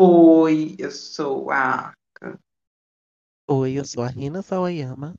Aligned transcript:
Oi, 0.00 0.76
eu 0.78 0.92
sou 0.92 1.50
a. 1.50 1.92
Oi, 3.50 3.72
eu 3.72 3.84
sou 3.84 4.04
a 4.04 4.06
Rina 4.06 4.42
Sawayama. 4.42 5.16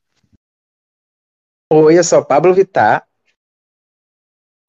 Oi, 1.70 2.00
eu 2.00 2.04
sou 2.05 2.19
o 2.19 2.25
Pablo 2.25 2.53
Vittar. 2.53 3.05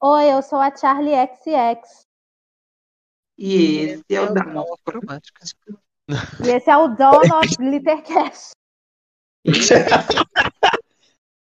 Oi, 0.03 0.33
eu 0.33 0.43
sou 0.43 0.59
a 0.59 0.75
Charlie 0.77 1.15
XX. 1.15 2.05
E 3.39 3.77
esse 3.77 4.05
é 4.11 4.21
o 4.21 4.35
da 4.35 4.43
Cromática. 4.85 5.45
E 6.45 6.49
esse 6.49 6.69
é 6.69 6.77
o 6.77 6.89
Dawn 6.89 7.15
of 7.39 7.57
Glittercast. 7.57 8.51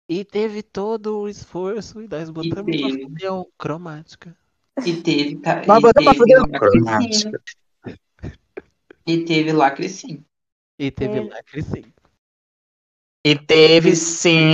E 0.08 0.24
teve 0.24 0.62
todo 0.62 1.22
o 1.22 1.28
esforço 1.28 2.04
e 2.04 2.08
nós 2.08 2.30
botamos 2.30 2.66
teve. 2.66 2.84
uma 2.84 3.10
fudeu 3.10 3.52
cromática. 3.58 4.38
E 4.86 5.02
teve. 5.02 5.38
Tá, 5.38 5.64
Mas 5.68 5.80
e 5.80 5.82
bota 5.82 6.04
pra 6.04 6.14
lacre 6.14 6.60
cromática. 6.60 7.44
E 9.10 9.26
teve 9.26 9.52
lacre 9.52 9.90
sim. 9.90 10.24
E 10.78 10.92
teve 10.92 11.16
Teve. 11.16 11.30
lacre 11.30 11.64
sim. 11.64 11.94
E 13.26 13.36
teve 13.36 13.96
sim. 13.96 14.54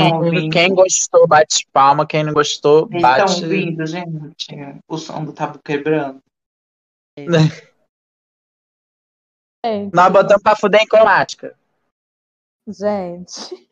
Quem 0.50 0.74
gostou, 0.74 1.28
bate 1.28 1.68
palma. 1.74 2.08
Quem 2.08 2.24
não 2.24 2.32
gostou, 2.34 2.86
bate. 2.88 3.32
estão 3.32 3.44
ouvindo, 3.44 3.86
gente? 3.86 4.48
O 4.88 4.98
som 4.98 5.26
do 5.26 5.34
tabu 5.34 5.60
quebrando. 5.60 6.24
Gente, 7.20 7.70
Nós 9.94 10.14
botamos 10.14 10.42
pra 10.42 10.56
fuder 10.56 10.82
em 10.84 10.88
cromática. 10.88 11.54
gente, 12.66 13.68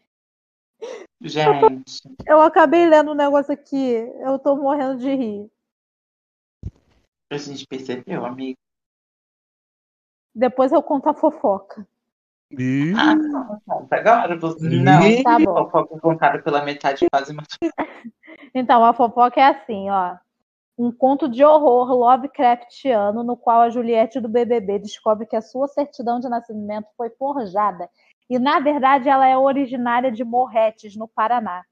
Gente, 1.21 2.03
eu 2.27 2.41
acabei 2.41 2.89
lendo 2.89 3.11
um 3.11 3.15
negócio 3.15 3.53
aqui. 3.53 3.93
Eu 4.19 4.37
tô 4.37 4.57
morrendo 4.57 4.99
de 4.99 5.15
rir. 5.15 5.49
a 7.31 7.37
gente 7.37 7.65
percebeu, 7.65 8.25
amigo. 8.25 8.59
Depois 10.33 10.71
eu 10.71 10.81
conto 10.81 11.09
a 11.09 11.13
fofoca. 11.13 11.87
Ih, 12.51 12.93
Ah, 12.97 13.15
não, 13.15 13.59
conta 13.65 13.95
agora. 13.95 14.39
Você... 14.39 14.67
Não, 14.69 15.23
Tá 15.23 15.39
bom. 15.39 15.65
fofoca 15.65 15.99
contada 15.99 16.39
pela 16.41 16.63
metade 16.63 17.05
quase 17.11 17.33
matou. 17.33 17.57
Então, 18.55 18.83
a 18.85 18.93
fofoca 18.93 19.39
é 19.39 19.45
assim, 19.45 19.89
ó. 19.89 20.15
Um 20.77 20.91
conto 20.91 21.27
de 21.27 21.43
horror 21.43 21.91
Lovecraftiano 21.91 23.23
no 23.23 23.35
qual 23.37 23.61
a 23.61 23.69
Juliette 23.69 24.19
do 24.19 24.29
BBB 24.29 24.79
descobre 24.79 25.25
que 25.25 25.35
a 25.35 25.41
sua 25.41 25.67
certidão 25.67 26.19
de 26.19 26.29
nascimento 26.29 26.87
foi 26.97 27.09
forjada 27.11 27.89
e, 28.29 28.37
na 28.39 28.59
verdade, 28.59 29.09
ela 29.09 29.27
é 29.27 29.37
originária 29.37 30.11
de 30.11 30.23
Morretes, 30.23 30.95
no 30.95 31.07
Paraná. 31.07 31.63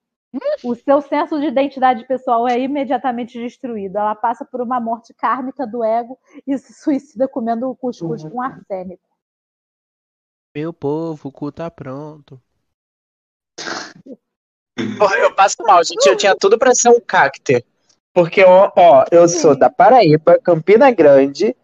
O 0.63 0.75
seu 0.75 1.01
senso 1.01 1.39
de 1.39 1.47
identidade 1.47 2.07
pessoal 2.07 2.47
é 2.47 2.57
imediatamente 2.57 3.37
destruído. 3.37 3.97
Ela 3.97 4.15
passa 4.15 4.45
por 4.45 4.61
uma 4.61 4.79
morte 4.79 5.13
kármica 5.13 5.67
do 5.67 5.83
ego 5.83 6.17
e 6.47 6.57
se 6.57 6.73
suicida 6.73 7.27
comendo 7.27 7.75
cuscuz 7.75 8.23
com 8.23 8.41
arsênico. 8.41 9.03
meu 10.55 10.71
povo, 10.73 11.29
o 11.29 11.31
cu 11.31 11.51
tá 11.51 11.69
pronto. 11.69 12.41
Porra, 14.97 15.17
Eu 15.17 15.35
passo 15.35 15.57
mal, 15.63 15.83
gente. 15.83 16.05
Eu 16.07 16.15
tinha 16.15 16.35
tudo 16.35 16.57
pra 16.57 16.73
ser 16.73 16.89
um 16.89 16.99
cacto. 16.99 17.53
Porque, 18.13 18.43
ó, 18.43 18.71
ó, 18.75 19.05
eu 19.11 19.27
sou 19.27 19.57
da 19.57 19.69
Paraíba, 19.69 20.39
Campina 20.39 20.91
Grande. 20.91 21.55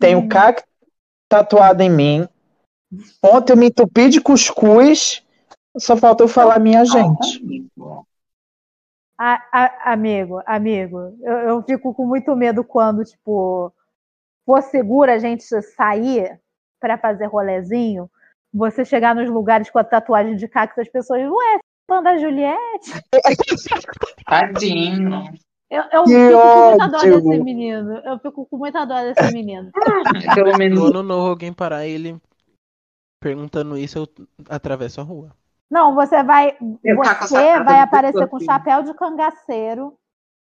Tenho 0.00 0.20
Hum. 0.20 0.28
cacto 0.28 0.66
tatuado 1.28 1.82
em 1.82 1.90
mim. 1.90 2.28
Ontem 3.22 3.52
eu 3.52 3.56
me 3.56 3.66
entupi 3.66 4.08
de 4.08 4.20
cuscuz. 4.20 5.23
Só 5.76 5.96
faltou 5.96 6.28
falar 6.28 6.58
minha 6.58 6.84
gente. 6.84 7.42
Amigo. 7.42 8.06
A- 9.18 9.42
a- 9.52 9.92
amigo, 9.92 10.42
amigo, 10.44 11.16
eu, 11.22 11.32
eu 11.38 11.62
fico 11.62 11.94
com 11.94 12.04
muito 12.04 12.34
medo 12.34 12.64
quando, 12.64 13.04
tipo, 13.04 13.72
for 14.44 14.60
seguro 14.62 15.10
a 15.10 15.18
gente 15.18 15.44
sair 15.62 16.40
para 16.80 16.98
fazer 16.98 17.26
rolezinho, 17.26 18.10
você 18.52 18.84
chegar 18.84 19.14
nos 19.14 19.30
lugares 19.30 19.70
com 19.70 19.78
a 19.78 19.84
tatuagem 19.84 20.36
de 20.36 20.48
cacto, 20.48 20.80
as 20.80 20.88
pessoas, 20.88 21.22
ué, 21.22 21.58
fã 21.88 22.02
da 22.02 22.18
Juliette? 22.18 22.90
Tadinho. 24.26 25.32
Eu, 25.70 25.82
eu 25.92 26.04
fico 26.06 26.38
com 26.38 26.70
muita 26.70 26.86
dó 26.88 26.98
desse 27.00 27.42
menino. 27.42 27.92
Eu 28.04 28.18
fico 28.18 28.46
com 28.46 28.56
muita 28.56 28.84
dó 28.84 29.00
desse 29.02 29.32
menino. 29.32 29.70
Pelo 30.34 30.52
No 30.52 30.58
menos 30.58 30.90
ano 30.90 31.02
novo, 31.02 31.28
alguém 31.28 31.52
parar 31.52 31.86
ele 31.86 32.20
perguntando 33.20 33.76
isso, 33.78 33.98
eu 33.98 34.26
atravesso 34.48 35.00
a 35.00 35.04
rua. 35.04 35.34
Não, 35.70 35.94
você 35.94 36.22
vai, 36.22 36.56
Eu 36.82 37.00
tá 37.02 37.26
você 37.26 37.60
vai 37.60 37.80
aparecer 37.80 38.28
com 38.28 38.36
assim. 38.36 38.44
chapéu 38.46 38.82
de 38.82 38.94
cangaceiro 38.94 39.96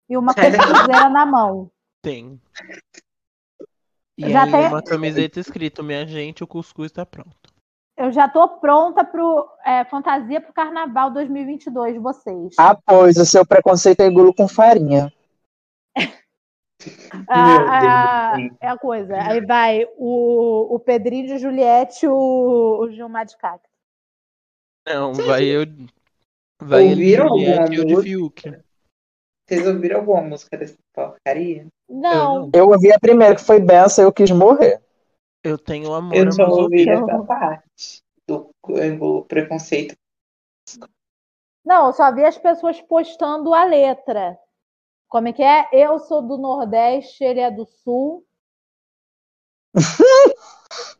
e 0.08 0.16
uma 0.16 0.32
Sério? 0.34 0.58
costura 0.58 1.08
na 1.08 1.26
mão. 1.26 1.70
Tem. 2.02 2.40
E 4.18 4.30
Já 4.30 4.44
aí 4.44 4.50
tem- 4.50 4.68
uma 4.68 4.82
camiseta 4.82 5.40
escrito, 5.40 5.82
minha 5.82 6.06
gente, 6.06 6.44
o 6.44 6.46
cuscuz 6.46 6.92
tá 6.92 7.04
pronto. 7.04 7.54
Eu 7.96 8.12
já 8.12 8.28
tô 8.28 8.46
pronta 8.60 9.02
pro 9.04 9.48
é, 9.64 9.82
fantasia 9.86 10.40
pro 10.40 10.52
Carnaval 10.52 11.10
2022, 11.10 11.96
vocês. 12.00 12.54
Ah, 12.58 12.74
pois, 12.74 13.16
o 13.16 13.24
seu 13.24 13.44
preconceito 13.46 14.00
é 14.00 14.06
engulo 14.06 14.34
com 14.34 14.46
farinha. 14.48 15.12
Ah, 17.28 18.34
ah, 18.34 18.36
é 18.60 18.68
a 18.68 18.76
coisa. 18.78 19.16
Aí 19.16 19.44
vai 19.44 19.84
o, 19.96 20.74
o 20.74 20.78
Pedrinho 20.78 21.26
de 21.26 21.38
Juliette, 21.38 22.06
o, 22.06 22.78
o 22.80 22.90
Gilmar 22.92 23.24
de 23.24 23.36
Cacto. 23.38 23.66
Não, 24.86 25.12
vai 25.12 25.44
eu. 25.44 25.64
Vai 26.62 26.84
de 26.84 26.90
Ouviram 26.90 27.28
alguma 27.28 27.64
eu 27.64 27.68
de 27.68 27.82
música? 27.82 28.02
Fiuk. 28.02 28.62
Vocês 29.48 29.66
ouviram 29.66 30.00
alguma 30.00 30.22
música 30.22 30.56
dessa 30.56 30.76
porcaria? 30.92 31.66
Não, 31.88 32.50
Eu 32.54 32.68
ouvi 32.68 32.92
a 32.92 32.98
primeira, 32.98 33.34
que 33.34 33.44
foi 33.44 33.60
benção, 33.60 34.04
eu 34.04 34.12
quis 34.12 34.30
morrer. 34.30 34.82
Eu 35.44 35.56
tenho 35.58 35.92
amor 35.92 36.16
Eu 36.16 36.32
só 36.32 36.48
ouvi 36.48 36.88
essa 36.88 37.22
parte 37.24 38.02
do, 38.26 38.50
do 38.64 39.24
preconceito. 39.26 39.94
não, 41.64 41.86
eu 41.86 41.92
só 41.92 42.12
vi 42.12 42.24
as 42.24 42.36
pessoas 42.38 42.80
postando 42.80 43.54
a 43.54 43.64
letra. 43.64 44.36
Como 45.08 45.28
é 45.28 45.32
que 45.32 45.42
é? 45.42 45.68
Eu 45.72 45.98
sou 46.00 46.20
do 46.20 46.36
Nordeste, 46.36 47.22
ele 47.22 47.38
é 47.40 47.50
do 47.50 47.64
Sul. 47.64 48.24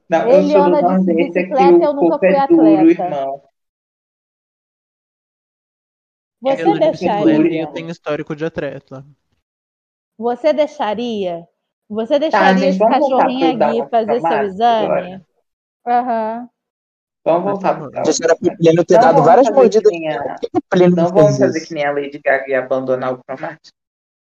Não, 0.09 0.29
Ele 0.29 0.53
eu 0.55 0.61
sou 0.61 0.71
do 0.71 0.77
anda 0.77 0.77
de 0.77 0.83
Nordeste, 0.83 1.39
aqui 1.39 1.45
bicicleta, 1.49 1.85
eu 1.85 1.91
o 1.91 1.93
nunca 1.95 2.27
é 2.27 2.47
fui 2.47 2.57
duro, 2.57 2.63
atleta. 2.63 3.03
irmão. 3.03 3.43
Você 6.43 6.63
Eu, 6.63 6.75
de 6.75 6.81
deixaria? 6.81 7.63
eu 7.63 7.67
tenho 7.73 7.91
histórico 7.91 8.37
de 8.37 8.45
atleta. 8.45 9.05
Você 10.19 10.53
deixaria? 10.53 11.47
Você 11.89 12.15
Tá, 12.15 12.19
deixaria 12.19 12.73
vamos 12.79 12.99
voltar 12.99 13.17
cachorrinho 13.17 13.65
aqui 13.65 13.91
fazer 13.91 14.21
seu 14.21 14.43
exame? 14.43 15.25
Aham. 15.87 16.49
Vamos 17.25 17.51
voltar 17.53 17.75
pro 17.75 17.91
era 18.23 18.37
pro 18.37 18.57
Plínio 18.57 18.85
ter 18.85 18.95
Não 18.95 19.01
dado 19.01 19.13
vamos 19.15 19.27
várias 19.27 19.47
fazer 19.49 19.57
mordidas. 19.61 19.91
que 19.93 19.99
nem 19.99 20.09
a- 20.13 20.37
O 20.55 20.61
Plínio 20.71 20.97
Não 20.97 21.09
vamos 21.09 21.39
fazer 21.39 21.59
isso. 21.59 21.69
que 21.69 21.75
nem 21.75 21.85
a 21.85 21.93
Lady 21.93 22.19
Gaga 22.25 22.45
e 22.49 22.55
abandonar 22.55 23.13
o 23.15 23.25
cromático. 23.25 23.77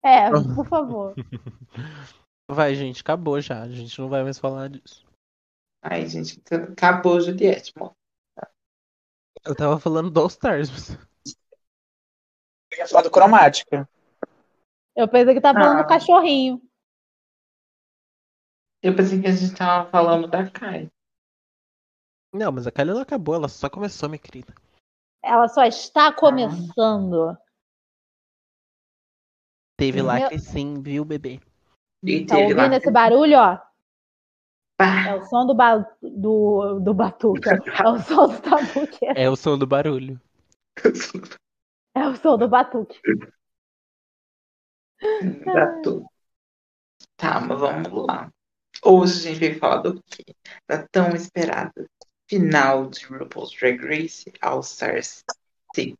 É, 0.04 0.30
por 0.56 0.66
favor. 0.68 1.14
Vai, 2.50 2.76
gente, 2.76 3.02
acabou 3.02 3.40
já. 3.40 3.62
A 3.62 3.70
gente 3.70 3.98
não 4.00 4.10
vai 4.10 4.24
mais 4.24 4.38
falar 4.38 4.68
disso. 4.70 5.06
Ai, 5.82 6.06
gente, 6.06 6.42
acabou 6.54 7.20
Juliette. 7.22 7.72
Eu 9.46 9.56
tava 9.56 9.80
falando 9.80 10.12
do 10.12 10.20
All 10.20 10.28
Stars. 10.28 10.98
Mas- 12.82 12.82
Eu 12.82 12.86
ia 12.86 12.88
falar 12.90 13.02
do 13.04 13.12
cromática. 13.12 13.90
Eu 14.96 15.08
pensei 15.08 15.34
que 15.34 15.42
tava 15.42 15.60
falando 15.60 15.80
Ah. 15.80 15.82
do 15.84 15.88
cachorrinho. 15.88 16.62
Eu 18.84 18.96
pensei 18.96 19.22
que 19.22 19.28
a 19.28 19.32
gente 19.32 19.56
tava 19.56 19.90
falando 19.90 20.28
da 20.28 20.50
Kai. 20.50 20.90
Não, 22.34 22.52
mas 22.52 22.66
a 22.66 22.72
Kylie 22.72 22.94
não 22.94 23.02
acabou, 23.02 23.36
ela 23.36 23.48
só 23.48 23.70
começou, 23.70 24.10
minha 24.10 24.20
querida. 24.20 24.54
Ela 25.24 25.48
só 25.48 25.64
está 25.66 26.12
começando. 26.14 27.38
Teve 29.78 29.98
Meu- 29.98 30.06
lacre 30.06 30.40
sim, 30.40 30.82
viu, 30.82 31.04
bebê? 31.06 31.40
E 32.04 32.26
Tá 32.26 32.36
lá. 32.36 32.42
ouvindo 32.44 32.74
esse 32.74 32.92
barulho, 32.92 33.38
ó? 33.38 33.60
É 34.80 35.14
o 35.16 35.24
som 35.26 35.46
do, 35.46 35.54
ba... 35.54 35.78
do, 36.02 36.80
do 36.80 36.94
batuca. 36.94 37.52
É 37.86 37.88
o 37.88 38.00
som 38.00 38.28
do 38.28 38.42
tabuque. 38.42 39.06
É 39.16 39.30
o 39.30 39.36
som 39.36 39.58
do 39.58 39.68
barulho. 39.68 40.20
É 41.94 42.08
o 42.08 42.16
som 42.16 42.38
do 42.38 42.48
batuque. 42.48 43.00
Tudo. 45.84 46.06
Tá, 47.18 47.40
mas 47.40 47.60
vamos 47.60 48.08
lá. 48.08 48.32
Hoje 48.84 49.30
a 49.30 49.34
gente 49.34 49.50
vai 49.50 49.60
falar 49.60 49.82
do 49.82 50.02
quê? 50.04 50.24
Da 50.68 50.88
tão 50.88 51.10
esperada 51.16 51.88
final 52.28 52.90
de 52.90 53.06
RuPaul's 53.06 53.52
Drag 53.52 53.78
Race 53.84 54.32
All 54.42 54.62
Stars 54.62 55.24
6. 55.76 55.96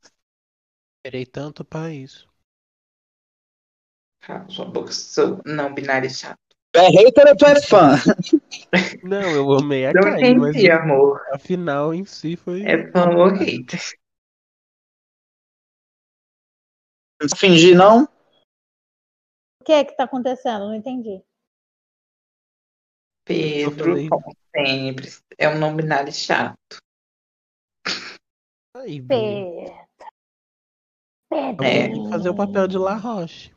Esperei 0.98 1.26
tanto 1.26 1.66
pra 1.66 1.92
isso. 1.92 2.28
Cala 4.22 4.48
sua 4.50 4.66
boca, 4.66 4.92
sou 4.92 5.42
não 5.46 5.74
binário 5.74 6.10
chato. 6.10 6.38
É 6.74 6.88
hater 6.88 7.28
ou 7.28 7.36
tu 7.36 7.46
é 7.46 7.62
fã? 7.62 7.96
Não, 9.04 9.22
eu 9.32 9.52
amei 9.54 9.88
a 9.88 9.94
Não 9.94 10.02
Kylie, 10.04 10.36
mas 10.36 10.50
entendi, 10.52 10.72
amor. 10.72 11.22
a 11.34 11.38
final 11.38 11.94
em 11.94 12.06
si 12.06 12.36
foi. 12.38 12.62
É 12.64 12.90
fã 12.92 13.10
ou 13.10 13.28
hater? 13.28 13.82
Não 17.22 17.38
fingi, 17.38 17.76
não? 17.76 18.06
O 19.62 19.64
que 19.64 19.72
é 19.72 19.86
que 19.86 19.96
tá 19.96 20.06
acontecendo? 20.06 20.66
Não 20.66 20.74
entendi. 20.74 21.24
Pedro, 23.24 24.10
como 24.10 24.36
sempre, 24.56 25.08
é 25.38 25.48
um 25.48 25.60
não 25.60 25.76
binário 25.76 26.12
chato. 26.12 26.58
Aí. 28.76 29.00
Pedro. 29.04 29.88
Pedro. 31.30 31.64
É. 31.64 32.10
Fazer 32.10 32.30
o 32.30 32.36
papel 32.36 32.68
de 32.68 32.80
La 32.80 32.96
Roche. 32.96 33.56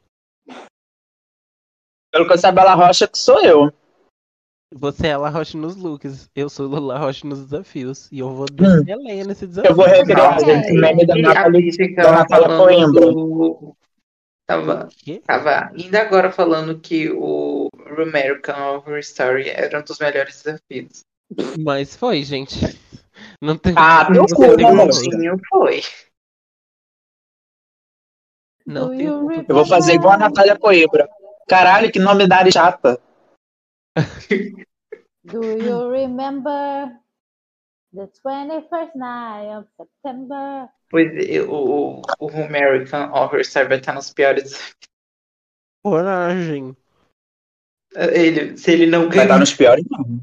Pelo 2.13 2.27
que 2.27 2.35
eu 2.35 2.39
saiba, 2.39 2.63
a 2.63 2.75
Rocha 2.75 3.09
que 3.09 3.17
sou 3.17 3.43
eu. 3.43 3.73
Você 4.77 5.07
é 5.07 5.17
La 5.17 5.29
Roche 5.29 5.57
nos 5.57 5.77
looks, 5.77 6.29
eu 6.35 6.49
sou 6.49 6.69
La 6.81 6.99
Roche 6.99 7.25
nos 7.25 7.45
desafios. 7.45 8.11
E 8.11 8.19
eu 8.19 8.35
vou 8.35 8.47
descer 8.47 8.93
a 8.93 8.97
lenha 8.97 9.25
nesse 9.25 9.47
desafio. 9.47 9.71
Eu 9.71 9.77
vou 9.77 9.87
recriar 9.87 10.37
Ok. 10.37 10.53
esse 10.53 10.73
meme 10.73 11.07
da 11.07 11.17
E 11.17 11.25
a 11.25 11.49
Nathalie, 11.49 11.95
da 11.95 12.57
Coimbra. 12.57 13.07
Tava, 14.47 14.89
tava 15.25 15.71
ainda 15.75 16.03
agora 16.03 16.33
falando 16.33 16.79
que 16.81 17.09
o 17.09 17.69
American 17.97 18.75
Horror 18.75 18.99
Story 18.99 19.49
era 19.49 19.79
um 19.79 19.85
dos 19.85 19.99
melhores 20.01 20.43
desafios. 20.43 21.03
Mas 21.57 21.95
foi, 21.95 22.25
gente. 22.25 22.59
Não 23.41 23.57
tem. 23.57 23.75
Ah, 23.77 24.07
tem 24.13 24.27
cu, 24.27 24.57
né, 24.57 24.73
não. 24.73 25.39
Foi. 25.49 25.83
Não 28.67 28.97
tem 28.97 29.07
como. 29.07 29.33
Eu 29.33 29.55
vou 29.55 29.67
fazer 29.67 29.95
igual 29.95 30.15
a 30.15 30.19
Natália 30.19 30.59
Coimbra. 30.59 31.09
Caralho, 31.49 31.93
que 31.93 32.01
nome 32.01 32.27
da 32.27 32.39
área 32.39 32.51
chata. 32.51 33.01
Do 35.25 35.43
you 35.43 35.89
remember 35.89 36.99
the 37.93 38.11
21st 38.25 38.95
night 38.97 39.57
of 39.57 39.67
September? 39.77 40.69
Pois 40.91 41.07
é, 41.17 41.41
o, 41.43 42.03
o 42.21 42.29
American 42.31 43.11
Horror 43.13 43.41
Story 43.41 43.69
vai 43.69 43.79
estar 43.79 43.95
nos 43.95 44.13
piores. 44.13 44.75
Coragem. 45.83 46.77
Ele, 47.95 48.57
se 48.57 48.73
ele 48.73 48.87
não 48.87 49.09
Vai 49.09 49.09
estar 49.11 49.27
ganhar. 49.27 49.39
nos 49.39 49.53
piores, 49.55 49.85
não. 49.91 50.21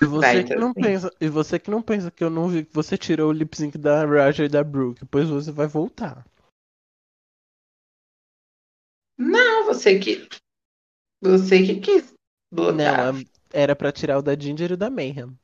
E 0.00 0.04
você, 0.04 0.20
Vai, 0.20 0.44
que 0.44 0.52
então, 0.52 0.60
não 0.60 0.72
sim. 0.74 0.80
pensa, 0.80 1.10
e 1.20 1.28
você 1.28 1.58
que 1.58 1.70
não 1.70 1.82
pensa 1.82 2.10
que 2.10 2.22
eu 2.22 2.30
não 2.30 2.48
vi 2.48 2.64
que 2.64 2.74
você 2.74 2.98
tirou 2.98 3.30
o 3.30 3.32
lip 3.32 3.56
sync 3.56 3.78
da 3.78 4.04
Raja 4.04 4.44
e 4.44 4.48
da 4.48 4.62
Brooke, 4.62 5.04
pois 5.06 5.28
você 5.28 5.50
vai 5.50 5.66
voltar. 5.66 6.24
Não, 9.18 9.64
você 9.64 9.98
que. 9.98 10.28
Você 11.22 11.64
que 11.64 11.80
quis 11.80 12.15
Não, 12.50 13.22
era 13.52 13.76
pra 13.76 13.92
tirar 13.92 14.18
o 14.18 14.22
da 14.22 14.38
Ginger 14.38 14.70
e 14.70 14.74
o 14.74 14.76
da 14.76 14.90
Mayhem. 14.90 15.36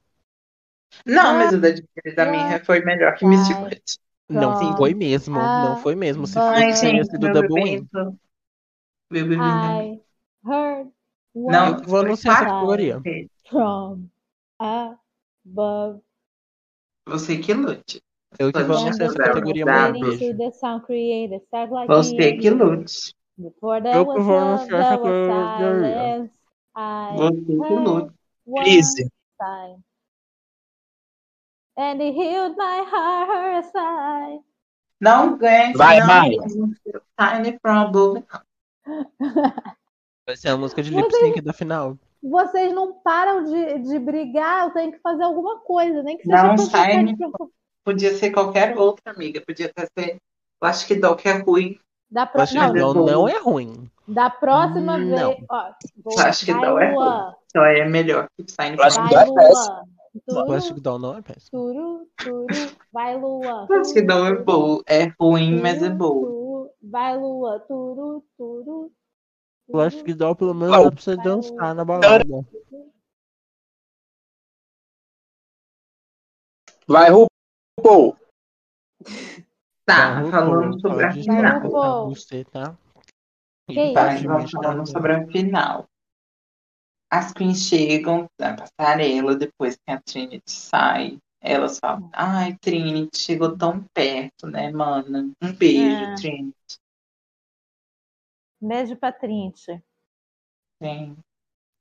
Não, 1.06 1.34
mas 1.34 1.52
o 1.54 1.60
da 1.60 1.69
Jennifer 1.69 2.14
da 2.14 2.26
minha 2.26 2.64
foi 2.64 2.81
melhor 2.84 3.14
que 3.16 3.25
Miss 3.25 3.49
Vai. 3.49 3.70
Secret. 3.70 3.82
Não 4.28 4.52
Pronto. 4.52 4.76
foi 4.76 4.94
mesmo, 4.94 5.34
não 5.34 5.72
Ah, 5.72 5.76
foi 5.76 5.94
mesmo. 5.94 6.26
Se 6.26 6.34
vai. 6.34 6.70
fosse, 6.70 6.82
teria 6.82 7.04
sido 7.04 7.20
meu 7.20 7.32
double 7.32 7.62
win. 7.64 7.88
Meu 9.10 9.26
bebê 9.28 9.37
Não, 11.34 11.78
Eu 11.78 11.82
vou 11.84 12.00
anunciar 12.00 12.34
essa 12.37 12.44
categoria. 12.46 13.00
from 13.48 14.10
above. 14.60 16.02
Você 17.06 17.38
que 17.38 17.52
lute. 17.55 18.02
Eu 18.38 18.52
que 18.52 18.62
vou 18.62 18.76
anunciar 18.76 19.08
essa 19.08 19.19
categoria 19.19 19.64
Você 21.88 22.32
que 22.38 22.50
lute. 22.50 23.14
Eu 23.93 24.06
que 24.06 24.20
vou 24.20 24.38
anunciar 24.38 24.81
essa 24.81 24.98
categoria. 24.98 26.31
Você 27.16 27.42
que 27.42 28.62
Crise. 28.62 29.10
sign. 29.40 29.82
And 31.76 32.00
he 32.00 32.12
healed 32.12 32.56
my 32.56 32.84
heart 32.84 33.64
aside. 33.64 34.40
Não 35.00 35.36
ganha. 35.36 35.72
Vai, 35.76 36.00
não. 36.00 36.06
vai. 36.06 36.30
Tiny 37.19 37.58
problem. 37.58 38.24
Vai 40.26 40.36
ser 40.36 40.48
a 40.48 40.56
música 40.56 40.82
de 40.82 40.90
lip 40.94 41.12
sync 41.12 41.40
da 41.40 41.52
final. 41.52 41.98
Vocês 42.22 42.72
não 42.72 43.00
param 43.00 43.44
de, 43.44 43.80
de 43.80 43.98
brigar, 43.98 44.66
eu 44.66 44.70
tenho 44.70 44.92
que 44.92 45.00
fazer 45.00 45.24
alguma 45.24 45.58
coisa, 45.58 46.02
nem 46.04 46.16
que 46.16 46.22
seja 46.22 46.42
Não, 46.42 46.56
performance. 46.56 47.52
Podia 47.84 48.14
ser 48.14 48.30
qualquer 48.30 48.78
outra, 48.78 49.12
amiga. 49.12 49.42
Podia 49.44 49.66
até 49.66 49.88
ser. 49.98 50.20
Eu 50.60 50.69
acho 50.69 50.86
que 50.86 50.94
Doc 50.94 51.26
é 51.26 51.32
ruim. 51.38 51.76
Da, 52.12 52.26
pro... 52.26 52.42
acho 52.42 52.52
que 52.52 52.58
não, 52.58 52.92
não, 52.92 53.06
não 53.06 53.28
é 53.28 53.38
ruim. 53.38 53.90
da 54.06 54.28
próxima 54.28 54.98
Não. 54.98 55.30
vez. 55.30 55.44
Ó, 55.50 55.70
vou... 56.04 56.20
Acho 56.20 56.44
que 56.44 56.52
vai, 56.52 56.60
não 56.60 56.78
é 56.78 56.92
Luan. 56.92 57.34
Só 57.50 57.64
é 57.64 57.84
melhor 57.88 58.28
que 58.36 58.44
Tiny 58.44 58.76
Eu 58.76 58.84
acho 58.84 59.02
que 59.02 59.14
Vai, 59.14 59.26
não 59.26 59.38
é 59.40 59.48
péssimo. 59.48 59.74
Luan. 60.28 60.44
Eu 60.46 60.52
acho 60.52 60.66
que 60.68 60.72
Turu, 60.74 60.80
Doll 60.82 60.98
não 60.98 61.16
é 61.16 61.22
péssimo. 61.22 61.50
turu, 61.58 62.08
turu. 62.18 62.46
Vai, 62.92 63.16
Luan. 63.18 63.66
Eu 63.70 63.80
acho 63.80 63.94
que 63.94 64.02
não 64.02 64.26
é 64.26 64.34
bom. 64.36 64.80
É 64.86 65.10
ruim, 65.18 65.58
mas 65.58 65.82
é 65.82 65.86
Turu, 65.86 65.96
bom. 65.96 66.20
turu. 66.20 66.70
Vai, 66.82 67.16
Luan. 67.16 67.58
Turu, 67.60 68.24
turu. 68.36 68.92
Eu 69.68 69.80
acho 69.80 70.04
que 70.04 70.12
Doll 70.12 70.36
pelo 70.36 70.52
menos 70.52 70.76
Não. 70.76 70.84
dá 70.84 70.90
pra 70.92 71.00
você 71.00 71.16
dançar 71.16 71.74
na 71.74 71.82
balada. 71.82 72.24
Vai, 76.86 77.08
RuPaul. 77.10 78.16
Tá, 79.84 80.20
Então, 80.20 80.31
falando 80.31 80.81
sobre 80.81 81.05
a 81.05 81.12
final. 81.12 81.61
Pra 81.61 81.93
você, 82.05 82.44
tá? 82.44 82.76
Que 83.69 83.75
E 83.75 83.84
isso? 83.84 83.94
Tá, 83.94 84.14
então 84.14 84.38
me 84.38 84.50
falando 84.50 84.87
sobre 84.88 85.12
a 85.12 85.26
final. 85.26 85.88
As 87.11 87.32
queens 87.32 87.58
chegam 87.67 88.26
na 88.38 88.56
passarela 88.56 89.37
depois 89.37 89.76
que 89.76 89.90
a 89.93 90.00
Trinity 90.00 90.50
sai. 90.50 91.19
Elas 91.40 91.79
falam, 91.79 92.08
ai, 92.12 92.56
Trinity, 92.58 93.19
chegou 93.19 93.56
tão 93.58 93.82
perto, 93.93 94.46
né, 94.46 94.70
mana? 94.70 95.31
Um 95.43 95.52
beijo, 95.52 96.05
É. 96.05 96.14
Trinity. 96.14 96.79
Beijo 98.61 98.96
pra 98.96 99.12
Trinity. 99.12 99.82
Sim. 100.81 101.17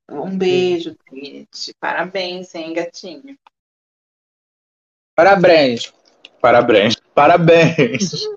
Um 0.10 0.38
beijo, 0.38 0.96
Trinity. 0.96 1.74
Parabéns, 1.80 2.54
hein, 2.56 2.74
gatinho. 2.74 3.38
Parabéns. 5.16 5.94
Parabéns. 6.42 6.96
Parabéns. 7.14 8.28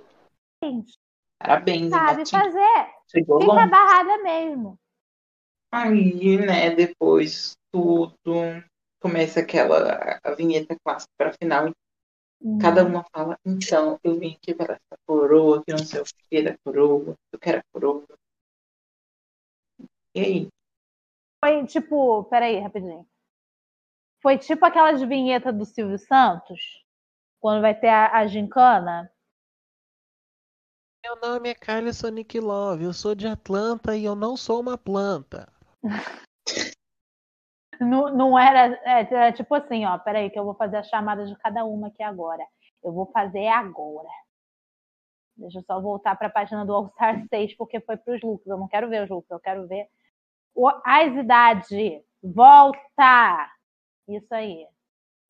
Parabéns, 1.39 1.85
hein, 1.85 1.91
Sabe 1.91 2.29
fazer. 2.29 2.95
Chegou 3.11 3.41
Fica 3.41 3.53
longe. 3.53 3.71
barrada 3.71 4.19
mesmo. 4.23 4.79
Aí, 5.73 6.37
né, 6.39 6.71
depois 6.75 7.57
tudo 7.73 8.15
começa 9.01 9.41
aquela 9.41 10.21
a 10.23 10.35
vinheta 10.35 10.77
clássica 10.85 11.13
para 11.17 11.33
final. 11.33 11.71
Cada 12.61 12.85
uma 12.85 13.05
fala, 13.11 13.39
então, 13.45 13.99
eu 14.05 14.19
vim 14.19 14.35
aqui 14.35 14.55
para 14.55 14.75
essa 14.75 14.99
coroa, 15.07 15.63
que 15.65 15.73
não 15.73 15.79
sei 15.79 16.01
o 16.01 16.05
que 16.05 16.43
da 16.43 16.55
coroa, 16.59 17.15
eu 17.33 17.39
quero 17.39 17.59
a 17.59 17.63
coroa. 17.73 18.05
E 20.15 20.21
aí? 20.21 20.49
Foi 21.43 21.67
tipo, 21.67 22.25
peraí, 22.25 22.59
rapidinho. 22.61 23.07
Foi 24.23 24.37
tipo 24.37 24.65
aquelas 24.65 25.01
vinhetas 25.03 25.57
do 25.57 25.65
Silvio 25.65 25.99
Santos, 25.99 26.84
quando 27.45 27.61
vai 27.61 27.79
ter 27.79 27.89
a, 27.89 28.21
a 28.21 28.27
gincana. 28.27 29.13
Meu 31.05 31.15
nome 31.21 31.51
é 31.51 31.55
Kylie 31.55 31.93
Sonic 31.93 32.41
Love, 32.41 32.85
eu 32.85 32.93
sou 32.95 33.15
de 33.15 33.27
Atlanta 33.27 33.95
e 33.95 34.03
eu 34.03 34.15
não 34.15 34.35
sou 34.35 34.63
uma 34.63 34.79
planta. 34.79 35.53
Não, 37.81 38.09
não 38.15 38.39
era, 38.39 38.73
é, 38.85 39.01
era 39.01 39.33
tipo 39.33 39.53
assim, 39.53 39.85
ó, 39.85 39.99
peraí, 39.99 40.31
que 40.31 40.39
eu 40.39 40.45
vou 40.45 40.55
fazer 40.55 40.77
a 40.77 40.83
chamada 40.85 41.27
de 41.27 41.37
cada 41.39 41.65
uma 41.65 41.89
aqui 41.89 42.05
agora. 42.05 42.47
Eu 42.85 42.93
vou 42.93 43.11
fazer 43.11 43.49
agora. 43.49 44.09
Deixa 45.37 45.59
eu 45.59 45.65
só 45.65 45.81
voltar 45.81 46.15
para 46.17 46.29
a 46.29 46.31
página 46.31 46.65
do 46.65 46.73
All 46.73 46.89
Star 46.91 47.27
6, 47.29 47.57
porque 47.57 47.81
foi 47.81 47.97
para 47.97 48.15
os 48.15 48.23
looks. 48.23 48.47
Eu 48.47 48.57
não 48.57 48.69
quero 48.69 48.89
ver 48.89 49.03
os 49.03 49.11
looks, 49.11 49.29
eu 49.29 49.41
quero 49.41 49.67
ver 49.67 49.89
o, 50.55 50.69
as 50.85 51.13
idades. 51.17 51.69
Volta! 52.23 53.51
Isso 54.07 54.33
aí. 54.33 54.69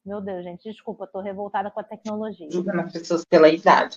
Meu 0.04 0.20
Deus, 0.20 0.44
gente, 0.44 0.70
desculpa, 0.70 1.04
eu 1.04 1.08
tô 1.08 1.20
revoltada 1.20 1.70
com 1.70 1.80
a 1.80 1.84
tecnologia. 1.84 2.50
Julgando 2.50 2.82
as 2.82 2.92
pessoas 2.92 3.24
pela 3.24 3.48
idade. 3.48 3.96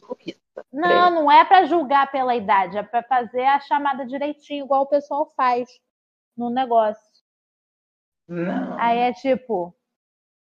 Não, 0.72 1.12
não 1.12 1.32
é 1.32 1.44
para 1.44 1.66
julgar 1.66 2.10
pela 2.10 2.34
idade, 2.36 2.78
é 2.78 2.84
para 2.84 3.04
fazer 3.04 3.44
a 3.44 3.60
chamada 3.60 4.06
direitinho, 4.06 4.64
igual 4.66 4.84
o 4.84 4.88
pessoal 4.88 5.32
faz 5.36 5.68
no 6.36 6.50
negócio. 6.50 7.04
Não. 8.28 8.80
Aí 8.80 9.00
é 9.00 9.14
tipo: 9.14 9.76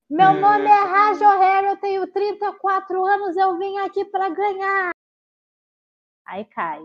Meu 0.09 0.31
Hum. 0.31 0.39
nome 0.39 0.65
é 0.65 0.83
Raja 0.85 1.27
O'Hara, 1.27 1.67
eu 1.67 1.77
tenho 1.77 2.07
34 2.11 3.05
anos, 3.05 3.35
eu 3.35 3.57
vim 3.57 3.77
aqui 3.79 4.05
para 4.05 4.29
ganhar. 4.29 4.91
Aí 6.25 6.45
cai. 6.45 6.81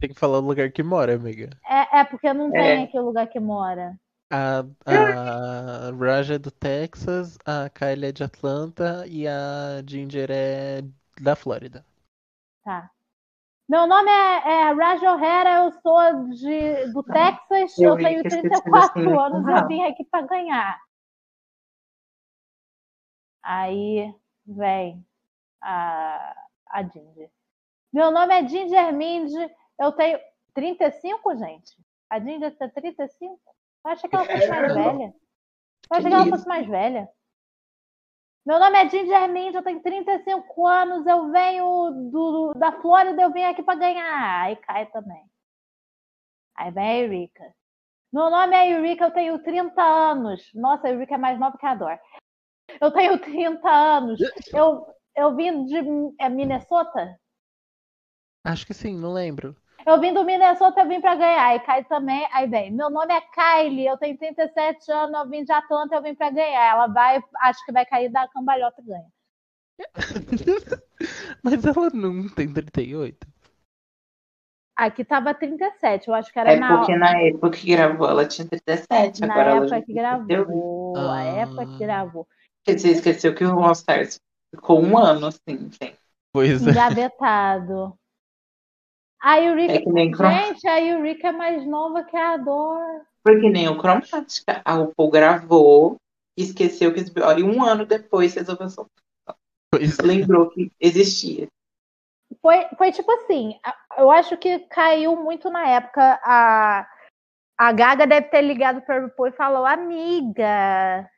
Tem 0.00 0.10
que 0.10 0.18
falar 0.18 0.38
o 0.38 0.42
lugar 0.42 0.70
que 0.70 0.82
mora, 0.82 1.14
amiga. 1.14 1.50
É, 1.66 2.00
é 2.00 2.04
porque 2.04 2.32
não 2.32 2.50
tem 2.50 2.60
É. 2.60 2.82
aqui 2.84 2.98
o 2.98 3.02
lugar 3.04 3.26
que 3.28 3.40
mora. 3.40 3.98
A, 4.30 4.60
a 4.84 5.90
Raja 5.98 6.34
é 6.34 6.38
do 6.38 6.50
Texas, 6.50 7.38
a 7.46 7.70
Kylie 7.70 8.08
é 8.08 8.12
de 8.12 8.22
Atlanta 8.22 9.06
e 9.06 9.26
a 9.26 9.82
Ginger 9.86 10.28
é 10.30 10.82
da 11.20 11.34
Flórida. 11.34 11.84
Tá. 12.62 12.90
Meu 13.66 13.86
nome 13.86 14.10
é, 14.10 14.50
é 14.50 14.72
Raja 14.72 15.12
O'Hara, 15.12 15.64
eu 15.64 15.72
sou 15.80 16.28
de, 16.30 16.92
do 16.92 17.02
Texas, 17.02 17.78
eu 17.78 17.90
eu 17.90 17.96
tenho 17.96 18.20
que 18.22 18.28
as 18.28 18.34
34 18.34 18.92
pessoas 18.94 19.18
assim, 19.18 19.36
anos, 19.36 19.48
ah. 19.48 19.58
eu 19.60 19.68
vim 19.68 19.82
aqui 19.84 20.04
para 20.04 20.26
ganhar. 20.26 20.78
Aí 23.42 24.14
vem 24.46 25.06
a, 25.62 26.46
a 26.68 26.82
Ginger. 26.82 27.30
Meu 27.90 28.10
nome 28.10 28.34
é 28.34 28.46
Ginger 28.46 28.92
Mindy, 28.92 29.54
eu 29.78 29.92
tenho 29.92 30.18
35, 30.52 31.36
gente. 31.36 31.76
A 32.10 32.20
Ginger 32.20 32.54
tem 32.58 32.68
35? 32.68 33.38
Eu 33.88 33.92
acho 33.92 34.06
que 34.06 34.14
ela 34.14 34.24
fosse 34.26 34.48
mais 34.48 34.74
velha. 34.74 35.14
Eu 35.90 35.96
achei 35.96 36.10
que 36.10 36.14
ela 36.14 36.26
fosse 36.26 36.46
mais 36.46 36.66
velha. 36.66 37.08
Meu 38.44 38.58
nome 38.58 38.78
é 38.78 38.88
Ginger 38.88 39.28
Mint, 39.30 39.54
eu 39.54 39.62
tenho 39.62 39.80
35 39.80 40.66
anos, 40.66 41.06
eu 41.06 41.30
venho 41.30 42.10
do, 42.10 42.52
da 42.54 42.72
Flórida, 42.80 43.22
eu 43.22 43.32
vim 43.32 43.44
aqui 43.44 43.62
para 43.62 43.78
ganhar. 43.78 44.42
Aí 44.42 44.56
cai 44.56 44.84
também. 44.90 45.24
Aí 46.54 46.70
vem 46.70 46.84
a 46.84 46.96
Eureka. 46.98 47.54
Meu 48.12 48.28
nome 48.28 48.54
é 48.54 48.74
Eureka, 48.74 49.06
eu 49.06 49.10
tenho 49.10 49.42
30 49.42 49.82
anos. 49.82 50.50
Nossa, 50.54 50.86
a 50.86 50.90
Eureka 50.90 51.14
é 51.14 51.18
mais 51.18 51.40
nova 51.40 51.56
que 51.56 51.64
a 51.64 51.74
Dor. 51.74 51.98
Eu 52.80 52.90
tenho 52.92 53.18
30 53.18 53.70
anos. 53.70 54.20
Eu, 54.52 54.86
eu 55.16 55.34
vim 55.34 55.64
de 55.64 55.76
é 56.20 56.28
Minnesota? 56.28 57.18
Acho 58.44 58.66
que 58.66 58.74
sim, 58.74 58.98
não 58.98 59.14
lembro. 59.14 59.56
Eu 59.86 60.00
vim 60.00 60.12
do 60.12 60.24
Minnesota, 60.24 60.80
eu 60.80 60.88
vim 60.88 61.00
para 61.00 61.14
ganhar. 61.14 61.46
Aí 61.46 61.60
cai 61.60 61.84
também, 61.84 62.26
aí 62.32 62.46
vem. 62.48 62.70
Meu 62.70 62.90
nome 62.90 63.14
é 63.14 63.20
Kylie, 63.20 63.86
eu 63.86 63.96
tenho 63.96 64.16
37 64.18 64.90
anos, 64.90 65.18
eu 65.18 65.28
vim 65.28 65.44
de 65.44 65.52
Atlanta, 65.52 65.94
eu 65.96 66.02
vim 66.02 66.14
para 66.14 66.30
ganhar. 66.30 66.70
Ela 66.72 66.86
vai, 66.88 67.22
acho 67.42 67.64
que 67.64 67.72
vai 67.72 67.86
cair 67.86 68.10
da 68.10 68.28
cambalhota 68.28 68.80
e 68.80 68.84
ganha. 68.84 69.06
Mas 71.42 71.64
ela 71.64 71.90
não 71.90 72.28
tem 72.28 72.52
38. 72.52 73.26
Aqui 74.76 75.04
tava 75.04 75.34
37, 75.34 76.06
eu 76.08 76.14
acho 76.14 76.32
que 76.32 76.38
era 76.38 76.52
É 76.52 76.56
na, 76.56 76.78
porque 76.78 76.96
na 76.96 77.20
época 77.20 77.50
que 77.50 77.66
gravou 77.66 78.08
ela 78.08 78.26
tinha 78.26 78.46
37, 78.46 79.20
na 79.22 79.34
agora 79.34 79.56
época 79.56 79.80
que 79.80 79.86
tem 79.86 79.94
38. 79.96 80.26
gravou. 80.26 80.96
A 80.98 81.18
Ah. 81.18 81.24
época 81.24 81.66
que 81.66 81.78
gravou. 81.78 82.28
Você 82.66 82.90
esqueceu 82.90 83.34
que 83.34 83.44
o 83.44 83.58
All 83.58 83.72
Stars 83.72 84.20
ficou 84.54 84.80
um 84.80 84.96
ano 84.96 85.26
assim, 85.26 85.40
gente. 85.48 85.98
Pois 86.32 86.64
é. 86.64 86.70
Engavetado. 86.70 87.98
A 89.20 89.40
Eureka. 89.40 89.72
É 89.72 89.80
que 89.80 89.90
nem. 89.90 90.14
Gente, 90.14 90.66
a 90.68 90.80
Eureka 90.80 91.28
é 91.28 91.32
mais 91.32 91.66
nova 91.66 92.04
que 92.04 92.16
a 92.16 92.36
Dor. 92.36 93.02
Porque 93.22 93.50
nem 93.50 93.68
o 93.68 93.78
Cromática. 93.78 94.62
A 94.64 94.74
RuPaul 94.74 95.10
gravou, 95.10 95.96
esqueceu 96.36 96.92
que. 96.92 97.00
E 97.00 97.42
um 97.42 97.62
ano 97.62 97.84
depois 97.84 98.34
resolveu 98.34 98.68
soltar. 98.68 98.92
Pois 99.70 99.98
é. 99.98 100.02
Lembrou 100.02 100.50
que 100.50 100.72
existia. 100.80 101.48
Foi, 102.40 102.66
foi 102.76 102.92
tipo 102.92 103.10
assim, 103.10 103.58
eu 103.96 104.10
acho 104.10 104.36
que 104.36 104.58
caiu 104.60 105.16
muito 105.16 105.50
na 105.50 105.66
época. 105.68 106.20
A, 106.22 106.86
a 107.58 107.72
Gaga 107.72 108.06
deve 108.06 108.28
ter 108.28 108.42
ligado 108.42 108.82
para 108.82 108.96
a 108.96 109.00
RuPaul 109.00 109.28
e 109.28 109.32
falou: 109.32 109.66
Amiga, 109.66 111.08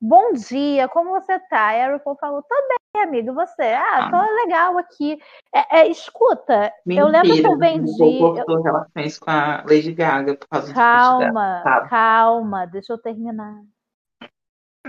bom 0.00 0.32
dia, 0.32 0.88
como 0.88 1.10
você 1.10 1.38
tá? 1.38 1.74
E 1.74 1.82
a 1.82 1.92
RuPaul 1.92 2.16
falou: 2.16 2.42
Tô 2.42 2.54
bem, 2.68 3.02
amiga, 3.02 3.30
e 3.30 3.34
você? 3.34 3.62
Ah, 3.62 4.10
tô 4.10 4.34
legal 4.44 4.78
aqui. 4.78 5.18
É, 5.54 5.80
é, 5.80 5.88
escuta, 5.88 6.72
eu 6.86 7.06
lembro 7.06 7.34
que 7.34 7.46
eu 7.46 7.56
Mentira, 7.58 7.96
vendi. 7.96 8.18
Cortou 8.18 8.62
relações 8.62 9.18
com 9.18 9.30
a 9.30 9.62
Lady 9.62 9.92
Gaga 9.92 10.36
por 10.36 10.48
causa 10.48 10.68
do 10.68 10.74
feat 10.74 11.18
dela. 11.18 11.62
Calma, 11.62 11.88
calma, 11.88 12.66
deixa 12.66 12.92
eu 12.92 12.98
terminar. 12.98 13.62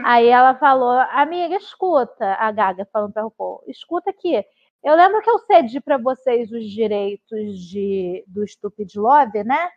Aí 0.03 0.27
ela 0.27 0.56
falou, 0.56 0.98
amiga, 1.12 1.56
escuta, 1.56 2.36
a 2.36 2.51
Gaga 2.51 2.88
falando 2.91 3.12
pra 3.12 3.24
RuPaul, 3.24 3.63
escuta 3.68 4.10
aqui. 4.10 4.44
Eu 4.84 4.96
lembro 4.96 5.22
que 5.22 5.30
eu 5.30 5.38
cedi 5.39 5.80
pra 5.80 5.98
vocês 5.98 6.51
os 6.51 6.63
direitos 6.63 7.60
de, 7.60 8.24
do 8.25 8.48
Stupid 8.48 8.96
Love, 8.96 9.44
né? 9.44 9.70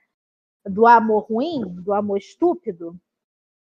Do 0.64 0.86
amor 0.86 1.26
ruim, 1.28 1.62
do 1.66 1.92
amor 1.92 2.16
estúpido. 2.16 2.98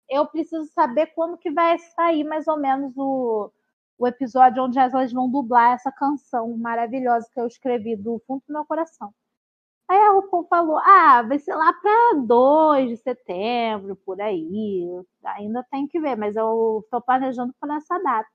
Eu 0.09 0.25
preciso 0.27 0.65
saber 0.73 1.07
quando 1.07 1.37
que 1.37 1.51
vai 1.51 1.77
sair 1.79 2.23
mais 2.23 2.47
ou 2.47 2.57
menos 2.57 2.93
o, 2.97 3.51
o 3.97 4.07
episódio 4.07 4.63
onde 4.63 4.79
elas 4.79 5.13
vão 5.13 5.29
dublar 5.29 5.73
essa 5.73 5.91
canção 5.91 6.57
maravilhosa 6.57 7.29
que 7.31 7.39
eu 7.39 7.47
escrevi 7.47 7.95
do 7.95 8.21
fundo 8.25 8.43
do 8.47 8.53
meu 8.53 8.65
coração. 8.65 9.13
Aí 9.89 9.97
a 9.99 10.11
RuPaul 10.11 10.47
falou: 10.47 10.77
ah, 10.79 11.23
vai 11.23 11.39
ser 11.39 11.55
lá 11.55 11.73
para 11.73 12.21
2 12.21 12.89
de 12.89 12.97
setembro, 12.97 13.95
por 13.97 14.21
aí. 14.21 14.87
Ainda 15.25 15.63
tem 15.71 15.87
que 15.87 15.99
ver, 15.99 16.15
mas 16.15 16.35
eu 16.35 16.81
estou 16.83 17.01
planejando 17.01 17.53
por 17.59 17.69
essa 17.71 17.99
data. 17.99 18.29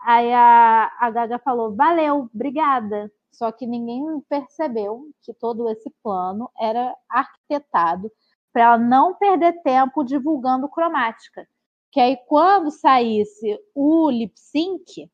Aí 0.00 0.32
a, 0.32 0.90
a 1.00 1.10
Gaga 1.10 1.38
falou: 1.38 1.74
valeu, 1.74 2.28
obrigada. 2.34 3.10
Só 3.32 3.52
que 3.52 3.66
ninguém 3.66 4.20
percebeu 4.28 5.10
que 5.22 5.32
todo 5.34 5.68
esse 5.70 5.90
plano 6.02 6.50
era 6.58 6.94
arquitetado 7.08 8.10
para 8.58 8.64
ela 8.64 8.78
não 8.78 9.14
perder 9.14 9.62
tempo 9.62 10.02
divulgando 10.02 10.68
cromática. 10.68 11.48
Que 11.92 12.00
aí, 12.00 12.16
quando 12.26 12.72
saísse 12.72 13.56
o 13.72 14.10
lip 14.10 14.32
sync, 14.34 15.08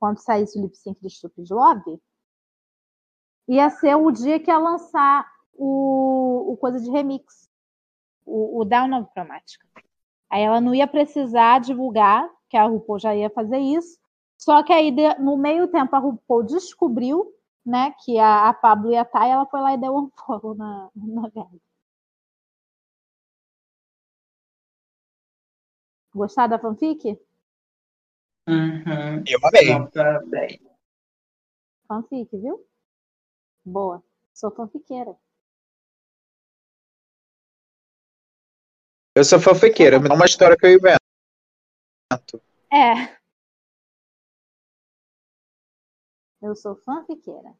quando 0.00 0.18
saísse 0.18 0.58
o 0.58 0.62
lip 0.62 0.76
sync 0.76 1.00
do 1.00 1.08
Stupid 1.08 1.48
Love, 1.48 2.02
ia 3.46 3.70
ser 3.70 3.94
o 3.94 4.10
dia 4.10 4.40
que 4.40 4.50
ia 4.50 4.58
lançar 4.58 5.30
o, 5.54 6.52
o 6.52 6.56
coisa 6.56 6.80
de 6.80 6.90
remix, 6.90 7.48
o, 8.26 8.58
o 8.58 8.64
Down 8.64 9.00
of 9.00 9.12
Chromática. 9.12 9.64
Aí 10.28 10.42
ela 10.42 10.60
não 10.60 10.74
ia 10.74 10.88
precisar 10.88 11.60
divulgar, 11.60 12.28
que 12.48 12.56
a 12.56 12.66
RuPaul 12.66 12.98
já 12.98 13.14
ia 13.14 13.30
fazer 13.30 13.58
isso. 13.58 13.96
Só 14.36 14.60
que 14.64 14.72
aí, 14.72 14.92
no 15.20 15.36
meio 15.36 15.68
tempo, 15.68 15.94
a 15.94 16.00
RuPaul 16.00 16.42
descobriu 16.42 17.32
né, 17.64 17.94
que 18.04 18.18
a, 18.18 18.48
a 18.48 18.54
Pablo 18.54 18.90
ia 18.90 19.02
estar 19.02 19.24
e 19.28 19.30
ela 19.30 19.46
foi 19.46 19.60
lá 19.60 19.72
e 19.72 19.78
deu 19.78 19.96
um 19.96 20.10
follow 20.26 20.56
na, 20.56 20.90
na 20.96 21.28
Gaga. 21.28 21.69
Gostar 26.20 26.48
da 26.48 26.58
fanfic? 26.58 27.18
Uhum. 28.46 29.24
Eu 29.26 29.40
amei. 29.42 29.88
10. 30.28 30.60
Fanfic, 31.88 32.36
viu? 32.36 32.68
Boa. 33.64 34.04
Sou 34.34 34.50
fanfiqueira. 34.50 35.16
Eu 39.16 39.24
sou 39.24 39.40
fanfiqueira, 39.40 39.98
me 39.98 40.10
dá 40.10 40.14
uma 40.14 40.26
história 40.26 40.58
que 40.58 40.66
eu 40.66 40.74
invento. 40.74 41.00
É. 42.70 43.16
Eu 46.42 46.54
sou 46.54 46.76
fanfiqueira. 46.76 47.56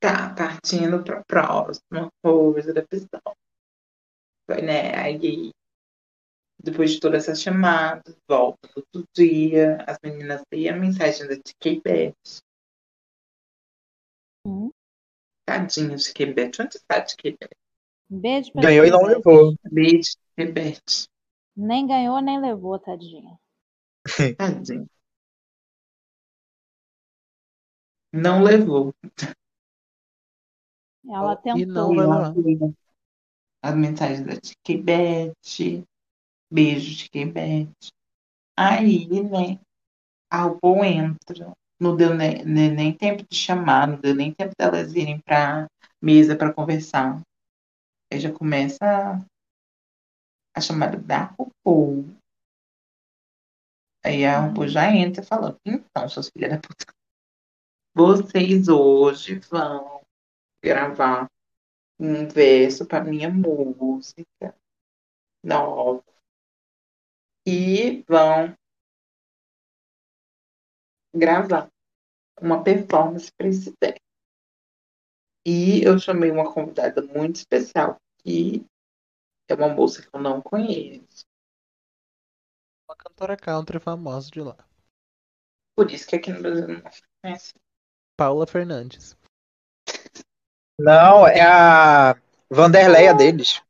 Tá, 0.00 0.34
partindo 0.34 1.04
pra 1.04 1.22
próxima 1.22 2.10
coisa 2.20 2.74
da 2.74 2.84
pessoa. 2.84 3.36
Foi, 4.44 4.60
né? 4.60 4.96
Aí, 4.96 5.52
depois 6.62 6.92
de 6.92 7.00
todas 7.00 7.24
essas 7.24 7.40
chamadas, 7.42 8.16
volta 8.28 8.68
outro 8.76 9.04
dia, 9.14 9.78
as 9.86 9.98
meninas 10.02 10.42
têm 10.48 10.68
a 10.68 10.76
mensagem 10.76 11.26
da 11.26 11.36
TK 11.36 11.80
Beth. 11.82 12.40
Hum. 14.46 14.70
Tadinha 15.46 15.96
de 15.96 16.04
TK 16.12 16.26
Beth. 16.32 16.50
Onde 16.60 16.76
está 16.76 16.96
a 16.98 17.02
TK 17.02 17.36
Beth? 17.38 17.56
Beijo 18.08 18.52
pra 18.52 18.62
Ganhou 18.62 18.84
e 18.86 18.90
não 18.90 19.02
levou. 19.02 19.54
Beijo, 19.70 20.12
TK 20.36 20.52
Beth. 20.52 21.06
Nem 21.56 21.86
ganhou, 21.86 22.20
nem 22.20 22.40
levou, 22.40 22.78
tadinha. 22.78 23.38
Tadinha. 24.38 24.86
Não 28.12 28.42
levou. 28.42 28.94
Ela 31.08 31.32
E 31.34 31.42
tentou. 31.42 31.66
não 31.66 31.94
vai 31.94 32.06
lá. 32.06 32.34
As 33.62 33.76
mensagens 33.76 34.26
da 34.26 34.34
TK 34.36 35.32
Beijo, 36.52 37.08
TK 37.08 37.24
Beth. 37.32 37.92
Aí, 38.54 39.08
né? 39.08 39.58
A 40.30 40.42
RuPaul 40.42 40.84
entra. 40.84 41.54
Não 41.80 41.96
deu 41.96 42.14
nem, 42.14 42.44
nem, 42.44 42.94
tempo 42.94 43.24
de 43.28 43.34
chamar, 43.34 43.88
não 43.88 43.98
deu 43.98 44.14
nem 44.14 44.34
tempo 44.34 44.52
delas 44.58 44.94
irem 44.94 45.18
pra 45.20 45.66
mesa 46.00 46.36
pra 46.36 46.52
conversar. 46.52 47.22
Aí 48.12 48.20
já 48.20 48.30
começa 48.30 48.84
a, 48.84 49.24
a 50.54 50.60
chamada 50.60 50.98
da 50.98 51.34
RuPaul. 51.38 52.14
Aí 54.04 54.26
a 54.26 54.40
RuPaul 54.40 54.68
já 54.68 54.94
entra 54.94 55.22
falando, 55.22 55.58
então, 55.64 56.06
suas 56.06 56.28
filhas 56.28 56.50
da 56.50 56.58
puta, 56.60 56.84
vocês 57.94 58.68
hoje 58.68 59.38
vão 59.50 60.02
gravar 60.62 61.28
um 61.98 62.28
verso 62.28 62.84
para 62.86 63.04
minha 63.04 63.30
música 63.30 64.54
nova 65.42 66.11
e 67.46 68.02
vão 68.08 68.56
gravar 71.14 71.70
uma 72.40 72.62
performance 72.62 73.30
para 73.32 73.48
esse 73.48 73.72
verso. 73.80 74.00
E 75.44 75.82
eu 75.84 75.98
chamei 75.98 76.30
uma 76.30 76.52
convidada 76.52 77.02
muito 77.02 77.36
especial, 77.36 78.00
que 78.18 78.64
é 79.48 79.54
uma 79.54 79.68
moça 79.68 80.02
que 80.02 80.08
eu 80.14 80.20
não 80.20 80.40
conheço. 80.40 81.24
Uma 82.88 82.96
cantora 82.96 83.36
country 83.36 83.80
famosa 83.80 84.30
de 84.30 84.40
lá. 84.40 84.56
Por 85.74 85.90
isso 85.90 86.06
que 86.06 86.16
aqui 86.16 86.32
no 86.32 86.42
Brasil 86.42 86.68
não 86.68 86.82
conhece. 87.22 87.54
Paula 88.16 88.46
Fernandes. 88.46 89.16
Não, 90.78 91.26
é 91.26 91.40
a 91.40 92.14
Vanderleia 92.50 93.14
deles. 93.14 93.62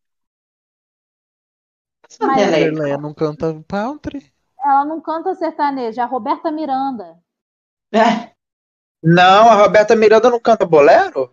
Mas- 2.21 2.39
é 2.39 2.45
Vanderleia 2.45 2.99
não 2.99 3.15
canta 3.15 3.63
country? 3.69 4.33
Ela 4.65 4.85
não 4.85 5.01
canta 5.01 5.35
sertanejo, 5.35 6.01
é 6.01 6.03
a 6.03 6.07
Roberta 6.07 6.51
Miranda. 6.51 7.19
É, 7.93 8.33
Não, 9.03 9.51
a 9.51 9.55
Roberta 9.55 9.97
Miranda 9.97 10.31
não 10.31 10.41
canta 10.41 10.65
bolero? 10.65 11.33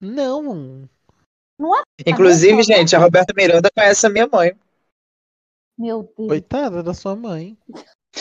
Não. 0.00 0.88
Inclusive, 2.06 2.52
Roberta- 2.52 2.72
gente, 2.74 2.96
a 2.96 2.98
Roberta 2.98 3.34
Miranda 3.36 3.68
conhece 3.76 4.06
a 4.06 4.10
minha 4.10 4.26
mãe. 4.26 4.56
Meu 5.78 6.02
Deus. 6.02 6.28
Coitada 6.28 6.82
da 6.82 6.94
sua 6.94 7.16
mãe. 7.16 7.58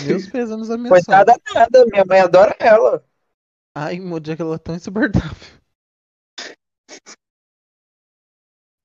Meus 0.03 0.27
pêsames 0.27 0.69
a 0.71 0.77
minha 0.77 0.89
Coitada 0.89 1.33
nada, 1.53 1.85
minha 1.85 2.05
mãe 2.05 2.21
adora 2.21 2.55
ela. 2.59 3.05
Ai, 3.75 3.99
Moody, 3.99 4.31
ela 4.39 4.55
é 4.55 4.57
tão 4.57 4.75
insuportável. 4.75 5.61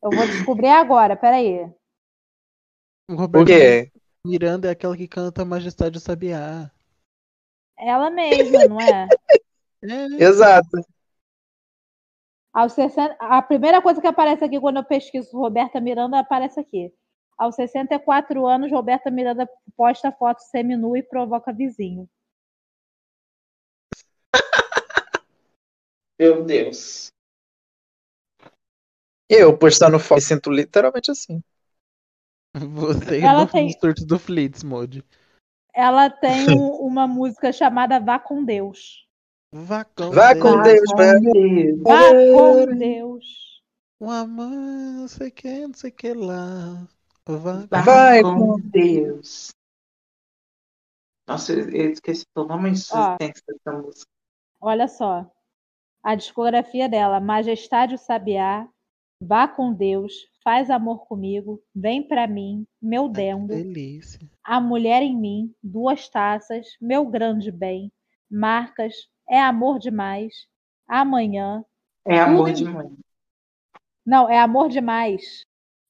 Eu 0.03 0.11
vou 0.11 0.27
descobrir 0.27 0.69
agora, 0.69 1.17
peraí. 1.17 1.73
Roberto 3.09 3.47
quê? 3.47 3.93
Miranda 4.25 4.69
é 4.69 4.73
aquela 4.73 4.97
que 4.97 5.07
canta 5.07 5.45
Majestade 5.45 6.01
Sabiá. 6.01 6.71
Ela 7.79 8.11
mesma, 8.11 8.67
não 8.67 8.81
é? 8.81 9.09
É, 9.83 10.25
Exato. 10.25 10.81
Aos 12.53 12.73
60... 12.73 13.15
A 13.21 13.41
primeira 13.43 13.81
coisa 13.81 14.01
que 14.01 14.07
aparece 14.07 14.43
aqui 14.43 14.59
quando 14.59 14.79
eu 14.79 14.85
pesquiso 14.85 15.39
Roberta 15.39 15.81
Miranda 15.81 16.19
aparece 16.19 16.59
aqui. 16.59 16.93
Aos 17.39 17.55
64 17.55 18.47
anos, 18.47 18.73
Roberta 18.73 19.11
Miranda 19.11 19.49
posta 19.77 20.11
foto 20.11 20.41
seminua 20.41 20.99
e 20.99 21.03
provoca 21.03 21.53
vizinho. 21.53 22.09
Meu 26.19 26.43
Deus. 26.43 27.13
Eu 29.29 29.57
postando 29.57 29.99
foto, 30.01 30.17
me 30.17 30.23
sinto 30.23 30.51
literalmente 30.51 31.11
assim. 31.11 31.45
Você 32.61 33.21
Ela 33.21 33.43
no 33.45 33.51
tem- 33.51 33.71
surto 33.79 34.05
do 34.07 34.19
Flitz, 34.19 34.63
Moody. 34.63 35.05
Ela 35.75 36.09
tem 36.09 36.47
um- 36.59 36.73
uma 36.87 37.07
música 37.07 37.53
chamada 37.53 38.01
Vá 38.01 38.19
com 38.19 38.45
Deus. 38.45 39.07
Vá 39.53 39.85
com 39.85 40.11
Vá 40.11 40.33
Deus. 40.33 40.43
com 40.43 40.63
Deus, 40.63 40.91
com 40.91 40.97
velho. 40.97 41.33
Deus. 41.33 41.83
Vá 41.83 42.11
com 42.11 42.77
Deus. 42.79 43.63
Um 44.01 44.11
amor, 44.11 44.51
não 44.51 45.09
sei 45.09 45.31
que, 45.31 45.67
não 45.67 45.75
sei 45.75 45.91
que 45.91 46.13
lá. 46.13 46.87
Vá 47.27 47.67
Vá 47.71 47.81
Vai 47.83 48.23
com 48.23 48.35
com- 48.39 48.61
Deus. 48.61 49.51
Nossa, 51.29 51.53
eu 51.53 51.91
esqueci 51.93 52.25
a 52.37 52.69
existência 52.69 53.43
dessa 53.49 53.73
música. 53.79 54.07
Olha 54.61 54.87
só. 54.87 55.29
A 56.03 56.15
discografia 56.15 56.89
dela: 56.89 57.19
Majestade 57.21 57.95
o 57.95 57.99
Sabiá, 57.99 58.69
Vá 59.21 59.49
com 59.49 59.73
Deus, 59.73 60.13
Faz 60.47 60.71
Amor 60.71 61.05
Comigo, 61.09 61.61
Vem 61.75 62.07
Pra 62.07 62.29
Mim, 62.29 62.65
Meu 62.81 63.09
Dengo, 63.09 63.49
delícia. 63.49 64.21
A 64.45 64.61
Mulher 64.61 65.03
em 65.03 65.13
Mim, 65.19 65.53
Duas 65.61 66.09
Taças, 66.09 66.69
Meu 66.81 67.05
Grande 67.05 67.51
Bem, 67.51 67.91
Marcas, 68.31 68.95
É 69.29 69.41
Amor 69.43 69.81
Demais, 69.81 70.47
Amanhã. 70.87 71.65
É 72.07 72.21
amor 72.21 72.47
Tudo 72.47 72.57
de 72.59 72.63
em- 72.63 72.69
mãe. 72.69 72.97
Não, 74.07 74.29
é 74.31 74.39
Amor 74.39 74.69
Demais. 74.69 75.45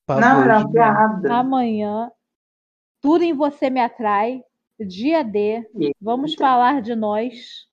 Não, 0.08 0.72
piada. 0.72 1.34
Amanhã. 1.34 2.10
Tudo 3.02 3.25
em 3.25 3.34
Você 3.34 3.68
Me 3.68 3.80
Atrai, 3.80 4.42
Dia 4.80 5.22
D, 5.22 5.68
Vamos 6.00 6.32
falar 6.34 6.80
de 6.80 6.94
nós. 6.94 7.66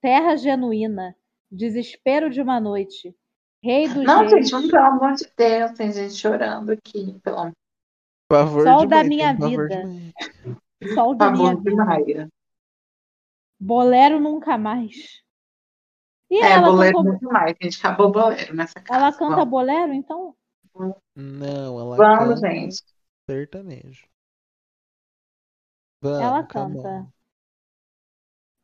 Terra 0.00 0.34
genuína. 0.36 1.14
Desespero 1.50 2.30
de 2.30 2.40
uma 2.40 2.58
noite. 2.58 3.14
Rei 3.62 3.88
dos 3.88 4.04
Não, 4.04 4.20
reis. 4.28 4.48
gente, 4.48 4.70
pelo 4.70 4.84
amor 4.84 5.14
de 5.14 5.30
Deus, 5.36 5.72
tem 5.72 5.92
gente 5.92 6.14
chorando 6.14 6.70
aqui. 6.72 7.18
Pelo 7.20 7.38
amor 7.38 7.52
Pavor 8.28 8.64
Sol 8.64 8.80
de 8.80 8.86
da 8.88 8.96
mãe, 8.96 9.08
minha 9.08 9.32
vida. 9.34 9.82
Sol 10.94 11.14
da 11.14 11.30
minha 11.30 11.52
favor 11.52 11.62
de 11.62 11.70
vida. 11.70 11.84
Maia. 11.84 12.28
Bolero 13.60 14.18
nunca 14.20 14.58
mais. 14.58 15.22
E 16.30 16.42
É, 16.42 16.52
ela 16.52 16.70
bolero 16.70 16.96
cantou, 16.96 17.04
muito 17.04 17.24
mais. 17.26 17.54
A 17.60 17.64
gente 17.64 17.78
acabou 17.78 18.08
o 18.08 18.12
bolero 18.12 18.54
nessa 18.54 18.80
casa. 18.80 18.98
ela 18.98 19.12
canta 19.12 19.36
Vamos, 19.36 19.50
bolero, 19.50 19.92
então? 19.92 20.34
Não, 21.14 21.80
ela 21.80 21.96
Vamos, 21.96 22.40
canta 22.40 22.48
gente. 22.50 22.82
sertanejo. 23.28 24.06
Vamos, 26.00 26.20
Ela 26.20 26.42
canta. 26.44 27.06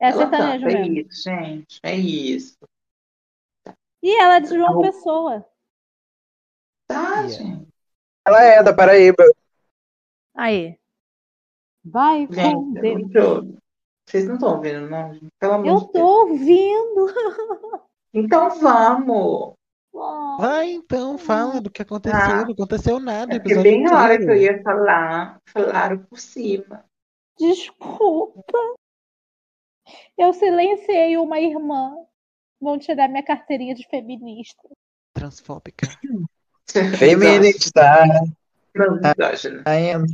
É 0.00 0.08
Ela 0.08 0.12
sertanejo 0.12 0.64
canta, 0.64 0.78
é 0.78 0.88
mesmo. 0.88 0.98
isso, 1.08 1.22
gente. 1.22 1.80
É 1.82 1.94
isso. 1.94 2.56
E 4.02 4.20
ela 4.20 4.36
é 4.36 4.40
de 4.40 4.48
João 4.48 4.80
Pessoa. 4.80 5.44
Tá, 6.86 7.26
gente. 7.26 7.68
Ela 8.26 8.42
é 8.42 8.62
da 8.62 8.74
Paraíba. 8.74 9.24
Aí. 10.34 10.78
Vai 11.84 12.28
Gente, 12.30 13.16
eu 13.16 13.54
Vocês 14.06 14.26
não 14.26 14.34
estão 14.34 14.56
ouvindo, 14.56 14.88
não? 14.88 15.18
Pelo 15.38 15.52
amor 15.54 15.66
Eu 15.66 15.76
de 15.76 15.80
Deus. 15.80 15.92
tô 15.92 16.28
ouvindo. 16.28 17.06
Então 18.12 18.50
vamos. 18.58 19.54
Vai 20.38 20.70
então, 20.70 21.18
fala 21.18 21.60
do 21.60 21.70
que 21.70 21.82
aconteceu. 21.82 22.18
Ah. 22.18 22.44
Não 22.44 22.52
aconteceu 22.52 23.00
nada. 23.00 23.34
É 23.34 23.38
bem 23.38 23.82
na 23.82 24.02
hora 24.02 24.16
que 24.16 24.24
eu 24.24 24.36
ia 24.36 24.62
falar, 24.62 25.38
falaram 25.46 25.98
por 26.04 26.18
cima. 26.18 26.84
Desculpa. 27.38 28.58
Eu 30.16 30.32
silenciei 30.32 31.16
uma 31.16 31.38
irmã. 31.38 32.07
Vão 32.60 32.78
tirar 32.78 33.08
minha 33.08 33.22
carteirinha 33.24 33.74
de 33.74 33.86
feminista. 33.88 34.68
Transfóbica. 35.14 35.86
Feminista. 36.98 38.02
Ainda. 39.64 40.06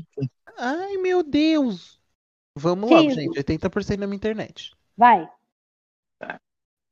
Ai, 0.57 0.96
meu 0.98 1.22
Deus. 1.22 2.00
Vamos 2.57 2.90
lá, 2.90 3.00
gente. 3.14 3.37
80% 3.37 4.00
na 4.00 4.07
minha 4.07 4.16
internet. 4.16 4.72
Vai. 4.96 5.28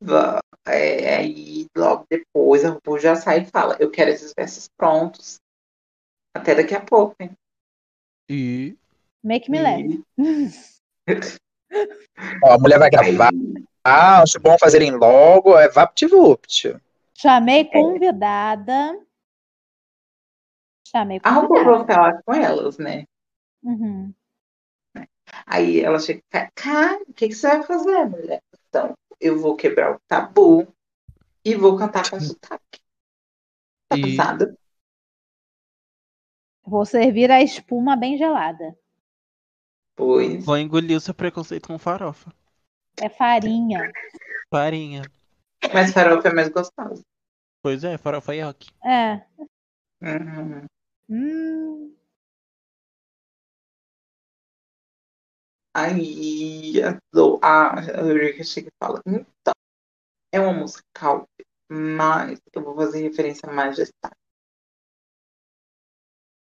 Va- 0.01 0.41
É, 0.67 1.17
aí 1.17 1.67
logo 1.77 2.07
depois 2.09 2.65
a 2.65 2.71
RuPaul 2.71 2.99
já 2.99 3.17
sai 3.17 3.41
e 3.43 3.47
fala, 3.47 3.77
eu 3.81 3.91
quero 3.91 4.11
esses 4.11 4.33
versos 4.37 4.69
prontos. 4.77 5.41
Até 6.35 6.55
daqui 6.55 6.75
a 6.75 6.81
pouco, 6.81 7.15
hein? 7.21 7.37
E 8.29 8.77
Make 9.23 9.51
me 9.51 9.61
laugh. 9.61 9.81
E- 9.81 10.03
Ó, 12.45 12.53
a 12.55 12.59
mulher 12.59 12.79
vai 12.79 12.91
gravar. 12.91 13.31
Ah, 13.85 14.23
acho 14.23 14.39
bom 14.41 14.57
fazerem 14.59 14.93
logo. 14.93 15.57
É 15.59 15.69
VaptVupt. 15.69 16.77
Chamei 17.15 17.65
convidada. 17.65 18.99
Chamei 20.87 21.21
convidada. 21.21 21.85
que 21.85 21.93
ela 21.93 22.23
com 22.23 22.35
elas, 22.35 22.79
né? 22.79 23.05
Uhum. 23.63 24.13
Aí 25.47 25.81
ela 25.81 25.99
chega, 25.99 26.23
cara, 26.55 27.03
o 27.09 27.13
que, 27.15 27.29
que 27.29 27.35
você 27.35 27.49
vai 27.49 27.63
fazer, 27.63 28.05
mulher? 28.07 28.43
Então, 28.69 28.95
eu 29.21 29.39
vou 29.39 29.57
quebrar 29.57 29.95
o 29.95 30.01
tabu 30.07 30.67
e 31.45 31.55
vou 31.55 31.77
cantar 31.77 32.09
com 32.11 32.21
sotaque. 32.21 32.81
Tá 33.89 33.97
E-? 33.97 34.17
Vou 36.65 36.85
servir 36.85 37.31
a 37.31 37.43
espuma 37.43 37.97
bem 37.97 38.17
gelada. 38.17 38.77
Pois. 39.95 40.45
vou 40.45 40.57
engolir 40.57 40.97
o 40.97 41.01
seu 41.01 41.15
preconceito 41.15 41.69
com 41.69 41.79
farofa. 41.79 42.33
É 43.03 43.09
farinha. 43.09 43.93
Farinha. 44.49 45.03
Mas 45.75 45.91
farofa 45.93 46.29
é 46.29 46.33
mais 46.33 46.49
gostosa. 46.51 47.03
Pois 47.61 47.83
é, 47.83 47.99
farofa 47.99 48.33
Yoki. 48.33 48.71
É. 48.85 49.27
Uhum. 50.01 50.67
Hum. 51.11 51.97
Aí 55.75 56.81
a, 56.81 56.97
Lo- 57.13 57.41
a 57.43 57.75
Eureka 57.99 58.45
chega 58.45 58.69
e 58.69 58.73
fala, 58.79 59.03
então, 59.05 59.53
é 60.31 60.39
uma 60.39 60.53
música 60.53 60.87
mas 61.69 62.41
eu 62.53 62.63
vou 62.63 62.77
fazer 62.77 63.03
referência 63.03 63.49
a 63.49 63.53
majestade. 63.53 64.15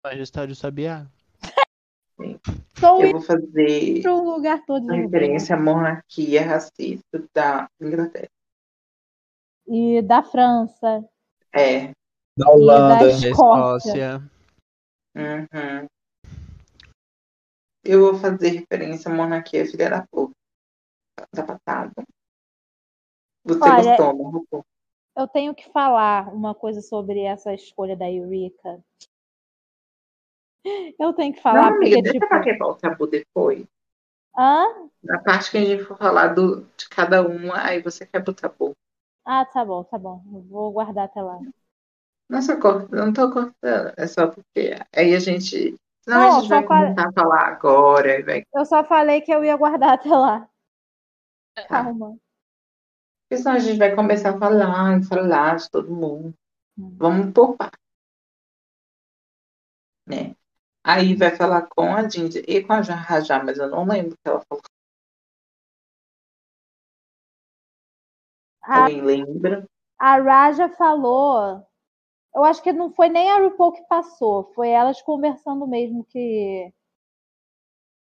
Majestade 0.05 0.53
o 0.53 0.57
Sabiá. 0.57 1.11
Estou 2.19 3.03
Eu 3.03 3.13
vou 3.13 3.21
fazer 3.21 4.09
um 4.09 4.31
lugar 4.31 4.65
todo 4.65 4.85
uma 4.85 4.95
referência 4.95 5.55
à 5.55 5.61
monarquia 5.61 6.43
racista 6.43 7.25
da 7.35 7.69
Inglaterra. 7.81 8.31
E 9.67 10.01
da 10.03 10.23
França. 10.23 11.07
É. 11.53 11.93
Da 12.37 12.51
Holanda. 12.51 12.95
da 12.95 13.01
Da 13.01 13.09
Escócia. 13.09 13.31
Escócia. 13.31 14.31
Uhum. 15.15 15.87
Eu 17.85 18.01
vou 18.01 18.21
fazer 18.21 18.49
referência 18.49 19.11
à 19.11 19.15
monarquia 19.15 19.67
filha 19.67 19.91
da 19.91 20.07
puta. 20.11 20.35
Da 21.35 21.45
patada. 21.45 22.05
Você 23.45 23.61
Olha, 23.63 23.97
gostou, 23.97 24.33
né? 24.33 24.63
Eu 25.17 25.27
tenho 25.29 25.55
que 25.55 25.71
falar 25.71 26.33
uma 26.35 26.55
coisa 26.55 26.83
sobre 26.83 27.21
essa 27.21 27.55
escolha 27.55 27.97
da 27.97 28.11
Eureka. 28.11 28.83
Eu 30.99 31.13
tenho 31.13 31.33
que 31.33 31.41
falar 31.41 31.71
Não, 31.71 31.77
amiga, 31.77 31.97
porque, 31.97 32.03
deixa 32.03 32.13
tipo. 32.13 32.29
pra 32.29 32.43
quebrar 32.43 32.69
o 32.69 32.75
tabu 32.75 33.07
depois. 33.07 33.65
Hã? 34.37 34.65
Na 35.03 35.19
parte 35.21 35.51
que 35.51 35.59
a 35.59 35.65
gente 35.65 35.85
for 35.85 35.97
falar 35.97 36.29
do, 36.29 36.63
de 36.77 36.89
cada 36.89 37.27
uma, 37.27 37.59
aí 37.63 37.81
você 37.81 38.05
quebra 38.05 38.31
o 38.31 38.35
tabu. 38.35 38.73
Ah, 39.25 39.45
tá 39.45 39.65
bom, 39.65 39.83
tá 39.85 39.99
bom. 39.99 40.23
Eu 40.33 40.43
Vou 40.43 40.73
guardar 40.73 41.07
até 41.07 41.23
lá. 41.23 41.39
Não 42.29 42.43
só 42.43 42.59
corta, 42.61 42.95
não 42.95 43.13
tô 43.13 43.31
cortando, 43.31 43.93
é 43.97 44.07
só 44.07 44.27
porque 44.27 44.77
aí 44.95 45.15
a 45.15 45.19
gente. 45.19 45.77
Senão 46.03 46.21
Não, 46.21 46.37
a 46.39 46.41
gente 46.41 46.49
vai 46.49 46.65
começar 46.65 47.09
a 47.09 47.13
falar 47.13 47.47
agora, 47.47 48.25
vai. 48.25 48.43
Eu 48.55 48.65
só 48.65 48.85
falei 48.85 49.21
que 49.21 49.33
eu 49.33 49.45
ia 49.45 49.57
guardar 49.57 49.95
até 49.95 50.09
lá. 50.09 50.49
Calma. 51.69 52.17
Porque 53.29 53.43
senão 53.43 53.57
a 53.57 53.59
gente 53.59 53.79
vai 53.79 53.95
começar 53.95 54.31
a 54.31 54.39
falar 54.39 54.99
e 54.99 55.05
falar 55.05 55.57
de 55.57 55.71
todo 55.71 55.91
mundo. 55.91 56.35
Hum. 56.79 56.95
Vamos 56.97 57.33
por 57.33 57.57
parte. 57.57 57.77
Né? 60.07 60.37
Aí 60.89 61.17
vai 61.17 61.35
falar 61.35 61.67
com 61.67 61.97
a 61.97 62.09
Ginger 62.09 62.45
e 62.47 62.63
com 62.63 62.73
a 62.73 62.81
Rajá, 62.81 63.43
mas 63.43 63.59
eu 63.59 63.69
não 63.69 63.85
lembro 63.85 64.13
o 64.13 64.17
que 64.17 64.29
ela 64.29 64.41
falou. 64.49 64.63
A, 68.63 68.85
Alguém 68.85 69.03
lembra? 69.03 69.67
a 69.99 70.19
Raja 70.19 70.69
falou. 70.69 71.61
Eu 72.33 72.45
acho 72.45 72.63
que 72.63 72.73
não 72.73 72.93
foi 72.93 73.09
nem 73.09 73.29
a 73.29 73.39
RuPaul 73.41 73.73
que 73.73 73.83
passou, 73.89 74.53
foi 74.55 74.69
elas 74.69 75.03
conversando 75.03 75.67
mesmo 75.67 76.05
que 76.05 76.73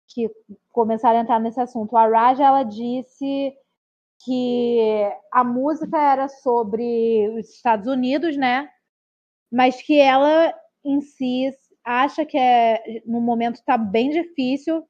que 0.09 0.29
começaram 0.69 1.19
a 1.19 1.21
entrar 1.21 1.39
nesse 1.39 1.61
assunto. 1.61 1.95
A 1.95 2.05
Raja 2.05 2.43
ela 2.43 2.63
disse 2.63 3.55
que 4.25 5.09
a 5.31 5.41
música 5.43 5.97
era 5.97 6.27
sobre 6.27 7.29
os 7.39 7.49
Estados 7.49 7.87
Unidos, 7.87 8.35
né? 8.35 8.69
Mas 9.49 9.81
que 9.81 9.97
ela 9.99 10.53
em 10.83 10.99
si 10.99 11.45
acha 11.87 12.25
que 12.25 12.37
é, 12.37 13.01
no 13.05 13.21
momento 13.21 13.55
está 13.55 13.77
bem 13.77 14.09
difícil 14.09 14.85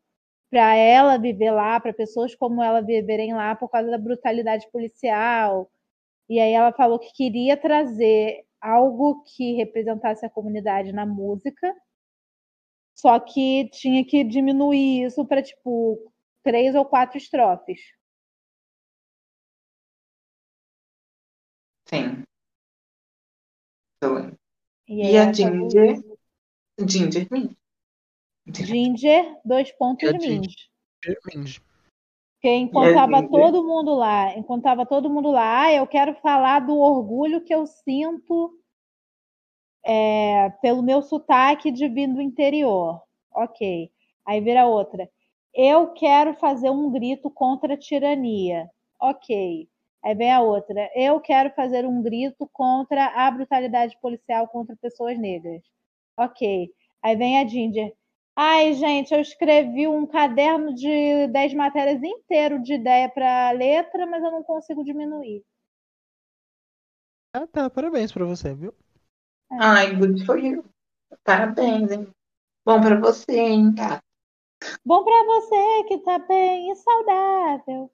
para 0.50 0.76
ela 0.76 1.18
viver 1.18 1.52
lá, 1.52 1.80
para 1.80 1.94
pessoas 1.94 2.34
como 2.34 2.64
ela 2.64 2.82
viverem 2.82 3.34
lá 3.34 3.56
por 3.56 3.70
causa 3.70 3.92
da 3.92 3.98
brutalidade 3.98 4.68
policial. 4.72 5.70
E 6.28 6.40
aí 6.40 6.54
ela 6.54 6.74
falou 6.74 6.98
que 7.00 7.14
queria 7.14 7.56
trazer 7.56 8.44
algo 8.60 9.24
que 9.24 9.54
representasse 9.54 10.26
a 10.26 10.30
comunidade 10.30 10.92
na 10.92 11.06
música, 11.06 11.74
só 12.96 13.20
que 13.20 13.70
tinha 13.70 14.04
que 14.04 14.24
diminuir 14.24 15.06
isso 15.06 15.24
para 15.26 15.44
tipo 15.44 16.12
três 16.44 16.74
ou 16.74 16.84
quatro 16.84 17.18
estrofes. 17.18 17.80
Sim. 21.86 22.24
Lembro. 24.04 24.38
E, 24.88 25.12
E 25.12 25.18
a 25.18 25.32
Ginger? 25.32 26.16
Ginger. 26.80 27.28
Ginger, 28.48 29.40
dois 29.44 29.72
pontos 29.72 30.08
a 30.08 30.13
Mint. 30.13 30.54
Germinge. 31.04 31.62
Porque 32.36 32.50
enquanto 32.50 32.90
E 32.90 32.92
a 32.92 32.96
tava 32.96 33.22
Ginger? 33.22 33.32
todo 33.32 33.63
mundo 33.63 33.96
lá, 33.96 34.38
enquanto 34.38 34.63
tava 34.63 34.86
todo 34.86 35.10
mundo 35.10 35.32
lá, 35.32 35.63
ah, 35.63 35.74
eu 35.74 35.88
quero 35.88 36.16
falar 36.16 36.60
do 36.60 36.78
orgulho 36.78 37.42
que 37.44 37.54
eu 37.54 37.66
sinto 37.66 38.54
é, 39.84 40.50
pelo 40.62 40.84
meu 40.84 41.02
sotaque 41.02 41.72
de 41.72 41.88
vir 41.88 42.08
do 42.08 42.22
interior. 42.22 43.02
Ok. 43.32 43.92
Aí 44.26 44.42
vira 44.42 44.66
outra. 44.66 45.10
Eu 45.54 45.94
quero 45.94 46.36
fazer 46.36 46.70
um 46.70 46.92
grito 46.92 47.32
contra 47.32 47.74
a 47.74 47.78
tirania. 47.78 48.70
Ok. 49.00 49.68
Aí 50.04 50.16
vem 50.16 50.32
a 50.32 50.42
outra. 50.42 50.90
Eu 50.94 51.20
quero 51.20 51.52
fazer 51.56 51.86
um 51.86 52.02
grito 52.02 52.48
contra 52.54 53.08
a 53.08 53.32
brutalidade 53.32 53.98
policial 54.02 54.48
contra 54.48 54.76
pessoas 54.76 55.18
negras. 55.18 55.63
Ok. 56.17 56.71
Aí 57.01 57.15
vem 57.15 57.39
a 57.39 57.47
Ginger. 57.47 57.91
Ai, 58.36 58.73
gente, 58.75 59.13
eu 59.13 59.19
escrevi 59.21 59.88
um 59.88 60.06
caderno 60.06 60.73
de 60.75 61.27
10 61.30 61.53
matérias 61.56 62.01
inteiro 62.03 62.62
de 62.62 62.73
ideia 62.75 63.10
para 63.10 63.51
letra, 63.51 64.06
mas 64.06 64.23
eu 64.23 64.32
não 64.32 64.43
consigo 64.43 64.84
diminuir. 64.84 65.43
Ah, 67.34 67.47
tá. 67.47 67.69
Parabéns 67.69 68.12
pra 68.12 68.25
você, 68.25 68.53
viu? 68.53 68.73
Ai, 69.60 69.95
good 69.95 70.25
for 70.25 70.38
you. 70.39 70.63
Parabéns, 71.25 71.91
hein? 71.91 72.08
Bom 72.65 72.82
pra 72.82 72.99
você, 72.99 73.34
hein? 73.39 73.75
Bom 74.84 75.03
para 75.03 75.23
você 75.25 75.84
que 75.88 75.99
tá 75.99 76.17
bem 76.17 76.71
e 76.71 76.75
saudável. 76.77 77.91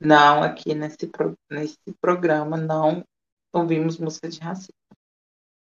Não, 0.00 0.42
aqui 0.42 0.74
nesse, 0.74 1.06
pro- 1.08 1.34
nesse 1.50 1.78
programa 2.00 2.56
não 2.56 3.02
ouvimos 3.52 3.98
música 3.98 4.28
de 4.28 4.38
racismo. 4.40 4.72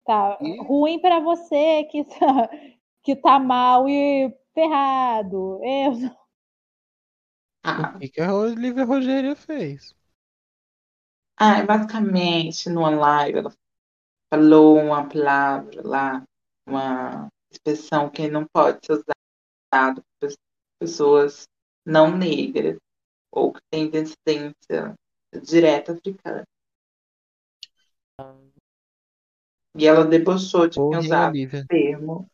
Tá 0.09 0.41
Ih. 0.41 0.59
ruim 0.59 1.01
para 1.01 1.21
você 1.21 1.85
que 1.85 2.05
tá, 2.05 2.51
que 3.05 3.17
tá 3.17 3.39
mal 3.39 3.89
e 3.89 4.35
ferrado. 4.55 5.61
Eu 5.65 5.93
Ah, 7.63 7.95
O 7.97 7.99
que, 8.01 8.09
que 8.09 8.21
a 8.21 8.35
Olivia 8.35 8.85
Rogéria 8.85 9.37
fez? 9.37 9.95
ah, 11.37 11.63
basicamente, 11.65 12.69
numa 12.69 12.91
live, 12.91 13.39
ela 13.39 13.53
falou 14.33 14.79
uma 14.79 15.09
palavra 15.09 15.83
lá, 15.87 16.25
uma 16.69 17.29
expressão 17.53 18.11
que 18.11 18.29
não 18.29 18.47
pode 18.53 18.79
ser 18.87 18.95
usada 18.95 20.03
por 20.21 20.31
pessoas 20.81 21.47
não 21.87 22.17
negras 22.17 22.79
ou 23.33 23.53
que 23.53 23.61
têm 23.71 23.91
descendência 23.91 24.95
direta 25.45 25.93
africana. 25.93 26.45
E 29.79 29.87
ela 29.87 30.05
debochou 30.05 30.67
de 30.67 30.77
quem 30.77 30.85
Porra, 30.85 31.29
Olivia? 31.29 31.63
o 31.63 31.67
termo, 31.69 32.31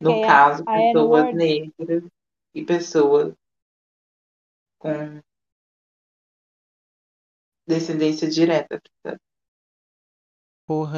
no 0.00 0.12
é 0.12 0.26
caso, 0.26 0.64
a 0.66 0.72
pessoas 0.72 1.34
negras 1.34 2.02
e 2.54 2.64
pessoas 2.64 3.34
com 4.78 5.20
descendência 7.66 8.28
direta 8.28 8.76
africana. 8.76 9.20
Porra, 10.66 10.96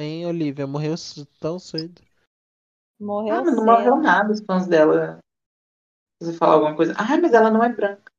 hein, 0.00 0.26
Olivia? 0.26 0.66
Morreu 0.66 0.94
tão 1.40 1.58
cedo. 1.58 2.02
morreu 2.98 3.36
Ah, 3.36 3.42
mas 3.44 3.54
não 3.54 3.64
cedo. 3.64 3.72
morreu 3.72 3.96
nada, 3.96 4.32
os 4.32 4.40
fãs 4.44 4.66
dela. 4.66 5.20
Você 6.20 6.32
fala 6.32 6.54
alguma 6.54 6.74
coisa, 6.74 6.94
ah, 6.96 7.20
mas 7.20 7.32
ela 7.32 7.50
não 7.50 7.62
é 7.62 7.68
branca. 7.68 8.10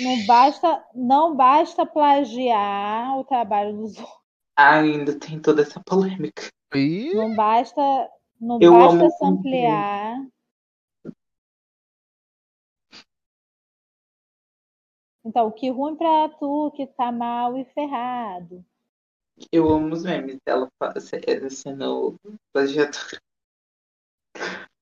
Não 0.00 0.26
basta, 0.26 0.84
não 0.94 1.36
basta 1.36 1.86
plagiar 1.86 3.18
o 3.18 3.24
trabalho 3.24 3.76
dos 3.76 3.96
outros. 3.98 4.25
Ainda 4.56 5.18
tem 5.18 5.40
toda 5.40 5.62
essa 5.62 5.80
polêmica. 5.80 6.48
Ih, 6.74 7.14
Não 7.14 7.34
basta, 7.34 7.80
não 8.40 8.58
Eu 8.60 8.72
basta 8.72 9.04
amo 9.04 9.10
samplear. 9.18 10.26
Então, 15.24 15.50
que 15.50 15.68
ruim 15.70 15.96
pra 15.96 16.28
tu 16.38 16.70
que 16.72 16.86
tá 16.86 17.10
mal 17.10 17.58
e 17.58 17.64
ferrado. 17.66 18.64
Eu 19.52 19.68
amo 19.68 19.92
os 19.92 20.04
memes 20.04 20.38
dela 20.46 20.70
se- 21.00 21.50
sendo 21.50 22.14
plagiadora. 22.52 23.20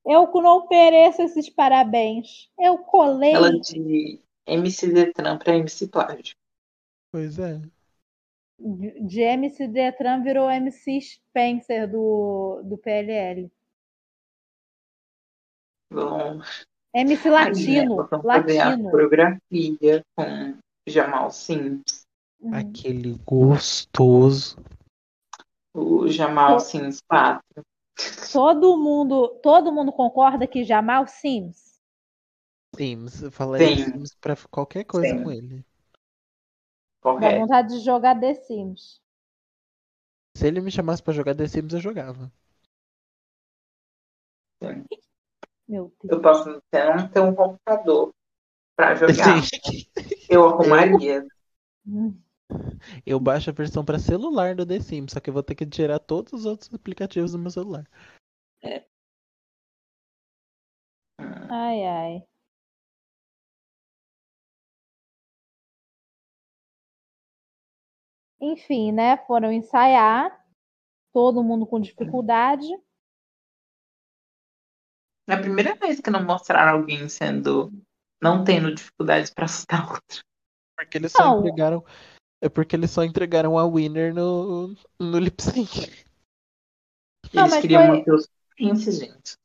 Eu 0.05 0.31
não 0.35 0.69
mereço 0.69 1.23
esses 1.23 1.49
parabéns. 1.49 2.51
Eu 2.59 2.79
colei. 2.79 3.33
Ela 3.33 3.51
de 3.59 4.21
MC 4.47 4.93
Detran 4.93 5.39
pra 5.39 5.57
MC 5.57 5.89
Plágio. 5.89 6.37
pois 7.11 7.39
é. 7.39 7.61
De 8.59 9.21
MC 9.21 9.69
Detran 9.69 10.23
virou 10.23 10.51
MC 10.51 11.01
Spencer 11.01 11.91
do, 11.91 12.63
do 12.65 12.79
PLL. 12.79 13.51
Vão 15.91 16.41
MC 16.95 17.29
né, 17.29 17.35
Latino. 17.35 18.09
Latino. 18.23 18.91
coreografia 18.91 20.05
com 20.17 20.57
Jamal 20.87 21.31
Sims. 21.31 22.05
Uhum. 22.41 22.55
Aquele 22.55 23.19
gostoso. 23.25 24.57
O 25.75 26.07
Jamal. 26.09 26.61
Sims 26.61 27.01
4. 27.09 27.43
Todo 28.33 28.77
mundo, 28.77 29.29
todo 29.43 29.73
mundo 29.73 29.93
concorda 29.93 30.47
que 30.47 30.65
Jamal 30.65 31.07
Sims 31.07 31.65
Sims. 32.75 33.23
Eu 33.23 33.31
falaria 33.31 33.69
Sim. 33.69 33.85
Sims 33.85 34.15
pra 34.21 34.37
qualquer 34.51 34.85
coisa 34.85 35.09
Sim. 35.09 35.23
com 35.23 35.31
ele. 35.31 35.65
Dá 37.05 37.39
vontade 37.39 37.69
de 37.69 37.85
jogar 37.85 38.19
The 38.19 38.35
Sims. 38.35 39.01
Se 40.37 40.47
ele 40.47 40.61
me 40.61 40.71
chamasse 40.71 41.03
pra 41.03 41.13
jogar 41.13 41.35
The 41.35 41.47
Sims, 41.47 41.75
eu 41.75 41.81
jogava. 41.81 42.33
Meu 45.69 45.93
Deus. 46.03 46.11
Eu 46.11 46.23
posso 46.23 46.51
até 46.51 46.95
não 46.95 47.09
ter 47.09 47.21
um 47.21 47.35
computador 47.35 48.15
pra 48.77 48.95
jogar. 48.95 49.43
Sim. 49.43 49.87
Eu 50.29 50.49
arrumaria. 50.49 51.27
Eu 53.05 53.19
baixo 53.19 53.51
a 53.51 53.53
versão 53.53 53.85
pra 53.85 53.99
celular 53.99 54.55
do 54.55 54.67
The 54.67 54.79
Sims, 54.79 55.13
só 55.13 55.21
que 55.21 55.31
eu 55.31 55.35
vou 55.35 55.43
ter 55.43 55.55
que 55.55 55.65
tirar 55.67 55.99
todos 55.99 56.33
os 56.33 56.45
outros 56.45 56.73
aplicativos 56.73 57.33
do 57.33 57.39
meu 57.39 57.51
celular. 57.51 57.89
Ai, 61.49 61.85
ai. 61.85 62.23
Enfim, 68.45 68.93
né? 68.93 69.17
Foram 69.27 69.51
ensaiar. 69.51 70.45
Todo 71.13 71.43
mundo 71.45 71.67
com 71.67 71.81
dificuldade. 71.81 72.67
É 75.29 75.33
a 75.33 75.41
primeira 75.41 75.75
vez 75.75 76.01
que 76.01 76.11
não 76.11 76.23
mostraram 76.25 76.79
alguém 76.79 77.09
sendo. 77.09 77.73
não 78.23 78.45
tendo 78.45 78.75
dificuldades 78.75 79.33
pra 79.33 79.45
assustar 79.47 79.91
outro. 79.91 80.23
Porque 80.77 80.99
eles 80.99 81.13
só 81.13 81.25
Não. 81.25 81.39
entregaram. 81.41 81.85
É 82.43 82.49
porque 82.49 82.77
eles 82.77 82.91
só 82.91 83.03
entregaram 83.03 83.59
a 83.59 83.65
winner 83.67 84.13
no, 84.15 84.75
no 84.99 85.19
lip 85.19 85.43
sync. 85.43 86.05
Não, 87.33 87.45
Eles 87.45 87.55
mas 87.55 87.61
queriam 87.63 87.87
foi- 87.87 87.97
manter 87.99 88.13
os 88.13 88.29
suspense, 88.59 88.93
gente. 88.93 89.37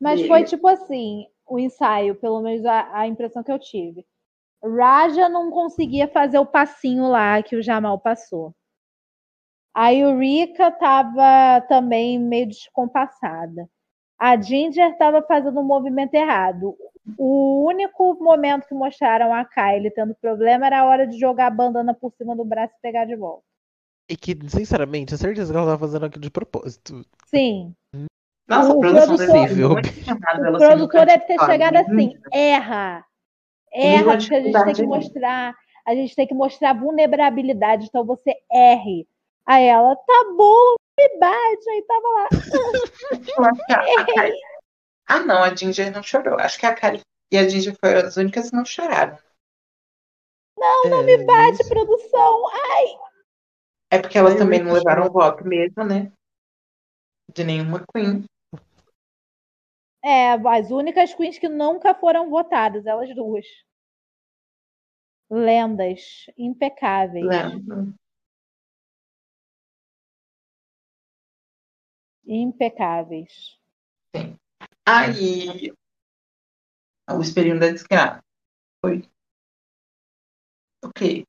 Mas 0.00 0.26
foi 0.26 0.44
tipo 0.44 0.66
assim, 0.66 1.28
o 1.46 1.58
ensaio, 1.58 2.16
pelo 2.16 2.40
menos 2.40 2.64
a, 2.66 2.98
a 3.00 3.06
impressão 3.06 3.42
que 3.42 3.52
eu 3.52 3.58
tive. 3.58 4.04
Raja 4.62 5.28
não 5.28 5.50
conseguia 5.50 6.06
fazer 6.08 6.38
o 6.38 6.46
passinho 6.46 7.08
lá 7.08 7.42
que 7.42 7.56
o 7.56 7.62
Jamal 7.62 7.98
passou. 7.98 8.54
A 9.74 9.94
Eureka 9.94 10.70
tava 10.70 11.60
também 11.68 12.18
meio 12.18 12.46
descompassada. 12.48 13.68
A 14.18 14.38
Ginger 14.38 14.92
estava 14.92 15.22
fazendo 15.22 15.60
um 15.60 15.64
movimento 15.64 16.14
errado. 16.14 16.76
O 17.16 17.64
único 17.66 18.14
momento 18.22 18.66
que 18.66 18.74
mostraram 18.74 19.32
a 19.32 19.44
Kylie 19.44 19.90
tendo 19.90 20.14
problema 20.14 20.66
era 20.66 20.80
a 20.80 20.84
hora 20.84 21.06
de 21.06 21.18
jogar 21.18 21.46
a 21.46 21.50
bandana 21.50 21.94
por 21.94 22.12
cima 22.12 22.36
do 22.36 22.44
braço 22.44 22.74
e 22.76 22.82
pegar 22.82 23.06
de 23.06 23.16
volta. 23.16 23.42
E 24.10 24.16
que, 24.16 24.36
sinceramente, 24.48 25.14
a 25.14 25.16
certeza 25.16 25.52
que 25.52 25.56
ela 25.56 25.68
tava 25.68 25.78
fazendo 25.78 26.04
aquilo 26.04 26.22
de 26.22 26.30
propósito. 26.30 27.02
Sim. 27.26 27.74
Nossa, 28.46 28.74
O 28.74 28.80
produtor- 28.80 29.16
chamada, 30.04 30.50
O 30.52 30.58
produtor 30.58 31.06
deve 31.06 31.24
ter 31.26 31.38
chegado 31.46 31.76
assim, 31.76 32.12
erra. 32.32 33.04
Tem 33.70 33.94
Erra, 33.96 34.16
porque 34.16 34.34
a 34.34 34.40
gente 34.40 34.64
tem 34.64 34.74
que 34.74 34.82
mostrar, 34.82 35.54
a 35.86 35.94
gente 35.94 36.16
tem 36.16 36.26
que 36.26 36.34
mostrar 36.34 36.72
vulnerabilidade, 36.74 37.86
então 37.86 38.04
você 38.04 38.34
erre. 38.52 39.06
Aí 39.46 39.64
ela, 39.64 39.94
tá 39.96 40.24
bom, 40.36 40.74
me 40.98 41.18
bate, 41.18 41.70
aí 41.70 41.82
tava 41.82 42.08
lá. 42.08 42.28
A, 43.68 44.00
a 44.00 44.04
Kylie... 44.04 44.40
Ah, 45.08 45.20
não, 45.20 45.42
a 45.42 45.54
Ginger 45.54 45.92
não 45.92 46.02
chorou. 46.02 46.38
Acho 46.38 46.58
que 46.58 46.66
a 46.66 46.74
Kylie 46.74 47.00
e 47.32 47.38
a 47.38 47.48
Ginger 47.48 47.76
foram 47.84 48.06
as 48.06 48.16
únicas 48.16 48.50
que 48.50 48.56
não 48.56 48.64
choraram. 48.64 49.18
Não, 50.56 50.84
não 50.90 51.02
Me 51.02 51.24
bate, 51.24 51.66
produção. 51.68 52.46
Ai, 52.52 52.86
É 53.90 53.98
porque 53.98 54.18
elas 54.18 54.36
também 54.36 54.62
não 54.62 54.72
levaram 54.72 55.10
voto 55.10 55.44
mesmo, 55.44 55.84
né? 55.84 56.12
De 57.34 57.42
nenhuma 57.42 57.84
Queen. 57.92 58.24
É, 60.02 60.30
as 60.32 60.70
únicas 60.70 61.14
queens 61.14 61.38
que 61.38 61.48
nunca 61.48 61.94
foram 61.94 62.30
votadas, 62.30 62.86
elas 62.86 63.14
duas. 63.14 63.46
Lendas, 65.30 66.26
impecáveis. 66.36 67.26
Lembro. 67.26 67.94
Impecáveis. 72.26 73.58
Aí, 74.86 75.72
o 77.08 77.20
espelhinho 77.20 77.60
da 77.60 77.70
desgraça. 77.70 78.22
Foi. 78.80 79.02
Ok. 80.82 81.24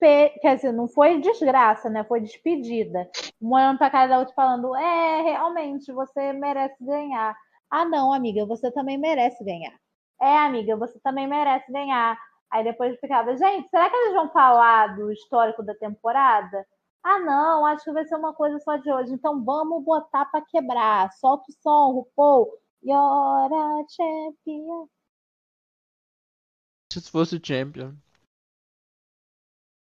Quer 0.00 0.56
dizer, 0.56 0.72
não 0.72 0.88
foi 0.88 1.20
desgraça, 1.20 1.90
né? 1.90 2.04
Foi 2.04 2.20
despedida. 2.20 3.08
Uma 3.40 3.58
olhando 3.58 3.78
pra 3.78 3.90
cara 3.90 4.08
da 4.08 4.18
outra 4.18 4.34
falando: 4.34 4.74
É, 4.76 5.22
realmente, 5.22 5.92
você 5.92 6.32
merece 6.32 6.76
ganhar. 6.84 7.36
Ah, 7.70 7.84
não, 7.84 8.12
amiga, 8.12 8.46
você 8.46 8.70
também 8.72 8.98
merece 8.98 9.44
ganhar. 9.44 9.72
É, 10.20 10.38
amiga, 10.38 10.76
você 10.76 10.98
também 11.00 11.26
merece 11.28 11.70
ganhar. 11.72 12.18
Aí 12.50 12.64
depois 12.64 12.98
ficava: 12.98 13.36
Gente, 13.36 13.68
será 13.70 13.90
que 13.90 13.96
eles 13.96 14.14
vão 14.14 14.30
falar 14.32 14.96
do 14.96 15.12
histórico 15.12 15.62
da 15.62 15.74
temporada? 15.74 16.66
Ah, 17.02 17.18
não, 17.18 17.66
acho 17.66 17.84
que 17.84 17.92
vai 17.92 18.04
ser 18.04 18.16
uma 18.16 18.34
coisa 18.34 18.58
só 18.60 18.76
de 18.76 18.90
hoje. 18.92 19.12
Então 19.14 19.44
vamos 19.44 19.84
botar 19.84 20.26
pra 20.26 20.42
quebrar. 20.42 21.12
Solta 21.12 21.44
o 21.48 21.52
som, 21.62 21.92
RuPaul. 21.92 22.48
You're 22.82 23.54
a 23.54 23.84
champion. 23.88 24.88
Antes 26.92 27.08
fosse 27.08 27.40
Champion. 27.42 27.94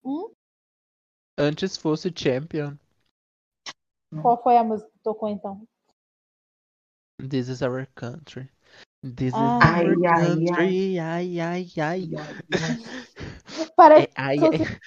Hum? 0.04 0.32
Antes 1.38 1.76
fosse 1.76 2.12
Champion. 2.14 2.76
Qual 4.22 4.42
foi 4.42 4.56
a 4.56 4.64
música 4.64 4.90
que 4.90 4.98
tocou 5.02 5.28
então? 5.28 5.66
This 7.18 7.48
is 7.48 7.62
our 7.62 7.86
country. 7.94 8.50
This 9.02 9.34
Ah. 9.34 9.56
is 9.58 9.62
our 9.62 9.62
Ai, 9.62 9.86
ai, 10.06 10.20
country. 10.20 10.98
Ai, 10.98 11.40
ai, 11.40 11.66
ai. 11.78 12.10
Parece 13.76 14.08
É, 14.08 14.12
ai, 14.16 14.38
ai. 14.38 14.80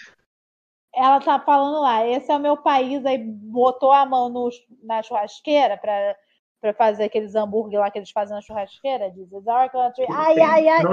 ela 0.96 1.20
tá 1.22 1.40
falando 1.40 1.82
lá, 1.82 2.06
esse 2.08 2.32
é 2.32 2.36
o 2.36 2.40
meu 2.40 2.58
país, 2.58 3.04
aí 3.06 3.18
botou 3.18 3.92
a 3.92 4.06
mão 4.06 4.30
no- 4.30 4.50
na 4.84 5.02
churrasqueira 5.02 5.78
pra, 5.78 6.16
pra 6.64 6.74
fazer 6.74 7.04
aqueles 7.04 7.36
hambúrguer 7.36 7.78
lá 7.78 7.92
que 7.92 8.00
eles 8.00 8.10
fazem 8.10 8.34
na 8.34 8.42
churrasqueira, 8.42 9.12
diz 9.12 9.30
"It's 9.34 9.46
our 9.46 9.70
country. 9.70 10.06
Ai, 10.10 10.40
ai, 10.40 10.70
ai. 10.70 10.84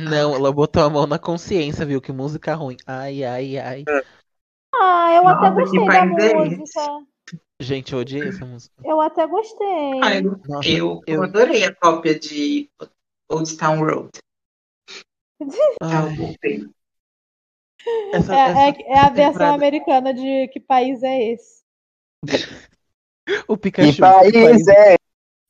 Não, 0.00 0.34
ela 0.34 0.52
botou 0.52 0.82
a 0.82 0.90
mão 0.90 1.06
na 1.06 1.16
consciência, 1.16 1.86
viu? 1.86 2.00
Que 2.00 2.10
música 2.10 2.52
ruim. 2.56 2.76
Ai, 2.84 3.22
ai, 3.22 3.56
ai. 3.56 3.84
Ah, 4.74 5.12
eu 5.14 5.28
até 5.28 5.48
Nossa, 5.50 5.70
que 5.70 5.78
gostei 5.78 5.86
da 5.86 5.94
é 5.94 6.04
música. 6.34 7.04
Gente, 7.60 7.92
eu 7.92 8.00
odiei 8.00 8.28
essa 8.28 8.44
música. 8.44 8.74
Eu 8.84 9.00
até 9.00 9.24
gostei. 9.28 10.00
Ah, 10.02 10.14
eu, 10.16 10.40
Nossa, 10.48 10.68
eu, 10.68 11.00
eu- 11.06 11.22
adorei 11.22 11.64
a 11.64 11.72
cópia 11.72 12.18
de 12.18 12.68
Old 13.30 13.56
Town 13.56 13.78
Road. 13.78 14.10
ai, 15.82 16.12
Eu 16.12 16.16
gostei. 16.16 16.66
essa, 18.12 18.34
É, 18.34 18.38
essa 18.40 18.60
é- 18.60 18.82
é 18.88 18.98
a 18.98 19.08
versão 19.10 19.32
temporada- 19.32 19.54
americana 19.54 20.12
de 20.12 20.48
que 20.48 20.58
país 20.58 21.00
é 21.04 21.32
esse. 21.32 21.62
O 23.48 23.56
Pikachu. 23.56 23.96
Que 23.96 24.32
país 24.40 24.68
é 24.68 24.96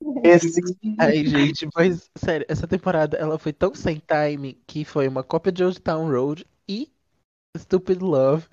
esse? 0.25 0.61
Ai, 0.99 1.25
gente, 1.27 1.69
mas 1.75 2.11
sério, 2.17 2.47
essa 2.49 2.67
temporada 2.67 3.17
ela 3.17 3.39
foi 3.39 3.53
tão 3.53 3.75
sem 3.75 3.99
time 4.01 4.55
que 4.67 4.85
foi 4.85 5.07
uma 5.09 5.23
cópia 5.23 5.53
de 5.53 5.63
Old 5.63 5.81
Town 5.81 6.11
Road 6.11 6.47
e 6.69 6.91
Stupid 7.57 8.01
Love 8.01 8.47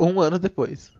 um 0.00 0.20
ano 0.20 0.38
depois. 0.38 0.92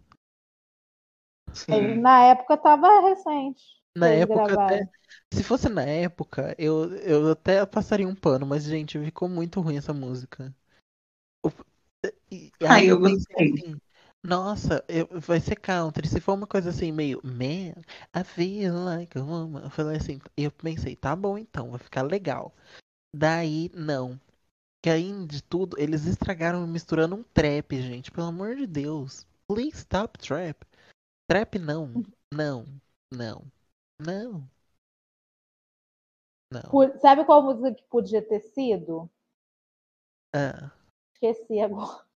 Sim. 1.53 2.01
Na 2.01 2.25
época 2.25 2.57
tava 2.57 3.01
recente. 3.01 3.63
Na 3.97 4.09
época 4.09 4.55
até. 4.55 4.89
Se 5.33 5.43
fosse 5.43 5.69
na 5.69 5.83
época, 5.83 6.55
eu, 6.59 6.95
eu 6.97 7.31
até 7.33 7.65
passaria 7.67 8.09
um 8.09 8.15
pano, 8.15 8.47
mas, 8.47 8.65
gente, 8.65 8.99
ficou 8.99 9.29
muito 9.29 9.61
ruim 9.61 9.77
essa 9.77 9.93
música. 9.93 10.55
O- 11.45 11.51
e- 12.31 12.53
e 12.61 12.67
Ah, 12.67 12.75
aí 12.75 12.89
eu 12.89 13.01
pensei 13.01 13.35
gostei. 13.37 13.53
assim, 13.53 13.81
nossa, 14.23 14.85
eu- 14.89 15.09
vai 15.21 15.41
ser 15.41 15.57
country. 15.57 16.07
Se 16.09 16.21
for 16.21 16.35
uma 16.35 16.47
coisa 16.47 16.71
assim, 16.71 16.93
meio, 16.93 17.21
man, 17.25 17.81
I 18.15 18.25
feel 18.25 18.75
like 18.85 19.17
a 19.19 19.23
woman. 19.23 19.63
Eu 19.65 19.71
falei 19.71 19.97
assim, 19.97 20.19
eu 20.37 20.51
pensei, 20.51 20.97
tá 20.97 21.15
bom 21.15 21.39
então, 21.39 21.71
vai 21.71 21.79
ficar 21.79 22.03
legal. 22.03 22.55
Daí, 23.15 23.71
não. 23.75 24.21
Que 24.83 24.91
aí, 24.91 25.27
de 25.27 25.43
tudo, 25.43 25.79
eles 25.79 26.07
estragaram 26.07 26.67
misturando 26.67 27.17
um 27.17 27.23
trap, 27.23 27.81
gente. 27.81 28.11
Pelo 28.11 28.29
amor 28.29 28.57
de 28.57 28.67
Deus. 28.67 29.27
Please 29.49 29.79
stop 29.79 30.19
trap. 30.19 30.65
Trap 31.29 31.59
não. 31.59 32.05
Não. 32.33 32.67
Não. 33.13 33.45
Não. 34.01 34.49
Não. 36.53 36.99
Sabe 37.01 37.25
qual 37.25 37.43
música 37.43 37.75
que 37.75 37.83
podia 37.85 38.23
ter 38.23 38.41
sido? 38.41 39.11
Ah, 40.35 40.71
Esqueci 41.15 41.61
agora. 41.61 42.08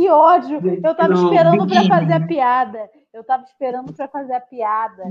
Que 0.00 0.08
ódio! 0.08 0.60
Eu 0.82 0.94
tava 0.94 1.12
Do 1.12 1.24
esperando 1.26 1.66
pra 1.66 1.84
fazer 1.84 2.12
a 2.14 2.26
piada. 2.26 2.90
Eu 3.12 3.22
tava 3.22 3.44
esperando 3.44 3.92
pra 3.92 4.08
fazer 4.08 4.32
a 4.32 4.40
piada. 4.40 5.02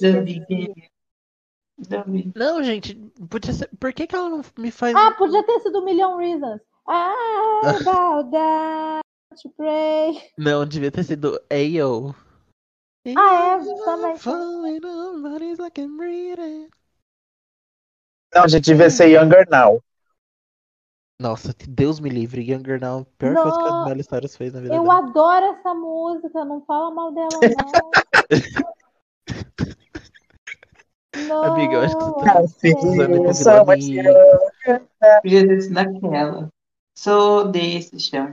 The 0.00 0.22
beginning. 0.22 0.90
Não, 2.34 2.62
gente, 2.62 2.94
podia 3.28 3.52
ser. 3.52 3.68
Por 3.78 3.92
que, 3.92 4.06
que 4.06 4.16
ela 4.16 4.30
não 4.30 4.40
me 4.56 4.70
faz. 4.70 4.96
Ah, 4.96 5.10
podia 5.12 5.44
ter 5.44 5.60
sido 5.60 5.84
Million 5.84 6.16
Reasons. 6.16 6.58
Ah, 6.88 7.60
about 7.84 8.30
that 8.30 9.02
to 9.42 9.50
pray. 9.50 10.18
Não, 10.38 10.64
devia 10.64 10.90
ter 10.90 11.04
sido 11.04 11.38
Ayo. 11.50 12.14
Ah, 13.18 13.58
é, 13.58 13.84
também. 13.84 14.16
Falling 14.16 14.80
on. 14.86 15.20
Não, 18.34 18.48
gente, 18.48 18.64
devia 18.64 18.88
ser 18.88 19.08
Younger 19.10 19.46
Now. 19.50 19.82
Nossa, 21.20 21.52
que 21.52 21.68
Deus 21.68 22.00
me 22.00 22.08
livre. 22.08 22.40
Younger 22.50 22.80
Now, 22.80 23.00
a 23.00 23.04
pior 23.18 23.34
coisa 23.42 23.58
que 23.58 23.64
Não. 23.64 23.82
a 23.82 23.84
Miley 23.84 24.02
Cyrus 24.02 24.36
fez 24.36 24.54
na 24.54 24.60
vida 24.60 24.74
Eu 24.74 24.82
dela. 24.84 24.98
adoro 25.00 25.44
essa 25.44 25.74
música, 25.74 26.44
não 26.46 26.62
fala 26.62 26.90
mal 26.90 27.12
dela, 27.12 27.28
não. 27.28 27.90
não 31.28 31.44
Amiga, 31.44 31.74
eu 31.74 31.80
acho 31.82 31.96
que 31.98 32.04
você 32.04 32.72
tá 32.74 32.80
Usando 32.86 33.18
com 33.18 33.34
So. 33.34 33.50
Podia 35.22 35.46
ter 35.46 35.60
sido 35.60 35.74
daquela. 35.74 36.48
Sou 36.96 37.48
desse 37.48 38.00
chão. 38.00 38.32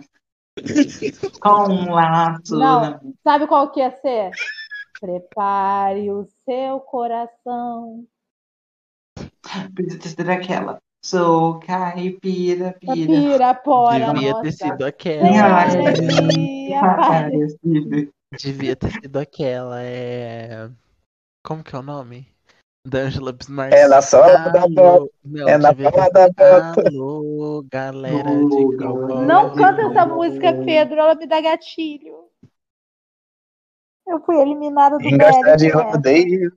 Com 1.41 1.69
um 1.69 1.93
laço 1.93 2.55
Não. 2.57 2.81
na 2.81 2.99
Sabe 3.23 3.47
qual 3.47 3.69
que 3.71 3.79
ia 3.79 3.91
ser? 3.91 4.31
Prepare 4.99 6.09
o 6.11 6.25
seu 6.45 6.79
coração. 6.79 8.05
Podia 9.75 9.99
ter 9.99 10.09
sido 10.09 10.23
daquela. 10.23 10.81
Sou 11.07 11.57
caipira, 11.61 12.75
pira. 12.81 12.93
Pirapora, 12.93 14.11
Devia 14.11 14.31
nossa. 14.31 14.43
ter 14.43 14.51
sido 14.51 14.85
aquela. 14.85 15.29
paz. 16.97 17.25
Parecido. 17.33 18.13
Devia 18.37 18.75
ter 18.75 18.91
sido 18.91 19.17
aquela. 19.17 19.81
É. 19.81 20.69
Como 21.45 21.63
que 21.63 21.73
é 21.73 21.79
o 21.79 21.81
nome? 21.81 22.27
Da 22.85 22.99
Angela 22.99 23.31
Bismarck. 23.31 23.73
É 23.73 23.87
na 23.87 24.01
sola 24.01 24.49
da 24.49 24.67
bota. 24.67 25.09
Não, 25.23 25.47
É 25.47 25.57
na 25.57 25.69
devia 25.71 25.89
sido 25.93 26.09
da 26.11 26.27
bota. 26.27 26.83
Alô, 26.85 27.65
galera 27.71 28.29
Alô, 28.29 28.49
de 28.49 28.77
cowboy. 28.77 29.25
Não 29.25 29.55
canta 29.55 29.83
essa 29.83 30.05
música, 30.05 30.53
Pedro, 30.65 30.99
ela 30.99 31.15
me 31.15 31.25
dá 31.25 31.39
gatilho. 31.39 32.25
Eu 34.05 34.19
fui 34.25 34.35
eliminada 34.41 34.97
do 34.97 35.07
Engraçado 35.07 35.57
de 35.57 35.69
rodeio. 35.69 36.51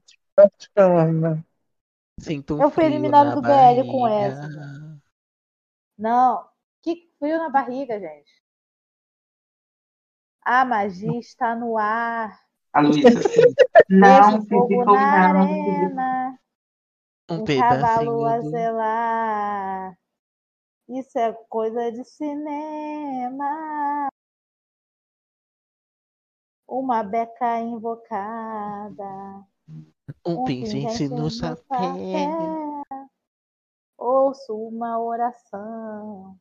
Sinto 2.20 2.56
um 2.56 2.62
Eu 2.62 2.70
fui 2.70 2.85
eliminado 2.85 3.28
na 3.28 3.35
do 3.35 3.42
BL 3.42 3.90
com 3.90 4.06
essa. 4.06 4.46
Não, 5.98 6.46
que 6.83 7.11
frio 7.18 7.38
na 7.38 7.48
barriga, 7.48 7.98
gente. 7.98 8.30
A 10.42 10.64
magia 10.64 11.18
está 11.18 11.56
no 11.56 11.78
ar. 11.78 12.38
A 12.72 12.80
Luísa, 12.80 13.09
assim, 13.18 13.54
não, 13.88 14.38
não. 14.85 14.94
arena, 14.94 16.38
Um 17.28 17.40
um 17.40 17.44
cavalo 17.44 18.24
a 18.24 18.38
do... 18.38 18.50
zelar. 18.50 19.98
Isso 20.88 21.18
é 21.18 21.33
coisa 21.48 21.92
de 21.92 22.04
cinema. 22.04 24.09
Uma 26.66 27.02
beca 27.02 27.61
invocada. 27.61 29.44
Um 30.26 30.44
pingente 30.44 31.09
no 31.09 31.30
chapéu. 31.30 32.83
Ouço 33.96 34.54
uma 34.54 34.98
oração. 34.98 36.38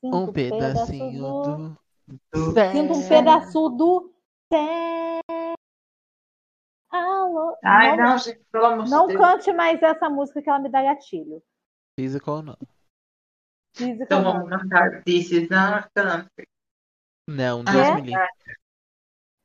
Sinto 0.00 0.16
Um 0.16 0.32
pedacinho 0.32 1.12
pedaço 1.12 1.76
do... 2.06 2.52
do... 2.52 2.70
Sinto 2.72 2.92
um 2.94 3.08
pedaço 3.08 3.68
do 3.70 4.14
céu. 4.52 5.54
Alô? 6.90 7.56
Ai, 7.62 7.96
não, 7.96 8.04
não, 8.10 8.18
gente, 8.18 8.40
pelo 8.50 8.64
amor 8.64 8.88
não 8.88 9.06
de 9.06 9.14
Deus. 9.14 9.26
cante 9.26 9.52
mais 9.52 9.82
essa 9.82 10.08
música 10.08 10.40
que 10.40 10.48
ela 10.48 10.58
me 10.58 10.70
dá 10.70 10.82
gatilho. 10.82 11.42
Physical 11.98 12.42
não. 12.42 12.56
Física 13.76 14.04
Então 14.04 14.22
não. 14.22 14.32
vamos 14.32 14.48
cantar 14.50 15.02
This 15.04 15.30
is 15.30 15.48
not 15.50 15.88
country. 15.94 16.48
Não, 17.28 17.60
Ah, 17.66 17.72
Deus 17.72 17.86
é? 17.88 17.94
me 17.96 18.00
livre. 18.02 18.28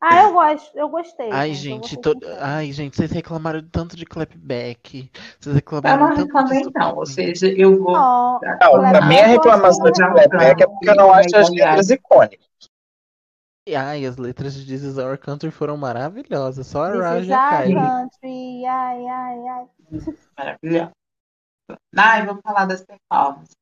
Ah, 0.06 0.24
eu 0.24 0.34
gosto, 0.34 0.78
eu 0.78 0.90
gostei. 0.90 1.30
Ai, 1.32 1.54
gente, 1.54 1.96
eu 1.96 2.20
ser 2.20 2.38
ai, 2.42 2.72
gente, 2.74 2.98
vocês 2.98 3.10
reclamaram 3.10 3.64
tanto 3.72 3.96
de 3.96 4.06
clapback. 4.06 5.10
Vocês 5.40 5.46
Eu 5.48 5.54
reclamaram 5.54 6.10
não 6.10 6.10
tanto 6.10 6.18
de 6.20 6.26
reclamei, 6.26 6.64
super- 6.66 6.80
não. 6.80 6.96
Ou 6.98 7.06
seja, 7.06 7.48
eu 7.48 7.80
vou. 7.82 7.94
Não, 7.94 8.40
Não, 8.42 8.76
a 8.98 9.02
minha 9.06 9.28
reclamação 9.28 9.90
de 9.92 10.06
Playback 10.12 10.62
é 10.64 10.68
porque 10.68 10.90
eu 10.90 10.96
não 10.96 11.14
acho 11.14 11.36
as 11.38 11.50
letras 11.50 11.90
icônicas. 11.90 12.46
E, 13.66 13.76
Ai, 13.78 14.06
as 14.06 14.18
letras 14.18 14.54
de 14.56 14.66
This 14.66 14.84
Is 14.84 14.98
Our 14.98 15.18
Country 15.18 15.50
foram 15.50 15.78
maravilhosas. 15.78 16.68
Só 16.68 16.84
a 16.84 16.92
This 16.92 17.00
Raj 17.02 17.24
is 17.24 17.32
a 17.32 17.38
our 17.38 17.50
Kylie. 17.64 17.76
country, 17.76 18.66
ai, 18.66 19.06
ai, 19.08 19.48
ai. 19.48 19.66
Maravilhoso. 20.38 20.92
Ai, 21.96 22.26
vou 22.26 22.40
falar 22.44 22.66
das 22.66 22.84
performances. 22.84 23.56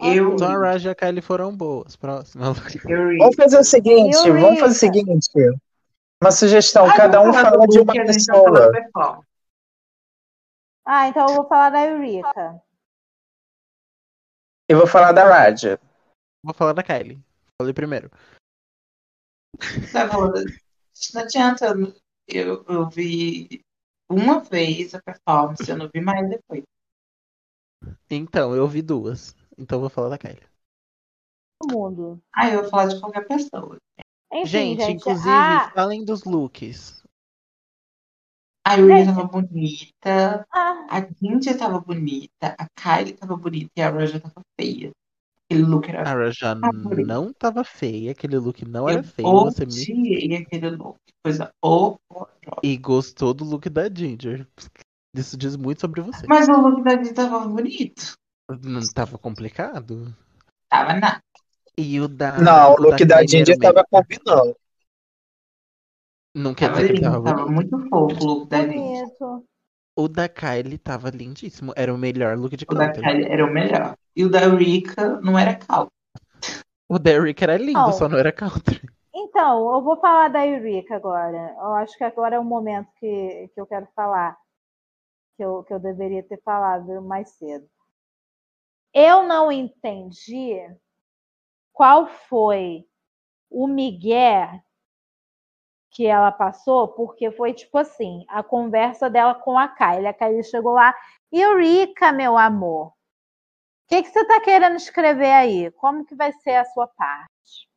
Eu, 0.00 0.36
Só 0.38 0.46
a 0.46 0.58
Raj 0.58 0.84
e 0.84 0.88
a 0.88 0.94
Kylie 0.94 1.22
foram 1.22 1.56
boas. 1.56 1.94
Próxima. 1.96 2.52
Vamos 3.18 3.36
fazer 3.36 3.58
o 3.58 3.64
seguinte, 3.64 4.16
Eureka. 4.16 4.40
vamos 4.46 4.60
fazer 4.60 4.72
o 4.72 4.78
seguinte. 4.78 5.30
Uma 6.22 6.32
sugestão, 6.32 6.86
Ai, 6.86 6.96
cada 6.96 7.20
um 7.20 7.32
fala 7.32 7.66
de 7.66 7.78
uma 7.80 7.94
e 7.94 8.04
vai 8.04 8.14
falar 8.20 8.70
pessoa. 8.72 9.22
Ah, 10.84 11.08
então 11.08 11.26
eu 11.28 11.34
vou 11.36 11.48
falar 11.48 11.70
da 11.70 11.84
Eureka. 11.84 12.62
Eu 14.68 14.78
vou 14.78 14.86
falar 14.86 15.12
da 15.12 15.24
Raja. 15.24 15.78
Vou 16.44 16.54
falar 16.54 16.72
da 16.72 16.82
Kylie. 16.82 17.20
Falei 17.60 17.74
primeiro. 17.74 18.10
Tá 19.92 20.08
falando- 20.08 20.44
Não 21.14 21.22
adianta, 21.22 21.74
eu, 22.26 22.64
eu 22.64 22.88
vi 22.88 23.60
uma 24.10 24.40
vez 24.40 24.94
a 24.94 25.02
performance, 25.02 25.68
eu 25.70 25.76
não 25.76 25.88
vi 25.92 26.00
mais 26.00 26.28
depois. 26.28 26.62
Então, 28.10 28.54
eu 28.54 28.66
vi 28.66 28.82
duas. 28.82 29.34
Então 29.62 29.76
eu 29.76 29.80
vou 29.82 29.90
falar 29.90 30.08
da 30.08 30.18
Kylie. 30.18 30.42
Todo 31.60 31.72
mundo. 31.72 32.20
Ah, 32.34 32.50
eu 32.50 32.62
vou 32.62 32.70
falar 32.70 32.86
de 32.86 33.00
qualquer 33.00 33.26
pessoa. 33.28 33.76
Enfim, 34.32 34.46
Gente, 34.46 34.80
gente. 34.80 34.96
inclusive, 34.96 35.28
ah, 35.30 35.70
falem 35.72 36.04
dos 36.04 36.24
looks. 36.24 37.04
A 38.66 38.74
Yuri 38.74 39.04
tava 39.04 39.24
bonita, 39.24 40.46
ah, 40.52 40.86
a 40.88 41.14
Cindy 41.14 41.54
tava 41.56 41.80
bonita, 41.80 42.56
a 42.58 42.66
Kylie 42.80 43.12
tava 43.14 43.36
bonita 43.36 43.70
e 43.76 43.82
a 43.82 43.90
Roja 43.90 44.18
tava 44.20 44.40
feia. 44.58 44.90
Aquele 45.50 45.64
look 45.66 45.88
era 45.88 46.00
A 46.08 46.14
Raja 46.14 46.52
Adorei. 46.52 47.04
não 47.04 47.32
tava 47.32 47.62
feia. 47.62 48.12
Aquele 48.12 48.38
look 48.38 48.64
não 48.64 48.88
era 48.88 49.00
Eu 49.00 49.04
feio. 49.04 49.28
Você 49.28 49.66
me... 49.66 50.36
aquele 50.36 50.70
look. 50.70 50.96
Coisa 51.24 51.52
horrorosa. 51.62 52.30
E 52.62 52.76
gostou 52.78 53.34
do 53.34 53.44
look 53.44 53.68
da 53.68 53.88
Ginger. 53.88 54.48
Isso 55.14 55.36
diz 55.36 55.56
muito 55.56 55.80
sobre 55.82 56.00
você. 56.00 56.26
Mas 56.26 56.48
o 56.48 56.52
look 56.52 56.82
da 56.82 56.92
Cindy 56.92 57.12
tava 57.12 57.46
bonito. 57.46 58.14
Não 58.48 58.80
tava 58.94 59.18
complicado? 59.18 60.14
Tava 60.68 60.94
nada. 60.94 61.20
E 61.76 62.00
o 62.00 62.08
da. 62.08 62.38
Não, 62.38 62.74
o 62.74 62.80
look 62.80 63.04
da 63.04 63.16
Kylie 63.16 63.28
Ginger 63.28 63.58
tava 63.58 63.84
combinando. 63.90 64.56
Não 66.34 66.54
quer 66.54 66.68
Tava 66.68 66.80
dizer 66.80 66.94
que 66.94 67.00
tava 67.00 67.22
tava 67.22 67.46
muito 67.46 67.78
fofo 67.88 68.24
o 68.24 68.26
look 68.26 68.48
da 68.48 68.62
bonito. 68.62 69.44
O 69.94 70.08
da 70.08 70.28
Kylie 70.28 70.78
tava 70.78 71.10
lindíssimo. 71.10 71.72
Era 71.76 71.92
o 71.94 71.98
melhor 71.98 72.36
look 72.36 72.56
de 72.56 72.64
O 72.68 72.74
da 72.74 72.86
country. 72.86 73.02
Kylie 73.02 73.24
era 73.26 73.44
o 73.44 73.52
melhor. 73.52 73.96
E 74.16 74.24
o 74.24 74.30
da 74.30 74.40
Rika 74.40 75.20
não 75.20 75.38
era 75.38 75.54
calmo. 75.56 75.90
O 76.92 76.98
Derrick 76.98 77.42
era 77.42 77.56
lindo, 77.56 77.72
Não. 77.72 77.92
só 77.92 78.06
não 78.06 78.18
era 78.18 78.30
country. 78.30 78.80
Então, 79.14 79.74
eu 79.74 79.82
vou 79.82 79.98
falar 79.98 80.28
da 80.28 80.46
Eureka 80.46 80.96
agora. 80.96 81.54
Eu 81.58 81.74
acho 81.74 81.96
que 81.96 82.04
agora 82.04 82.36
é 82.36 82.38
o 82.38 82.44
momento 82.44 82.88
que, 82.98 83.48
que 83.54 83.60
eu 83.60 83.66
quero 83.66 83.86
falar. 83.94 84.36
Que 85.36 85.44
eu, 85.44 85.62
que 85.64 85.72
eu 85.72 85.78
deveria 85.78 86.22
ter 86.22 86.40
falado 86.42 87.00
mais 87.00 87.30
cedo. 87.30 87.66
Eu 88.94 89.22
não 89.22 89.50
entendi 89.50 90.58
qual 91.72 92.06
foi 92.06 92.86
o 93.50 93.66
migué 93.66 94.62
que 95.90 96.06
ela 96.06 96.32
passou, 96.32 96.88
porque 96.88 97.30
foi 97.30 97.52
tipo 97.52 97.78
assim, 97.78 98.24
a 98.28 98.42
conversa 98.42 99.10
dela 99.10 99.34
com 99.34 99.58
a 99.58 99.68
Kylie. 99.68 100.06
A 100.06 100.14
Kylie 100.14 100.44
chegou 100.44 100.72
lá, 100.72 100.94
Eureka, 101.30 102.12
meu 102.12 102.36
amor, 102.36 102.88
o 102.88 102.94
que, 103.88 104.02
que 104.02 104.08
você 104.10 104.20
está 104.20 104.40
querendo 104.40 104.76
escrever 104.76 105.32
aí? 105.32 105.70
Como 105.72 106.04
que 106.04 106.14
vai 106.14 106.32
ser 106.32 106.56
a 106.56 106.64
sua 106.64 106.86
parte? 106.88 107.68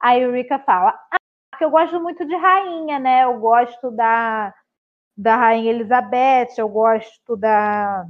A 0.00 0.18
Eureka 0.18 0.58
fala, 0.60 0.90
ah, 1.12 1.16
porque 1.50 1.64
eu 1.64 1.70
gosto 1.70 2.00
muito 2.00 2.24
de 2.26 2.36
rainha, 2.36 2.98
né? 2.98 3.24
Eu 3.24 3.38
gosto 3.38 3.90
da, 3.90 4.52
da 5.16 5.36
Rainha 5.36 5.70
Elizabeth, 5.70 6.54
eu 6.58 6.68
gosto 6.68 7.36
da, 7.36 8.04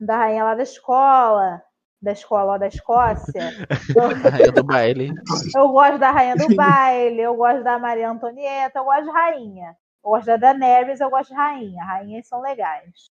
da 0.00 0.16
rainha 0.16 0.44
lá 0.44 0.54
da 0.54 0.62
escola, 0.62 1.62
da 2.00 2.12
escola 2.12 2.44
lá 2.44 2.58
da 2.58 2.68
Escócia. 2.68 3.52
A 4.24 4.30
rainha 4.30 4.52
do 4.52 4.64
baile. 4.64 5.12
Eu 5.56 5.68
gosto 5.70 5.98
da 5.98 6.10
rainha 6.10 6.36
do 6.36 6.54
baile, 6.54 7.20
eu 7.20 7.36
gosto 7.36 7.62
da 7.64 7.78
Maria 7.78 8.10
Antonieta, 8.10 8.78
eu 8.78 8.84
gosto 8.84 9.04
de 9.04 9.10
rainha. 9.10 9.76
Eu 10.04 10.10
gosto 10.10 10.26
da 10.26 10.36
Daenerys, 10.36 11.00
eu 11.00 11.10
gosto 11.10 11.30
de 11.30 11.36
rainha. 11.36 11.84
Rainhas 11.84 12.28
são 12.28 12.40
legais. 12.40 13.10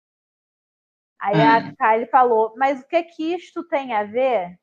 Aí 1.20 1.40
a 1.40 1.58
Hum. 1.58 1.74
Kylie 1.76 2.06
falou, 2.10 2.54
mas 2.56 2.80
o 2.80 2.86
que 2.86 3.02
que 3.04 3.34
isto 3.34 3.64
tem 3.68 3.92
a 3.94 4.04
ver 4.04 4.58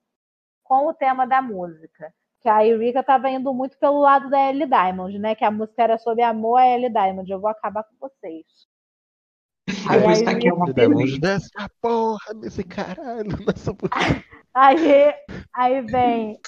com 0.63 0.87
o 0.87 0.93
tema 0.93 1.25
da 1.27 1.41
música? 1.41 2.13
Que 2.41 2.49
a 2.49 2.65
Eureka 2.65 2.99
estava 3.01 3.29
indo 3.29 3.53
muito 3.53 3.77
pelo 3.79 3.99
lado 4.01 4.29
da 4.29 4.49
Ellie 4.49 4.67
Diamond, 4.67 5.17
né? 5.19 5.35
Que 5.35 5.45
a 5.45 5.51
música 5.51 5.83
era 5.83 5.97
sobre 5.97 6.23
amor 6.23 6.57
a 6.59 6.67
Ellie 6.67 6.89
Diamond. 6.91 7.31
Eu 7.31 7.39
vou 7.41 7.49
acabar 7.49 7.83
com 7.83 7.95
vocês. 7.99 8.45
Aí 9.89 9.99
uma 10.51 10.65
dessa 11.19 11.69
porra 11.81 12.33
desse 12.35 12.63
caralho. 12.63 13.29
Nossa, 13.45 13.75
Aí, 14.53 15.13
aí 15.53 15.81
vem 15.81 16.39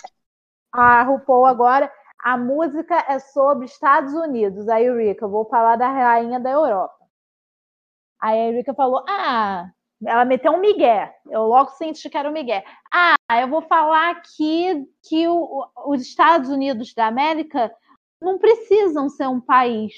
a 0.71 1.03
RuPaul 1.03 1.45
agora. 1.45 1.91
A 2.23 2.37
música 2.37 2.95
é 3.07 3.19
sobre 3.19 3.65
Estados 3.65 4.13
Unidos. 4.13 4.67
A 4.67 4.81
Eureka, 4.81 5.25
eu 5.25 5.29
vou 5.29 5.45
falar 5.45 5.75
da 5.75 5.87
rainha 5.87 6.39
da 6.39 6.51
Europa. 6.51 6.95
Aí 8.21 8.39
a 8.39 8.45
Eureka 8.47 8.73
falou: 8.73 9.03
Ah, 9.07 9.69
ela 10.05 10.25
meteu 10.25 10.51
um 10.51 10.59
migué. 10.59 11.13
Eu 11.29 11.43
logo 11.43 11.71
senti 11.71 12.09
que 12.09 12.17
era 12.17 12.29
um 12.29 12.33
migué. 12.33 12.63
Ah, 12.93 13.15
eu 13.41 13.47
vou 13.47 13.61
falar 13.63 14.11
aqui 14.11 14.85
que 15.07 15.27
o- 15.27 15.65
os 15.87 16.01
Estados 16.01 16.49
Unidos 16.49 16.93
da 16.93 17.07
América 17.07 17.71
não 18.21 18.37
precisam 18.39 19.09
ser 19.09 19.27
um 19.27 19.41
país 19.41 19.93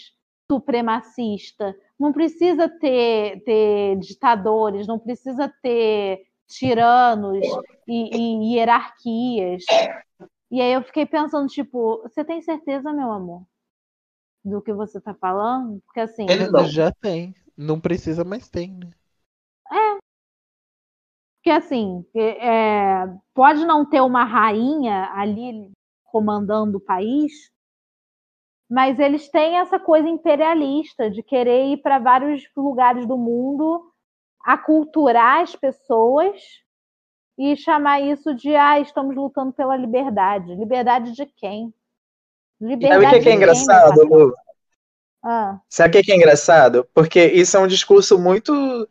supremacista, 0.51 1.75
não 1.99 2.13
precisa 2.13 2.69
ter, 2.69 3.43
ter 3.43 3.97
ditadores, 3.99 4.87
não 4.87 4.97
precisa 4.97 5.51
ter 5.61 6.25
tiranos 6.47 7.45
e, 7.87 8.17
e 8.17 8.53
hierarquias. 8.55 9.63
E 10.49 10.61
aí 10.61 10.71
eu 10.71 10.83
fiquei 10.83 11.05
pensando, 11.05 11.47
tipo, 11.47 12.01
você 12.03 12.23
tem 12.23 12.41
certeza, 12.41 12.93
meu 12.93 13.11
amor, 13.11 13.43
do 14.43 14.61
que 14.61 14.71
você 14.71 15.01
tá 15.01 15.13
falando? 15.13 15.81
Porque 15.85 15.99
assim, 15.99 16.25
Ele 16.29 16.49
não. 16.49 16.63
já 16.65 16.91
tem. 16.91 17.35
Não 17.57 17.79
precisa, 17.79 18.23
mas 18.23 18.47
tem, 18.49 18.71
né? 18.71 18.91
porque 21.47 21.51
assim, 21.51 22.05
é, 22.13 23.07
pode 23.33 23.65
não 23.65 23.85
ter 23.85 24.01
uma 24.01 24.25
rainha 24.25 25.09
ali 25.13 25.71
comandando 26.03 26.77
o 26.77 26.81
país, 26.81 27.49
mas 28.69 28.99
eles 28.99 29.29
têm 29.29 29.57
essa 29.57 29.79
coisa 29.79 30.07
imperialista 30.07 31.09
de 31.09 31.23
querer 31.23 31.73
ir 31.73 31.77
para 31.77 31.99
vários 31.99 32.43
lugares 32.55 33.07
do 33.07 33.17
mundo, 33.17 33.91
aculturar 34.43 35.41
as 35.41 35.55
pessoas 35.55 36.41
e 37.37 37.55
chamar 37.55 38.01
isso 38.01 38.33
de 38.33 38.55
ah, 38.55 38.79
estamos 38.79 39.15
lutando 39.15 39.53
pela 39.53 39.77
liberdade. 39.77 40.55
Liberdade 40.55 41.13
de 41.13 41.25
quem? 41.25 41.73
Sabe 42.59 42.71
Liberdade 42.73 43.19
o 43.19 43.21
que, 43.21 43.29
é 43.29 43.33
engraçado? 43.33 44.03
Lu? 44.03 44.33
Ah, 45.23 45.59
Sabe 45.69 45.89
o 45.89 45.91
que, 45.93 46.03
que 46.03 46.11
é 46.11 46.15
engraçado? 46.15 46.87
Porque 46.93 47.23
isso 47.25 47.55
é 47.55 47.59
um 47.59 47.67
discurso 47.67 48.17
muito 48.17 48.87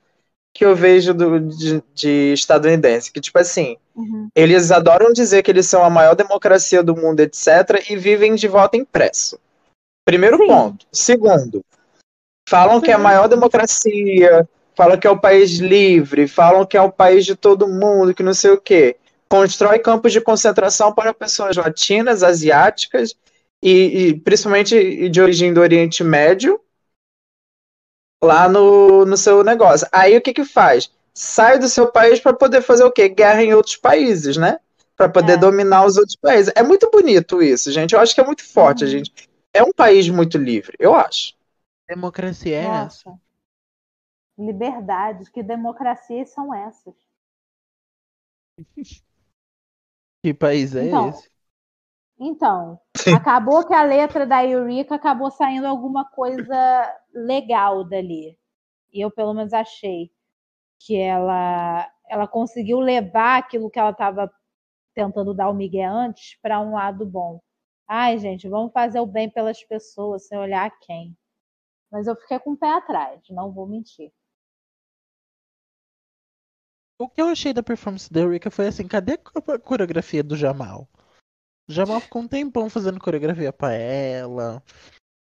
que 0.55 0.65
eu 0.65 0.75
vejo 0.75 1.13
do, 1.13 1.41
de, 1.41 1.83
de 1.93 2.33
estadunidense, 2.33 3.13
que 3.13 3.21
tipo 3.21 3.39
assim, 3.39 3.77
uhum. 3.95 4.31
eles 4.35 4.71
adoram 4.71 5.13
dizer 5.13 5.43
que 5.43 5.51
eles 5.51 5.67
são 5.67 5.85
a 5.85 5.91
maior 5.91 6.15
democracia 6.15 6.83
do 6.83 6.97
mundo, 6.97 7.21
etc., 7.21 7.91
e 7.91 7.97
vivem 7.97 8.35
de 8.35 8.49
voto 8.49 8.75
impresso. 8.75 9.39
Primeiro 10.07 10.39
Sim. 10.39 10.47
ponto. 10.47 10.87
Segundo, 10.93 11.65
falam 12.49 12.81
que 12.81 12.91
é 12.93 12.95
a 12.95 12.99
maior 12.99 13.27
democracia, 13.29 14.49
falam 14.77 14.97
que 14.97 15.07
é 15.07 15.11
o 15.11 15.19
país 15.21 15.59
livre, 15.59 16.29
falam 16.29 16.65
que 16.65 16.77
é 16.77 16.81
o 16.81 16.93
país 16.93 17.27
de 17.27 17.35
todo 17.35 17.67
mundo, 17.67 18.15
que 18.15 18.23
não 18.23 18.33
sei 18.33 18.53
o 18.53 18.61
quê. 18.61 18.97
Constrói 19.29 19.81
campos 19.81 20.13
de 20.13 20.21
concentração 20.21 20.95
para 20.95 21.13
pessoas 21.13 21.57
latinas, 21.57 22.23
asiáticas 22.23 23.17
e, 23.61 23.71
e 24.11 24.21
principalmente 24.21 25.09
de 25.09 25.21
origem 25.21 25.53
do 25.53 25.61
Oriente 25.61 26.05
Médio 26.05 26.61
lá 28.23 28.49
no, 28.49 29.05
no 29.05 29.17
seu 29.17 29.43
negócio. 29.43 29.89
Aí 29.91 30.17
o 30.17 30.21
que 30.23 30.33
que 30.33 30.45
faz? 30.45 30.89
Sai 31.13 31.59
do 31.59 31.69
seu 31.69 31.89
país 31.89 32.21
para 32.21 32.33
poder 32.33 32.63
fazer 32.63 32.85
o 32.85 32.93
quê? 32.93 33.09
Guerra 33.09 33.43
em 33.43 33.55
outros 33.55 33.77
países, 33.77 34.37
né? 34.37 34.61
Para 34.97 35.09
poder 35.09 35.33
É. 35.33 35.37
dominar 35.37 35.85
os 35.85 35.97
outros 35.97 36.17
países. 36.17 36.53
É 36.55 36.63
muito 36.63 36.89
bonito 36.93 37.43
isso, 37.43 37.73
gente. 37.73 37.95
Eu 37.95 38.01
acho 38.01 38.15
que 38.15 38.21
é 38.21 38.25
muito 38.25 38.45
forte, 38.45 38.85
Uhum. 38.85 38.91
gente. 38.91 39.13
É 39.57 39.63
um 39.63 39.73
país 39.73 40.07
muito 40.11 40.37
livre, 40.37 40.77
eu 40.79 40.95
acho. 40.95 41.35
Democracia 41.89 42.57
é 42.57 42.65
essa. 42.65 43.09
Nossa. 43.09 43.21
Liberdade, 44.39 45.31
que 45.31 45.43
democracias 45.43 46.29
são 46.31 46.55
essas? 46.55 46.95
Que 50.23 50.35
país 50.35 50.75
é 50.75 50.87
Então, 50.87 51.09
esse? 51.09 51.31
Então, 52.19 52.81
acabou 53.15 53.65
que 53.65 53.73
a 53.73 53.85
letra 53.85 54.27
da 54.27 54.45
Eureka 54.45 54.97
acabou 54.97 55.31
saindo 55.31 55.69
alguma 55.69 56.05
coisa 56.05 57.01
legal 57.15 57.85
dali. 57.85 58.37
E 58.93 59.01
eu, 59.01 59.09
pelo 59.09 59.33
menos, 59.33 59.53
achei 59.53 60.11
que 60.81 60.97
ela, 60.97 61.89
ela 62.09 62.27
conseguiu 62.27 62.81
levar 62.81 63.39
aquilo 63.39 63.71
que 63.71 63.79
ela 63.79 63.91
estava 63.91 64.29
tentando 64.95 65.33
dar 65.33 65.49
o 65.49 65.55
Miguel 65.55 65.93
antes 65.93 66.37
para 66.43 66.61
um 66.61 66.73
lado 66.73 67.07
bom. 67.07 67.41
Ai, 67.89 68.19
gente, 68.19 68.49
vamos 68.49 68.73
fazer 68.73 69.01
o 69.01 69.07
bem 69.07 69.31
pelas 69.31 69.63
pessoas, 69.63 70.27
sem 70.27 70.37
olhar 70.39 70.71
quem. 70.81 71.17
Mas 71.91 72.07
eu 72.07 72.17
fiquei 72.17 72.39
com 72.41 72.53
o 72.53 72.57
pé 72.57 72.69
atrás, 72.69 73.23
não 73.31 73.53
vou 73.53 73.67
mentir. 73.67 74.13
O 76.99 77.09
que 77.09 77.21
eu 77.21 77.29
achei 77.29 77.53
da 77.53 77.63
performance 77.63 78.13
da 78.13 78.21
Eureka 78.21 78.51
foi 78.51 78.67
assim, 78.67 78.89
cadê 78.89 79.13
a 79.13 79.59
coreografia 79.59 80.23
do 80.23 80.35
Jamal? 80.35 80.89
O 81.69 81.73
Jamal 81.73 82.01
ficou 82.01 82.23
um 82.23 82.29
tempão 82.29 82.71
fazendo 82.71 82.99
coreografia 82.99 83.53
pra 83.53 83.73
ela. 83.73 84.63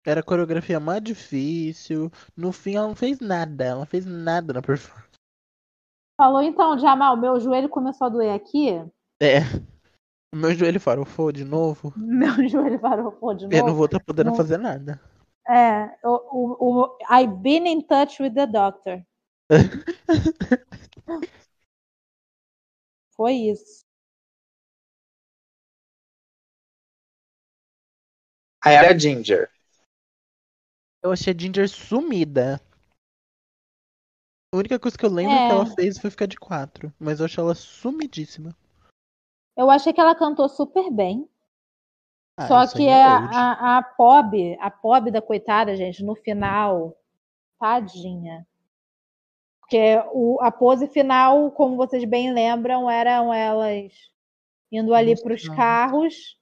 Era 0.06 0.22
a 0.22 0.24
coreografia 0.24 0.80
mais 0.80 1.04
difícil. 1.04 2.10
No 2.36 2.52
fim 2.52 2.76
ela 2.76 2.88
não 2.88 2.96
fez 2.96 3.20
nada. 3.20 3.66
Ela 3.66 3.80
não 3.80 3.86
fez 3.86 4.06
nada 4.06 4.54
na 4.54 4.62
performance. 4.62 5.10
Falou 6.16 6.42
então, 6.42 6.78
Jamal, 6.78 7.18
meu 7.18 7.40
joelho 7.40 7.70
começou 7.70 8.08
a 8.08 8.10
doer 8.10 8.34
aqui. 8.34 8.70
É. 9.22 9.40
O 10.32 10.38
meu 10.38 10.54
joelho 10.54 10.80
farofou 10.80 11.32
de 11.32 11.44
novo. 11.44 11.94
Meu 11.98 12.48
joelho 12.48 12.80
parou 12.80 13.12
pô, 13.12 13.34
de 13.34 13.46
novo. 13.46 13.56
Eu 13.58 13.64
não 13.66 13.74
vou 13.74 13.86
estar 13.86 14.00
podendo 14.00 14.30
Não. 14.30 14.38
fazer 14.38 14.58
nada. 14.58 15.00
É, 15.48 15.86
o, 16.04 16.14
o, 16.32 16.84
o, 16.84 16.98
I've 17.10 17.38
been 17.42 17.66
in 17.68 17.82
touch 17.82 18.22
with 18.22 18.34
the 18.36 18.46
doctor. 18.46 19.04
Foi 23.16 23.34
isso. 23.34 23.86
Aí 28.64 28.76
era 28.76 28.98
Ginger. 28.98 29.50
Eu 31.04 31.12
achei 31.12 31.34
a 31.34 31.38
Ginger 31.38 31.68
sumida. 31.68 32.62
A 34.54 34.58
única 34.58 34.80
coisa 34.80 34.98
que 34.98 35.06
eu 35.06 35.10
lembro 35.12 35.36
É. 35.36 35.46
que 35.46 35.52
ela 35.52 35.66
fez 35.66 35.98
foi 35.98 36.10
ficar 36.10 36.26
de 36.26 36.38
quatro. 36.38 36.94
Mas 37.00 37.20
eu 37.20 37.26
acho 37.26 37.40
ela 37.40 37.56
sumidíssima. 37.56 38.56
Eu 39.60 39.70
achei 39.70 39.92
que 39.92 40.00
ela 40.00 40.16
cantou 40.16 40.48
super 40.48 40.90
bem. 40.90 41.28
Ah, 42.38 42.48
só 42.48 42.66
que 42.66 42.88
é 42.88 43.18
old. 43.18 43.28
a, 43.30 43.78
a 43.78 43.84
Pob, 43.84 44.58
a 44.58 44.72
Pob 44.72 45.12
da 45.12 45.22
coitada, 45.22 45.76
gente, 45.76 46.02
no 46.02 46.16
final, 46.16 46.96
tadinha. 47.60 48.48
Porque 49.60 50.02
o, 50.14 50.40
a 50.40 50.50
pose 50.50 50.88
final, 50.88 51.52
como 51.52 51.76
vocês 51.76 52.06
bem 52.06 52.32
lembram, 52.32 52.90
eram 52.90 53.34
elas 53.34 53.92
indo 54.72 54.94
ali 54.94 55.22
para 55.22 55.34
os 55.34 55.50
carros 55.50 56.40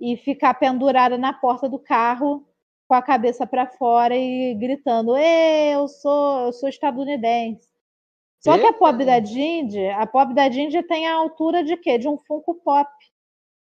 e 0.00 0.16
ficar 0.16 0.54
pendurada 0.54 1.18
na 1.18 1.34
porta 1.34 1.68
do 1.68 1.78
carro 1.78 2.48
com 2.88 2.94
a 2.94 3.02
cabeça 3.02 3.46
para 3.46 3.66
fora 3.66 4.16
e 4.16 4.54
gritando: 4.54 5.18
"Ê, 5.18 5.74
eu 5.74 5.86
sou, 5.86 6.46
eu 6.46 6.52
sou 6.54 6.70
estadunidense". 6.70 7.68
Só 8.40 8.56
que 8.56 8.64
a 8.64 8.68
Eita. 8.68 8.78
Pob 8.78 9.04
da 9.04 9.24
Ginger, 9.24 9.98
a 9.98 10.06
Pob 10.06 10.34
da 10.34 10.50
Ginger 10.50 10.86
tem 10.86 11.06
a 11.06 11.14
altura 11.14 11.64
de 11.64 11.76
quê? 11.76 11.98
De 11.98 12.08
um 12.08 12.18
Funko 12.18 12.54
Pop. 12.54 12.90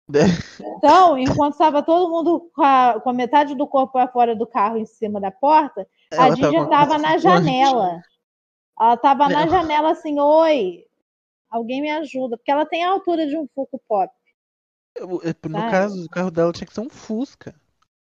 Então, 0.78 1.18
enquanto 1.18 1.54
estava 1.54 1.82
todo 1.82 2.10
mundo 2.10 2.52
com 2.54 2.62
a, 2.62 3.00
com 3.00 3.10
a 3.10 3.14
metade 3.14 3.56
do 3.56 3.66
corpo 3.66 3.94
para 3.94 4.12
fora 4.12 4.36
do 4.36 4.46
carro 4.46 4.78
em 4.78 4.86
cima 4.86 5.20
da 5.20 5.32
porta, 5.32 5.88
a 6.12 6.28
Ela 6.28 6.36
a 6.36 6.64
estava 6.64 6.98
na 6.98 7.18
janela. 7.18 8.02
Ela 8.80 8.94
estava 8.96 9.30
na 9.30 9.48
janela 9.48 9.92
assim, 9.92 10.20
oi, 10.20 10.84
alguém 11.50 11.82
me 11.82 11.90
ajuda, 11.90 12.38
porque 12.38 12.52
ela 12.52 12.66
tem 12.66 12.84
a 12.84 12.90
altura 12.90 13.26
de 13.28 13.38
um 13.38 13.48
Funko 13.56 13.82
Pop. 13.88 14.12
No 15.00 15.20
Sabe? 15.22 15.72
caso, 15.72 16.06
o 16.06 16.10
carro 16.10 16.32
dela 16.32 16.52
tinha 16.52 16.68
que 16.68 16.74
ser 16.74 16.82
um 16.82 16.90
Fusca. 16.90 17.56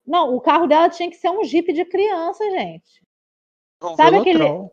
Não, 0.07 0.35
o 0.35 0.41
carro 0.41 0.67
dela 0.67 0.89
tinha 0.89 1.09
que 1.09 1.17
ser 1.17 1.31
um 1.31 1.45
Jeep 1.45 1.73
de 1.73 1.85
criança, 1.85 2.45
gente. 2.51 3.03
Um 3.83 3.97
Sabe 3.97 4.19
aquele-. 4.19 4.71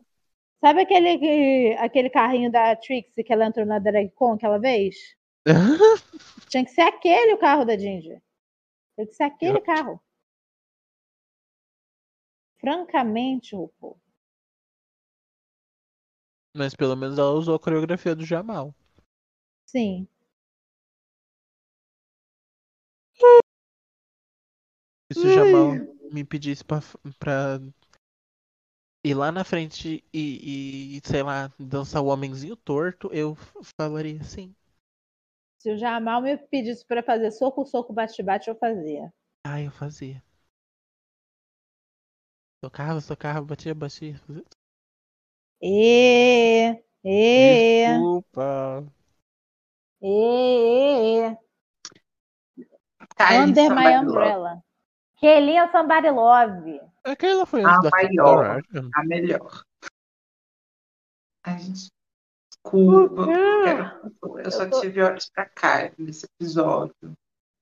Sabe 0.64 0.80
aquele, 0.80 1.74
aquele 1.74 2.08
carrinho 2.08 2.50
da 2.50 2.74
Trixie 2.74 3.22
que 3.22 3.30
ela 3.30 3.44
entrou 3.44 3.66
na 3.66 3.78
DragCon 3.78 4.32
aquela 4.32 4.56
vez? 4.56 4.96
Tinha 6.48 6.64
que 6.64 6.70
ser 6.70 6.80
aquele 6.80 7.34
o 7.34 7.38
carro 7.38 7.66
da 7.66 7.76
Ginger. 7.76 8.22
Tinha 8.94 9.06
que 9.06 9.12
ser 9.12 9.24
aquele 9.24 9.58
Ótimo. 9.58 9.66
carro. 9.66 10.00
Francamente, 12.58 13.54
RuPaul. 13.54 14.00
Mas 16.56 16.74
pelo 16.74 16.96
menos 16.96 17.18
ela 17.18 17.32
usou 17.32 17.56
a 17.56 17.60
coreografia 17.60 18.14
do 18.14 18.24
Jamal. 18.24 18.74
Sim. 19.66 20.08
E 25.10 25.14
se 25.14 25.26
o 25.26 25.30
Jamal 25.30 25.72
me 26.10 26.24
pedisse 26.24 26.64
pra, 26.64 26.80
pra 27.18 27.60
ir 29.04 29.14
lá 29.14 29.30
na 29.30 29.44
frente 29.44 30.02
e, 30.12 30.96
e, 30.96 31.00
sei 31.06 31.22
lá, 31.22 31.52
dançar 31.58 32.02
o 32.02 32.06
homenzinho 32.06 32.56
torto, 32.56 33.10
eu 33.12 33.36
falaria 33.78 34.20
assim. 34.20 34.54
Se 35.58 35.70
o 35.70 35.76
Jamal 35.76 36.22
me 36.22 36.36
pedisse 36.36 36.84
para 36.86 37.02
fazer 37.02 37.30
soco, 37.30 37.64
soco, 37.66 37.92
bate-bate, 37.92 38.48
eu 38.48 38.56
fazia. 38.56 39.12
Ah, 39.46 39.60
eu 39.60 39.70
fazia. 39.70 40.22
Tocava, 42.62 43.00
tocava, 43.02 43.42
batia, 43.42 43.74
batia. 43.74 44.18
fazia- 44.26 44.44
E, 45.60 46.82
e, 47.04 47.84
Desculpa. 47.84 48.86
e, 50.00 51.28
e. 51.30 51.36
Kylie 53.16 53.50
Under 53.50 53.74
my 53.74 53.96
umbrella. 53.96 54.64
Kelinha 55.18 55.70
Somebody 55.70 56.10
Love. 56.10 56.80
Aquela 57.04 57.44
foi 57.46 57.62
A 57.62 57.68
antes 57.76 57.82
da 57.82 57.90
maior. 57.90 58.62
A 58.94 59.04
melhor. 59.04 59.62
Ai, 61.44 61.58
gente, 61.58 61.88
desculpa. 62.50 63.22
Eu 64.42 64.50
só 64.50 64.68
tive 64.80 65.02
olhos 65.02 65.28
pra 65.30 65.46
Kylie 65.46 65.94
nesse 65.98 66.26
episódio. 66.40 66.94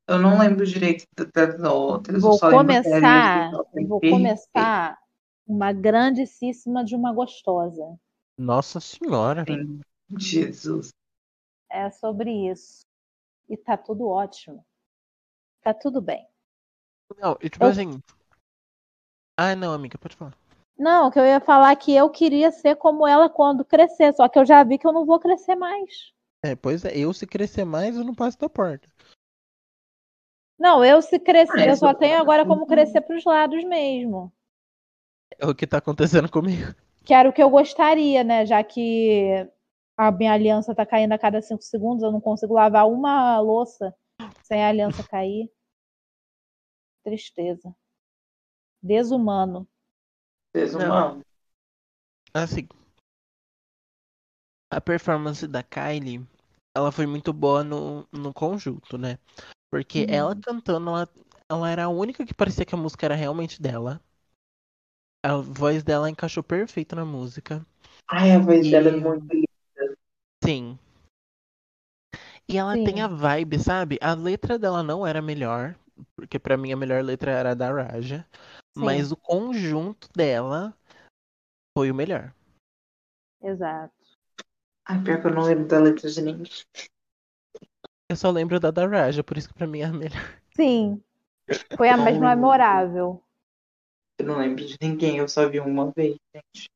Eu 0.09 0.18
não 0.18 0.38
lembro 0.38 0.64
direito 0.66 1.05
da- 1.16 1.24
das 1.47 1.61
outras. 1.62 2.22
eu 2.22 2.30
Vou 2.30 2.38
começar, 2.38 3.51
vou 3.88 4.01
começar 4.01 4.99
uma 5.47 5.72
grandíssima 5.72 6.84
de 6.84 6.95
uma 6.95 7.12
gostosa. 7.12 7.97
Nossa 8.38 8.80
senhora. 8.80 9.45
perfeita. 9.45 9.84
Jesus. 10.18 10.90
É 11.70 11.90
sobre 11.90 12.30
isso. 12.51 12.80
E 13.49 13.57
tá 13.57 13.76
tudo 13.76 14.07
ótimo. 14.07 14.64
Tá 15.62 15.72
tudo 15.72 16.01
bem. 16.01 16.26
Não, 17.18 17.36
e 17.40 17.49
tipo 17.49 17.64
Eu- 17.64 17.70
assim. 17.70 18.01
Ah, 19.37 19.57
não, 19.57 19.72
amiga, 19.72 19.99
pode 19.99 20.16
falar. 20.16 20.35
Não, 20.78 21.11
que 21.11 21.18
eu 21.18 21.24
ia 21.24 21.41
falar 21.41 21.74
que 21.76 21.95
eu 21.95 22.11
queria 22.11 22.51
ser 22.51 22.76
como 22.76 23.07
ela 23.07 23.28
quando 23.28 23.64
crescer, 23.64 24.12
só 24.14 24.28
que 24.28 24.39
eu 24.39 24.45
já 24.45 24.64
vi 24.64 24.78
que 24.78 24.87
eu 24.87 24.93
não 24.93 25.07
vou 25.07 25.20
crescer 25.20 25.55
mais. 25.55 26.12
É, 26.45 26.57
pois 26.57 26.85
é, 26.85 26.97
eu 26.97 27.12
se 27.12 27.26
crescer 27.26 27.64
mais, 27.64 27.97
eu 27.97 28.05
não 28.05 28.14
passo 28.14 28.39
da 28.39 28.49
porta. 28.49 28.89
Não, 30.59 30.85
eu 30.85 31.01
se 31.03 31.18
crescer, 31.18 31.61
Ah, 31.61 31.66
eu 31.66 31.76
só 31.76 31.95
tenho 31.95 32.20
agora 32.20 32.45
como 32.47 32.66
crescer 32.66 33.01
pros 33.01 33.24
lados 33.24 33.62
mesmo. 33.64 34.33
É 35.39 35.47
o 35.47 35.55
que 35.55 35.66
tá 35.66 35.78
acontecendo 35.78 36.30
comigo. 36.30 36.74
Que 37.05 37.14
era 37.14 37.28
o 37.28 37.33
que 37.33 37.43
eu 37.43 37.51
gostaria, 37.51 38.22
né? 38.22 38.47
Já 38.47 38.62
que 38.62 39.49
a 39.97 40.11
minha 40.12 40.33
aliança 40.33 40.74
tá 40.74 40.87
caindo 40.87 41.12
a 41.12 41.18
cada 41.18 41.43
cinco 41.43 41.62
segundos, 41.62 42.03
eu 42.03 42.12
não 42.12 42.20
consigo 42.20 42.55
lavar 42.55 42.89
uma 42.89 43.41
louça 43.41 43.95
sem 44.43 44.62
a 44.62 44.68
aliança 44.68 45.03
cair. 45.03 45.51
Tristeza. 47.05 47.74
Desumano. 48.83 49.66
Desumano. 50.55 51.22
Assim. 52.35 52.68
A 54.70 54.80
performance 54.80 55.47
da 55.47 55.62
Kylie, 55.62 56.26
ela 56.74 56.91
foi 56.91 57.07
muito 57.07 57.33
boa 57.33 57.62
no, 57.62 58.09
no 58.11 58.33
conjunto, 58.33 58.97
né? 58.97 59.18
Porque 59.70 60.07
Uhum. 60.09 60.14
ela 60.14 60.37
cantando, 60.37 60.91
ela, 60.91 61.09
ela 61.49 61.70
era 61.70 61.85
a 61.85 61.89
única 61.89 62.24
que 62.24 62.35
parecia 62.35 62.64
que 62.64 62.74
a 62.74 62.78
música 62.78 63.07
era 63.07 63.14
realmente 63.14 63.61
dela. 63.61 64.01
A 65.24 65.37
voz 65.37 65.83
dela 65.85 66.11
encaixou 66.11 66.43
perfeito 66.43 66.97
na 66.97 67.05
música. 67.05 67.64
Ai, 68.09 68.33
a 68.33 68.39
voz 68.39 68.66
E- 68.66 68.70
dela 68.70 68.89
é 68.89 68.97
muito 68.97 69.33
linda. 69.33 69.97
Sim. 70.45 70.78
E 72.49 72.57
ela 72.59 72.74
Sim. 72.76 72.85
tem 72.85 73.01
a 73.01 73.09
vibe, 73.09 73.59
sabe? 73.59 73.99
A 74.01 74.14
letra 74.14 74.59
dela 74.59 74.83
não 74.83 75.07
era 75.07 75.22
melhor, 75.22 75.76
porque 76.16 76.39
pra 76.39 76.57
mim 76.57 76.72
a 76.72 76.76
melhor 76.76 77.03
letra 77.05 77.30
era 77.30 77.51
a 77.53 77.55
da 77.55 77.70
Raja, 77.72 78.26
Sim. 78.75 78.85
mas 78.85 79.12
o 79.12 79.16
conjunto 79.16 80.09
dela 80.14 80.77
foi 81.77 81.91
o 81.91 81.95
melhor. 81.95 82.35
Exato. 83.43 83.95
Ai, 84.87 85.03
pior 85.03 85.20
que 85.20 85.27
eu 85.27 85.35
não 85.35 85.43
lembro 85.43 85.66
da 85.66 85.79
letra 85.79 86.11
de 86.11 86.23
ninguém. 86.23 86.53
Eu 88.11 88.16
só 88.16 88.31
lembro 88.31 88.59
da 88.59 88.70
da 88.70 88.87
Raja, 88.87 89.23
por 89.25 89.37
isso 89.37 89.49
que 89.49 89.55
pra 89.55 89.66
mim 89.66 89.81
é 89.81 89.85
a 89.85 89.93
melhor. 89.93 90.41
Sim. 90.57 91.03
Foi 91.77 91.89
a 91.89 91.97
mais 91.97 92.20
Ai. 92.20 92.35
memorável. 92.35 93.23
Eu 94.18 94.27
não 94.27 94.39
lembro 94.39 94.64
de 94.64 94.77
ninguém, 94.81 95.18
eu 95.18 95.29
só 95.29 95.49
vi 95.49 95.61
uma 95.61 95.91
vez, 95.91 96.16
gente. 96.35 96.70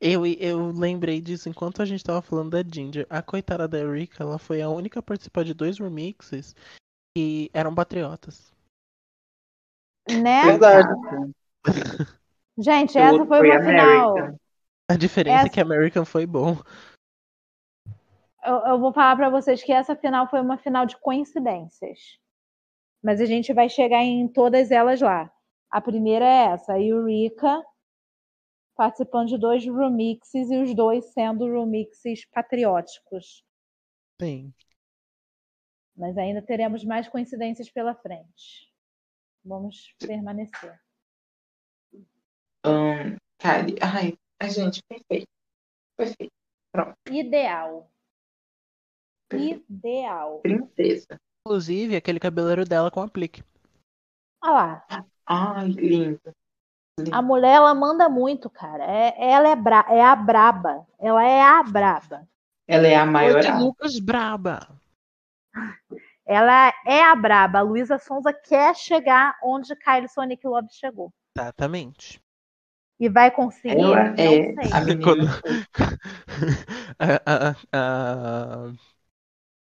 Eu, 0.00 0.24
eu 0.26 0.72
lembrei 0.72 1.20
disso 1.20 1.48
enquanto 1.48 1.82
a 1.82 1.84
gente 1.84 2.02
tava 2.02 2.22
falando 2.22 2.50
da 2.50 2.62
Ginger. 2.62 3.06
A 3.10 3.22
coitada 3.22 3.68
da 3.68 3.78
Erika, 3.78 4.22
ela 4.22 4.38
foi 4.38 4.62
a 4.62 4.68
única 4.68 5.00
a 5.00 5.02
participar 5.02 5.44
de 5.44 5.52
dois 5.52 5.78
remixes 5.78 6.54
que 7.14 7.50
eram 7.52 7.74
patriotas. 7.74 8.52
Né? 10.22 10.42
Verdade. 10.44 10.88
Gente, 12.58 12.98
O 12.98 13.00
essa 13.00 13.26
foi 13.26 13.50
uma 13.50 13.60
final. 13.62 14.14
A 14.88 14.96
diferença 14.96 15.36
é 15.36 15.40
Essa- 15.42 15.50
que 15.50 15.60
American 15.60 16.04
foi 16.04 16.26
bom. 16.26 16.56
Eu, 18.44 18.54
eu 18.66 18.78
vou 18.78 18.92
falar 18.92 19.16
pra 19.16 19.30
vocês 19.30 19.62
que 19.62 19.72
essa 19.72 19.94
final 19.94 20.28
foi 20.28 20.40
uma 20.40 20.58
final 20.58 20.84
de 20.86 20.96
coincidências. 20.98 22.18
Mas 23.02 23.20
a 23.20 23.24
gente 23.24 23.52
vai 23.52 23.68
chegar 23.68 24.02
em 24.02 24.26
todas 24.28 24.70
elas 24.70 25.00
lá. 25.00 25.30
A 25.70 25.80
primeira 25.80 26.24
é 26.24 26.46
essa, 26.52 26.74
a 26.74 26.80
Eureka 26.82 27.62
participando 28.74 29.28
de 29.28 29.38
dois 29.38 29.64
remixes 29.64 30.50
e 30.50 30.56
os 30.56 30.74
dois 30.74 31.12
sendo 31.12 31.44
remixes 31.44 32.24
patrióticos. 32.30 33.44
Sim. 34.20 34.52
Mas 35.96 36.16
ainda 36.16 36.40
teremos 36.40 36.82
mais 36.84 37.06
coincidências 37.08 37.70
pela 37.70 37.94
frente. 37.94 38.69
Vamos 39.44 39.94
permanecer. 39.98 40.78
Kylie. 43.38 43.78
Ai, 43.80 44.18
a 44.38 44.48
gente, 44.48 44.82
perfeito. 44.82 45.28
Perfeito. 45.96 46.32
Ideal. 47.10 47.90
perfeito. 49.28 49.64
Ideal. 49.68 50.40
Princesa. 50.40 51.16
Inclusive, 51.46 51.96
aquele 51.96 52.20
cabeleiro 52.20 52.64
dela 52.64 52.90
com 52.90 53.00
aplique. 53.00 53.42
Olha 54.42 54.52
lá. 54.52 54.86
Ai, 55.26 55.68
linda. 55.68 56.34
A 57.12 57.22
mulher, 57.22 57.54
ela 57.54 57.74
manda 57.74 58.08
muito, 58.08 58.50
cara. 58.50 58.84
É, 58.84 59.14
ela 59.18 59.48
é, 59.48 59.56
bra 59.56 59.86
é 59.88 60.02
a 60.02 60.14
braba. 60.14 60.86
Ela 60.98 61.24
é 61.24 61.40
a 61.40 61.62
braba. 61.62 62.28
Ela 62.66 62.86
é 62.86 62.94
a 62.94 63.06
maior. 63.06 63.42
Lucas 63.58 63.98
Braba. 63.98 64.68
Ela 66.30 66.72
é 66.86 67.02
a 67.02 67.16
braba. 67.16 67.58
A 67.58 67.62
Luísa 67.62 67.98
Sonza 67.98 68.32
quer 68.32 68.76
chegar 68.76 69.36
onde 69.42 69.74
Kylie 69.74 70.08
Sonic 70.08 70.46
Love 70.46 70.68
chegou. 70.70 71.12
Exatamente. 71.36 72.22
E 73.00 73.08
vai 73.08 73.32
conseguir? 73.32 73.80
Ela 73.80 74.14
é 74.16 74.54
a 74.72 74.80
menina. 74.80 75.04
Quando- 75.04 75.26
a, 77.00 77.48
a, 77.48 77.56
a, 77.72 78.72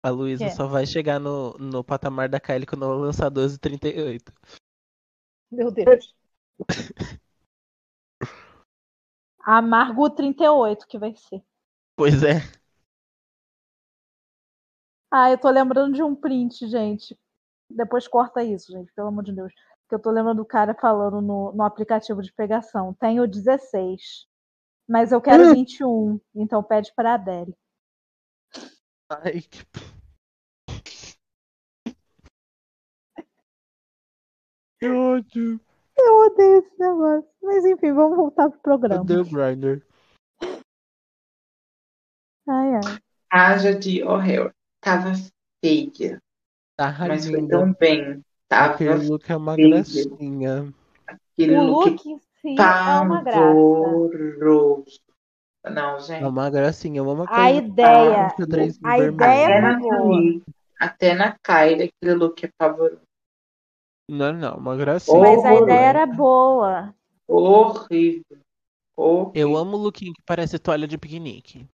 a 0.02 0.10
Luísa 0.10 0.46
Quê? 0.46 0.50
só 0.50 0.66
vai 0.66 0.84
chegar 0.84 1.20
no, 1.20 1.52
no 1.58 1.84
patamar 1.84 2.28
da 2.28 2.40
Kylie 2.40 2.66
quando 2.66 2.84
ela 2.86 2.96
lançar 2.96 3.30
1238. 3.30 4.32
Meu 5.52 5.70
Deus. 5.70 6.12
A 9.44 9.62
Margot 9.62 10.10
38 10.10 10.88
que 10.88 10.98
vai 10.98 11.14
ser. 11.14 11.40
Pois 11.96 12.24
é. 12.24 12.40
Ah, 15.10 15.30
eu 15.30 15.38
tô 15.38 15.48
lembrando 15.48 15.94
de 15.94 16.02
um 16.02 16.14
print, 16.14 16.66
gente. 16.66 17.18
Depois 17.70 18.06
corta 18.06 18.42
isso, 18.42 18.72
gente, 18.72 18.92
pelo 18.92 19.08
amor 19.08 19.24
de 19.24 19.32
Deus. 19.32 19.52
Que 19.88 19.94
eu 19.94 19.98
tô 19.98 20.10
lembrando 20.10 20.38
do 20.38 20.44
cara 20.44 20.74
falando 20.74 21.20
no, 21.22 21.52
no 21.52 21.62
aplicativo 21.62 22.22
de 22.22 22.32
pegação. 22.32 22.94
Tenho 22.94 23.26
16, 23.26 24.26
mas 24.86 25.12
eu 25.12 25.20
quero 25.20 25.44
Hum. 25.44 25.54
21. 25.54 26.20
Então 26.34 26.62
pede 26.62 26.92
pra 26.94 27.14
Adele. 27.14 27.56
Ai, 29.10 29.40
que 29.40 29.64
Que 34.78 34.88
ódio. 34.88 35.60
Eu 35.96 36.14
odeio 36.26 36.58
esse 36.58 36.78
negócio. 36.78 37.28
Mas 37.42 37.64
enfim, 37.64 37.92
vamos 37.92 38.16
voltar 38.16 38.48
pro 38.48 38.60
programa. 38.60 39.00
Odeio 39.00 39.22
o 39.22 39.24
Grindr. 39.24 39.84
Ai, 42.46 42.74
ai. 42.74 42.98
Raja 43.32 43.74
de 43.74 44.02
O'Hare. 44.04 44.54
Tava 44.80 45.12
feia, 45.64 46.20
Tá 46.76 46.94
mas 47.06 47.28
foi 47.28 47.46
tão 47.48 47.72
bem. 47.74 48.24
Tava 48.48 48.74
Aquele 48.74 48.94
look 49.08 49.30
é 49.30 49.36
uma 49.36 49.54
feio. 49.54 49.70
gracinha. 49.70 50.74
aquele 51.06 51.56
O 51.56 51.62
look 51.64 51.90
look 51.90 52.08
em 52.08 52.18
si 52.18 52.56
é 52.60 53.00
uma 53.00 53.22
graça. 53.22 53.38
pavoroso. 53.38 55.00
Não, 55.64 56.00
gente. 56.00 56.22
É 56.22 56.26
uma 56.26 56.48
gracinha. 56.48 56.98
Eu 56.98 57.10
amo 57.10 57.24
A 57.28 57.50
ideia, 57.52 58.26
a 58.26 58.34
vermelho. 58.36 59.12
ideia 59.12 59.12
Até 59.18 59.52
é 59.52 59.60
na. 59.60 59.78
Kylie, 59.80 60.42
até 60.80 61.14
na 61.14 61.38
Kylie, 61.42 61.92
aquele 61.92 62.14
look 62.14 62.44
é 62.44 62.50
pavoroso. 62.56 63.02
Não, 64.10 64.32
não, 64.32 64.56
uma 64.56 64.76
gracinha. 64.76 65.18
Mas 65.18 65.44
a 65.44 65.54
ideia 65.54 65.86
era 65.86 66.06
boa. 66.06 66.94
Horrível. 67.26 68.38
Horrível. 68.96 69.32
Eu 69.34 69.56
amo 69.56 69.76
o 69.76 69.80
lookinho 69.80 70.14
que 70.14 70.22
parece 70.24 70.58
toalha 70.58 70.86
de 70.88 70.96
piquenique. 70.96 71.68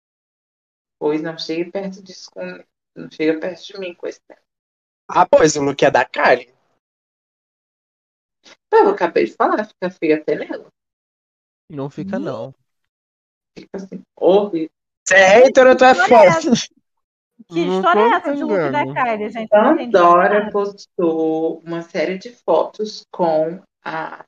Pois 0.98 1.22
não 1.22 1.38
chega 1.38 1.70
perto 1.70 2.02
disso 2.02 2.32
com... 2.32 2.42
Não 2.96 3.10
chega 3.12 3.40
perto 3.40 3.64
de 3.66 3.80
mim 3.80 3.94
com 3.96 4.08
esse 4.08 4.20
tempo. 4.28 4.42
Ah, 5.10 5.26
pois, 5.30 5.56
o 5.56 5.62
look 5.64 5.84
é 5.84 5.92
da 5.92 6.06
Kylie. 6.06 6.54
Eu 8.72 8.90
acabei 8.90 9.26
de 9.26 9.34
falar, 9.34 9.66
fica 9.66 9.90
feio 9.90 10.16
até 10.18 10.36
nela. 10.36 10.68
Não 11.70 11.90
fica, 11.90 12.18
Ih. 12.18 12.24
não. 12.24 12.54
Fica 13.58 13.70
assim, 13.78 14.02
horrível. 14.18 14.70
Você 15.06 15.16
é 15.16 15.28
hater 15.28 15.68
ou 15.68 15.78
tu 15.78 15.86
é 15.86 15.96
fã? 15.96 16.06
Que 17.50 17.66
Não 17.66 17.78
história 17.78 18.00
é 18.00 18.10
essa 18.18 18.36
de 18.36 18.44
look 18.44 18.72
da. 18.72 18.86
Kylie, 18.86 19.30
gente? 19.30 19.50
Pandora 19.50 20.50
postou 20.52 21.60
uma 21.60 21.82
série 21.82 22.18
de 22.18 22.32
fotos 22.32 23.06
com 23.12 23.62
a 23.84 24.24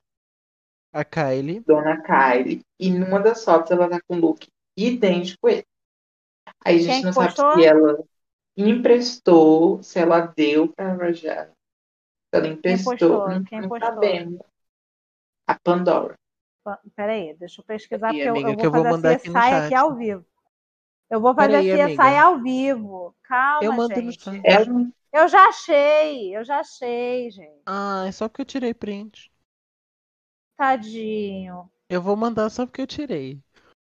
A 0.94 1.04
Kylie. 1.04 1.60
dona 1.62 2.02
Kylie. 2.02 2.62
E 2.80 2.92
numa 2.92 3.20
das 3.20 3.44
fotos 3.44 3.72
ela 3.72 3.90
tá 3.90 4.00
com 4.08 4.16
um 4.18 4.20
look 4.20 4.48
idêntico 4.78 5.48
a 5.48 5.52
esse. 5.52 5.66
Aí 6.64 6.76
a 6.76 6.80
gente 6.80 6.94
Quem 6.96 7.04
não 7.06 7.14
postou? 7.14 7.52
sabe 7.52 7.62
se 7.62 7.68
ela 7.68 8.04
emprestou, 8.58 9.82
se 9.84 10.00
ela 10.00 10.22
deu 10.22 10.68
pra 10.72 10.94
Rajada. 10.94 11.52
Se 12.34 12.40
ela 12.40 12.48
emprestou, 12.48 13.26
Quem 13.46 13.62
não 13.62 13.70
sabemos. 13.80 14.40
A 15.48 15.60
Pandora. 15.60 16.16
Peraí, 16.96 17.36
deixa 17.36 17.62
eu 17.62 17.66
pesquisar, 17.66 18.12
Peraí, 18.12 18.26
porque 18.26 18.30
eu- 18.30 18.32
amiga, 18.32 18.50
eu, 18.52 18.58
que 18.58 18.66
eu 18.66 18.72
vou 18.72 18.84
vou 18.84 18.92
fazer 18.92 18.96
mandar 18.98 19.10
a 19.10 19.14
aqui 19.14 19.30
no 19.30 19.34
CSI 19.36 19.50
chat. 19.50 19.64
aqui 19.66 19.76
ao 19.76 19.96
vivo. 19.96 20.26
Eu 21.10 21.22
vou 21.22 21.36
fazer 21.36 21.52
Peraí, 21.52 21.72
a 21.72 21.76
CSI 21.76 22.02
amiga. 22.02 22.22
ao 22.24 22.42
vivo. 22.42 23.16
Calma, 23.24 23.64
Eu 23.66 23.74
mando 23.74 24.02
no 24.02 24.12
gente. 24.12 24.24
chat. 24.24 24.42
Ela 24.44 24.66
Eu 25.14 25.28
já 25.28 25.48
achei, 25.48 26.36
eu 26.36 26.44
já 26.44 26.60
achei, 26.60 27.30
gente. 27.32 27.62
Ah, 27.66 28.06
é 28.08 28.12
só 28.12 28.28
porque 28.28 28.42
eu 28.42 28.46
tirei 28.46 28.74
print. 28.74 29.32
Tadinho. 30.58 31.70
Eu 31.90 32.02
vou 32.02 32.16
mandar 32.16 32.50
só 32.50 32.66
porque 32.66 32.82
eu 32.82 32.88
tirei. 32.88 33.40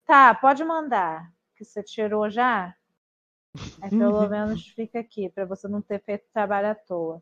Tá, 0.05 0.35
pode 0.35 0.63
mandar. 0.63 1.31
Que 1.55 1.63
você 1.63 1.81
tirou 1.81 2.29
já? 2.29 2.75
Aí 3.81 3.89
pelo 3.89 4.27
menos 4.29 4.67
fica 4.69 4.99
aqui, 4.99 5.29
pra 5.29 5.45
você 5.45 5.67
não 5.67 5.81
ter 5.81 6.01
feito 6.03 6.25
trabalho 6.33 6.69
à 6.69 6.75
toa. 6.75 7.21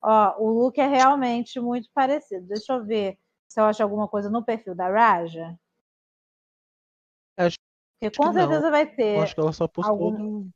Ó, 0.00 0.34
o 0.42 0.50
look 0.50 0.78
é 0.78 0.86
realmente 0.86 1.60
muito 1.60 1.88
parecido. 1.94 2.46
Deixa 2.46 2.72
eu 2.74 2.84
ver 2.84 3.18
se 3.48 3.60
eu 3.60 3.64
acho 3.64 3.82
alguma 3.82 4.08
coisa 4.08 4.28
no 4.28 4.44
perfil 4.44 4.74
da 4.74 4.88
Raja. 4.88 5.56
Acho 7.36 7.56
Porque 8.00 8.16
com 8.16 8.24
que 8.30 8.32
não. 8.32 8.48
certeza 8.48 8.70
vai 8.70 8.86
ter. 8.86 9.16
Eu 9.18 9.22
acho 9.22 9.34
que 9.34 9.40
ela 9.40 9.52
só 9.52 9.68
postou 9.68 9.92
algum- 9.94 10.50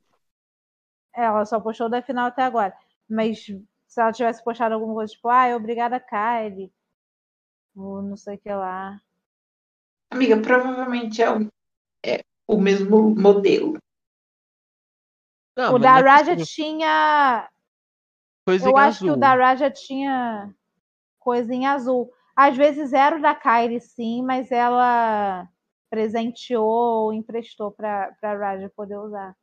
É, 1.15 1.23
ela 1.23 1.45
só 1.45 1.59
postou 1.59 1.89
da 1.89 2.01
final 2.01 2.27
até 2.27 2.43
agora. 2.43 2.77
Mas 3.09 3.45
se 3.45 4.01
ela 4.01 4.11
tivesse 4.11 4.43
postado 4.43 4.75
alguma 4.75 4.93
coisa 4.93 5.13
tipo, 5.13 5.29
ah, 5.29 5.55
obrigada, 5.55 5.99
Kylie. 5.99 6.71
Ou 7.75 8.01
não 8.01 8.17
sei 8.17 8.35
o 8.35 8.39
que 8.39 8.49
lá. 8.51 9.01
Amiga, 10.11 10.41
provavelmente 10.41 11.21
é 11.21 11.29
o, 11.31 11.47
é 12.05 12.23
o 12.47 12.59
mesmo 12.59 13.15
modelo. 13.15 13.77
Não, 15.57 15.73
o 15.75 15.79
da 15.79 15.91
não 15.93 15.97
é 15.99 16.01
Raja 16.11 16.35
possível. 16.37 16.45
tinha. 16.45 17.49
Coisa 18.45 18.69
Eu 18.69 18.77
acho 18.77 18.99
que 18.99 19.05
o 19.05 19.09
azul. 19.09 19.19
da 19.19 19.33
Raja 19.35 19.71
tinha 19.71 20.53
coisa 21.19 21.53
em 21.53 21.65
azul. 21.65 22.11
Às 22.35 22.55
vezes 22.55 22.93
era 22.93 23.17
o 23.17 23.21
da 23.21 23.33
Kylie, 23.35 23.81
sim, 23.81 24.21
mas 24.23 24.51
ela 24.51 25.49
presenteou 25.89 27.05
ou 27.05 27.13
emprestou 27.13 27.71
pra, 27.71 28.13
pra 28.21 28.37
Raja 28.37 28.71
poder 28.75 28.97
usar. 28.97 29.35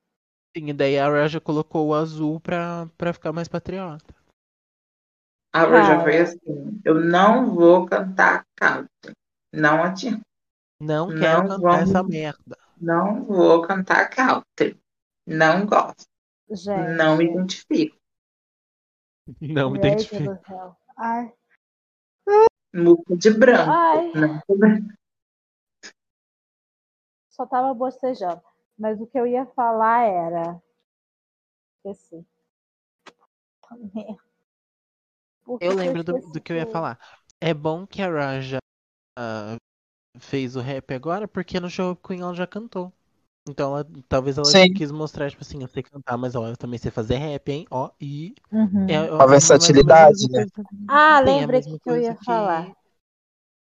Sim, 0.57 0.69
e 0.69 0.73
daí 0.73 0.97
a 0.99 1.09
Raja 1.11 1.41
colocou 1.41 1.89
o 1.89 1.95
azul 1.95 2.39
pra, 2.41 2.89
pra 2.97 3.12
ficar 3.12 3.33
mais 3.33 3.49
patriota. 3.49 4.15
A 5.53 5.62
Roja 5.65 5.89
Cara. 5.89 6.01
foi 6.03 6.19
assim: 6.19 6.81
eu 6.85 6.95
não 7.01 7.55
vou 7.55 7.87
cantar 7.87 8.45
country. 8.57 9.15
Não 9.53 9.83
adianta. 9.83 10.23
Não 10.81 11.09
Não 11.09 11.19
quero 11.19 11.43
cantar 11.43 11.59
vamos- 11.59 11.91
essa 11.91 12.03
merda. 12.03 12.59
Não 12.81 13.25
vou 13.25 13.62
cantar 13.62 14.09
country. 14.11 14.81
Não 15.27 15.66
gosto. 15.66 16.07
Gente. 16.51 16.97
Não 16.97 17.16
me 17.16 17.25
identifico. 17.25 17.97
Não 19.41 19.70
me 19.70 19.81
gente 19.81 20.07
identifico. 20.07 20.35
do 20.35 20.47
céu. 20.47 20.77
Ai. 20.97 21.33
Música 22.75 23.16
de 23.16 23.31
branco. 23.31 23.70
Ai. 23.70 24.12
Não, 24.12 24.43
só 27.35 27.47
tava 27.47 27.75
bocejando. 27.75 28.41
Mas 28.79 29.01
o 29.01 29.07
que 29.07 29.18
eu 29.18 29.27
ia 29.27 29.45
falar 29.47 30.05
era. 30.07 30.62
Esqueci. 31.85 32.25
Eu 35.61 35.75
lembro 35.75 36.05
do, 36.05 36.20
do 36.31 36.41
que 36.41 36.53
eu 36.53 36.57
ia 36.57 36.66
falar. 36.66 36.99
É 37.41 37.53
bom 37.53 37.87
que 37.87 38.01
a 38.01 38.09
Raja 38.09 38.59
ah, 39.18 39.57
fez 40.18 40.57
o 40.57 40.61
rap 40.61 40.93
agora, 40.95 41.27
porque 41.27 41.59
no 41.59 41.68
show 41.68 41.97
Queen 41.97 42.20
ela 42.20 42.35
já 42.35 42.47
cantou. 42.47 42.93
Então 43.47 43.76
ela- 43.76 43.86
talvez 44.09 44.38
ela 44.38 44.47
Sim. 44.49 44.72
quis 44.72 44.90
mostrar, 44.90 45.30
tipo 45.30 45.42
assim, 45.42 45.61
eu 45.62 45.68
sei 45.68 45.82
cantar, 45.82 46.16
mas 46.16 46.34
ó, 46.34 46.49
eu 46.49 46.57
também 46.57 46.78
sei 46.78 46.90
fazer 46.90 47.16
rap, 47.16 47.49
hein? 47.51 47.66
Ó, 47.70 47.90
e. 48.01 48.34
Uhum. 48.51 48.86
É, 48.88 48.97
A 49.22 49.26
versatilidade, 49.26 50.30
né? 50.30 50.47
Ah, 50.88 51.20
Sim, 51.20 51.26
a 51.28 51.40
lembrei 51.40 51.61
mesma 51.61 51.72
que, 51.78 51.84
que 51.84 51.90
eu 51.90 51.97
ia 52.01 52.14
coisa 52.14 52.24
falar. 52.24 52.72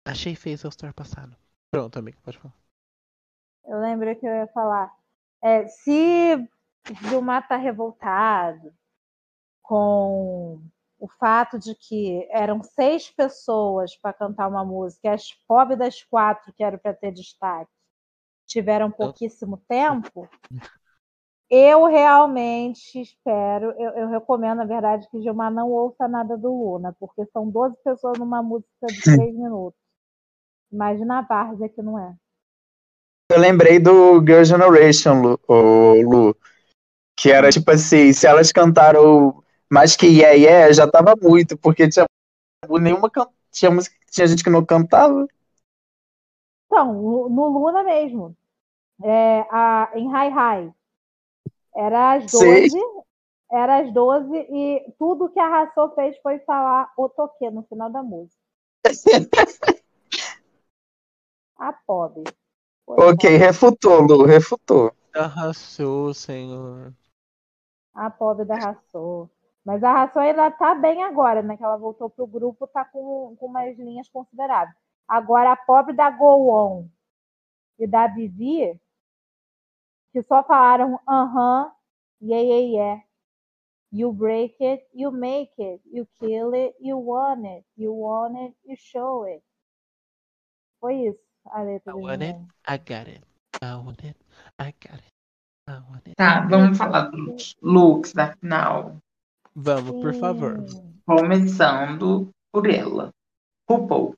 Achei 0.06 0.36
feio 0.36 0.58
seu 0.58 0.70
story 0.70 0.94
passado. 0.94 1.36
Pronto, 1.72 2.00
amigo, 2.00 2.18
pode 2.24 2.38
falar. 2.38 2.54
Eu 3.66 3.80
lembrei 3.80 4.16
que 4.16 4.26
eu 4.26 4.34
ia 4.34 4.48
falar. 4.48 4.92
É, 5.44 5.68
se 5.68 6.48
Gilmar 7.10 7.48
tá 7.48 7.58
revoltado 7.58 8.74
com 9.62 10.62
o 11.00 11.08
fato 11.20 11.60
de 11.60 11.76
que 11.76 12.28
eram 12.32 12.64
seis 12.64 13.10
pessoas 13.12 13.96
para 13.98 14.14
cantar 14.14 14.48
uma 14.48 14.64
música, 14.66 15.08
e 15.08 15.12
as 15.12 15.34
pobres 15.48 15.78
das 15.80 16.04
quatro 16.04 16.54
que 16.54 16.64
eram 16.64 16.78
para 16.78 16.94
ter 16.94 17.12
destaque 17.12 17.72
tiveram 18.46 18.92
pouquíssimo 18.92 19.58
tempo, 19.68 20.28
eu 21.50 21.86
realmente 21.86 23.02
espero, 23.02 23.72
eu, 23.80 23.92
eu 23.92 24.10
recomendo, 24.10 24.58
na 24.58 24.66
verdade, 24.66 25.08
que 25.10 25.22
Gilmar 25.22 25.52
não 25.52 25.70
ouça 25.72 26.08
nada 26.08 26.38
do 26.38 26.50
Luna, 26.50 26.96
porque 27.00 27.26
são 27.28 27.50
12 27.50 27.76
pessoas 27.84 28.18
numa 28.18 28.42
música 28.42 28.88
de 28.88 29.02
três 29.02 29.36
minutos. 29.36 29.80
Imagina 30.72 31.20
a 31.20 31.22
várzea 31.22 31.70
que 31.70 31.82
não 31.82 32.00
é. 32.00 32.16
Eu 33.32 33.40
lembrei 33.40 33.80
do 33.80 34.20
Girl 34.20 34.44
Generation, 34.44 35.22
Lu, 35.22 35.40
ô, 35.48 35.94
Lu, 36.02 36.38
que 37.18 37.32
era 37.32 37.52
tipo 37.52 37.70
assim, 37.72 38.14
se 38.14 38.28
elas 38.28 38.52
cantaram 38.52 39.44
mais 39.72 39.96
que 39.96 40.08
Yeah 40.08 40.34
Yeah, 40.36 40.74
já 40.74 40.88
tava 40.88 41.16
muito, 41.22 41.58
porque 41.58 41.88
tinha 41.90 42.06
nenhuma 42.82 43.10
can- 43.10 43.30
tinha 43.52 43.72
música 43.72 43.96
tinha 44.12 44.28
gente 44.28 44.44
que 44.44 44.50
não 44.50 44.66
cantava. 44.66 45.28
Então, 46.76 46.92
no, 46.94 47.30
no 47.30 47.48
Luna 47.48 47.86
mesmo. 47.86 48.36
É, 49.02 49.46
a, 49.50 49.92
em 49.96 50.12
High 50.12 50.30
High. 50.30 50.74
Era 51.74 52.16
às 52.16 52.30
Sei. 52.30 52.70
12. 52.70 52.78
Era 53.50 53.78
às 53.80 53.94
12 53.94 54.36
e 54.36 54.94
tudo 55.00 55.30
que 55.30 55.40
a 55.40 55.48
Rassou 55.48 55.96
fez 55.96 56.18
foi 56.22 56.40
falar 56.40 56.92
o 56.98 57.08
toque 57.08 57.50
no 57.50 57.64
final 57.64 57.90
da 57.90 58.04
música. 58.04 58.36
A 61.58 61.72
pobre. 61.72 62.24
ok, 62.86 63.38
refutou, 63.38 64.02
Lu, 64.02 64.26
refutou. 64.26 64.92
Arrasou, 65.16 66.14
senhor. 66.14 66.94
A 67.94 68.10
pobre 68.10 68.44
da 68.44 68.56
Rassou. 68.56 69.30
Mas 69.64 69.82
a 69.82 69.94
Rassou 69.94 70.22
ainda 70.22 70.52
tá 70.52 70.76
bem 70.76 71.02
agora, 71.04 71.42
né? 71.42 71.56
Que 71.56 71.64
ela 71.64 71.78
voltou 71.78 72.10
pro 72.10 72.28
grupo, 72.28 72.68
tá 72.68 72.84
com, 72.84 73.38
com 73.40 73.46
umas 73.46 73.78
linhas 73.78 74.10
consideráveis. 74.10 74.85
Agora, 75.08 75.52
a 75.52 75.56
pobre 75.56 75.94
da 75.94 76.10
Go 76.10 76.50
On 76.50 76.90
e 77.78 77.86
da 77.86 78.08
Vivi, 78.08 78.80
que 80.12 80.22
só 80.24 80.44
falaram 80.44 81.00
aham, 81.08 81.72
yeah, 82.22 82.42
yeah, 82.42 82.68
yeah. 82.68 83.04
You 83.92 84.12
break 84.12 84.56
it, 84.60 84.86
you 84.94 85.12
make 85.12 85.54
it, 85.58 85.82
you 85.86 86.08
kill 86.20 86.54
it, 86.54 86.76
you 86.82 86.98
want 86.98 87.46
it, 87.46 87.66
you 87.78 87.94
want 87.94 88.38
it, 88.38 88.56
you 88.66 88.76
show 88.76 89.26
it. 89.26 89.44
Foi 90.80 91.08
isso 91.08 91.20
a 91.46 91.62
letra 91.62 91.92
I 91.92 91.96
do 91.96 92.02
want 92.02 92.24
it. 92.24 92.36
I 92.68 92.78
got 92.78 93.08
it. 93.08 93.24
I 93.62 93.76
want 93.76 94.04
it, 94.04 94.18
I 94.60 94.74
got 94.82 95.00
it. 95.00 95.14
I 95.68 95.80
want 95.90 96.08
it. 96.08 96.16
Tá, 96.16 96.42
vamos 96.42 96.78
falar 96.78 97.10
dos 97.10 97.56
looks 97.62 98.14
da 98.14 98.36
final. 98.36 98.98
Vamos, 99.56 99.92
por 99.92 100.14
favor. 100.14 100.70
Sim. 100.70 101.02
Começando 101.06 102.30
por 102.52 102.70
ela. 102.70 103.12
RuPaul. 103.70 104.16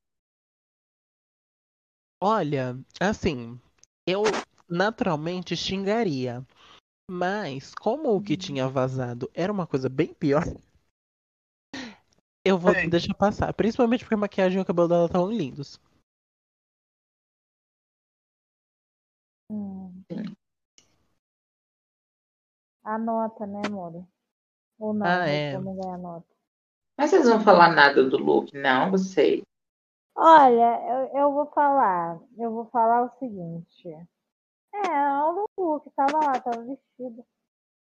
Olha, 2.22 2.76
assim, 3.00 3.60
eu 4.08 4.24
naturalmente 4.68 5.56
xingaria. 5.56 6.46
Mas, 7.10 7.74
como 7.74 8.14
o 8.16 8.22
que 8.22 8.36
tinha 8.36 8.68
vazado 8.68 9.30
era 9.34 9.52
uma 9.52 9.66
coisa 9.66 9.88
bem 9.88 10.14
pior, 10.14 10.44
eu 12.44 12.58
vou 12.58 12.74
Sim. 12.74 12.90
deixar 12.90 13.14
passar. 13.14 13.54
Principalmente 13.54 14.04
porque 14.04 14.16
a 14.16 14.18
maquiagem 14.18 14.58
e 14.60 14.62
o 14.62 14.66
cabelo 14.66 14.88
dela 14.88 15.06
estavam 15.06 15.32
lindos. 15.32 15.80
Hum. 19.50 20.04
Sim. 20.12 20.36
Anota, 22.84 23.46
né, 23.46 23.62
amor? 23.68 24.08
Ou 24.80 24.94
não, 24.94 25.06
Ah, 25.06 25.30
é. 25.30 25.58
não 25.58 25.76
ganha 25.76 25.98
nota. 25.98 26.28
Mas 26.98 27.10
vocês 27.10 27.28
vão 27.28 27.40
falar 27.40 27.74
nada 27.74 28.04
do 28.04 28.18
look, 28.18 28.54
não? 28.54 28.92
Você. 28.92 29.44
Olha, 30.18 30.82
eu, 30.90 31.20
eu 31.20 31.32
vou 31.32 31.46
falar. 31.48 32.20
Eu 32.40 32.52
vou 32.52 32.66
falar 32.66 33.04
o 33.04 33.20
seguinte. 33.20 33.88
É, 34.74 35.24
o 35.24 35.48
Lulu 35.58 35.84
tava 35.96 36.18
lá, 36.26 36.40
tava 36.40 36.64
vestido. 36.64 37.24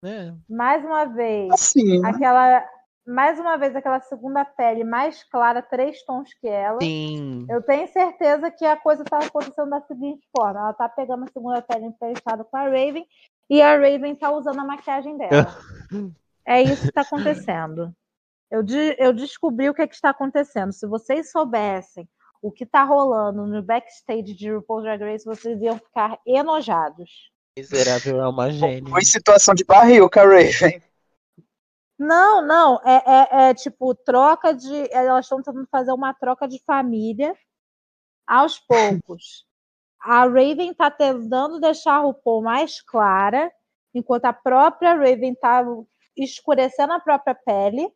né? 0.02 0.36
Mais 0.48 0.84
uma 0.84 1.04
vez, 1.06 1.52
Assim, 1.52 2.00
né? 2.00 2.08
aquela. 2.08 2.68
Mais 3.06 3.40
uma 3.40 3.56
vez, 3.56 3.74
aquela 3.74 4.00
segunda 4.00 4.44
pele 4.44 4.84
mais 4.84 5.24
clara, 5.24 5.62
três 5.62 6.04
tons 6.04 6.34
que 6.34 6.46
ela. 6.46 6.78
Sim. 6.82 7.46
Eu 7.48 7.62
tenho 7.62 7.88
certeza 7.88 8.50
que 8.50 8.66
a 8.66 8.76
coisa 8.76 9.02
tá 9.02 9.18
acontecendo 9.18 9.70
da 9.70 9.80
seguinte 9.80 10.28
forma. 10.36 10.60
Ela 10.60 10.74
tá 10.74 10.88
pegando 10.88 11.24
a 11.24 11.32
segunda 11.32 11.62
pele 11.62 11.86
emprestada 11.86 12.44
com 12.44 12.56
a 12.56 12.64
Raven 12.64 13.06
e 13.48 13.62
a 13.62 13.76
Raven 13.76 14.14
tá 14.14 14.30
usando 14.30 14.60
a 14.60 14.64
maquiagem 14.64 15.16
dela. 15.16 15.46
é 16.44 16.60
isso 16.60 16.86
que 16.86 16.92
tá 16.92 17.00
acontecendo. 17.00 17.94
Eu, 18.50 18.62
de- 18.62 18.96
eu 18.98 19.12
descobri 19.12 19.68
o 19.68 19.74
que, 19.74 19.82
é 19.82 19.86
que 19.86 19.94
está 19.94 20.10
acontecendo. 20.10 20.72
Se 20.72 20.86
vocês 20.86 21.30
soubessem 21.30 22.08
o 22.40 22.50
que 22.50 22.64
tá 22.64 22.82
rolando 22.84 23.46
no 23.46 23.62
backstage 23.62 24.34
de 24.34 24.50
RuPaul's 24.50 24.84
Drag 24.84 25.02
Race, 25.02 25.24
vocês 25.24 25.60
iam 25.60 25.78
ficar 25.78 26.18
enojados. 26.26 27.30
Miserável 27.58 28.20
é 28.20 28.28
uma 28.28 28.50
gênia. 28.50 28.90
Foi 28.90 29.04
situação 29.04 29.54
de 29.54 29.64
barril 29.64 30.08
com 30.08 30.20
a 30.20 30.22
Raven. 30.22 30.80
Não, 31.98 32.40
não, 32.46 32.80
é, 32.84 33.02
é, 33.06 33.50
é 33.50 33.54
tipo 33.54 33.92
troca 33.92 34.54
de. 34.54 34.88
Elas 34.92 35.24
estão 35.24 35.42
tentando 35.42 35.66
fazer 35.68 35.90
uma 35.90 36.14
troca 36.14 36.46
de 36.46 36.62
família 36.64 37.34
aos 38.24 38.58
poucos. 39.02 39.44
A 40.00 40.20
Raven 40.22 40.72
tá 40.74 40.92
tentando 40.92 41.58
deixar 41.58 41.94
a 41.94 41.98
RuPaul 41.98 42.42
mais 42.42 42.80
clara, 42.80 43.50
enquanto 43.92 44.26
a 44.26 44.32
própria 44.32 44.94
Raven 44.94 45.34
tá 45.34 45.64
escurecendo 46.16 46.92
a 46.92 47.00
própria 47.00 47.34
pele. 47.34 47.92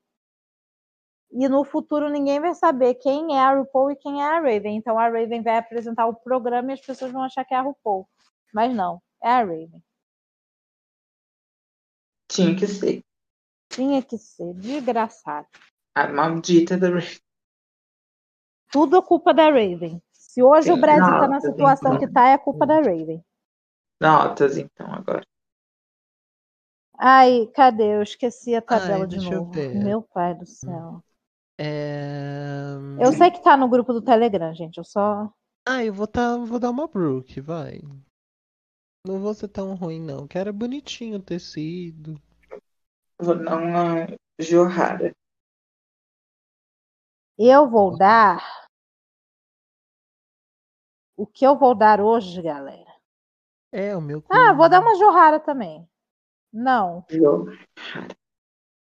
E 1.33 1.49
no 1.49 1.65
futuro 1.65 2.11
ninguém 2.11 2.39
vai 2.41 2.55
saber 2.55 2.95
quem 2.97 3.37
é 3.37 3.41
a 3.41 3.55
RuPaul 3.57 3.91
e 3.91 3.97
quem 3.97 4.23
é 4.23 4.27
a 4.27 4.41
Raven. 4.41 4.77
Então 4.77 4.99
a 4.99 5.09
Raven 5.09 5.43
vai 5.43 5.57
apresentar 5.57 6.07
o 6.07 6.15
programa 6.15 6.71
e 6.71 6.75
as 6.75 6.81
pessoas 6.81 7.11
vão 7.11 7.23
achar 7.23 7.45
que 7.45 7.55
é 7.55 7.57
a 7.57 7.63
RuPaul. 7.63 8.07
Mas 8.53 8.75
não, 8.75 9.03
é 9.23 9.31
a 9.31 9.39
Raven. 9.39 9.83
Tinha 12.29 12.55
que 12.55 12.67
ser. 12.67 13.03
Tinha 13.71 14.03
que 14.03 14.19
ser, 14.19 14.53
desgraçado. 14.55 15.49
A 15.95 16.07
maldita 16.07 16.77
da 16.77 16.89
Raven. 16.89 17.19
Tudo 18.71 18.97
é 18.97 19.03
culpa 19.03 19.33
da 19.33 19.45
Raven. 19.45 20.03
Se 20.13 20.43
hoje 20.43 20.71
o 20.71 20.75
Sim, 20.75 20.81
Brasil 20.81 21.19
tá 21.19 21.29
na 21.29 21.41
situação 21.41 21.95
então. 21.95 22.07
que 22.07 22.13
tá, 22.13 22.29
é 22.29 22.39
culpa 22.39 22.67
da 22.67 22.77
Raven. 22.77 23.25
Notas, 24.01 24.57
então, 24.57 24.93
agora. 24.93 25.25
Ai, 26.99 27.51
cadê? 27.55 27.97
Eu 27.97 28.03
esqueci 28.03 28.55
a 28.55 28.63
tabela 28.63 29.03
Ai, 29.03 29.07
de 29.07 29.17
deixa 29.17 29.35
eu 29.35 29.41
novo. 29.41 29.53
ver. 29.53 29.75
Meu 29.75 30.03
pai 30.03 30.35
do 30.35 30.47
céu. 30.47 31.03
É... 31.59 32.75
Eu 33.01 33.13
sei 33.13 33.31
que 33.31 33.43
tá 33.43 33.57
no 33.57 33.69
grupo 33.69 33.93
do 33.93 34.03
Telegram, 34.03 34.55
gente. 34.55 34.79
Eu 34.79 34.85
só. 34.85 35.33
Ah, 35.67 35.85
eu 35.85 35.93
vou, 35.93 36.07
tá, 36.07 36.37
vou 36.37 36.59
dar 36.59 36.71
uma 36.71 36.89
Brook, 36.89 37.41
vai. 37.41 37.81
Não 39.07 39.21
vou 39.21 39.35
ser 39.35 39.49
tão 39.49 39.75
ruim, 39.75 40.01
não. 40.01 40.27
Que 40.27 40.39
era 40.39 40.53
bonitinho 40.53 41.19
o 41.19 41.23
tecido. 41.23 42.21
Vou 43.21 43.37
dar 43.37 43.59
uma 43.59 44.07
jorrada. 44.41 45.13
Eu 47.39 47.69
vou 47.69 47.97
dar. 47.97 48.69
O 51.17 51.27
que 51.27 51.47
eu 51.47 51.57
vou 51.59 51.75
dar 51.75 52.01
hoje, 52.01 52.43
galera? 52.43 52.93
É, 53.73 53.97
o 53.97 54.01
meu. 54.01 54.23
Ah, 54.29 54.53
vou 54.53 54.69
dar 54.69 54.81
uma 54.81 54.97
jorrada 54.97 55.41
também. 55.41 55.89
Não. 56.53 57.05
Jorrada. 57.09 58.15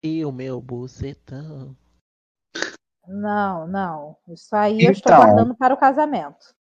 E 0.03 0.23
o 0.25 0.31
meu 0.31 0.61
bucetão. 0.61 1.75
Não, 3.07 3.67
não. 3.67 4.17
Isso 4.27 4.55
aí 4.55 4.83
eu 4.83 4.91
estou 4.91 5.11
Então. 5.11 5.23
guardando 5.25 5.55
para 5.55 5.73
o 5.73 5.79
casamento. 5.79 6.55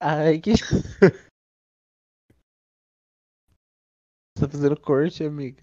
Ai, 0.00 0.38
que. 0.38 0.52
Você 0.52 0.62
tá 4.40 4.48
fazendo 4.50 4.80
corte, 4.80 5.24
amiga? 5.24 5.62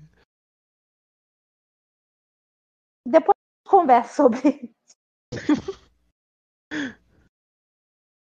Depois 3.07 3.35
a 3.37 3.39
gente 3.57 3.69
conversa 3.69 4.13
sobre 4.15 4.39
isso. 4.49 4.95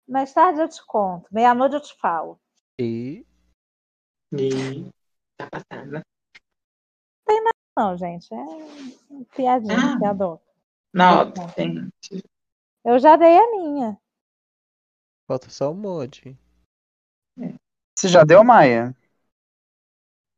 Mais 0.08 0.32
tarde 0.32 0.60
eu 0.60 0.68
te 0.68 0.84
conto. 0.86 1.28
Meia-noite 1.32 1.74
eu 1.74 1.82
te 1.82 1.94
falo. 1.98 2.40
E. 2.80 3.26
E 4.32 4.90
tá 5.36 5.48
passando. 5.50 6.00
Não, 7.76 7.96
gente. 7.96 8.26
É 8.34 8.38
piadinha, 9.36 9.76
Ah. 9.94 9.98
piador. 10.00 10.40
Não, 10.92 11.30
tem. 11.54 11.88
Eu 12.84 12.98
já 12.98 13.16
dei 13.16 13.36
a 13.36 13.50
minha. 13.50 13.98
Falta 15.26 15.50
só 15.50 15.70
o 15.70 15.74
mod. 15.74 16.36
Você 17.96 18.08
já 18.08 18.24
deu, 18.24 18.42
Maia? 18.42 18.96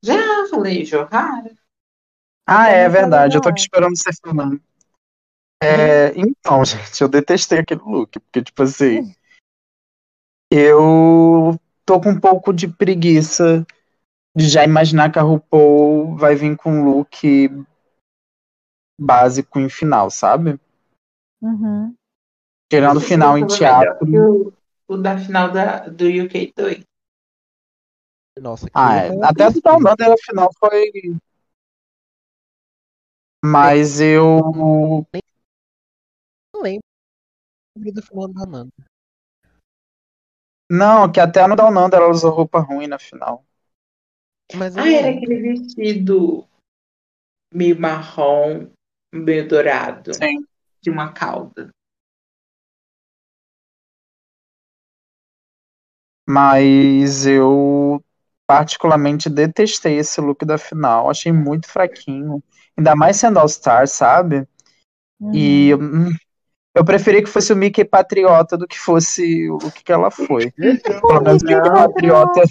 Já 0.02 0.48
falei, 0.48 0.84
Johara. 0.84 1.54
Ah, 2.46 2.68
é 2.68 2.88
falei, 2.88 3.00
verdade. 3.00 3.36
Eu 3.36 3.40
tô 3.40 3.48
aqui 3.48 3.60
esperando 3.60 3.96
você 3.96 4.10
falando. 4.20 4.60
É, 5.62 6.18
então, 6.18 6.64
gente, 6.64 7.00
eu 7.00 7.08
detestei 7.08 7.58
aquele 7.58 7.82
look, 7.82 8.18
porque, 8.18 8.42
tipo 8.42 8.62
assim, 8.62 9.14
eu 10.50 11.58
tô 11.84 12.00
com 12.00 12.10
um 12.10 12.20
pouco 12.20 12.52
de 12.52 12.66
preguiça 12.66 13.64
de 14.34 14.48
já 14.48 14.64
imaginar 14.64 15.12
que 15.12 15.18
a 15.18 15.22
RuPaul 15.22 16.16
vai 16.16 16.34
vir 16.34 16.56
com 16.56 16.72
um 16.72 16.84
look 16.84 17.48
básico 19.00 19.58
em 19.58 19.68
final, 19.68 20.10
sabe? 20.10 20.60
Uhum. 21.40 21.94
Tirando 22.68 22.98
o 22.98 23.00
final 23.00 23.38
em 23.38 23.46
teatro. 23.46 24.06
O, 24.06 24.52
o 24.86 24.96
da 24.98 25.18
final 25.18 25.50
da, 25.50 25.88
do 25.88 26.04
UK 26.04 26.52
2. 26.54 26.84
Nossa, 28.38 28.66
que 28.66 28.72
Ah, 28.74 28.96
é. 28.96 29.24
Até 29.24 29.44
a 29.44 29.50
do 29.50 29.60
Down 29.60 29.78
Under, 29.78 30.12
a 30.12 30.16
final 30.18 30.50
foi. 30.58 30.92
Mas 33.42 34.00
eu. 34.00 34.40
não 36.54 36.62
lembro 36.62 36.82
do 37.76 38.02
final 38.02 38.28
da 38.28 38.46
Nanda. 38.46 38.70
Não, 40.70 41.10
que 41.10 41.18
até 41.18 41.46
no 41.46 41.56
Down 41.56 41.70
Under 41.70 42.00
ela 42.00 42.10
usou 42.10 42.30
roupa 42.30 42.60
ruim 42.60 42.86
na 42.86 42.98
final. 42.98 43.44
Mas 44.54 44.76
Ah, 44.76 44.88
era 44.88 45.10
aquele 45.10 45.40
vestido 45.40 46.46
meio 47.52 47.78
marrom, 47.78 48.70
meio 49.12 49.48
dourado, 49.48 50.14
Sim. 50.14 50.44
de 50.80 50.90
uma 50.90 51.12
cauda. 51.12 51.70
Mas 56.28 57.26
eu 57.26 58.02
particularmente 58.46 59.28
detestei 59.28 59.98
esse 59.98 60.20
look 60.20 60.44
da 60.44 60.58
final. 60.58 61.10
Achei 61.10 61.32
muito 61.32 61.68
fraquinho. 61.68 62.42
Ainda 62.76 62.94
mais 62.94 63.16
sendo 63.16 63.38
All-Star, 63.38 63.86
sabe? 63.86 64.46
Uhum. 65.20 65.34
E 65.34 65.74
hum, 65.74 66.10
eu 66.74 66.84
preferi 66.84 67.22
que 67.22 67.28
fosse 67.28 67.52
o 67.52 67.56
Mickey 67.56 67.84
Patriota 67.84 68.56
do 68.56 68.66
que 68.66 68.78
fosse 68.78 69.48
o 69.50 69.54
look 69.54 69.82
que 69.82 69.92
ela 69.92 70.10
foi. 70.10 70.52
Pelo 70.56 71.22
menos 71.22 71.42
o 71.42 71.46
Mickey 71.46 71.68
Não. 71.68 71.74
Patriota. 71.74 72.42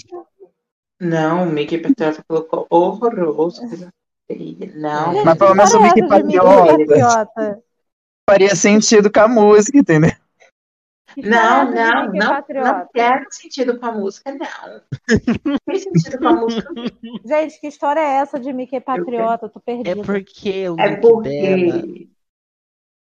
Não, 0.99 1.43
o 1.43 1.45
Mickey 1.45 1.77
Patriota 1.77 2.23
colocou 2.27 2.67
horroroso. 2.69 3.61
Não, 4.75 5.13
Gente, 5.13 5.25
Mas 5.25 5.37
pelo 5.37 5.55
menos 5.55 5.73
o 5.73 5.77
é 5.77 5.83
Mickey 5.83 6.07
Patriota 6.07 7.63
faria 8.29 8.55
sentido 8.55 9.11
com 9.11 9.19
a 9.21 9.27
música, 9.27 9.77
entendeu? 9.79 10.11
Que 11.15 11.21
não, 11.23 11.65
história 11.65 11.79
é 11.79 11.93
não, 11.93 12.13
não, 12.13 12.43
não 12.63 12.87
quero 12.93 13.25
sentido 13.31 13.79
com 13.79 13.85
a 13.87 13.91
música, 13.91 14.31
não. 14.31 14.81
Não 15.43 15.57
tem 15.65 15.79
sentido 15.79 16.19
com 16.19 16.27
a 16.27 16.33
música. 16.33 16.73
Gente, 17.25 17.59
que 17.59 17.67
história 17.67 17.99
é 17.99 18.17
essa 18.17 18.39
de 18.39 18.53
Mickey 18.53 18.79
Patriota? 18.79 19.47
Eu 19.47 19.49
tô 19.49 19.59
É 19.59 19.61
perdida. 19.65 20.03
porque 20.03 20.69
o 20.69 20.79
É 20.79 20.89
dela 20.89 21.01
porque 21.01 22.07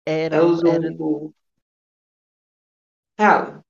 era, 0.07 0.37
é 0.37 0.41
o 0.41 0.67
era. 0.67 0.95
Fala. 3.15 3.63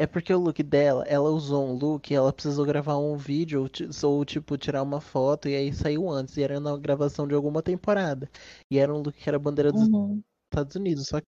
É 0.00 0.06
porque 0.06 0.32
o 0.32 0.38
look 0.40 0.62
dela, 0.62 1.04
ela 1.06 1.28
usou 1.28 1.68
um 1.68 1.74
look, 1.74 2.10
ela 2.14 2.32
precisou 2.32 2.64
gravar 2.64 2.96
um 2.96 3.18
vídeo 3.18 3.60
ou, 3.60 3.68
ti- 3.68 3.86
ou, 4.02 4.24
tipo 4.24 4.56
tirar 4.56 4.82
uma 4.82 4.98
foto 4.98 5.46
e 5.46 5.54
aí 5.54 5.74
saiu 5.74 6.08
antes, 6.08 6.38
e 6.38 6.42
era 6.42 6.58
na 6.58 6.74
gravação 6.78 7.28
de 7.28 7.34
alguma 7.34 7.62
temporada. 7.62 8.30
E 8.70 8.78
era 8.78 8.94
um 8.94 8.98
look 9.02 9.12
que 9.12 9.28
era 9.28 9.36
a 9.36 9.40
bandeira 9.40 9.70
dos 9.70 9.82
Uhum. 9.82 10.22
Estados 10.50 10.74
Unidos, 10.74 11.06
só 11.06 11.20
que 11.20 11.26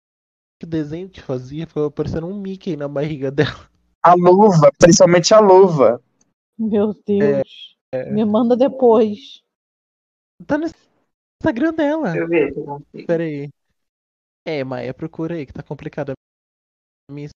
o 0.65 0.67
desenho 0.69 1.09
que 1.11 1.21
fazia 1.21 1.67
ficava 1.67 1.91
parecendo 1.91 2.29
um 2.29 2.41
Mickey 2.41 2.77
na 2.77 2.87
barriga 2.87 3.31
dela. 3.33 3.69
A 4.05 4.15
luva, 4.15 4.71
principalmente 4.79 5.35
a 5.35 5.41
luva. 5.41 6.01
Meu 6.57 6.95
Deus. 7.07 7.77
Me 8.09 8.25
manda 8.25 8.57
depois. 8.57 9.43
Tá 10.47 10.57
no 10.59 10.67
Instagram 11.43 11.75
dela. 11.75 12.13
Deixa 12.13 12.19
eu 12.25 12.29
ver 12.29 12.53
se 12.53 12.61
eu 12.61 12.65
consigo. 12.65 13.07
Pera 13.07 13.25
aí. 13.25 13.51
É, 14.47 14.65
Maia, 14.65 14.95
procura 14.95 15.35
aí 15.35 15.47
que 15.47 15.53
tá 15.53 15.63
complicado 15.63 16.13
a 16.13 17.13
minha. 17.13 17.29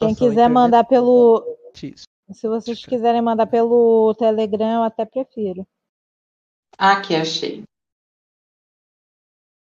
Quem 0.00 0.14
quiser 0.14 0.48
mandar 0.48 0.84
pelo. 0.84 1.44
Isso. 1.74 2.04
Se 2.32 2.48
vocês 2.48 2.86
quiserem 2.86 3.20
mandar 3.20 3.46
pelo 3.46 4.14
Telegram, 4.14 4.76
eu 4.76 4.82
até 4.82 5.04
prefiro. 5.04 5.66
Ah, 6.78 6.92
aqui 6.92 7.14
achei. 7.14 7.64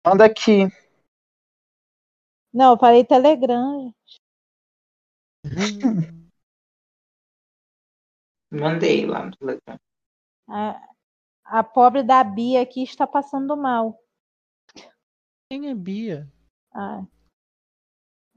Manda 0.07 0.25
aqui. 0.25 0.69
Não, 2.53 2.73
eu 2.73 2.79
falei 2.79 3.05
Telegram. 3.05 3.93
Mandei 8.51 9.05
lá 9.05 9.27
no 9.27 9.37
Telegram. 9.37 9.79
A, 10.49 10.89
a 11.45 11.63
pobre 11.65 12.03
da 12.03 12.25
Bia 12.25 12.63
aqui 12.63 12.83
está 12.83 13.07
passando 13.07 13.57
mal. 13.57 14.01
Quem 15.51 15.69
é 15.69 15.75
Bia? 15.75 16.33
Ah. 16.73 17.05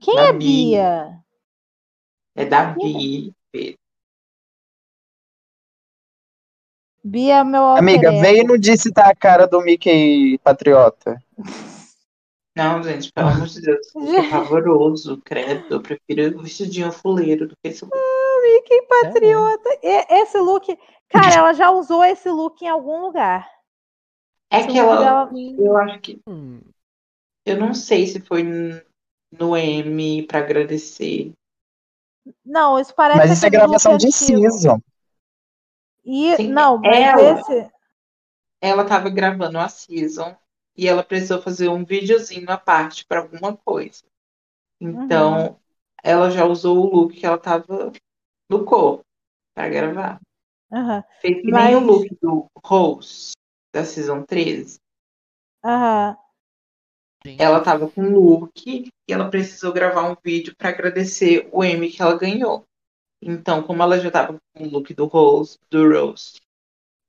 Quem 0.01 0.15
Da 0.15 0.29
é 0.29 0.33
Bia. 0.33 0.39
Bia? 0.39 1.26
É 2.37 2.45
da 2.45 2.65
Bi. 2.65 3.33
Bia 7.03 7.37
é 7.39 7.43
meu 7.43 7.61
alter 7.61 7.81
Amiga, 7.83 8.09
ego. 8.11 8.21
veio 8.21 8.41
e 8.41 8.43
não 8.43 8.57
disse 8.57 8.91
tá 8.93 9.09
a 9.09 9.15
cara 9.15 9.47
do 9.47 9.59
Mickey 9.61 10.37
Patriota. 10.39 11.17
Não, 12.55 12.83
gente, 12.83 13.11
pelo 13.11 13.29
amor 13.29 13.47
de 13.47 13.61
Deus. 13.61 13.87
isso 13.87 13.97
É 14.15 14.29
pavoroso, 14.29 15.21
credo. 15.23 15.75
Eu 15.75 15.81
prefiro 15.81 16.37
o 16.37 16.43
vestidinho 16.43 16.91
fuleiro 16.91 17.47
do 17.47 17.55
que 17.55 17.69
esse 17.69 17.83
look. 17.85 17.95
Mickey 18.43 18.81
Patriota. 18.87 19.69
E- 19.83 20.21
Esse 20.21 20.37
look. 20.37 20.77
Cara, 21.09 21.33
ela 21.35 21.53
já 21.53 21.71
usou 21.71 22.03
esse 22.03 22.29
look 22.29 22.61
em 22.61 22.67
algum 22.69 23.01
lugar. 23.01 23.49
É 24.51 24.59
Esse 24.59 24.67
que 24.69 24.77
ela. 24.77 24.97
dela- 24.97 25.29
Eu 25.57 25.77
acho 25.77 25.99
que. 26.01 26.19
Hum, 26.27 26.61
Eu 27.45 27.57
não 27.57 27.73
sei 27.73 28.05
se 28.07 28.19
foi 28.19 28.43
no 29.31 29.55
M 29.55 30.23
pra 30.27 30.39
agradecer. 30.39 31.31
Não, 32.45 32.79
isso 32.79 32.93
parece 32.95 33.19
Mas 33.19 33.31
isso 33.31 33.45
é 33.45 33.49
look 33.49 33.51
gravação 33.57 33.97
de 33.97 34.11
season. 34.11 34.79
E, 36.05 36.35
Sim, 36.37 36.49
não, 36.49 36.77
mas 36.77 36.95
ela- 36.97 37.39
esse. 37.39 37.71
Ela 38.61 38.85
tava 38.85 39.09
gravando 39.09 39.57
a 39.59 39.67
season 39.69 40.35
e 40.75 40.87
ela 40.87 41.03
precisou 41.03 41.41
fazer 41.41 41.69
um 41.69 41.83
videozinho 41.85 42.49
à 42.49 42.57
parte 42.57 43.05
pra 43.05 43.19
alguma 43.19 43.55
coisa. 43.55 44.03
Então, 44.79 45.47
Uhum. 45.47 45.55
ela 46.03 46.29
já 46.31 46.45
usou 46.45 46.77
o 46.77 46.89
look 46.95 47.13
que 47.15 47.25
ela 47.25 47.37
tava 47.37 47.91
no 48.49 48.63
corpo 48.65 49.03
pra 49.53 49.69
gravar. 49.69 50.19
Aham, 50.71 51.03
Fez 51.21 51.41
que 51.41 51.51
Mas- 51.51 51.65
nem 51.65 51.75
o 51.75 51.79
look 51.79 52.07
do 52.21 52.45
Rose 52.65 53.31
da 53.73 53.83
season 53.85 54.23
13. 54.23 54.79
aham. 55.63 56.17
Ela 57.37 57.61
tava 57.61 57.89
com 57.89 58.01
look 58.09 58.53
e 58.67 58.91
ela 59.13 59.29
precisou 59.29 59.73
gravar 59.73 60.09
um 60.09 60.15
vídeo 60.23 60.55
pra 60.57 60.69
agradecer 60.69 61.49
o 61.51 61.63
Emmy 61.63 61.89
que 61.89 62.01
ela 62.01 62.17
ganhou. 62.17 62.63
Então, 63.21 63.63
como 63.63 63.83
ela 63.83 63.99
já 63.99 64.11
tava 64.11 64.37
com 64.53 64.63
o 64.63 64.69
look 64.69 64.93
do 64.93 65.05
Rose, 65.05 65.57
do 65.71 65.89
Rose, 65.89 66.35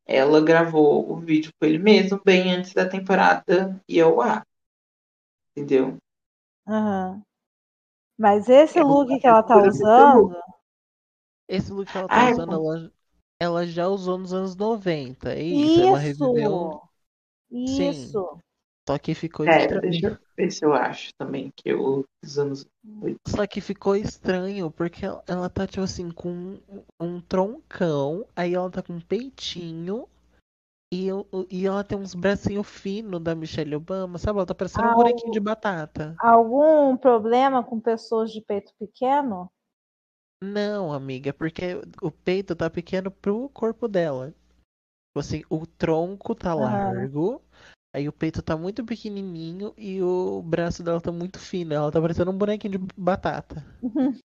ela 0.06 0.40
gravou 0.40 1.12
o 1.12 1.16
vídeo 1.20 1.52
com 1.60 1.66
ele 1.66 1.78
mesmo 1.78 2.20
bem 2.24 2.52
antes 2.54 2.74
da 2.74 2.88
temporada 2.88 3.80
ir 3.88 4.00
ao 4.00 4.20
ar. 4.20 4.44
Entendeu? 5.54 5.98
aham. 6.66 7.22
Mas 8.18 8.48
esse 8.48 8.80
vou 8.82 9.02
look 9.02 9.18
que 9.20 9.26
ela 9.26 9.42
tá 9.42 9.56
usando. 9.56 10.34
Esse 11.48 11.72
look 11.72 11.90
que 11.90 11.96
ela 11.96 12.08
tá 12.08 12.14
Ai, 12.14 12.32
usando, 12.32 12.52
ela, 12.52 12.92
ela 13.40 13.66
já 13.66 13.88
usou 13.88 14.18
nos 14.18 14.32
anos 14.32 14.56
90. 14.56 15.32
É 15.32 15.42
isso, 15.42 15.80
ela 15.80 15.98
reviveu. 15.98 16.80
Isso! 17.50 18.20
Sim. 18.20 18.47
Só 18.88 18.98
que 18.98 19.14
ficou 19.14 19.44
É, 19.44 19.58
estranho. 19.58 19.82
deixa 19.82 20.06
eu 20.08 20.18
ver 20.34 20.50
se 20.50 20.64
eu 20.64 20.72
acho 20.72 21.10
também 21.18 21.52
que 21.54 21.68
eu 21.68 22.06
os 22.24 22.38
anos. 22.38 22.66
Só 23.28 23.46
que 23.46 23.60
ficou 23.60 23.94
estranho, 23.94 24.70
porque 24.70 25.04
ela, 25.04 25.22
ela 25.26 25.50
tá, 25.50 25.66
tipo 25.66 25.82
assim, 25.82 26.10
com 26.10 26.30
um, 26.30 26.58
um 26.98 27.20
troncão, 27.20 28.24
aí 28.34 28.54
ela 28.54 28.70
tá 28.70 28.82
com 28.82 28.94
um 28.94 29.00
peitinho, 29.00 30.08
E, 30.90 31.06
eu- 31.06 31.26
e 31.50 31.66
ela 31.66 31.84
tem 31.84 31.98
uns 31.98 32.14
bracinhos 32.14 32.66
finos 32.66 33.20
da 33.20 33.34
Michelle 33.34 33.76
Obama, 33.76 34.16
sabe? 34.16 34.38
Ela 34.38 34.46
tá 34.46 34.54
parecendo 34.54 34.88
um 34.88 34.94
bonequinho 34.94 35.28
o- 35.28 35.32
de 35.32 35.38
batata. 35.40 36.16
Algum 36.18 36.96
problema 36.96 37.62
com 37.62 37.78
pessoas 37.78 38.32
de 38.32 38.40
peito 38.40 38.72
pequeno? 38.78 39.50
Não, 40.42 40.90
amiga, 40.90 41.30
porque 41.34 41.74
o 42.00 42.10
peito 42.10 42.56
tá 42.56 42.70
pequeno 42.70 43.10
pro 43.10 43.50
corpo 43.50 43.86
dela. 43.86 44.28
Tipo 44.30 45.18
assim, 45.20 45.42
o 45.50 45.66
tronco 45.66 46.34
tá 46.34 46.54
largo, 46.54 47.42
aí 47.98 48.08
o 48.08 48.12
peito 48.12 48.40
tá 48.42 48.56
muito 48.56 48.84
pequenininho 48.84 49.74
e 49.76 50.02
o 50.02 50.42
braço 50.42 50.82
dela 50.82 51.00
tá 51.00 51.12
muito 51.12 51.38
fino. 51.38 51.74
Ela 51.74 51.90
tá 51.92 52.00
parecendo 52.00 52.30
um 52.30 52.38
bonequinho 52.38 52.78
de 52.78 52.94
batata. 52.96 53.64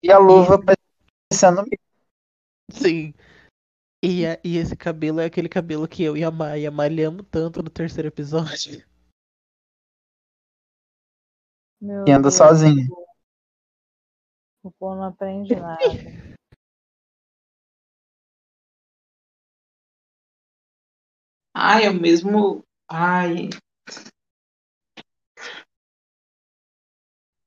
E 0.00 0.12
a 0.12 0.18
luva 0.18 0.60
parecendo. 0.62 1.64
Sim. 2.70 3.12
E, 4.00 4.24
a- 4.24 4.38
e 4.44 4.56
esse 4.56 4.76
cabelo 4.76 5.18
é 5.18 5.24
aquele 5.24 5.48
cabelo 5.48 5.88
que 5.88 6.04
eu 6.04 6.16
e 6.16 6.22
a 6.22 6.30
Maia 6.30 6.70
malhamos 6.70 7.26
tanto 7.28 7.62
no 7.64 7.68
terceiro 7.68 8.06
episódio. 8.06 8.86
Meu 11.80 12.06
E 12.06 12.12
anda 12.12 12.28
Deus, 12.28 12.34
sozinha. 12.34 12.86
O 14.62 14.70
povo 14.70 14.94
não 14.94 15.04
aprende 15.04 15.56
nada. 15.56 15.78
Ai, 21.54 21.86
é 21.86 21.90
o 21.90 21.94
mesmo. 21.94 22.64
Ai. 22.88 23.50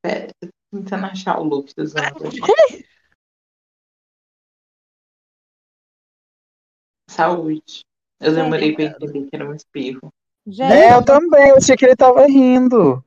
Pera, 0.03 0.27
tô 0.39 0.49
tentando 0.71 1.05
achar 1.05 1.39
o 1.39 1.43
look 1.43 1.73
dos 1.75 1.95
anos. 1.95 2.35
Saúde. 7.09 7.81
Eu 8.19 8.33
demorei 8.35 8.73
pra 8.73 8.85
entender 8.85 9.29
que 9.29 9.35
era 9.35 9.49
um 9.49 9.55
espirro. 9.55 10.13
Gente, 10.45 10.71
É, 10.71 10.93
eu 10.93 11.03
também, 11.03 11.49
eu 11.49 11.57
achei 11.57 11.75
que 11.75 11.85
ele 11.85 11.95
tava 11.95 12.25
rindo. 12.25 13.03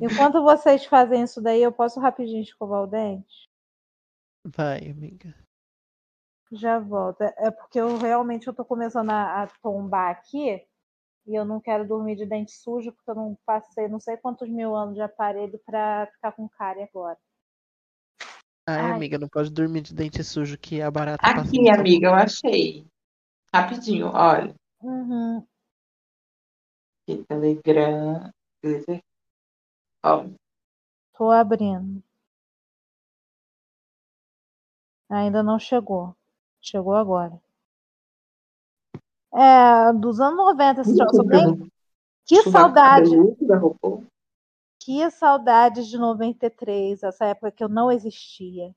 Enquanto 0.00 0.42
vocês 0.42 0.84
fazem 0.84 1.22
isso 1.22 1.40
daí, 1.40 1.62
eu 1.62 1.72
posso 1.72 1.98
rapidinho 2.00 2.42
escovar 2.42 2.82
o 2.82 2.86
dente? 2.86 3.48
vai, 4.44 4.90
amiga. 4.90 5.34
Já 6.52 6.78
volto. 6.78 7.22
É 7.22 7.34
é 7.38 7.50
porque 7.50 7.80
eu 7.80 7.98
realmente 7.98 8.46
eu 8.46 8.54
tô 8.54 8.64
começando 8.64 9.10
a, 9.10 9.42
a 9.42 9.46
tombar 9.60 10.10
aqui 10.10 10.64
e 11.26 11.34
eu 11.34 11.44
não 11.44 11.60
quero 11.60 11.86
dormir 11.86 12.16
de 12.16 12.24
dente 12.24 12.52
sujo 12.52 12.92
porque 12.92 13.10
eu 13.10 13.14
não 13.14 13.38
passei 13.44 13.88
não 13.88 13.98
sei 13.98 14.16
quantos 14.16 14.48
mil 14.48 14.74
anos 14.74 14.94
de 14.94 15.00
aparelho 15.00 15.58
pra 15.64 16.06
ficar 16.12 16.32
com 16.32 16.48
cárie 16.48 16.82
agora. 16.84 17.18
Ai, 18.68 18.80
Ai. 18.80 18.92
amiga, 18.92 19.18
não 19.18 19.28
pode 19.28 19.50
dormir 19.50 19.82
de 19.82 19.94
dente 19.94 20.22
sujo 20.24 20.58
que 20.58 20.82
a 20.82 20.90
barata 20.90 21.22
passa 21.22 21.40
Aqui, 21.48 21.64
seu 21.64 21.74
amiga, 21.74 22.08
eu 22.08 22.14
achei. 22.14 22.86
Rapidinho, 23.54 24.08
olha. 24.08 24.54
Uhum. 24.82 25.46
Aqui, 27.08 27.24
Telegram. 27.24 28.32
Ó, 30.02 30.26
Tô 31.16 31.30
abrindo. 31.30 32.02
Ainda 35.08 35.42
não 35.42 35.58
chegou. 35.58 36.14
Chegou 36.60 36.94
agora. 36.94 37.40
É, 39.36 39.92
dos 39.92 40.18
anos 40.20 40.36
90, 40.36 40.80
esse 40.80 40.96
troço 40.96 41.22
bem. 41.24 41.70
Que 42.24 42.36
sovaco 42.42 42.64
saudade, 42.74 43.10
cabeludo 43.10 43.46
da 43.46 43.56
RuPaul. 43.58 44.04
que 44.80 45.10
saudade 45.10 45.88
de 45.88 45.98
93, 45.98 47.02
essa 47.02 47.26
época 47.26 47.52
que 47.52 47.62
eu 47.62 47.68
não 47.68 47.92
existia. 47.92 48.74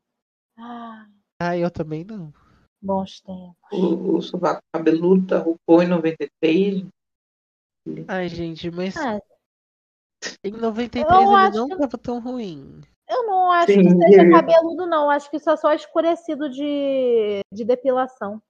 Ah, 0.57 1.05
Ah, 1.41 1.57
eu 1.57 1.71
também 1.71 2.03
não. 2.03 2.33
bons 2.81 3.21
tempos. 3.21 3.55
O, 3.71 4.17
o 4.17 4.21
sovaco 4.21 4.61
cabeludo 4.73 5.25
da 5.27 5.39
RuPaul 5.39 5.83
em 5.83 5.87
93. 5.87 6.85
Ai, 8.07 8.27
gente, 8.27 8.69
mas 8.69 8.95
Ah, 8.97 9.19
em 10.43 10.51
93 10.51 11.29
eu 11.29 11.37
ele 11.39 11.57
não 11.57 11.69
que- 11.69 11.77
tava 11.77 11.97
tão 11.97 12.19
ruim. 12.19 12.81
eu 13.09 13.25
não 13.25 13.51
acho 13.51 13.71
Sim, 13.71 13.81
que 13.83 14.05
seja 14.05 14.23
eu- 14.25 14.31
cabeludo, 14.31 14.85
não. 14.85 15.09
Acho 15.09 15.29
que 15.29 15.37
isso 15.37 15.49
é 15.49 15.55
só 15.57 15.71
escurecido 15.73 16.49
de, 16.49 17.39
de 17.51 17.63
depilação. 17.63 18.41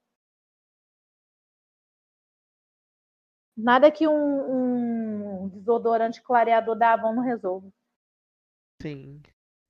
Nada 3.61 3.91
que 3.91 4.07
um, 4.07 5.43
um 5.43 5.49
desodorante 5.49 6.21
clareador 6.21 6.77
da 6.77 6.93
Avon 6.93 7.13
não 7.13 7.23
resolva. 7.23 7.69
Sim. 8.81 9.21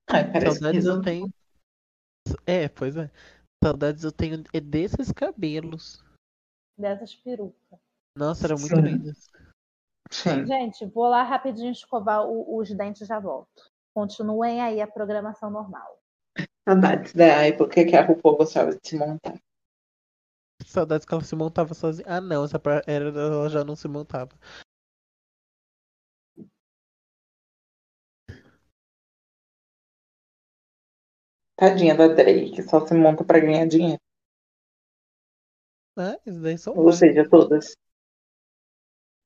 Ai, 0.07 0.31
que 0.31 0.41
Saudades 0.41 0.85
eu 0.85 1.01
tenho. 1.01 1.33
É, 2.45 2.69
pois 2.69 2.95
é. 2.95 3.09
Saudades 3.63 4.03
eu 4.03 4.11
tenho 4.11 4.43
é 4.53 4.59
desses 4.59 5.11
cabelos. 5.11 6.03
Dessas 6.77 7.15
perucas. 7.15 7.79
Nossa, 8.15 8.45
era 8.45 8.55
muito 8.55 8.75
Sim. 8.75 9.13
Sim. 10.11 10.45
Gente, 10.45 10.85
vou 10.85 11.07
lá 11.07 11.23
rapidinho 11.23 11.71
escovar 11.71 12.25
o- 12.27 12.57
os 12.57 12.69
dentes 12.71 13.01
e 13.01 13.05
já 13.05 13.19
volto. 13.19 13.71
Continuem 13.93 14.61
aí 14.61 14.81
a 14.81 14.87
programação 14.87 15.49
normal. 15.49 15.99
Saudades 16.67 17.13
da 17.13 17.25
época 17.47 17.83
que 17.85 17.95
a 17.95 18.05
RuPaul 18.05 18.37
gostava 18.37 18.71
de 18.75 18.79
se 18.87 18.95
montar. 18.95 19.39
Saudades 20.69 21.03
que 21.03 21.13
ela 21.13 21.23
se 21.23 21.35
montava 21.35 21.73
sozinha. 21.73 22.05
Ah, 22.07 22.21
não, 22.21 22.43
essa 22.43 22.61
era, 22.85 23.09
ela 23.09 23.49
já 23.49 23.63
não 23.63 23.75
se 23.75 23.87
montava. 23.87 24.29
Tadinha 31.55 31.95
da 31.95 32.07
Drake, 32.07 32.51
que 32.51 32.61
só 32.63 32.85
se 32.85 32.93
monta 32.93 33.25
pra 33.25 33.39
ganhar 33.39 33.67
dinheiro. 33.67 33.99
Ah, 35.97 36.17
isso 36.25 36.39
daí 36.39 36.57
são 36.57 36.77
Ou 36.77 36.93
seja, 36.93 37.27
todas. 37.27 37.75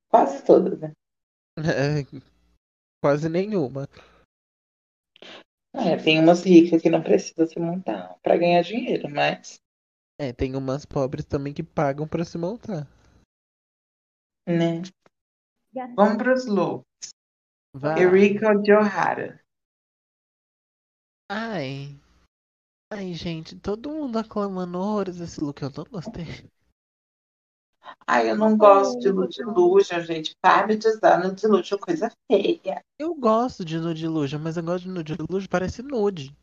Quase 0.10 0.46
todas, 0.46 0.80
né? 0.80 0.94
É, 1.58 2.22
quase 3.02 3.28
nenhuma. 3.28 3.88
É, 5.76 5.98
tem 5.98 6.20
umas 6.20 6.44
ricas 6.44 6.82
que 6.82 6.90
não 6.90 7.04
precisam 7.04 7.46
se 7.46 7.60
montar 7.60 8.16
pra 8.24 8.38
ganhar 8.38 8.62
dinheiro, 8.62 9.10
mas, 9.10 9.60
É, 10.20 10.32
tem 10.32 10.56
umas 10.56 10.86
pobres 10.86 11.26
também 11.26 11.54
que 11.54 11.64
pagam 11.64 12.08
pra 12.08 12.24
se 12.24 12.38
montar. 12.38 12.88
né? 14.48 14.82
Vamos 15.96 16.18
pros 16.18 16.46
looks. 16.46 16.86
Vai. 17.76 18.04
Erika 18.04 18.54
Johara. 18.62 19.44
Ai. 21.30 22.00
Ai, 22.92 23.14
gente, 23.14 23.60
todo 23.60 23.90
mundo 23.90 24.20
aclamando 24.20 24.78
horrores 24.78 25.20
esse 25.20 25.42
look. 25.42 25.64
Eu 25.64 25.72
não 25.76 25.86
gostei. 25.86 26.26
Ai, 28.08 28.30
eu 28.30 28.38
não 28.38 28.56
gosto 28.56 29.00
de 29.00 29.12
Nude 29.12 29.42
Illusion, 29.42 30.00
gente. 30.02 30.36
Para 30.40 30.78
de 30.78 30.88
usar 30.88 31.24
Nude 31.24 31.46
Illusion, 31.46 31.80
coisa 31.80 32.12
feia. 32.32 32.84
Eu 33.00 33.16
gosto 33.16 33.66
de 33.66 33.80
Nude 33.80 34.06
Illusion, 34.06 34.40
mas 34.40 34.58
eu 34.58 34.64
gosto 34.64 34.84
de 34.84 34.92
Nude 34.92 35.14
Illusion, 35.14 35.48
parece 35.50 35.82
nude. 35.82 36.36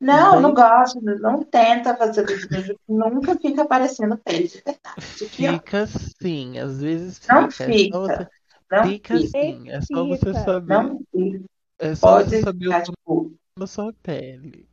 Não, 0.00 0.40
não 0.40 0.52
gosto. 0.52 1.00
Não 1.00 1.42
tenta 1.44 1.96
fazer 1.96 2.24
que 2.26 2.74
nunca 2.88 3.36
fica 3.38 3.62
aparecendo 3.62 4.18
pele 4.18 4.48
de 4.48 4.62
verdade. 4.62 5.00
Fica 5.28 5.86
sim, 5.86 6.58
às 6.58 6.80
vezes 6.80 7.26
Não 7.28 7.50
fica. 7.50 7.64
É 7.64 7.88
só 7.90 8.00
você... 8.00 8.12
fica. 8.16 8.30
Não 8.70 8.82
Fica 8.84 9.16
fica. 9.18 9.28
sim, 9.28 9.70
é 9.70 9.80
só 9.80 10.04
você 10.06 10.16
Fica. 10.26 10.34
saber. 10.44 10.74
Não 10.74 11.00
fica. 11.10 11.44
É 11.78 11.94
só 11.94 12.06
Pode 12.06 12.30
você 12.30 12.42
saber 12.42 12.68
o 12.68 12.70
ficar, 12.70 12.82
tom 12.84 12.92
tipo, 12.92 13.36
da 13.58 13.66
sua 13.66 13.92
pele. 14.02 14.68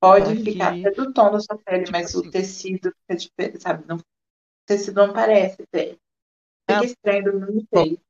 pode 0.00 0.32
Aqui, 0.32 0.44
ficar 0.44 0.68
até 0.78 0.90
do 0.90 1.12
tom 1.12 1.30
da 1.30 1.40
sua 1.40 1.58
pele, 1.58 1.84
tipo 1.84 1.92
mas 1.92 2.06
assim. 2.06 2.18
o 2.26 2.30
tecido 2.30 2.92
fica 3.00 3.16
diferente, 3.16 3.62
sabe? 3.62 3.86
Não, 3.86 3.96
o 3.96 4.02
tecido 4.66 5.06
não 5.06 5.12
parece 5.12 5.58
pele. 5.70 5.98
Fica 6.70 6.80
Ah. 6.80 6.84
estranho 6.84 7.24
do 7.24 7.40
mesmo 7.40 7.66
jeito. 7.74 8.02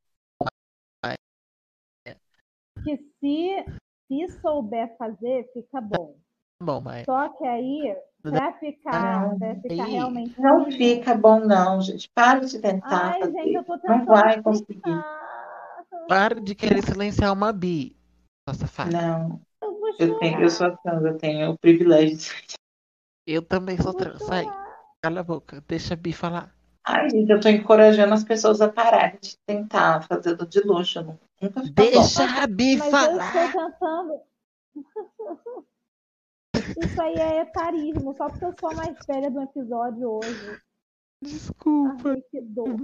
Que 2.84 2.96
se, 3.20 3.64
se 4.08 4.40
souber 4.40 4.96
fazer, 4.96 5.48
fica 5.52 5.80
bom. 5.80 6.16
Bom, 6.62 6.80
mas 6.80 7.04
Só 7.04 7.28
que 7.30 7.44
aí, 7.44 7.96
pra 8.22 8.52
ficar, 8.54 9.36
pra 9.38 9.54
ficar 9.56 9.84
Aí. 9.84 9.90
realmente. 9.92 10.40
Não 10.40 10.70
fica 10.70 11.14
bom, 11.14 11.40
não, 11.40 11.80
gente. 11.80 12.08
Para 12.14 12.40
de 12.40 12.58
tentar 12.60 13.12
Ai, 13.12 13.20
fazer. 13.20 13.32
gente, 13.32 13.54
eu 13.54 13.64
tô 13.64 13.72
Não 13.72 13.80
tentando. 13.80 14.04
vai 14.06 14.42
conseguir. 14.42 15.02
para 16.08 16.40
de 16.40 16.54
querer 16.54 16.82
silenciar 16.84 17.32
uma 17.32 17.52
bi. 17.52 17.96
Nossa, 18.46 18.60
safada. 18.60 18.90
Não, 18.90 19.40
Eu 19.62 20.08
eu 20.08 20.18
tenho, 20.18 20.40
eu 20.40 20.48
sou 20.50 20.76
trans, 20.78 21.04
eu 21.04 21.16
tenho 21.18 21.50
o 21.50 21.58
privilégio 21.58 22.16
de. 22.46 22.54
Eu 23.26 23.42
também 23.42 23.76
sou 23.80 23.92
trans. 23.94 24.22
Sai, 24.24 24.44
cala 25.02 25.20
a 25.20 25.24
boca. 25.24 25.62
Deixa 25.68 25.94
a 25.94 25.96
bi 25.96 26.12
falar. 26.12 26.52
Ai, 26.84 27.08
gente, 27.10 27.30
eu 27.30 27.38
tô 27.40 27.48
encorajando 27.48 28.12
as 28.14 28.24
pessoas 28.24 28.60
a 28.60 28.68
pararem 28.68 29.18
de 29.20 29.36
tentar 29.46 30.02
fazer 30.08 30.34
do 30.36 30.44
de 30.46 30.60
luxo. 30.60 31.00
não- 31.02 31.18
Nunca 31.40 31.60
fica 31.62 31.82
bom. 31.82 31.90
Deixa 31.90 32.42
a 32.42 32.46
bi 32.46 32.76
Mas 32.76 32.86
eu 32.86 32.90
falar. 32.98 33.26
estou 33.26 33.62
tentando. 33.70 34.20
Isso 36.82 37.02
aí 37.02 37.14
é 37.14 37.40
etarismo, 37.40 38.14
só 38.16 38.28
porque 38.28 38.44
eu 38.44 38.54
sou 38.58 38.70
a 38.70 38.74
mais 38.74 39.06
velha 39.06 39.30
do 39.30 39.42
episódio 39.42 40.10
hoje. 40.10 40.60
Desculpa. 41.22 42.10
Ai, 42.10 42.22
que 42.30 42.40
dor. 42.40 42.76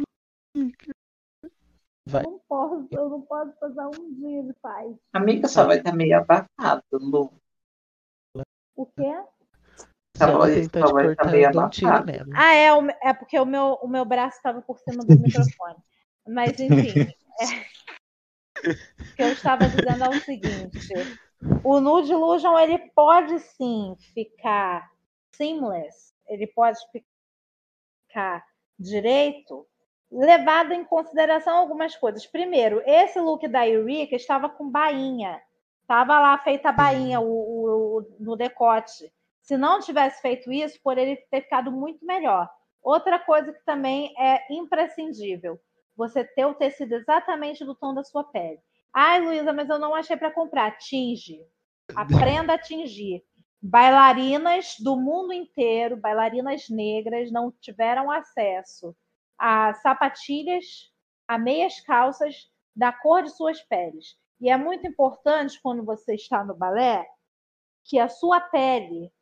Vai. 2.06 2.24
Eu 2.24 2.30
não 2.30 2.40
posso, 2.48 2.88
eu 2.90 3.08
não 3.08 3.20
posso 3.22 3.52
passar 3.58 3.88
um 3.88 4.14
dia 4.14 4.42
de 4.42 4.52
paz. 4.54 4.96
Amiga, 5.12 5.48
só 5.48 5.66
vai 5.66 5.78
estar 5.78 5.92
meio 5.92 6.16
abafado, 6.16 6.82
Lu. 6.92 7.32
O 8.74 8.86
quê? 8.86 9.14
Ela 10.20 10.46
tentar 10.46 10.86
sua 10.88 11.02
te 11.02 11.14
tá 11.14 11.14
cortar, 11.16 11.30
meio 11.30 11.46
eu 11.46 11.52
dou 11.52 11.64
um 11.64 11.68
tiro 11.68 11.88
abafada. 11.88 12.12
nela. 12.12 12.28
Ah, 12.34 12.54
é, 12.54 12.72
o 12.72 12.88
é 13.02 13.12
porque 13.12 13.38
o 13.38 13.44
meu, 13.44 13.78
o 13.82 13.88
meu 13.88 14.04
braço 14.04 14.36
estava 14.36 14.62
por 14.62 14.78
cima 14.78 15.04
do 15.04 15.18
microfone. 15.18 15.76
Mas, 16.26 16.58
enfim. 16.58 17.12
é, 17.40 17.44
o 18.62 19.14
que 19.14 19.22
eu 19.22 19.32
estava 19.32 19.68
dizendo 19.68 20.04
é 20.04 20.08
o 20.08 20.20
seguinte: 20.20 20.92
o 21.64 21.80
Nude 21.80 22.12
Illusion 22.12 22.58
ele 22.58 22.78
pode 22.94 23.38
sim 23.40 23.94
ficar 24.14 24.90
seamless, 25.32 26.12
ele 26.26 26.46
pode 26.46 26.78
ficar 28.08 28.44
direito, 28.78 29.66
levado 30.10 30.72
em 30.72 30.84
consideração 30.84 31.56
algumas 31.56 31.94
coisas. 31.96 32.26
Primeiro, 32.26 32.82
esse 32.86 33.20
look 33.20 33.46
da 33.48 33.68
Eureka 33.68 34.16
estava 34.16 34.48
com 34.48 34.68
bainha. 34.68 35.40
Estava 35.82 36.18
lá 36.20 36.36
feita 36.38 36.68
a 36.68 36.72
bainha 36.72 37.20
o, 37.20 37.26
o- 37.26 37.98
o- 37.98 38.16
no 38.20 38.36
decote. 38.36 39.12
Se 39.40 39.56
não 39.56 39.80
tivesse 39.80 40.20
feito 40.20 40.52
isso, 40.52 40.78
poderia 40.82 41.16
ter 41.30 41.42
ficado 41.42 41.70
muito 41.72 42.04
melhor. 42.04 42.48
Outra 42.82 43.18
coisa 43.18 43.52
que 43.52 43.64
também 43.64 44.14
é 44.18 44.52
imprescindível: 44.52 45.58
você 45.96 46.24
ter 46.24 46.44
o 46.44 46.54
tecido 46.54 46.94
exatamente 46.94 47.64
do 47.64 47.74
tom 47.74 47.94
da 47.94 48.04
sua 48.04 48.24
pele. 48.24 48.60
Ai, 48.92 49.20
Luísa, 49.20 49.52
mas 49.52 49.68
eu 49.68 49.78
não 49.78 49.94
achei 49.94 50.16
para 50.16 50.30
comprar. 50.30 50.76
Tinge. 50.78 51.40
Aprenda 51.94 52.54
a 52.54 52.58
tingir. 52.58 53.24
Bailarinas 53.60 54.76
do 54.78 54.96
mundo 54.96 55.32
inteiro, 55.32 55.96
bailarinas 55.96 56.68
negras, 56.68 57.32
não 57.32 57.50
tiveram 57.60 58.10
acesso 58.10 58.94
a 59.38 59.72
sapatilhas, 59.74 60.92
a 61.26 61.38
meias 61.38 61.80
calças 61.80 62.50
da 62.74 62.92
cor 62.92 63.22
de 63.22 63.30
suas 63.30 63.60
peles. 63.62 64.16
E 64.40 64.50
é 64.50 64.56
muito 64.56 64.86
importante 64.86 65.60
quando 65.60 65.84
você 65.84 66.14
está 66.14 66.44
no 66.44 66.54
balé 66.54 67.06
que 67.84 67.98
a 67.98 68.08
sua 68.08 68.40
pele, 68.40 69.12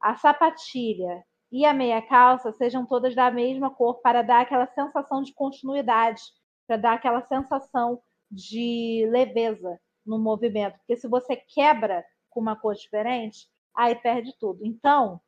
a 0.00 0.16
sapatilha 0.16 1.24
e 1.50 1.64
a 1.64 1.74
meia 1.74 2.00
calça 2.02 2.52
sejam 2.52 2.86
todas 2.86 3.14
da 3.14 3.30
mesma 3.30 3.70
cor 3.70 4.00
para 4.00 4.22
dar 4.22 4.42
aquela 4.42 4.66
sensação 4.68 5.22
de 5.22 5.32
continuidade, 5.34 6.22
para 6.66 6.76
dar 6.76 6.94
aquela 6.94 7.22
sensação 7.22 8.00
de 8.34 9.06
leveza 9.10 9.80
no 10.04 10.18
movimento. 10.18 10.76
Porque 10.78 10.96
se 10.96 11.08
você 11.08 11.36
quebra 11.36 12.04
com 12.30 12.40
uma 12.40 12.56
cor 12.56 12.74
diferente, 12.74 13.48
aí 13.74 13.94
perde 13.94 14.36
tudo. 14.38 14.64
Então, 14.64 15.20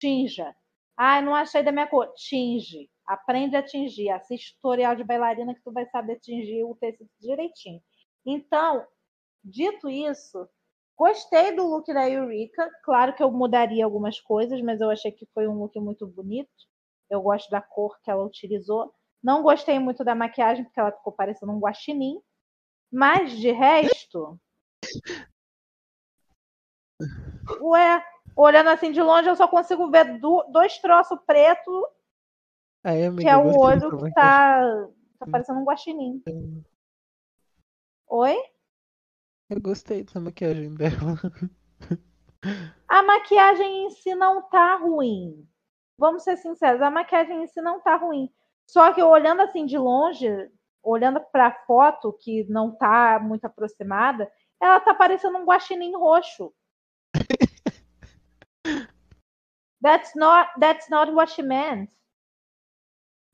tinja. 0.00 0.54
Ai, 0.96 1.22
não 1.22 1.34
achei 1.34 1.62
da 1.62 1.72
minha 1.72 1.86
cor. 1.86 2.12
Tinge. 2.14 2.90
Aprende 3.06 3.56
a 3.56 3.62
tingir. 3.62 4.10
Assiste 4.10 4.54
tutorial 4.56 4.96
de 4.96 5.04
bailarina 5.04 5.54
que 5.54 5.62
tu 5.62 5.72
vai 5.72 5.86
saber 5.86 6.18
tingir 6.20 6.64
o 6.64 6.74
tecido 6.74 7.10
direitinho. 7.20 7.80
Então, 8.24 8.86
dito 9.42 9.90
isso, 9.90 10.48
gostei 10.96 11.54
do 11.54 11.66
look 11.66 11.92
da 11.92 12.08
Eureka. 12.08 12.70
Claro 12.82 13.14
que 13.14 13.22
eu 13.22 13.30
mudaria 13.30 13.84
algumas 13.84 14.20
coisas, 14.20 14.60
mas 14.62 14.80
eu 14.80 14.90
achei 14.90 15.12
que 15.12 15.26
foi 15.34 15.46
um 15.46 15.58
look 15.58 15.78
muito 15.78 16.06
bonito. 16.06 16.50
Eu 17.10 17.20
gosto 17.20 17.50
da 17.50 17.60
cor 17.60 18.00
que 18.02 18.10
ela 18.10 18.24
utilizou. 18.24 18.92
Não 19.22 19.42
gostei 19.42 19.78
muito 19.78 20.04
da 20.04 20.14
maquiagem, 20.14 20.64
porque 20.64 20.80
ela 20.80 20.92
ficou 20.92 21.12
parecendo 21.12 21.52
um 21.52 21.60
guaxinim. 21.60 22.20
Mas, 22.94 23.32
de 23.32 23.50
resto... 23.50 24.38
Ué, 27.60 28.04
olhando 28.36 28.70
assim 28.70 28.92
de 28.92 29.02
longe, 29.02 29.28
eu 29.28 29.34
só 29.34 29.48
consigo 29.48 29.90
ver 29.90 30.18
do- 30.18 30.44
dois 30.44 30.78
troços 30.78 31.18
pretos, 31.26 31.84
Aí, 32.84 33.00
que 33.00 33.06
amiga, 33.06 33.30
é 33.30 33.34
eu 33.34 33.40
o 33.40 33.58
olho 33.58 33.98
que 33.98 34.14
tá, 34.14 34.60
tá 35.18 35.26
parecendo 35.30 35.58
um 35.58 35.64
guaxinim. 35.64 36.22
Oi? 38.06 38.36
Eu 39.50 39.60
gostei 39.60 40.04
dessa 40.04 40.20
maquiagem 40.20 40.74
dela. 40.74 41.18
A 42.86 43.02
maquiagem 43.02 43.86
em 43.86 43.90
si 43.90 44.14
não 44.14 44.42
tá 44.42 44.76
ruim. 44.76 45.48
Vamos 45.98 46.22
ser 46.22 46.36
sinceros, 46.36 46.82
a 46.82 46.90
maquiagem 46.90 47.42
em 47.42 47.46
si 47.46 47.60
não 47.60 47.80
tá 47.80 47.96
ruim. 47.96 48.30
Só 48.66 48.92
que 48.92 49.02
olhando 49.02 49.40
assim 49.42 49.64
de 49.66 49.78
longe, 49.78 50.28
olhando 50.84 51.20
pra 51.32 51.50
foto 51.66 52.12
que 52.12 52.44
não 52.44 52.74
tá 52.76 53.18
muito 53.18 53.44
aproximada, 53.46 54.30
ela 54.60 54.78
tá 54.80 54.94
parecendo 54.94 55.38
um 55.38 55.44
guaxinim 55.44 55.96
roxo. 55.96 56.52
That's 59.82 60.14
not 60.14 60.48
that's 60.58 60.88
not 60.88 61.12
what 61.12 61.30
she 61.30 61.42
meant. 61.42 61.90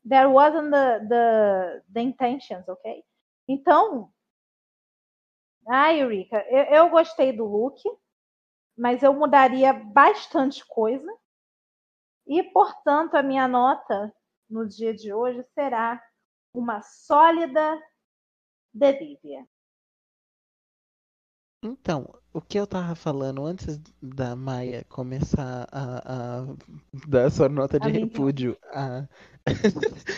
There 0.05 0.29
wasn't 0.29 0.73
the 0.73 1.07
the, 1.09 1.83
the 1.93 2.01
intentions, 2.01 2.69
ok? 2.69 3.05
Então, 3.47 4.13
ai, 5.69 6.01
Eureka, 6.03 6.45
eu, 6.49 6.65
eu 6.65 6.91
gostei 6.91 7.33
do 7.33 7.45
look, 7.45 7.81
mas 8.77 9.03
eu 9.05 9.15
mudaria 9.15 9.73
bastante 9.73 10.67
coisa. 10.67 11.07
E, 12.27 12.43
portanto, 12.43 13.15
a 13.15 13.23
minha 13.23 13.47
nota 13.47 14.13
no 14.49 14.67
dia 14.67 14.93
de 14.93 15.13
hoje 15.13 15.45
será 15.55 16.03
uma 16.55 16.81
sólida 16.83 17.79
Devívia. 18.75 19.47
Então, 21.63 22.09
o 22.33 22.41
que 22.41 22.59
eu 22.59 22.67
tava 22.67 22.95
falando 22.95 23.45
antes 23.45 23.79
da 24.01 24.35
Maia 24.35 24.85
começar 24.89 25.69
a, 25.71 26.41
a 26.43 26.57
dar 27.07 27.31
sua 27.31 27.49
nota 27.51 27.79
de 27.79 27.87
A 27.87 27.91
minha. 27.91 28.07
repúdio 28.07 28.57
a, 28.73 29.07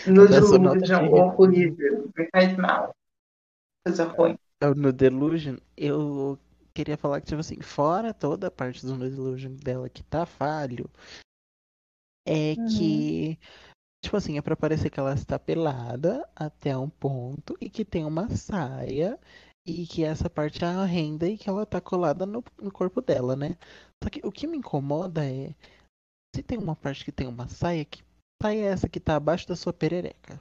No 0.07 0.27
Dá 0.31 0.41
sua 0.43 0.59
nota 0.59 0.81
Delusion, 0.81 1.09
de 1.09 1.21
horrível. 1.21 2.13
Me 2.17 2.29
faz 2.31 2.57
mal. 2.57 2.95
Coisa 3.85 4.05
ruim. 4.05 4.37
no 4.77 4.93
Delusion, 4.93 5.57
eu 5.77 6.39
queria 6.73 6.97
falar 6.97 7.21
que, 7.21 7.27
tipo 7.27 7.41
assim, 7.41 7.61
fora 7.61 8.15
toda 8.15 8.47
a 8.47 8.51
parte 8.51 8.85
do 8.87 8.97
Delusion 8.97 9.53
dela 9.55 9.89
que 9.89 10.03
tá 10.05 10.25
falho, 10.25 10.89
é 12.27 12.57
Uhum. 12.57 12.67
que, 12.79 13.39
tipo 14.03 14.17
assim, 14.17 14.37
é 14.37 14.43
pra 14.43 14.57
parecer 14.57 14.91
que 14.91 14.99
ela 15.01 15.15
está 15.15 15.39
pelada 15.39 16.29
até 16.35 16.77
um 16.77 16.91
ponto 16.91 17.57
e 17.61 17.71
que 17.71 17.85
tem 17.85 18.05
uma 18.05 18.29
saia 18.37 19.19
e 19.67 19.87
que 19.87 20.05
essa 20.05 20.29
parte 20.29 20.65
é 20.65 20.67
a 20.67 20.85
renda 20.85 21.29
e 21.29 21.39
que 21.39 21.49
ela 21.49 21.65
tá 21.65 21.81
colada 21.81 22.27
no, 22.27 22.43
no 22.61 22.73
corpo 22.73 23.01
dela, 23.01 23.37
né? 23.37 23.57
Só 24.03 24.11
que 24.11 24.21
o 24.25 24.33
que 24.33 24.47
me 24.47 24.59
incomoda 24.59 25.25
é 25.25 25.55
se 26.35 26.43
tem 26.43 26.59
uma 26.59 26.75
parte 26.75 27.05
que 27.05 27.13
tem 27.13 27.27
uma 27.29 27.49
saia, 27.49 27.85
que 27.85 28.03
saia 28.43 28.61
é 28.63 28.73
essa 28.73 28.89
que 28.89 28.99
tá 28.99 29.17
abaixo 29.17 29.47
da 29.47 29.55
sua 29.55 29.73
perereca? 29.73 30.41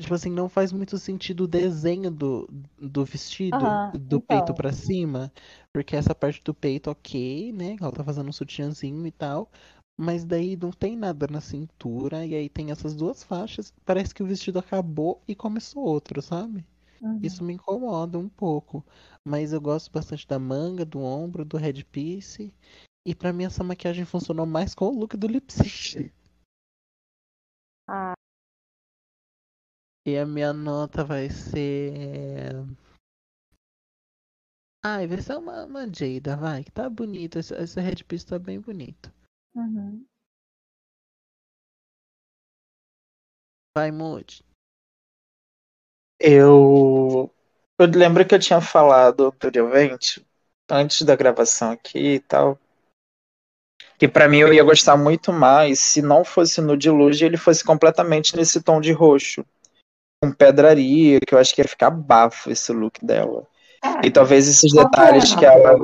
Tipo 0.00 0.14
assim, 0.14 0.30
não 0.30 0.48
faz 0.48 0.72
muito 0.72 0.98
sentido 0.98 1.44
o 1.44 1.48
desenho 1.48 2.10
do, 2.10 2.48
do 2.78 3.04
vestido, 3.04 3.66
Aham, 3.66 3.92
do 3.92 4.20
peito 4.20 4.52
então. 4.52 4.56
pra 4.56 4.72
cima, 4.72 5.30
porque 5.72 5.94
essa 5.94 6.14
parte 6.14 6.42
do 6.42 6.54
peito, 6.54 6.90
ok, 6.90 7.52
né? 7.52 7.76
Ela 7.80 7.92
tá 7.92 8.02
fazendo 8.02 8.28
um 8.28 8.32
sutiãzinho 8.32 9.06
e 9.06 9.12
tal, 9.12 9.50
mas 10.02 10.24
daí 10.24 10.56
não 10.56 10.72
tem 10.72 10.96
nada 10.96 11.28
na 11.28 11.40
cintura, 11.40 12.26
e 12.26 12.34
aí 12.34 12.48
tem 12.48 12.72
essas 12.72 12.92
duas 12.92 13.22
faixas, 13.22 13.72
parece 13.84 14.12
que 14.12 14.22
o 14.22 14.26
vestido 14.26 14.58
acabou 14.58 15.22
e 15.28 15.34
começou 15.34 15.84
outro, 15.84 16.20
sabe? 16.20 16.66
Uhum. 17.00 17.20
Isso 17.22 17.44
me 17.44 17.54
incomoda 17.54 18.18
um 18.18 18.28
pouco, 18.28 18.84
mas 19.24 19.52
eu 19.52 19.60
gosto 19.60 19.92
bastante 19.92 20.26
da 20.26 20.40
manga, 20.40 20.84
do 20.84 21.00
ombro, 21.00 21.44
do 21.44 21.56
headpiece, 21.56 22.52
e 23.06 23.14
pra 23.14 23.32
mim 23.32 23.44
essa 23.44 23.62
maquiagem 23.62 24.04
funcionou 24.04 24.44
mais 24.44 24.74
com 24.74 24.86
o 24.86 24.98
look 24.98 25.16
do 25.16 25.28
lip 25.28 25.52
sync. 25.52 26.12
Ah. 27.88 28.14
E 30.04 30.18
a 30.18 30.26
minha 30.26 30.52
nota 30.52 31.04
vai 31.04 31.30
ser. 31.30 32.54
Ai, 34.84 35.06
vai 35.06 35.20
ser 35.22 35.36
uma, 35.36 35.64
uma 35.64 35.86
Jada, 35.86 36.36
vai, 36.36 36.64
que 36.64 36.72
tá 36.72 36.90
bonito. 36.90 37.38
Esse, 37.38 37.54
esse 37.54 37.80
headpiece 37.80 38.26
tá 38.26 38.36
bem 38.36 38.60
bonito. 38.60 39.12
Uhum. 39.54 40.06
Vai, 43.76 43.90
Moody. 43.90 44.44
Eu, 46.20 47.30
eu 47.78 47.86
lembro 47.86 48.26
que 48.26 48.34
eu 48.34 48.38
tinha 48.38 48.60
falado 48.60 49.26
anteriormente, 49.26 50.24
antes 50.70 51.02
da 51.02 51.16
gravação 51.16 51.72
aqui 51.72 52.14
e 52.14 52.20
tal, 52.20 52.58
que 53.98 54.06
pra 54.06 54.28
mim 54.28 54.38
eu 54.38 54.52
ia 54.52 54.62
gostar 54.62 54.96
muito 54.96 55.32
mais 55.32 55.80
se 55.80 56.00
não 56.00 56.24
fosse 56.24 56.60
no 56.60 56.76
Deluge 56.76 57.24
ele 57.24 57.36
fosse 57.36 57.64
completamente 57.64 58.36
nesse 58.36 58.62
tom 58.62 58.80
de 58.80 58.92
roxo, 58.92 59.44
com 60.22 60.32
pedraria, 60.32 61.18
que 61.20 61.34
eu 61.34 61.38
acho 61.38 61.54
que 61.54 61.60
ia 61.60 61.68
ficar 61.68 61.90
bafo 61.90 62.50
esse 62.50 62.72
look 62.72 63.04
dela. 63.04 63.46
E 64.04 64.10
talvez 64.10 64.46
esses 64.48 64.72
é 64.74 64.80
a 64.80 64.84
detalhes 64.84 65.34
que 65.34 65.44
ela? 65.44 65.76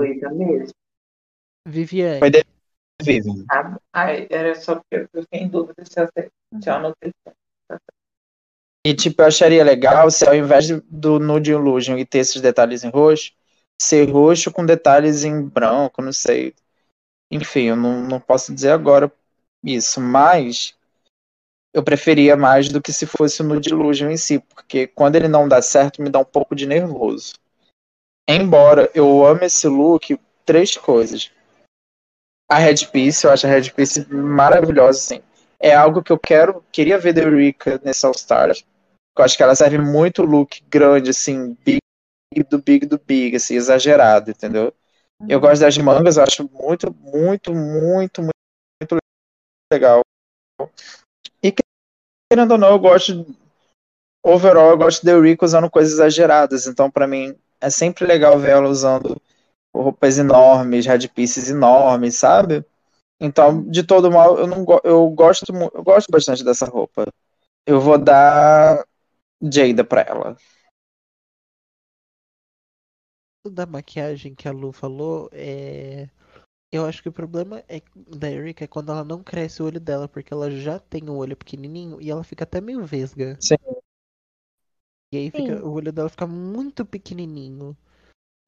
Viviane. 1.67 2.21
Foi 2.21 2.31
de- 2.31 2.45
vive. 3.03 3.45
Ah, 3.51 3.79
ai, 3.93 4.27
era 4.31 4.55
só 4.55 4.77
porque 4.77 5.09
eu 5.13 5.23
fiquei 5.23 5.41
em 5.41 5.49
dúvida 5.49 5.85
se 5.85 6.01
eu, 6.01 6.09
se 6.63 6.69
eu 6.69 6.75
anotei. 6.75 7.13
E 8.87 8.95
tipo, 8.95 9.23
eu 9.23 9.27
acharia 9.27 9.65
legal 9.65 10.11
se 10.11 10.27
ao 10.27 10.35
invés 10.35 10.69
do 10.89 11.19
Nude 11.19 11.51
Illusion 11.51 11.99
e 11.99 12.05
ter 12.05 12.19
esses 12.19 12.41
detalhes 12.41 12.85
em 12.85 12.91
roxo, 12.91 13.33
ser 13.81 14.11
roxo 14.11 14.51
com 14.51 14.65
detalhes 14.65 15.25
em 15.25 15.43
branco, 15.43 16.01
não 16.01 16.13
sei. 16.13 16.55
Enfim, 17.31 17.65
eu 17.65 17.77
não, 17.77 18.03
não 18.03 18.21
posso 18.21 18.55
dizer 18.55 18.71
agora 18.71 19.13
isso, 19.63 20.01
mas 20.01 20.75
eu 21.75 21.83
preferia 21.83 22.37
mais 22.37 22.69
do 22.69 22.81
que 22.81 22.93
se 22.93 23.05
fosse 23.07 23.43
o 23.43 23.45
Nude 23.45 23.71
Illusion 23.71 24.11
em 24.11 24.17
si, 24.17 24.39
porque 24.39 24.87
quando 24.87 25.17
ele 25.17 25.29
não 25.29 25.47
dá 25.47 25.61
certo, 25.61 26.03
me 26.03 26.09
dá 26.09 26.19
um 26.19 26.25
pouco 26.25 26.55
de 26.55 26.67
nervoso. 26.67 27.35
Embora 28.27 28.91
eu 28.95 29.27
ame 29.27 29.47
esse 29.47 29.69
look, 29.69 30.19
três 30.45 30.77
coisas. 30.77 31.31
A 32.49 32.59
Red 32.59 32.87
Piece, 32.91 33.27
eu 33.27 33.31
acho 33.31 33.47
a 33.47 33.51
Red 33.51 33.71
Piece 33.71 34.07
maravilhosa, 34.13 34.99
assim. 34.99 35.23
É 35.61 35.75
algo 35.75 36.03
que 36.03 36.13
eu 36.13 36.19
quero, 36.19 36.65
queria 36.73 36.99
ver 36.99 37.13
da 37.13 37.23
Eureka 37.23 37.81
nesse 37.85 38.07
All 38.07 38.13
Stars. 38.13 38.65
Eu 39.17 39.25
acho 39.25 39.37
que 39.37 39.43
ela 39.43 39.55
serve 39.55 39.79
muito 39.79 40.23
look 40.23 40.63
grande, 40.69 41.11
assim, 41.11 41.57
big 41.65 41.81
do 42.49 42.59
big 42.59 42.87
do 42.87 42.99
big, 42.99 43.37
assim, 43.37 43.57
exagerado, 43.57 44.31
entendeu? 44.31 44.73
Eu 45.29 45.41
gosto 45.41 45.61
das 45.61 45.77
mangas, 45.77 46.17
eu 46.17 46.23
acho 46.23 46.49
muito, 46.53 46.95
muito, 46.95 47.53
muito, 47.53 48.23
muito 48.23 48.97
legal. 49.73 50.01
E 51.43 51.53
querendo 52.31 52.53
ou 52.53 52.59
não, 52.59 52.69
eu 52.69 52.79
gosto, 52.79 53.27
overall, 54.25 54.71
eu 54.71 54.79
gosto 54.79 55.05
de 55.05 55.11
Eureka 55.11 55.45
usando 55.45 55.69
coisas 55.69 55.95
exageradas, 55.95 56.69
então 56.69 56.89
para 56.89 57.09
mim 57.09 57.37
é 57.61 57.69
sempre 57.69 58.07
legal 58.07 58.39
ver 58.39 58.51
ela 58.51 58.69
usando 58.69 59.21
roupas 59.75 60.19
enormes, 60.19 60.87
headpieces 60.87 61.51
enormes, 61.51 62.17
sabe? 62.17 62.65
Então, 63.21 63.65
de 63.71 63.83
todo 63.85 64.11
mal, 64.11 64.39
eu 64.39 64.47
não 64.47 64.65
eu 64.85 65.11
gosto 65.11 65.47
eu 65.75 65.83
gosto 65.85 66.11
bastante 66.11 66.45
dessa 66.45 66.67
roupa. 66.67 67.07
Eu 67.67 67.81
vou 67.81 67.99
dar 67.99 68.85
Jada 69.43 69.85
pra 69.85 70.03
ela. 70.03 70.37
Da 73.51 73.67
maquiagem 73.67 74.35
que 74.35 74.47
a 74.47 74.53
Lu 74.53 74.71
falou, 74.73 75.29
é 75.33 76.09
eu 76.73 76.85
acho 76.87 77.03
que 77.03 77.09
o 77.09 77.13
problema 77.13 77.65
é 77.69 77.83
da 77.97 78.31
Erika 78.31 78.65
é 78.65 78.67
quando 78.69 78.93
ela 78.93 79.05
não 79.05 79.23
cresce 79.23 79.63
o 79.63 79.67
olho 79.67 79.81
dela, 79.81 80.09
porque 80.09 80.33
ela 80.35 80.51
já 80.51 80.79
tem 80.79 81.09
o 81.09 81.17
olho 81.17 81.37
pequenininho 81.37 82.01
e 82.01 82.11
ela 82.11 82.25
fica 82.25 82.45
até 82.45 82.61
meio 82.61 82.85
vesga. 82.85 83.37
Sim. 83.41 83.57
E 85.13 85.17
aí 85.19 85.31
fica, 85.31 85.57
Sim. 85.57 85.63
o 85.63 85.71
olho 85.73 85.93
dela 85.93 86.09
fica 86.09 86.27
muito 86.27 86.85
pequenininho. 86.85 87.77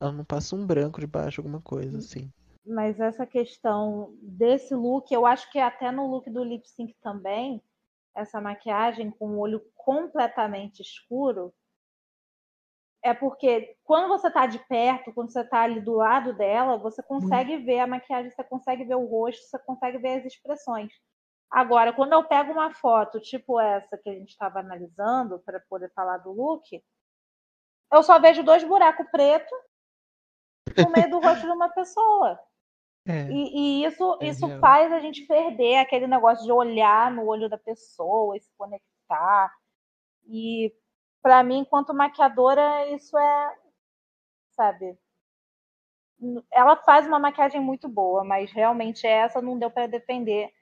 Ela 0.00 0.12
não 0.12 0.24
passa 0.24 0.56
um 0.56 0.66
branco 0.66 0.98
debaixo, 0.98 1.40
alguma 1.40 1.60
coisa 1.60 1.98
assim. 1.98 2.32
Mas 2.66 2.98
essa 2.98 3.26
questão 3.26 4.16
desse 4.22 4.74
look, 4.74 5.12
eu 5.12 5.26
acho 5.26 5.50
que 5.52 5.58
até 5.58 5.90
no 5.90 6.06
look 6.06 6.30
do 6.30 6.42
lip 6.42 6.66
sync 6.68 6.94
também, 7.02 7.62
essa 8.14 8.40
maquiagem 8.40 9.10
com 9.10 9.28
o 9.28 9.38
olho 9.38 9.62
completamente 9.76 10.80
escuro, 10.80 11.52
é 13.02 13.14
porque 13.14 13.76
quando 13.84 14.08
você 14.08 14.30
tá 14.30 14.46
de 14.46 14.58
perto, 14.66 15.12
quando 15.12 15.32
você 15.32 15.42
tá 15.44 15.62
ali 15.62 15.80
do 15.80 15.94
lado 15.94 16.34
dela, 16.34 16.76
você 16.76 17.02
consegue 17.02 17.56
ver 17.58 17.80
a 17.80 17.86
maquiagem, 17.86 18.30
você 18.30 18.44
consegue 18.44 18.84
ver 18.84 18.96
o 18.96 19.06
rosto, 19.06 19.42
você 19.42 19.58
consegue 19.60 19.98
ver 19.98 20.20
as 20.20 20.26
expressões. 20.26 20.92
Agora, 21.50 21.92
quando 21.92 22.12
eu 22.12 22.22
pego 22.24 22.52
uma 22.52 22.72
foto 22.74 23.18
tipo 23.20 23.58
essa 23.58 23.98
que 23.98 24.08
a 24.08 24.12
gente 24.12 24.30
estava 24.30 24.60
analisando 24.60 25.40
para 25.40 25.60
poder 25.68 25.90
falar 25.94 26.18
do 26.18 26.30
look, 26.30 26.82
eu 27.92 28.02
só 28.02 28.18
vejo 28.20 28.44
dois 28.44 28.62
buracos 28.62 29.06
pretos 29.10 29.69
no 30.76 30.90
meio 30.90 31.10
do 31.10 31.20
rosto 31.20 31.46
de 31.46 31.52
uma 31.52 31.68
pessoa. 31.68 32.38
É. 33.06 33.30
E, 33.30 33.82
e 33.82 33.84
isso, 33.84 34.18
É 34.20 34.28
isso 34.28 34.46
real. 34.46 34.60
faz 34.60 34.92
a 34.92 35.00
gente 35.00 35.26
perder 35.26 35.78
aquele 35.78 36.06
negócio 36.06 36.44
de 36.44 36.52
olhar 36.52 37.10
no 37.10 37.26
olho 37.26 37.48
da 37.48 37.58
pessoa 37.58 38.36
e 38.36 38.40
se 38.40 38.50
conectar. 38.56 39.54
E 40.26 40.74
para 41.22 41.42
mim, 41.42 41.58
enquanto 41.58 41.94
maquiadora, 41.94 42.86
isso 42.90 43.16
é, 43.18 43.58
sabe? 44.50 44.98
Ela 46.52 46.76
faz 46.76 47.06
uma 47.06 47.18
maquiagem 47.18 47.60
muito 47.60 47.88
boa, 47.88 48.22
mas 48.22 48.52
realmente 48.52 49.06
essa 49.06 49.40
não 49.40 49.58
deu 49.58 49.70
para 49.70 49.86
defender, 49.86 50.52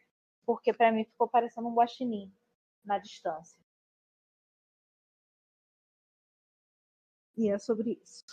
porque 0.46 0.72
para 0.72 0.92
mim 0.92 1.04
ficou 1.04 1.28
parecendo 1.28 1.68
um 1.68 1.74
guaxinim 1.74 2.32
na 2.84 2.98
distância. 2.98 3.58
E 7.36 7.48
é 7.50 7.58
sobre 7.58 8.00
isso. 8.02 8.24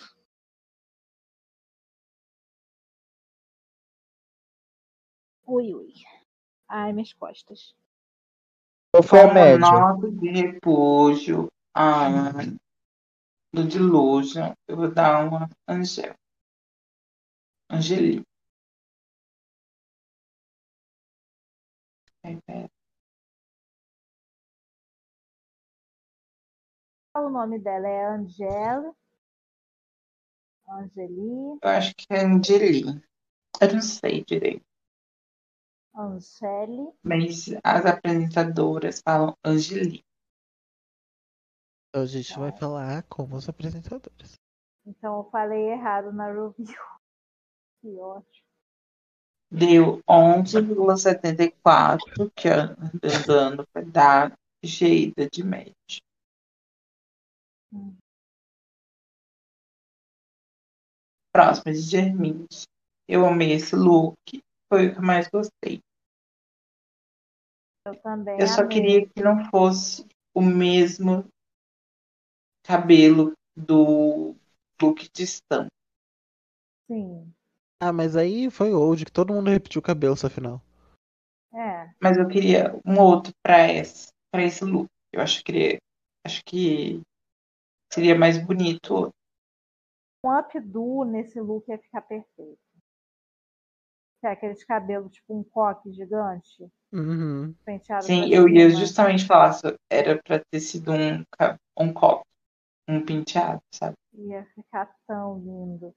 Ui, 5.47 5.73
ui. 5.73 5.93
Ai, 6.67 6.91
minhas 6.93 7.13
costas. 7.13 7.75
Qual 8.91 9.03
foi 9.03 9.21
a 9.21 9.33
média? 9.33 9.59
nota 9.59 10.09
de 10.09 10.29
repúdio 10.29 11.47
ah, 11.73 12.31
do 13.53 13.67
Delusion, 13.67 14.53
eu 14.67 14.75
vou 14.75 14.91
dar 14.91 15.27
uma 15.27 15.49
Angel. 15.67 16.15
Angeli. 17.69 18.23
O 27.13 27.29
nome 27.29 27.59
dela 27.59 27.87
é 27.87 28.05
Angela. 28.07 28.95
Angeli. 30.67 31.59
Eu 31.61 31.69
acho 31.69 31.93
que 31.95 32.05
é 32.09 32.25
Angeli. 32.25 32.83
Eu 33.61 33.73
não 33.73 33.81
sei 33.81 34.23
direito. 34.23 34.65
Angeli. 35.95 36.91
Mas 37.01 37.45
as 37.63 37.85
apresentadoras 37.85 39.01
falam 39.01 39.33
Angeli. 39.43 40.03
Então 41.89 42.03
a 42.03 42.05
gente 42.05 42.37
vai 42.37 42.51
falar 42.51 43.01
como 43.03 43.37
os 43.37 43.47
apresentadores. 43.47 44.35
Então 44.85 45.19
eu 45.19 45.23
falei 45.31 45.71
errado 45.71 46.11
na 46.11 46.27
review. 46.27 46.53
Que 47.81 47.97
ótimo. 47.99 48.45
Deu 49.51 50.01
11,74, 50.09 52.31
que 52.35 52.49
é 52.49 52.55
andando 52.55 53.65
para 53.67 53.85
dar 53.85 54.35
Geida 54.63 55.29
de 55.29 55.43
média. 55.43 55.75
Hum. 57.71 57.95
Próximo 61.31 61.71
de 61.71 61.79
Germins. 61.79 62.63
Eu 63.07 63.23
amei 63.25 63.53
esse 63.53 63.75
look. 63.75 64.17
Foi 64.67 64.87
o 64.87 64.93
que 64.93 64.97
eu 64.97 65.03
mais 65.03 65.29
gostei. 65.29 65.84
Eu 67.85 67.95
também 68.01 68.39
Eu 68.39 68.47
só 68.47 68.61
amei. 68.61 68.69
queria 68.69 69.07
que 69.07 69.21
não 69.21 69.45
fosse 69.45 70.05
o 70.33 70.41
mesmo 70.41 71.27
cabelo 72.63 73.33
do 73.55 74.35
look 74.81 75.07
de 75.13 75.23
estampa. 75.23 75.69
Sim. 76.87 77.31
Ah, 77.79 77.93
mas 77.93 78.15
aí 78.15 78.49
foi 78.49 78.73
old, 78.73 79.05
que 79.05 79.11
todo 79.11 79.33
mundo 79.33 79.49
repetiu 79.49 79.79
o 79.79 79.83
cabelo 79.83 80.13
essa 80.13 80.29
final. 80.29 80.61
É. 81.53 81.93
Mas 82.01 82.17
eu 82.17 82.27
queria 82.27 82.73
um 82.85 82.99
outro 82.99 83.31
para 83.43 83.71
esse, 83.71 84.07
para 84.31 84.43
esse 84.43 84.65
look. 84.65 84.89
Eu 85.13 85.21
acho 85.21 85.37
que 85.37 85.43
queria, 85.43 85.77
acho 86.25 86.43
que 86.43 87.01
seria 87.93 88.17
mais 88.17 88.37
bonito. 88.37 89.13
Um 90.25 90.37
updo 90.37 91.05
nesse 91.05 91.39
look 91.39 91.69
ia 91.69 91.77
ficar 91.77 92.01
perfeito. 92.01 92.57
Que 94.25 94.29
é 94.29 94.31
aqueles 94.33 94.63
cabelos 94.65 95.11
tipo 95.13 95.37
um 95.39 95.43
coque 95.43 95.91
gigante, 95.93 96.67
Uhum. 96.93 97.55
penteado 97.65 98.11
Sim, 98.11 98.29
pra 98.29 98.29
eu 98.31 98.47
ia 98.47 98.69
justamente 98.69 99.25
falar, 99.25 99.53
se 99.53 99.75
era 99.91 100.21
para 100.23 100.41
ter 100.51 100.59
sido 100.59 100.91
um 100.91 101.23
um 101.77 101.93
copo, 101.93 102.23
um 102.89 103.03
penteado, 103.05 103.61
sabe? 103.73 103.95
Ia 104.13 104.45
ficar 104.55 104.89
tão 105.07 105.37
lindo. 105.39 105.93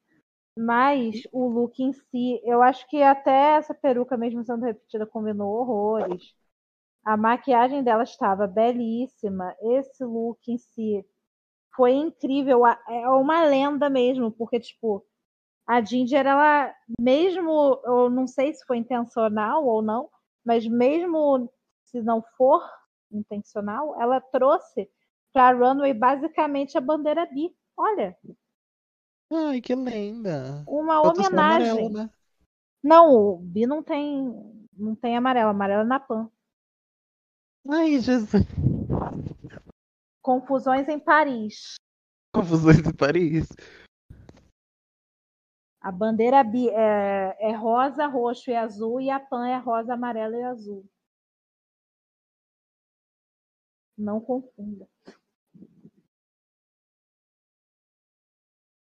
Mas 0.57 1.23
o 1.33 1.49
look 1.49 1.81
em 1.83 1.93
si, 1.93 2.41
eu 2.45 2.63
acho 2.63 2.87
que 2.89 3.03
até 3.03 3.57
essa 3.57 3.75
peruca, 3.75 4.17
mesmo 4.17 4.45
sendo 4.45 4.65
repetida, 4.65 5.07
combinou 5.07 5.55
horrores. 5.55 6.35
A 7.05 7.17
maquiagem 7.17 7.83
dela 7.85 8.05
estava 8.05 8.47
belíssima. 8.47 9.55
Esse 9.63 10.05
look 10.05 10.41
em 10.49 10.59
si 10.59 11.07
foi 11.77 11.93
incrível. 11.95 12.67
É 12.67 13.09
uma 13.11 13.45
lenda 13.45 13.91
mesmo, 13.91 14.33
porque, 14.33 14.61
tipo, 14.61 15.07
a 15.69 15.83
Ginger, 15.83 16.27
ela, 16.27 16.75
mesmo, 16.99 17.79
eu 17.85 18.09
não 18.09 18.27
sei 18.27 18.55
se 18.55 18.65
foi 18.65 18.79
intencional 18.79 19.67
ou 19.67 19.83
não, 19.83 20.09
mas 20.43 20.67
mesmo 20.67 21.53
se 21.85 22.01
não 22.01 22.25
for 22.39 22.63
intencional, 23.13 24.01
ela 24.01 24.19
trouxe 24.19 24.91
para 25.31 25.49
a 25.49 25.53
runway 25.53 25.93
basicamente 25.93 26.79
a 26.79 26.81
bandeira 26.81 27.27
bi. 27.27 27.55
Olha, 27.77 28.17
Ai, 29.31 29.61
que 29.61 29.75
lenda. 29.75 30.65
uma 30.67 31.03
Falta 31.03 31.21
homenagem. 31.21 31.71
amarelo, 31.71 31.91
né? 31.91 32.11
Não, 32.83 33.15
o 33.15 33.37
bi 33.37 33.67
não 33.67 33.83
tem, 33.83 34.67
não 34.73 34.95
tem 34.95 35.19
amarelo, 35.19 35.51
amarelo 35.51 35.83
é 35.83 35.85
na 35.85 36.01
Pan. 36.01 36.31
Ai, 37.69 38.01
Jesus. 38.01 38.31
Confusões 40.23 40.89
em 40.89 40.99
Paris. 40.99 41.75
Confusões 42.35 42.83
de 42.83 42.95
Paris. 42.95 43.49
A 45.89 45.91
bandeira 45.91 46.43
é, 46.71 47.49
é 47.49 47.53
rosa, 47.53 48.07
roxo 48.07 48.51
e 48.51 48.55
azul 48.55 49.01
e 49.01 49.09
a 49.09 49.19
Pan 49.19 49.49
é 49.49 49.57
rosa, 49.57 49.95
amarelo 49.95 50.35
e 50.35 50.43
azul. 50.43 50.85
Não 53.97 54.21
confunda. 54.21 54.87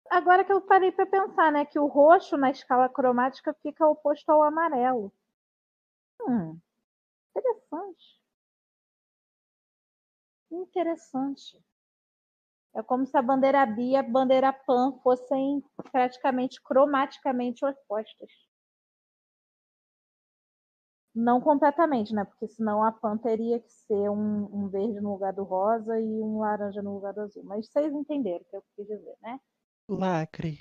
Agora 0.09 0.45
que 0.45 0.53
eu 0.53 0.61
parei 0.61 0.89
para 0.93 1.05
pensar, 1.05 1.51
né, 1.51 1.65
que 1.65 1.77
o 1.77 1.85
roxo 1.85 2.37
na 2.37 2.49
escala 2.49 2.87
cromática 2.87 3.53
fica 3.61 3.85
oposto 3.85 4.31
ao 4.31 4.41
amarelo. 4.41 5.11
Hum, 6.19 6.59
interessante. 7.35 8.21
Interessante. 10.49 11.61
É 12.75 12.83
como 12.83 13.05
se 13.05 13.17
a 13.17 13.21
bandeira 13.21 13.65
bi 13.65 13.91
e 13.91 13.95
a 13.95 14.03
bandeira 14.03 14.51
pan 14.51 14.99
fossem 15.01 15.63
praticamente 15.91 16.61
cromaticamente 16.61 17.65
opostas. 17.65 18.29
Não 21.15 21.39
completamente, 21.39 22.13
né? 22.13 22.25
Porque 22.25 22.45
senão 22.49 22.83
a 22.83 22.91
Pan 22.91 23.17
teria 23.17 23.57
que 23.57 23.71
ser 23.71 24.09
um, 24.09 24.49
um 24.53 24.67
verde 24.67 24.99
no 24.99 25.13
lugar 25.13 25.31
do 25.31 25.45
rosa 25.45 25.97
e 25.97 26.21
um 26.21 26.39
laranja 26.39 26.81
no 26.81 26.95
lugar 26.95 27.13
do 27.13 27.21
azul. 27.21 27.41
Mas 27.45 27.67
vocês 27.69 27.93
entenderam 27.93 28.41
o 28.41 28.45
que 28.49 28.57
eu 28.57 28.63
quis 28.75 28.85
dizer, 28.85 29.15
né? 29.21 29.39
Lacre. 29.87 30.59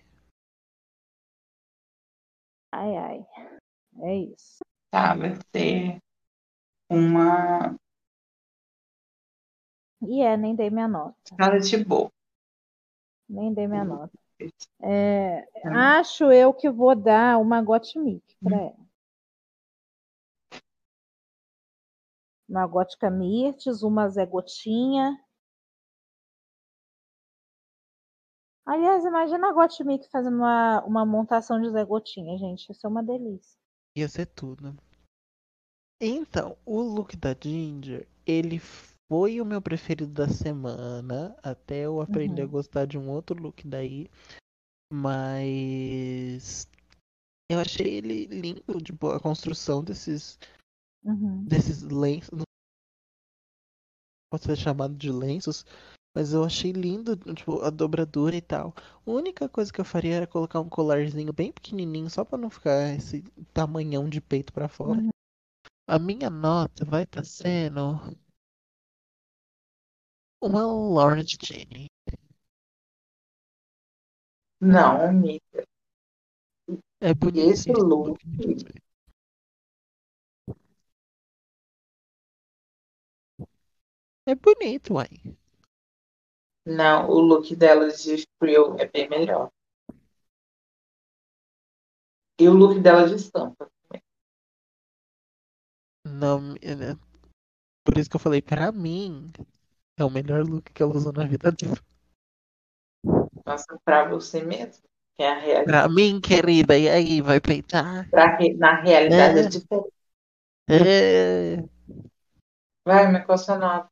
Ai, 2.70 2.97
ai. 2.97 3.27
É 4.03 4.16
isso. 4.16 4.59
Tá, 4.93 5.16
vai 5.16 5.35
ser 5.53 5.99
uma 6.89 7.77
E 10.09 10.21
é, 10.23 10.37
nem 10.37 10.55
dei 10.55 10.71
minha 10.71 10.89
nota. 10.89 11.17
Scarlet 11.27 11.85
Bowl. 11.85 12.13
Nem 13.29 13.53
dei 13.55 13.67
minha 13.67 13.85
Hum. 13.85 13.89
nota. 13.89 14.13
É, 14.83 15.47
Hum. 15.67 15.77
acho 15.77 16.31
eu 16.33 16.53
que 16.53 16.71
vou 16.71 16.95
dar 16.95 17.39
uma 17.39 17.63
Gottmik 17.63 18.37
pra 18.43 18.57
ela. 18.57 18.85
Uma 22.49 22.67
Gótica 22.67 23.11
Mirtes, 23.11 23.83
uma 23.83 24.09
Zé 24.09 24.27
Gotinha. 24.27 25.19
Aliás, 28.67 29.05
imagina 29.05 29.49
a 29.49 29.53
Gottmik 29.53 30.09
fazendo 30.11 30.37
uma, 30.37 30.83
uma 30.85 31.07
montação 31.07 31.61
de 31.61 31.71
Zé 31.71 31.85
Gotinha, 31.85 32.37
gente. 32.39 32.71
Isso 32.71 32.87
é 32.87 32.91
uma 32.91 33.03
delícia. 33.03 33.59
Ia 33.97 34.09
ser 34.09 34.27
tudo. 34.27 34.75
Então, 36.01 36.57
o 36.67 36.81
look 36.81 37.17
da 37.17 37.35
Ginger, 37.35 38.07
ele 38.27 38.59
foi 39.09 39.41
o 39.41 39.45
meu 39.45 39.61
preferido 39.61 40.13
da 40.13 40.29
semana, 40.29 41.37
até 41.43 41.87
eu 41.87 42.01
aprender 42.01 42.43
a 42.43 42.45
Uhum. 42.45 42.51
gostar 42.51 42.87
de 42.87 42.99
um 42.99 43.09
outro 43.11 43.41
look 43.41 43.67
daí. 43.67 44.09
Mas 44.93 46.67
eu 47.51 47.59
achei 47.59 47.97
ele 47.97 48.27
lindo, 48.27 48.63
tipo, 48.83 49.09
a 49.09 49.21
construção 49.21 49.83
desses 49.83 50.39
Uhum. 51.05 51.45
desses 51.45 51.83
lenços. 51.83 52.31
não 52.39 52.45
Pode 54.31 54.45
ser 54.45 54.57
chamado 54.57 54.95
de 54.97 55.13
lenços, 55.13 55.65
mas 56.17 56.33
eu 56.33 56.43
achei 56.43 56.73
lindo, 56.73 57.17
tipo, 57.35 57.61
a 57.61 57.71
dobradura 57.71 58.35
e 58.35 58.41
tal. 58.41 58.75
A 59.07 59.11
única 59.11 59.49
coisa 59.49 59.73
que 59.73 59.81
eu 59.81 59.85
faria 59.85 60.17
era 60.17 60.27
colocar 60.27 60.61
um 60.61 60.69
colarzinho 60.69 61.33
bem 61.33 61.53
pequenininho, 61.53 62.11
só 62.11 62.25
pra 62.25 62.39
não 62.39 62.51
ficar 62.51 62.95
esse 62.97 63.23
tamanhão 63.53 64.09
de 64.09 64.21
peito 64.21 64.53
pra 64.53 64.67
fora. 64.69 65.01
Uhum. 65.01 65.11
A 65.87 65.99
minha 65.99 66.31
nota 66.31 66.85
vai 66.85 67.05
estar 67.05 67.25
sendo 67.25 68.01
uma 70.47 70.66
Lawrence 70.66 71.37
Jenny. 71.43 71.87
Não, 74.61 75.01
amiga. 75.01 75.65
É 77.01 77.12
bonito 77.12 77.51
Esse 77.51 77.73
look. 77.73 78.19
É 84.27 84.35
bonito, 84.35 84.95
uai. 84.95 85.09
Não, 86.66 87.11
o 87.11 87.21
look 87.21 87.55
dela 87.55 87.89
de 87.89 88.25
Frill 88.39 88.79
é 88.79 88.89
bem 88.89 89.09
melhor. 89.09 89.51
E 92.41 92.49
o 92.49 92.55
look 92.55 92.81
dela 92.81 93.07
de 93.07 93.16
estampa. 93.16 93.71
Não, 96.07 96.55
é- 96.62 96.97
por 97.85 97.99
isso 97.99 98.09
que 98.09 98.16
eu 98.16 98.21
falei, 98.21 98.41
pra 98.41 98.73
mim, 98.73 99.31
é 99.97 100.05
o 100.05 100.11
melhor 100.11 100.43
look 100.43 100.73
que 100.73 100.83
ela 100.83 100.95
usou 100.95 101.12
na 101.12 101.25
vida 101.27 101.53
dela. 101.53 101.77
Nossa, 103.47 103.79
pra 103.85 104.09
você 104.09 104.43
mesmo. 104.43 104.83
Que 105.16 105.23
é 105.23 105.31
a 105.31 105.39
realidade. 105.39 105.65
Pra 105.66 105.89
mim, 105.89 106.21
querida, 106.21 106.77
e 106.77 106.89
aí, 106.89 107.21
vai 107.21 107.41
peitar? 107.41 108.09
Pra 108.11 108.37
re- 108.37 108.55
Na 108.55 108.81
realidade 108.81 109.39
é 109.39 109.43
É. 109.43 109.49
diferente. 109.49 109.95
É, 110.69 111.57
Vai, 112.87 113.11
me 113.12 113.25
qual 113.25 113.39
sua 113.39 113.59
nota? 113.59 113.89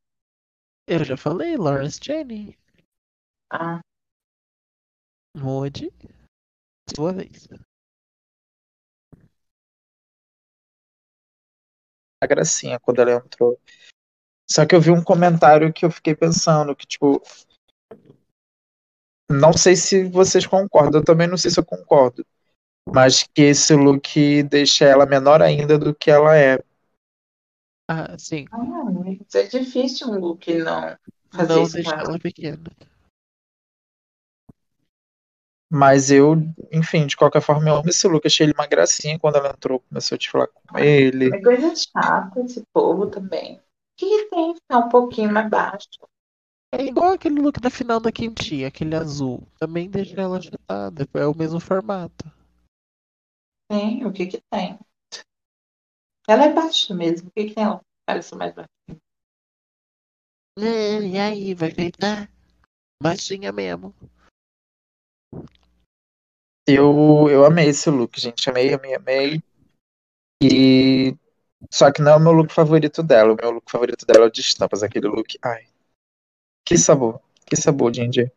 eu 0.89 1.05
já 1.05 1.16
falei, 1.16 1.57
Lawrence 1.57 2.01
Jenny. 2.03 2.59
Ah, 3.51 3.81
Mude. 5.37 5.93
Sua 6.97 7.12
vez. 7.12 7.47
a 12.20 12.27
gracinha 12.27 12.79
quando 12.81 13.01
ela 13.03 13.12
entrou. 13.16 13.61
Só 14.53 14.66
que 14.66 14.74
eu 14.74 14.81
vi 14.83 14.91
um 14.91 15.03
comentário 15.03 15.73
que 15.73 15.83
eu 15.83 15.91
fiquei 15.91 16.15
pensando 16.15 16.77
que, 16.77 16.87
tipo. 16.87 17.23
Não 19.31 19.55
sei 19.55 19.74
se 19.74 20.05
vocês 20.05 20.47
concordam, 20.47 21.01
eu 21.01 21.05
também 21.05 21.27
não 21.27 21.39
sei 21.39 21.51
se 21.51 21.59
eu 21.59 21.65
concordo. 21.65 22.23
Mas 22.87 23.23
que 23.23 23.41
esse 23.41 23.74
look 23.74 24.43
deixa 24.43 24.85
ela 24.85 25.07
menor 25.07 25.41
ainda 25.41 25.79
do 25.79 25.95
que 25.95 26.11
ela 26.11 26.37
é. 26.37 26.62
Ah, 27.89 28.15
sim. 28.19 28.45
ah, 28.53 29.39
é 29.39 29.43
difícil 29.45 30.09
um 30.09 30.19
look 30.19 30.53
não 30.59 30.99
fazer 31.31 31.55
Não 31.55 31.62
isso 31.62 31.73
deixa 31.73 31.95
ela 31.95 32.19
pequena. 32.19 32.62
Mas 35.70 36.11
eu, 36.11 36.35
enfim, 36.70 37.07
de 37.07 37.16
qualquer 37.16 37.41
forma, 37.41 37.70
eu 37.70 37.77
amo 37.77 37.89
esse 37.89 38.07
look. 38.07 38.27
Achei 38.27 38.45
ele 38.45 38.53
uma 38.53 38.66
gracinha 38.66 39.19
quando 39.19 39.37
ela 39.37 39.49
entrou, 39.49 39.81
começou 39.81 40.16
a 40.16 40.19
te 40.19 40.31
falar 40.31 40.49
com 40.49 40.79
ele. 40.79 41.35
É 41.35 41.41
coisa 41.41 41.74
chata 41.74 42.41
esse 42.41 42.62
povo 42.74 43.07
também. 43.07 43.59
O 44.03 44.05
que, 44.05 44.29
tem 44.31 44.53
que 44.53 44.61
ficar 44.61 44.79
um 44.79 44.89
pouquinho 44.89 45.33
mais 45.33 45.49
baixo? 45.49 45.89
É 46.73 46.85
igual 46.85 47.12
aquele 47.12 47.41
look 47.41 47.61
da 47.61 47.70
final 47.70 48.01
da 48.01 48.11
quentinha, 48.11 48.66
aquele 48.66 48.97
azul. 48.97 49.47
Também 49.61 49.89
deixa 49.89 50.20
ela 50.20 50.39
agitada. 50.39 51.09
É 51.15 51.24
o 51.24 51.37
mesmo 51.37 51.61
formato. 51.61 52.24
Tem, 53.70 54.05
o 54.05 54.12
que 54.12 54.27
que 54.27 54.43
tem? 54.51 54.77
Ela 56.27 56.47
é 56.47 56.53
baixa 56.53 56.93
mesmo. 56.93 57.29
O 57.29 57.31
que 57.31 57.45
que 57.45 57.55
tem 57.55 57.62
ela? 57.62 57.81
Parece 58.05 58.35
mais 58.35 58.53
baixa. 58.53 58.69
É, 60.59 61.01
e 61.01 61.19
aí, 61.19 61.55
vai 61.55 61.73
peitar? 61.73 62.29
Baixinha 63.01 63.53
mesmo. 63.53 63.95
Eu, 66.66 67.29
eu 67.31 67.47
amei 67.47 67.69
esse 67.69 67.89
look, 67.89 68.19
gente. 68.19 68.51
Amei, 68.51 68.74
amei, 68.74 68.95
amei. 68.97 69.43
E. 70.43 71.16
Só 71.71 71.91
que 71.93 72.03
não 72.03 72.13
é 72.13 72.17
o 72.17 72.21
meu 72.21 72.33
look 72.33 72.53
favorito 72.53 73.03
dela. 73.03 73.33
O 73.33 73.37
meu 73.37 73.51
look 73.51 73.71
favorito 73.71 74.05
dela 74.07 74.25
é 74.27 74.29
o 74.29 74.31
de 74.31 74.41
estampas, 74.41 74.83
aquele 74.83 75.09
look. 75.09 75.39
Ai. 75.43 75.67
Que 76.65 76.77
sabor. 76.77 77.21
Que 77.47 77.57
sabor, 77.57 77.95
Ginger. 77.95 78.33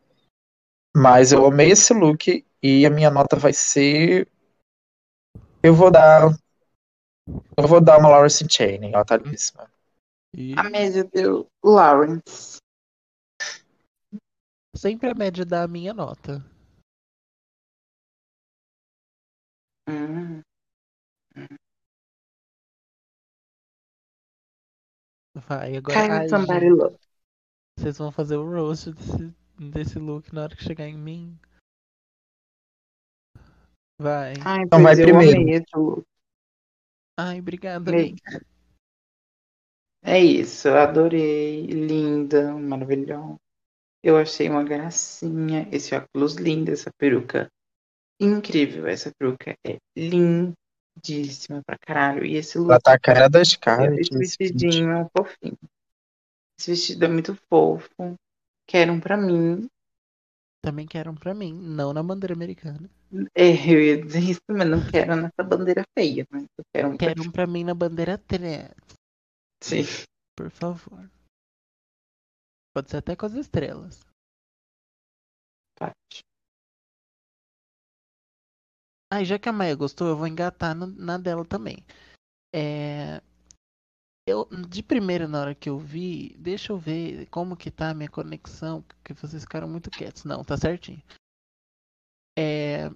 Mas 0.94 1.32
eu 1.32 1.44
amei 1.46 1.70
esse 1.70 1.92
look 1.92 2.44
e 2.62 2.86
a 2.86 2.90
minha 2.90 3.10
nota 3.10 3.36
vai 3.36 3.52
ser. 3.52 4.28
Eu 5.62 5.74
vou 5.74 5.90
dar. 5.90 6.30
Eu 7.56 7.66
vou 7.66 7.80
dar 7.80 7.98
uma 7.98 8.08
Lawrence 8.08 8.46
Channing, 8.48 8.92
ela 8.94 9.04
tá 9.04 9.16
lindíssima. 9.16 9.70
E 10.34 10.54
A 10.56 10.64
média 10.64 11.02
deu 11.04 11.46
Lawrence. 11.64 12.58
sempre 14.76 15.10
a 15.10 15.14
média 15.14 15.44
da 15.44 15.66
minha 15.66 15.92
nota. 15.92 16.44
Hum, 19.88 20.42
Vai, 25.36 25.76
agora. 25.76 26.20
Kind 26.20 26.30
somebody 26.30 26.70
love. 26.70 26.96
vocês 27.78 27.98
vão 27.98 28.10
fazer 28.10 28.36
o 28.36 28.50
roast 28.50 28.90
desse, 28.92 29.34
desse 29.58 29.98
look 29.98 30.32
na 30.32 30.44
hora 30.44 30.56
que 30.56 30.64
chegar 30.64 30.86
em 30.86 30.96
mim. 30.96 31.38
Vai. 34.00 34.34
Ai, 34.44 34.62
Então 34.64 34.82
vai 34.82 34.94
primeiro. 34.96 35.64
look. 35.74 36.06
Ai, 37.18 37.40
obrigada. 37.40 37.92
É 40.02 40.18
isso, 40.20 40.68
eu 40.68 40.78
adorei. 40.78 41.66
Linda, 41.66 42.52
maravilhosa. 42.54 43.38
Eu 44.02 44.16
achei 44.16 44.48
uma 44.48 44.62
gracinha. 44.62 45.68
Esse 45.72 45.94
óculos 45.94 46.36
lindo, 46.36 46.70
essa 46.70 46.90
peruca. 46.96 47.50
Incrível, 48.20 48.86
essa 48.86 49.10
peruca 49.18 49.54
é 49.66 49.78
lindíssima 50.96 51.62
pra 51.64 51.78
caralho. 51.78 52.24
E 52.24 52.34
esse 52.36 52.58
Ela 52.58 52.74
look, 52.74 52.82
tá 52.82 52.94
a 52.94 52.98
cara 52.98 53.28
da 53.28 53.44
Scarlett. 53.44 54.00
esse 54.00 54.14
nesse 54.14 54.36
vídeo. 54.38 54.58
vestidinho 54.58 54.90
é 54.92 55.08
fofinho. 55.16 55.58
Esse 56.58 56.70
vestido 56.70 57.04
é 57.04 57.08
muito 57.08 57.34
fofo. 57.48 57.88
Quero 58.66 58.92
um 58.92 59.00
pra 59.00 59.16
mim. 59.16 59.68
Também 60.62 60.86
quero 60.86 61.12
um 61.12 61.14
pra 61.14 61.32
mim, 61.32 61.52
não 61.52 61.92
na 61.92 62.02
bandeira 62.02 62.34
americana. 62.34 62.90
É, 63.34 63.50
eu 63.72 63.80
ia 63.80 64.02
dizer 64.04 64.18
isso, 64.18 64.40
mas 64.50 64.68
não 64.68 64.78
quero 64.90 65.14
nessa 65.14 65.44
bandeira 65.44 65.84
feia, 65.96 66.26
mas 66.28 66.42
eu 66.58 66.64
quero 66.74 66.88
um 66.88 66.96
pra 66.96 67.06
Quero 67.06 67.22
um 67.22 67.30
pra 67.30 67.46
mim 67.46 67.62
na 67.62 67.72
bandeira 67.74 68.18
3, 68.18 68.68
Sim. 69.62 69.82
por 70.36 70.50
favor. 70.50 71.08
Pode 72.74 72.90
ser 72.90 72.96
até 72.96 73.14
com 73.14 73.26
as 73.26 73.34
estrelas. 73.34 74.00
Pode. 75.78 76.25
Aí, 79.12 79.24
já 79.24 79.38
que 79.38 79.48
a 79.48 79.52
Maia 79.52 79.74
gostou, 79.74 80.08
eu 80.08 80.16
vou 80.16 80.26
engatar 80.26 80.74
no- 80.74 80.86
na 80.86 81.16
dela 81.16 81.44
também. 81.44 81.84
É... 82.54 83.22
Eu, 84.28 84.44
de 84.68 84.82
primeira, 84.82 85.28
na 85.28 85.40
hora 85.40 85.54
que 85.54 85.68
eu 85.68 85.78
vi, 85.78 86.36
deixa 86.36 86.72
eu 86.72 86.78
ver 86.78 87.26
como 87.26 87.56
que 87.56 87.70
tá 87.70 87.90
a 87.90 87.94
minha 87.94 88.10
conexão, 88.10 88.82
porque 88.82 89.14
vocês 89.14 89.44
ficaram 89.44 89.68
muito 89.68 89.88
quietos. 89.90 90.24
Não, 90.24 90.44
tá 90.44 90.56
certinho. 90.56 91.00
É... 92.36 92.90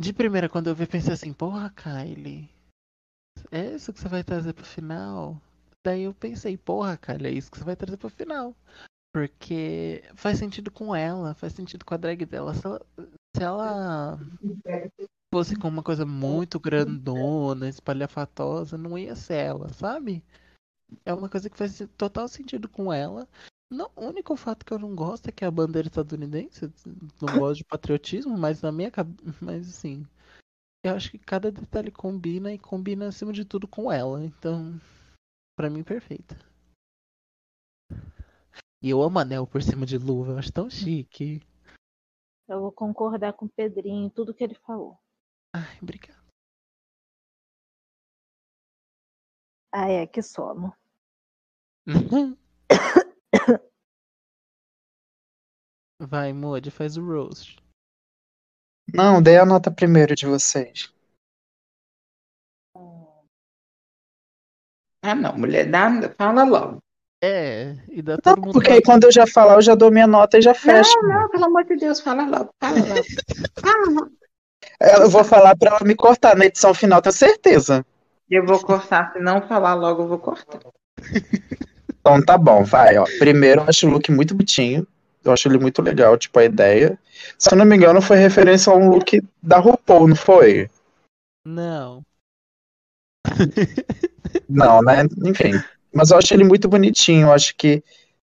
De 0.00 0.12
primeira, 0.12 0.48
quando 0.48 0.68
eu 0.68 0.74
vi, 0.74 0.86
pensei 0.86 1.12
assim, 1.12 1.32
porra, 1.32 1.70
Kylie, 1.70 2.50
é 3.50 3.74
isso 3.74 3.92
que 3.92 4.00
você 4.00 4.08
vai 4.08 4.24
trazer 4.24 4.52
pro 4.54 4.64
final? 4.64 5.40
Daí 5.86 6.02
eu 6.02 6.14
pensei, 6.14 6.56
porra, 6.56 6.96
cara, 6.96 7.28
é 7.28 7.32
isso 7.32 7.50
que 7.50 7.58
você 7.58 7.64
vai 7.64 7.76
trazer 7.76 7.98
pro 7.98 8.08
final. 8.08 8.56
Porque 9.14 10.02
faz 10.16 10.38
sentido 10.38 10.70
com 10.70 10.96
ela, 10.96 11.34
faz 11.34 11.52
sentido 11.52 11.84
com 11.84 11.94
a 11.94 11.96
drag 11.96 12.24
dela. 12.24 12.54
Se 12.54 12.66
ela, 12.66 12.80
se 13.36 13.42
ela 13.42 14.18
fosse 15.34 15.56
com 15.56 15.66
uma 15.66 15.82
coisa 15.82 16.06
muito 16.06 16.60
grandona, 16.60 17.68
espalhafatosa, 17.68 18.78
não 18.78 18.96
ia 18.96 19.16
ser 19.16 19.34
ela, 19.34 19.68
sabe? 19.70 20.22
É 21.04 21.12
uma 21.12 21.28
coisa 21.28 21.50
que 21.50 21.58
faz 21.58 21.82
total 21.98 22.28
sentido 22.28 22.68
com 22.68 22.92
ela. 22.92 23.28
Não, 23.68 23.90
o 23.96 24.04
único 24.06 24.36
fato 24.36 24.64
que 24.64 24.72
eu 24.72 24.78
não 24.78 24.94
gosto 24.94 25.26
é 25.26 25.32
que 25.32 25.42
é 25.42 25.48
a 25.48 25.50
bandeira 25.50 25.88
estadunidense. 25.88 26.72
Não 27.20 27.26
gosto 27.42 27.58
de 27.58 27.64
patriotismo, 27.64 28.38
mas 28.38 28.62
na 28.62 28.70
minha 28.70 28.92
cabeça. 28.92 29.34
Mas 29.40 29.68
assim. 29.68 30.06
Eu 30.84 30.94
acho 30.94 31.10
que 31.10 31.18
cada 31.18 31.50
detalhe 31.50 31.90
combina 31.90 32.52
e 32.52 32.58
combina 32.58 33.08
acima 33.08 33.32
de 33.32 33.44
tudo 33.44 33.66
com 33.66 33.90
ela. 33.90 34.24
Então, 34.24 34.80
pra 35.56 35.68
mim, 35.68 35.82
perfeita. 35.82 36.38
E 38.80 38.88
eu 38.88 39.02
amo 39.02 39.18
anel 39.18 39.48
por 39.48 39.60
cima 39.64 39.84
de 39.84 39.98
luva, 39.98 40.32
eu 40.32 40.38
acho 40.38 40.52
tão 40.52 40.70
chique. 40.70 41.42
Eu 42.46 42.60
vou 42.60 42.70
concordar 42.70 43.32
com 43.32 43.46
o 43.46 43.48
Pedrinho, 43.48 44.08
tudo 44.10 44.32
que 44.32 44.44
ele 44.44 44.54
falou. 44.54 44.96
Ai, 45.54 45.78
obrigado. 45.80 46.18
Ah, 49.72 49.88
é, 49.88 50.04
que 50.04 50.20
sono. 50.20 50.74
Vai, 56.00 56.32
Moody, 56.32 56.72
faz 56.72 56.96
o 56.96 57.06
roast. 57.06 57.62
Não, 58.92 59.22
dei 59.22 59.38
a 59.38 59.46
nota 59.46 59.70
primeiro 59.70 60.16
de 60.16 60.26
vocês. 60.26 60.92
Ah, 65.02 65.14
não, 65.14 65.38
mulher, 65.38 65.70
dá, 65.70 65.88
fala 66.18 66.42
logo. 66.42 66.82
É, 67.22 67.74
e 67.88 68.02
dá 68.02 68.14
Não, 68.14 68.20
todo 68.22 68.40
mundo. 68.40 68.52
porque 68.54 68.72
aí 68.72 68.82
quando 68.82 69.04
eu 69.04 69.12
já 69.12 69.24
falar, 69.26 69.54
eu 69.54 69.62
já 69.62 69.76
dou 69.76 69.90
minha 69.90 70.06
nota 70.06 70.36
e 70.36 70.42
já 70.42 70.52
fecho. 70.52 70.90
Não, 71.02 71.20
não, 71.22 71.30
pelo 71.30 71.44
amor 71.44 71.64
de 71.64 71.76
Deus, 71.76 72.00
fala 72.00 72.26
logo, 72.26 72.52
fala 72.60 72.78
logo. 72.80 73.04
Fala 73.60 73.84
logo. 73.94 74.23
Eu 74.80 75.08
vou 75.08 75.24
falar 75.24 75.56
pra 75.56 75.70
ela 75.70 75.80
me 75.84 75.94
cortar 75.94 76.36
na 76.36 76.46
edição 76.46 76.74
final, 76.74 77.00
tenho 77.00 77.12
certeza. 77.12 77.84
Eu 78.30 78.44
vou 78.46 78.60
cortar, 78.60 79.12
se 79.12 79.20
não 79.20 79.42
falar 79.46 79.74
logo, 79.74 80.02
eu 80.02 80.08
vou 80.08 80.18
cortar. 80.18 80.60
Então 82.00 82.22
tá 82.22 82.36
bom, 82.36 82.64
vai, 82.64 82.98
ó. 82.98 83.04
Primeiro, 83.18 83.62
eu 83.62 83.68
acho 83.68 83.86
o 83.86 83.90
look 83.90 84.10
muito 84.10 84.34
bonitinho. 84.34 84.86
Eu 85.24 85.32
acho 85.32 85.48
ele 85.48 85.58
muito 85.58 85.80
legal, 85.80 86.18
tipo, 86.18 86.38
a 86.38 86.44
ideia. 86.44 86.98
Se 87.38 87.52
eu 87.52 87.56
não 87.56 87.64
me 87.64 87.76
engano, 87.76 88.02
foi 88.02 88.18
referência 88.18 88.70
a 88.70 88.76
um 88.76 88.90
look 88.90 89.22
da 89.42 89.58
RuPaul, 89.58 90.08
não 90.08 90.16
foi? 90.16 90.68
Não. 91.46 92.02
Não, 94.48 94.82
né? 94.82 95.06
Enfim. 95.24 95.52
Mas 95.94 96.10
eu 96.10 96.18
acho 96.18 96.34
ele 96.34 96.44
muito 96.44 96.68
bonitinho. 96.68 97.28
Eu 97.28 97.32
acho 97.32 97.54
que 97.56 97.82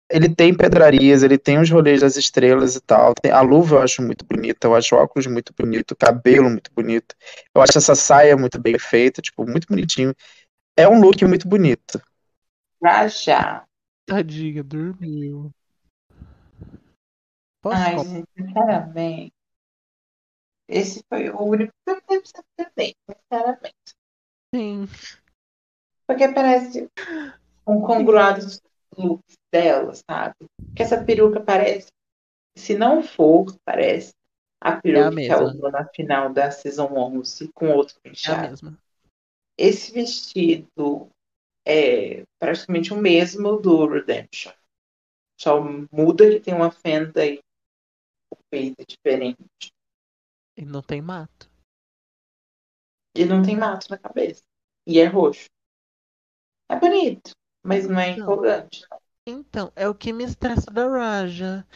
ele 0.08 0.28
tem 0.34 0.56
pedrarias, 0.56 1.22
ele 1.22 1.36
tem 1.38 1.58
os 1.58 1.68
rolês 1.70 2.00
das 2.00 2.16
estrelas 2.16 2.76
e 2.76 2.80
tal. 2.80 3.14
Tem- 3.14 3.32
a 3.32 3.40
luva 3.40 3.76
eu 3.76 3.82
acho 3.82 4.02
muito 4.02 4.24
bonita, 4.24 4.66
eu 4.66 4.74
acho 4.74 4.94
o 4.94 4.98
óculos 4.98 5.26
muito 5.26 5.52
bonito, 5.58 5.92
o 5.92 5.96
cabelo 5.96 6.48
muito 6.50 6.70
bonito. 6.74 7.14
Eu 7.54 7.62
acho 7.62 7.76
essa 7.78 7.94
saia 7.94 8.36
muito 8.36 8.60
bem 8.60 8.78
feita, 8.78 9.20
tipo, 9.20 9.44
muito 9.46 9.66
bonitinho. 9.68 10.14
É 10.76 10.88
um 10.88 11.00
look 11.00 11.24
muito 11.24 11.48
bonito. 11.48 12.00
Raja. 12.82 13.66
Tadinha, 14.06 14.62
dormiu. 14.62 15.50
Posso 17.60 17.76
Ai, 17.76 17.94
falar? 17.96 18.04
gente, 18.04 18.28
sinceramente. 18.36 19.32
Esse 20.68 21.02
foi 21.08 21.30
o 21.30 21.42
único 21.42 21.72
que 21.84 21.90
eu 21.90 21.96
me 21.96 22.20
decepcionei, 22.22 22.94
sinceramente. 23.10 23.94
Sim. 24.54 24.88
Porque 26.06 26.28
parece 26.28 26.88
um 27.66 27.80
congruado 27.80 28.46
looks 28.96 29.36
dela, 29.52 29.92
sabe? 29.94 30.34
Que 30.74 30.82
essa 30.82 31.02
peruca 31.02 31.40
parece, 31.40 31.88
se 32.56 32.76
não 32.76 33.02
for, 33.02 33.56
parece 33.64 34.12
a 34.60 34.80
peruca 34.80 35.14
que 35.14 35.26
ela 35.26 35.44
usou 35.44 35.70
na 35.70 35.86
final 35.88 36.32
da 36.32 36.50
Season 36.50 36.86
11 36.86 37.50
com 37.52 37.70
outro 37.70 37.96
É 37.96 37.98
a 37.98 38.02
penteado. 38.02 38.50
mesma. 38.50 38.78
Esse 39.58 39.92
vestido 39.92 41.08
é 41.66 42.22
praticamente 42.38 42.92
o 42.92 42.96
mesmo 42.96 43.60
do 43.60 43.86
Redemption. 43.86 44.52
Só 45.38 45.60
muda 45.92 46.30
que 46.30 46.40
tem 46.40 46.54
uma 46.54 46.70
fenda 46.70 47.24
e 47.26 47.38
o 48.30 48.36
peito 48.50 48.76
é 48.80 48.84
diferente. 48.84 49.72
E 50.56 50.64
não 50.64 50.82
tem 50.82 51.02
mato. 51.02 51.50
E 53.14 53.24
não 53.24 53.42
tem 53.42 53.56
mato 53.56 53.88
na 53.90 53.98
cabeça. 53.98 54.42
E 54.86 54.98
é 54.98 55.06
roxo. 55.06 55.46
É 56.68 56.78
bonito, 56.78 57.30
mas 57.66 57.88
não 57.88 57.98
é 57.98 58.16
Não. 58.16 58.22
empolgante. 58.24 58.86
Então, 59.26 59.72
é 59.74 59.88
o 59.88 59.94
que 59.94 60.12
me 60.12 60.24
estressa 60.24 60.70
da 60.70 60.88
Raja. 60.88 61.66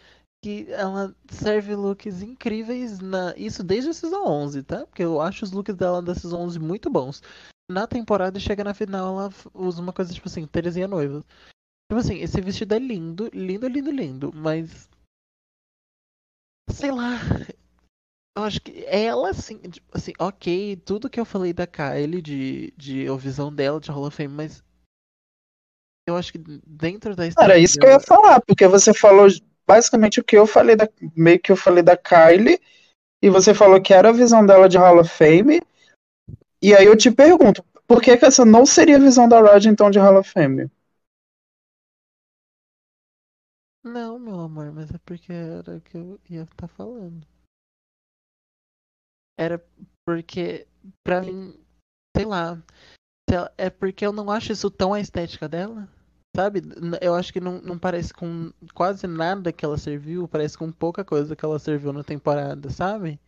Que 0.42 0.72
ela 0.72 1.14
serve 1.28 1.74
looks 1.74 2.22
incríveis 2.22 2.98
na. 2.98 3.34
Isso 3.36 3.62
desde 3.62 3.90
a 3.90 3.92
Season 3.92 4.24
11, 4.24 4.62
tá? 4.62 4.86
Porque 4.86 5.04
eu 5.04 5.20
acho 5.20 5.44
os 5.44 5.52
looks 5.52 5.74
dela 5.74 6.00
da 6.00 6.14
Season 6.14 6.38
11 6.38 6.58
muito 6.58 6.88
bons. 6.88 7.22
Na 7.70 7.86
temporada 7.86 8.38
e 8.38 8.40
chega 8.40 8.64
na 8.64 8.72
final, 8.72 9.20
ela 9.20 9.30
usa 9.52 9.82
uma 9.82 9.92
coisa 9.92 10.14
tipo 10.14 10.28
assim, 10.28 10.46
Terezinha 10.46 10.88
noiva. 10.88 11.22
Tipo 11.90 12.00
assim, 12.00 12.20
esse 12.20 12.40
vestido 12.40 12.74
é 12.74 12.78
lindo, 12.78 13.28
lindo, 13.34 13.68
lindo, 13.68 13.90
lindo, 13.90 14.32
mas. 14.32 14.88
Sei 16.70 16.90
lá. 16.90 17.18
Eu 18.38 18.44
acho 18.44 18.60
que 18.62 18.84
ela, 18.86 19.30
assim, 19.30 19.58
tipo 19.58 19.86
assim, 19.92 20.12
ok, 20.18 20.76
tudo 20.76 21.10
que 21.10 21.18
eu 21.18 21.24
falei 21.24 21.52
da 21.52 21.66
Kylie, 21.66 22.22
de, 22.22 22.72
de 22.76 23.08
a 23.08 23.14
visão 23.16 23.52
dela 23.52 23.80
de 23.80 23.90
Hall 23.90 24.06
of 24.06 24.16
Fame, 24.16 24.32
mas. 24.32 24.64
Eu 26.10 26.16
acho 26.16 26.32
que 26.32 26.38
dentro 26.66 27.16
da 27.16 27.26
história. 27.26 27.52
Era 27.52 27.58
isso 27.58 27.78
que 27.78 27.86
eu 27.86 27.90
ia 27.90 28.00
falar, 28.00 28.40
porque 28.40 28.66
você 28.66 28.92
falou 28.92 29.28
basicamente 29.66 30.20
o 30.20 30.24
que 30.24 30.36
eu 30.36 30.46
falei 30.46 30.76
da. 30.76 30.88
Meio 31.16 31.40
que 31.40 31.52
eu 31.52 31.56
falei 31.56 31.82
da 31.82 31.96
Kylie, 31.96 32.60
e 33.22 33.30
você 33.30 33.54
falou 33.54 33.80
que 33.80 33.92
era 33.92 34.08
a 34.08 34.12
visão 34.12 34.44
dela 34.44 34.68
de 34.68 34.78
Hall 34.78 34.98
of 34.98 35.08
Fame. 35.08 35.62
E 36.62 36.74
aí 36.74 36.84
eu 36.84 36.96
te 36.96 37.10
pergunto, 37.10 37.64
por 37.86 38.00
que, 38.00 38.16
que 38.16 38.24
essa 38.24 38.44
não 38.44 38.64
seria 38.64 38.96
a 38.96 39.00
visão 39.00 39.28
da 39.28 39.40
Raj, 39.40 39.66
então, 39.66 39.90
de 39.90 39.98
Hall 39.98 40.18
of 40.18 40.30
Fame? 40.30 40.70
Não, 43.82 44.18
meu 44.18 44.40
amor, 44.40 44.72
mas 44.72 44.90
é 44.94 44.98
porque 44.98 45.32
era 45.32 45.76
o 45.76 45.80
que 45.80 45.96
eu 45.96 46.20
ia 46.28 46.42
estar 46.42 46.68
falando. 46.68 47.26
Era 49.38 49.64
porque, 50.04 50.66
pra 51.02 51.22
mim, 51.22 51.58
sei 52.14 52.26
lá, 52.26 52.62
é 53.56 53.70
porque 53.70 54.04
eu 54.04 54.12
não 54.12 54.30
acho 54.30 54.52
isso 54.52 54.70
tão 54.70 54.92
a 54.92 55.00
estética 55.00 55.48
dela, 55.48 55.88
sabe? 56.34 56.62
Eu 57.00 57.14
acho 57.14 57.32
que 57.32 57.40
não, 57.40 57.60
não 57.60 57.78
parece 57.78 58.12
com 58.12 58.52
quase 58.74 59.06
nada 59.06 59.52
que 59.52 59.64
ela 59.64 59.76
serviu, 59.78 60.28
parece 60.28 60.56
com 60.56 60.70
pouca 60.70 61.04
coisa 61.04 61.34
que 61.34 61.44
ela 61.44 61.58
serviu 61.58 61.92
na 61.92 62.04
temporada, 62.04 62.70
sabe? 62.70 63.20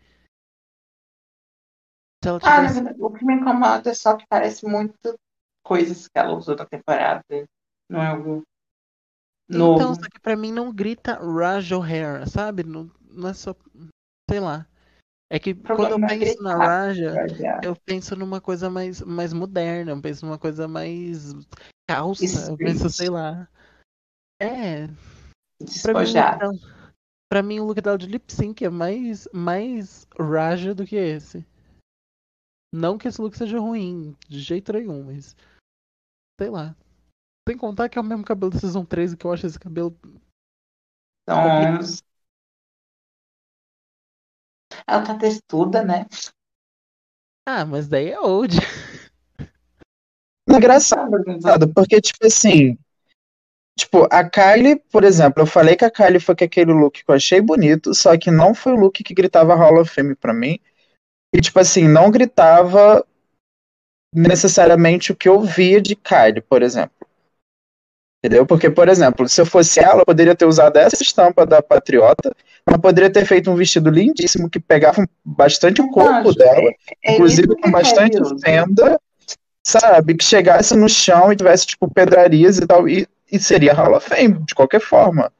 Ah, 2.24 2.68
tivesse. 2.68 3.02
o 3.02 3.10
que 3.10 3.24
me 3.24 3.34
incomoda 3.34 3.90
é 3.90 3.94
só 3.94 4.16
que 4.16 4.24
parece 4.28 4.64
muito 4.64 5.18
coisas 5.64 6.06
que 6.06 6.18
ela 6.18 6.34
usou 6.34 6.56
na 6.56 6.64
temporada. 6.64 7.24
Não 7.88 8.00
é 8.00 8.06
algo 8.06 8.42
Então, 9.48 9.78
novo. 9.78 9.94
só 9.96 10.08
que 10.08 10.20
pra 10.20 10.36
mim 10.36 10.52
não 10.52 10.72
grita 10.72 11.14
Raj 11.14 11.72
O'Hara, 11.72 12.26
sabe? 12.26 12.62
Não, 12.62 12.90
não 13.10 13.28
é 13.28 13.34
só. 13.34 13.54
Sei 14.30 14.38
lá. 14.38 14.66
É 15.32 15.38
que 15.38 15.54
quando 15.54 15.92
eu 15.92 16.06
penso 16.06 16.42
na. 16.42 16.56
Raja. 16.56 17.14
Eu 17.64 17.74
penso 17.74 18.14
numa 18.14 18.38
coisa 18.38 18.68
mais, 18.68 19.00
mais 19.00 19.32
moderna, 19.32 19.92
eu 19.92 20.00
penso 20.02 20.26
numa 20.26 20.38
coisa 20.38 20.68
mais 20.68 21.32
calça, 21.88 22.50
eu 22.50 22.56
penso, 22.58 22.90
sei 22.90 23.08
lá. 23.08 23.48
É, 24.38 24.88
pra 25.82 25.94
mim, 25.94 26.00
o 26.00 26.04
look 26.04 26.12
Despojada. 26.12 26.38
dela, 26.38 26.52
pra 27.30 27.42
mim 27.42 27.60
o 27.60 27.64
look 27.64 27.80
dela 27.80 27.96
de 27.96 28.06
lip 28.08 28.30
sync 28.30 28.62
é 28.62 28.68
mais, 28.68 29.26
mais 29.32 30.06
Raja 30.20 30.74
do 30.74 30.84
que 30.84 30.96
esse. 30.96 31.46
Não 32.70 32.98
que 32.98 33.08
esse 33.08 33.18
look 33.18 33.34
seja 33.34 33.58
ruim, 33.58 34.14
de 34.28 34.38
jeito 34.38 34.70
nenhum, 34.74 35.04
mas 35.04 35.34
sei 36.38 36.50
lá. 36.50 36.76
Sem 37.48 37.56
contar 37.56 37.88
que 37.88 37.96
é 37.96 38.02
o 38.02 38.04
mesmo 38.04 38.22
cabelo 38.22 38.52
da 38.52 38.58
Season 38.58 38.84
13, 38.84 39.16
que 39.16 39.26
eu 39.26 39.32
acho 39.32 39.46
esse 39.46 39.58
cabelo. 39.58 39.98
Então, 41.22 41.80
ela 44.86 45.04
tá 45.04 45.16
textuda, 45.16 45.82
né? 45.82 46.06
Ah, 47.46 47.64
mas 47.64 47.88
daí 47.88 48.10
é 48.10 48.20
old. 48.20 48.56
É 50.48 50.54
engraçado, 50.54 51.72
porque, 51.74 52.00
tipo 52.00 52.26
assim. 52.26 52.78
Tipo, 53.78 54.06
a 54.10 54.28
Kylie, 54.28 54.76
por 54.90 55.02
exemplo, 55.02 55.42
eu 55.42 55.46
falei 55.46 55.76
que 55.76 55.84
a 55.84 55.90
Kylie 55.90 56.20
foi 56.20 56.36
com 56.36 56.44
aquele 56.44 56.72
look 56.72 57.02
que 57.02 57.10
eu 57.10 57.14
achei 57.14 57.40
bonito, 57.40 57.94
só 57.94 58.16
que 58.18 58.30
não 58.30 58.54
foi 58.54 58.72
o 58.72 58.76
look 58.76 59.02
que 59.02 59.14
gritava 59.14 59.54
Hall 59.54 59.80
of 59.80 59.90
Fame 59.90 60.14
pra 60.14 60.34
mim. 60.34 60.58
E, 61.34 61.40
tipo 61.40 61.58
assim, 61.58 61.88
não 61.88 62.10
gritava 62.10 63.04
necessariamente 64.14 65.10
o 65.10 65.16
que 65.16 65.28
eu 65.28 65.40
via 65.40 65.80
de 65.80 65.96
Kylie, 65.96 66.42
por 66.42 66.62
exemplo. 66.62 67.01
Entendeu? 68.24 68.46
Porque, 68.46 68.70
por 68.70 68.88
exemplo, 68.88 69.28
se 69.28 69.40
eu 69.40 69.46
fosse 69.46 69.80
ela, 69.80 70.02
eu 70.02 70.06
poderia 70.06 70.34
ter 70.34 70.44
usado 70.44 70.76
essa 70.76 71.02
estampa 71.02 71.44
da 71.44 71.60
Patriota, 71.60 72.32
mas 72.64 72.76
poderia 72.76 73.10
ter 73.10 73.26
feito 73.26 73.50
um 73.50 73.56
vestido 73.56 73.90
lindíssimo 73.90 74.48
que 74.48 74.60
pegava 74.60 75.04
bastante 75.24 75.82
o 75.82 75.90
corpo 75.90 76.32
dela, 76.32 76.70
É 77.04 77.14
inclusive 77.14 77.48
isso 77.48 77.56
que 77.56 77.62
com 77.62 77.70
bastante 77.72 78.20
usa. 78.22 78.36
fenda, 78.44 79.00
sabe? 79.66 80.14
Que 80.14 80.24
chegasse 80.24 80.76
no 80.76 80.88
chão 80.88 81.32
e 81.32 81.36
tivesse, 81.36 81.66
tipo, 81.66 81.92
pedrarias 81.92 82.58
e 82.58 82.66
tal, 82.66 82.88
e, 82.88 83.08
e 83.30 83.40
seria 83.40 83.72
Hall 83.74 83.96
of 83.96 84.08
Fame, 84.08 84.38
de 84.46 84.54
qualquer 84.54 84.80
forma. 84.80 85.32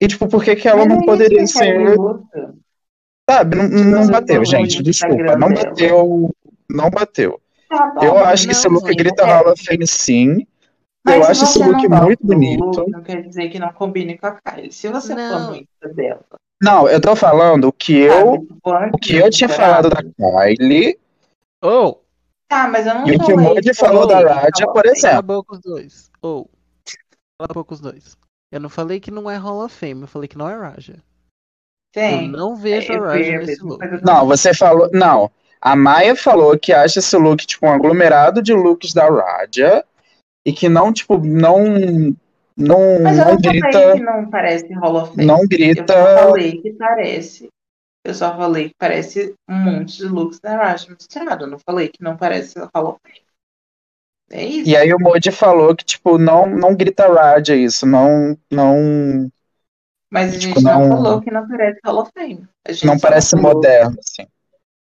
E, 0.00 0.06
tipo, 0.06 0.28
por 0.28 0.44
que, 0.44 0.54
que 0.54 0.68
ela 0.68 0.86
não 0.86 1.00
é 1.00 1.04
poderia 1.04 1.44
ser. 1.44 1.96
Sabe? 3.28 3.56
Não, 3.56 3.68
não 3.68 4.04
Você 4.04 4.12
bateu, 4.12 4.44
gente. 4.44 4.80
Desculpa. 4.80 5.36
Não 5.36 5.48
bateu. 5.48 6.30
Não 6.70 6.88
bateu. 6.90 7.40
Tá 7.68 7.92
Eu 8.02 8.18
acho 8.18 8.42
que 8.46 8.52
não, 8.52 8.58
esse 8.60 8.68
look 8.68 8.94
grita 8.94 9.22
é- 9.22 9.26
Hall 9.26 9.52
of 9.52 9.64
Fame 9.64 9.86
sim. 9.86 10.46
Mas 11.04 11.16
eu 11.16 11.24
acho 11.24 11.44
esse 11.44 11.58
look 11.58 11.88
muito 11.88 12.24
bonito. 12.26 12.64
look, 12.64 12.90
não 12.90 13.02
quer 13.02 13.22
dizer 13.22 13.48
que 13.48 13.58
não 13.58 13.72
combine 13.72 14.16
com 14.16 14.26
a 14.26 14.38
Kylie. 14.40 14.72
Se 14.72 14.88
você 14.88 15.08
for 15.14 15.16
Não. 15.20 15.50
no 15.50 15.56
Insta 15.56 15.88
dela, 15.94 16.20
Não, 16.62 16.88
eu 16.88 17.00
tô 17.00 17.16
falando 17.16 17.68
o 17.68 17.72
que 17.72 17.98
eu, 17.98 18.34
antes 18.34 18.94
o 18.94 18.98
que 18.98 19.16
eu 19.16 19.30
tinha 19.30 19.48
da 19.48 19.54
falado 19.54 19.90
da. 19.90 19.96
Kylie 20.02 20.98
Ou, 21.62 22.02
Tá, 22.48 22.68
mas 22.68 22.86
eu 22.86 22.94
não 22.94 23.06
e 23.08 23.16
o 23.16 23.18
que 23.18 23.32
o 23.32 23.40
Moody 23.40 23.74
falou 23.74 24.06
da 24.06 24.16
Hall 24.18 24.26
Raja, 24.26 24.66
por 24.66 24.82
Fame. 24.82 24.82
cala 24.82 24.90
a 24.90 24.92
exemplo. 24.92 25.22
boca 25.22 25.54
os 25.54 25.60
dois. 25.60 26.10
Ou, 26.20 26.50
boca 27.52 27.74
os 27.74 27.80
dois. 27.80 28.16
Eu 28.52 28.60
não 28.60 28.68
falei 28.68 29.00
que 29.00 29.10
não 29.10 29.30
é 29.30 29.36
Hall 29.36 29.64
of 29.64 29.74
Fame, 29.74 30.02
eu 30.02 30.06
falei 30.06 30.28
que 30.28 30.36
não 30.36 30.48
é 30.48 30.54
Raja. 30.54 30.96
Eu 30.96 32.02
Tem. 32.02 32.28
não 32.28 32.54
vejo 32.54 32.92
Eu 32.92 33.04
a 33.04 33.08
Raja 33.08 33.38
nesse 33.38 33.62
look. 33.64 33.82
Não, 34.04 34.26
você 34.26 34.54
falou. 34.54 34.88
Não. 34.92 35.30
A 35.60 35.74
Maia 35.74 36.14
falou 36.14 36.58
que 36.58 36.72
acha 36.72 36.98
esse 36.98 37.16
look, 37.16 37.46
tipo, 37.46 37.66
um 37.66 37.72
aglomerado 37.72 38.42
de 38.42 38.52
looks 38.52 38.92
da 38.92 39.08
Raja 39.08 39.84
e 40.44 40.52
que 40.52 40.68
não, 40.68 40.92
tipo, 40.92 41.18
não. 41.18 42.14
Não, 42.54 43.00
Mas 43.02 43.18
eu 43.18 43.24
não 43.24 43.32
não 43.32 43.40
grita. 43.40 43.92
que 43.94 44.00
não 44.00 44.28
parece 44.30 44.72
Hall 44.74 44.96
of 44.96 45.14
Fame. 45.14 45.24
Não 45.26 45.40
Eu 45.40 45.48
grita. 45.48 45.94
só 45.94 46.28
falei 46.28 46.60
que 46.60 46.72
parece. 46.72 47.48
Eu 48.04 48.14
só 48.14 48.36
falei 48.36 48.68
que 48.68 48.74
parece 48.78 49.34
um 49.48 49.54
monte 49.54 49.96
de 49.96 50.04
looks 50.04 50.38
da 50.40 50.56
Raja 50.56 50.88
misturado. 50.90 51.44
Eu 51.44 51.48
não 51.50 51.58
falei 51.58 51.88
que 51.88 52.02
não 52.02 52.16
parece 52.16 52.58
Hall 52.74 52.88
of 52.90 52.98
Fame. 53.02 53.22
É 54.30 54.44
isso. 54.44 54.68
E 54.68 54.76
aí 54.76 54.92
o 54.92 54.98
Moody 54.98 55.30
falou 55.30 55.74
que, 55.76 55.84
tipo, 55.84 56.18
não, 56.18 56.46
não 56.46 56.74
grita 56.74 57.06
Raja 57.06 57.54
isso, 57.54 57.86
não. 57.86 58.36
Não, 58.50 59.30
Mas 60.10 60.34
a 60.34 60.38
tipo, 60.38 60.54
gente 60.60 60.64
não, 60.64 60.80
não- 60.80 60.96
falou 60.96 61.20
que 61.20 61.30
não 61.30 61.46
parece 61.48 61.80
Hall 61.84 61.98
of 62.02 62.10
Fame. 62.14 62.46
Não 62.84 62.98
parece 62.98 63.30
falou- 63.30 63.54
moderno, 63.54 63.96
assim. 63.98 64.26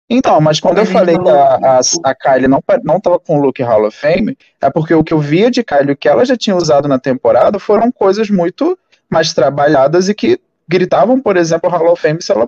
Então, 0.10 0.40
mas 0.40 0.60
quando 0.60 0.78
eu 0.78 0.86
falei 0.86 1.18
que 1.18 1.30
a, 1.30 1.56
a, 1.56 1.80
a 2.04 2.16
Kylie 2.16 2.48
não, 2.48 2.64
não 2.84 3.00
tava 3.00 3.20
com 3.20 3.40
o 3.40 3.42
look 3.42 3.62
Hall 3.64 3.88
of 3.88 3.98
Fame, 3.98 4.38
é 4.62 4.70
porque 4.70 4.94
o 4.94 5.04
que 5.04 5.14
eu 5.14 5.20
via 5.20 5.50
de 5.50 5.64
Kylie, 5.64 5.94
o 5.94 5.98
que 5.98 6.08
ela 6.08 6.24
já 6.24 6.38
tinha 6.38 6.56
usado 6.56 6.88
na 6.88 7.00
temporada, 7.00 7.58
foram 7.58 7.92
coisas 7.92 8.30
muito 8.30 8.78
mais 9.10 9.34
trabalhadas 9.34 10.08
e 10.08 10.14
que 10.14 10.40
gritavam, 10.68 11.20
por 11.20 11.38
exemplo, 11.38 11.70
Hall 11.70 11.92
of 11.92 12.02
Fame 12.02 12.22
se 12.22 12.32
ela 12.32 12.48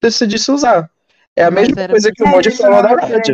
decidisse 0.00 0.50
usar. 0.52 0.88
É 1.36 1.44
a 1.44 1.50
Mas 1.50 1.68
mesma 1.68 1.88
coisa 1.88 2.12
que 2.12 2.22
o 2.22 2.28
Moody 2.28 2.50
falou 2.52 2.82
da 2.82 2.94
Mas, 2.94 3.26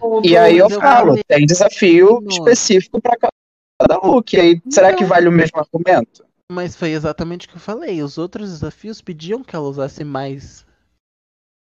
Tudo. 0.00 0.26
E 0.26 0.36
aí 0.36 0.58
eu 0.58 0.68
falo, 0.68 1.16
tem 1.28 1.46
desafio 1.46 2.20
específico 2.28 3.00
para 3.00 3.16
cada 3.16 4.00
look. 4.04 4.34
E 4.34 4.40
aí, 4.40 4.62
será 4.68 4.92
que 4.92 5.02
Não. 5.02 5.08
vale 5.08 5.28
o 5.28 5.32
mesmo 5.32 5.60
argumento? 5.60 6.24
mas 6.50 6.76
foi 6.76 6.90
exatamente 6.90 7.46
o 7.46 7.50
que 7.50 7.56
eu 7.56 7.60
falei. 7.60 8.02
Os 8.02 8.18
outros 8.18 8.50
desafios 8.50 9.00
pediam 9.00 9.42
que 9.42 9.56
ela 9.56 9.68
usasse 9.68 10.04
mais. 10.04 10.66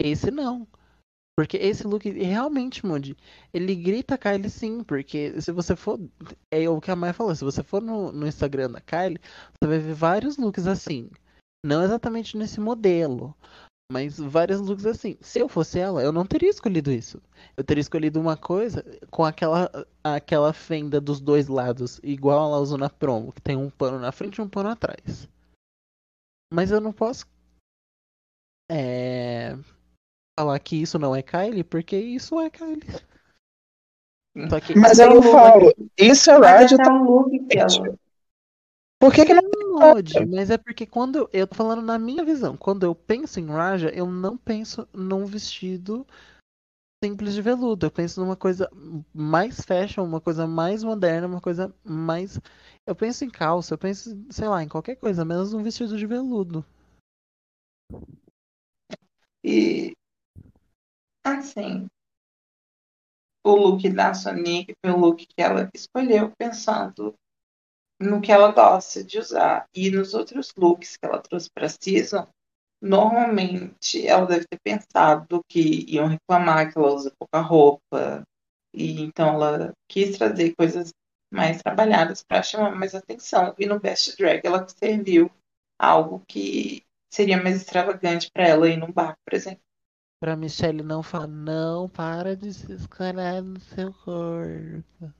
Esse 0.01 0.31
não. 0.31 0.67
Porque 1.37 1.57
esse 1.57 1.87
look 1.87 2.09
realmente, 2.09 2.87
Moody, 2.87 3.17
ele 3.53 3.75
grita 3.75 4.17
Kylie 4.17 4.49
sim, 4.49 4.85
porque 4.85 5.41
se 5.41 5.51
você 5.51 5.75
for. 5.75 5.99
É 6.51 6.69
o 6.69 6.81
que 6.81 6.91
a 6.91 6.97
Maia 6.97 7.13
falou, 7.13 7.35
se 7.35 7.45
você 7.45 7.63
for 7.63 7.83
no, 7.83 8.13
no 8.13 8.27
Instagram 8.27 8.71
da 8.71 8.81
Kylie, 8.81 9.21
você 9.53 9.67
vai 9.67 9.79
ver 9.79 9.95
vários 9.95 10.37
looks 10.37 10.67
assim. 10.67 11.11
Não 11.67 11.83
exatamente 11.83 12.37
nesse 12.37 12.61
modelo, 12.61 13.35
mas 13.91 14.17
vários 14.17 14.61
looks 14.61 14.87
assim. 14.87 15.17
Se 15.21 15.41
eu 15.41 15.49
fosse 15.49 15.81
ela, 15.81 16.03
eu 16.03 16.13
não 16.13 16.25
teria 16.25 16.51
escolhido 16.51 16.93
isso. 16.93 17.21
Eu 17.57 17.65
teria 17.65 17.81
escolhido 17.81 18.21
uma 18.21 18.37
coisa 18.37 18.85
com 19.11 19.25
aquela, 19.25 19.69
aquela 20.05 20.53
fenda 20.53 21.01
dos 21.01 21.21
dois 21.21 21.49
lados, 21.49 21.99
igual 22.05 22.47
ela 22.49 22.61
usou 22.61 22.79
na 22.79 22.89
promo, 22.89 23.33
que 23.33 23.43
tem 23.43 23.57
um 23.57 23.71
pano 23.71 23.99
na 23.99 24.13
frente 24.13 24.37
e 24.37 24.43
um 24.43 24.49
pano 24.49 24.69
atrás. 24.69 25.29
Mas 26.53 26.71
eu 26.71 26.81
não 26.81 26.93
posso 26.93 27.27
é, 28.71 29.57
falar 30.39 30.59
que 30.59 30.77
isso 30.81 30.99
não 30.99 31.15
é 31.15 31.23
Kylie, 31.23 31.65
porque 31.65 31.97
isso 31.97 32.41
é 32.41 32.51
Kylie. 32.51 32.83
Só 34.51 34.61
que 34.61 34.77
Mas 34.77 34.99
aí 34.99 35.07
eu 35.07 35.13
o 35.13 35.15
look- 35.21 35.33
falo, 35.33 35.75
isso 35.97 36.31
é 36.31 36.37
Raja. 36.37 36.75
até 36.75 36.91
o 36.91 37.05
look 37.05 37.39
que 37.47 37.59
ela. 37.59 37.99
Por 39.01 39.13
que, 39.13 39.25
que 39.25 39.35
não. 39.35 39.43
Mod, 39.75 40.25
mas 40.27 40.51
é 40.51 40.57
porque 40.57 40.87
quando 40.87 41.17
eu, 41.19 41.31
eu 41.33 41.47
tô 41.49 41.57
falando 41.57 41.83
na 41.83 41.99
minha 41.99 42.25
visão, 42.25 42.57
quando 42.57 42.85
eu 42.85 42.95
penso 42.95 43.41
em 43.41 43.47
Raja, 43.47 43.91
eu 43.91 44.07
não 44.07 44.37
penso 44.37 44.89
num 44.93 45.27
vestido 45.27 46.07
simples 47.03 47.35
de 47.35 47.43
veludo. 47.43 47.87
Eu 47.87 47.91
penso 47.91 48.21
numa 48.21 48.37
coisa 48.37 48.71
mais 49.13 49.61
fashion, 49.61 50.05
uma 50.05 50.21
coisa 50.21 50.47
mais 50.47 50.85
moderna, 50.85 51.27
uma 51.27 51.41
coisa 51.41 51.75
mais. 51.85 52.41
Eu 52.87 52.95
penso 52.95 53.25
em 53.25 53.31
calça, 53.31 53.75
eu 53.75 53.79
penso, 53.79 54.17
sei 54.31 54.47
lá, 54.49 54.63
em 54.63 54.69
qualquer 54.69 54.95
coisa, 54.95 55.25
menos 55.25 55.53
um 55.53 55.63
vestido 55.63 55.99
de 55.99 56.07
veludo. 56.07 56.65
E 59.43 59.93
assim, 61.25 61.89
o 63.45 63.55
look 63.55 63.89
da 63.91 64.15
Sonic 64.15 64.75
foi 64.85 64.93
o 64.93 64.99
look 64.99 65.27
que 65.27 65.43
ela 65.43 65.69
escolheu 65.75 66.33
pensando 66.39 67.15
no 68.01 68.21
que 68.21 68.33
ela 68.33 68.53
gosta 68.53 69.05
de 69.05 69.19
usar. 69.19 69.67
E 69.75 69.91
nos 69.91 70.15
outros 70.15 70.53
looks 70.57 70.97
que 70.97 71.07
ela 71.07 71.21
trouxe 71.21 71.49
para 71.51 71.69
season, 71.69 72.27
normalmente 72.81 74.07
ela 74.07 74.27
deve 74.27 74.47
ter 74.47 74.59
pensado 74.63 75.41
que 75.49 75.85
iam 75.89 76.07
reclamar 76.07 76.73
que 76.73 76.79
ela 76.79 76.93
usa 76.93 77.13
pouca 77.19 77.41
roupa. 77.41 78.23
E 78.73 79.01
então 79.01 79.35
ela 79.35 79.73
quis 79.89 80.17
trazer 80.17 80.55
coisas 80.57 80.91
mais 81.33 81.63
trabalhadas 81.63 82.23
para 82.23 82.43
chamar 82.43 82.75
mais 82.75 82.95
atenção. 82.95 83.55
E 83.59 83.67
no 83.67 83.81
Best 83.81 84.17
Drag 84.17 84.41
ela 84.45 84.67
serviu 84.69 85.31
algo 85.79 86.23
que 86.29 86.83
seria 87.13 87.41
mais 87.41 87.57
extravagante 87.57 88.31
para 88.33 88.49
ela 88.49 88.69
ir 88.69 88.77
num 88.77 88.91
bar, 88.91 89.17
por 89.25 89.35
exemplo. 89.35 89.63
Pra 90.25 90.37
Michelle 90.37 90.83
não 90.83 91.03
falar, 91.03 91.27
não, 91.27 91.87
para 91.87 92.35
de 92.35 92.51
se 92.51 92.73
escarar 92.73 93.43
no 93.43 93.61
seu 93.61 93.93
corpo. 93.93 95.13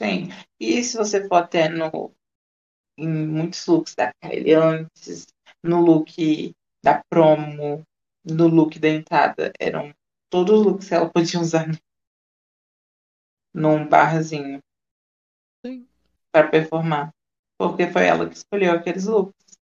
Sim. 0.00 0.28
E 0.60 0.84
se 0.84 0.96
você 0.96 1.26
for 1.26 1.34
até 1.34 1.68
no, 1.68 2.14
em 2.96 3.08
muitos 3.08 3.66
looks 3.66 3.96
da 3.96 4.12
Kylie 4.22 4.54
antes, 4.54 5.26
no 5.64 5.80
look 5.80 6.54
da 6.80 7.02
promo, 7.10 7.82
no 8.24 8.46
look 8.46 8.78
da 8.78 8.88
entrada, 8.88 9.52
eram 9.58 9.92
todos 10.30 10.60
os 10.60 10.64
looks 10.64 10.88
que 10.88 10.94
ela 10.94 11.10
podia 11.10 11.40
usar 11.40 11.66
num 13.52 13.88
barzinho 13.88 14.62
Sim. 15.66 15.88
para 16.30 16.46
performar. 16.48 17.12
Porque 17.58 17.90
foi 17.90 18.06
ela 18.06 18.28
que 18.28 18.36
escolheu 18.36 18.72
aqueles 18.74 19.06
looks. 19.06 19.58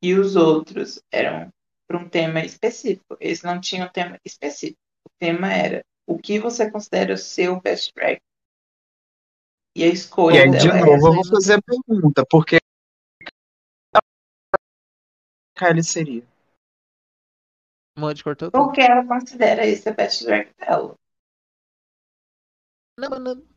E 0.00 0.14
os 0.14 0.36
outros 0.36 1.02
eram 1.10 1.52
para 1.90 1.98
um 1.98 2.08
tema 2.08 2.38
específico. 2.44 3.16
Esse 3.18 3.44
não 3.44 3.60
tinha 3.60 3.84
um 3.84 3.88
tema 3.88 4.16
específico. 4.24 4.78
O 5.04 5.10
tema 5.18 5.52
era 5.52 5.84
o 6.06 6.16
que 6.16 6.38
você 6.38 6.70
considera 6.70 7.14
o 7.14 7.18
seu 7.18 7.60
best 7.60 7.92
drag. 7.94 8.20
E 9.76 9.82
a 9.82 9.88
E 9.88 9.92
escolha 9.92 10.44
aí, 10.44 10.50
de 10.52 10.68
dela 10.68 10.86
novo, 10.86 11.08
eu 11.08 11.14
vou 11.14 11.26
fazer 11.26 11.54
a 11.54 11.62
pergunta, 11.62 12.24
porque 12.30 12.58
Kylie 15.58 15.82
seria? 15.82 16.24
Mod 17.98 18.22
cortou 18.22 18.52
tudo. 18.52 18.64
porque 18.66 18.82
ela 18.82 19.04
considera 19.04 19.66
esse 19.66 19.88
a 19.88 19.92
best 19.92 20.24
drag 20.24 20.54
dela. 20.58 20.94
Não, 22.96 23.18
não. 23.18 23.48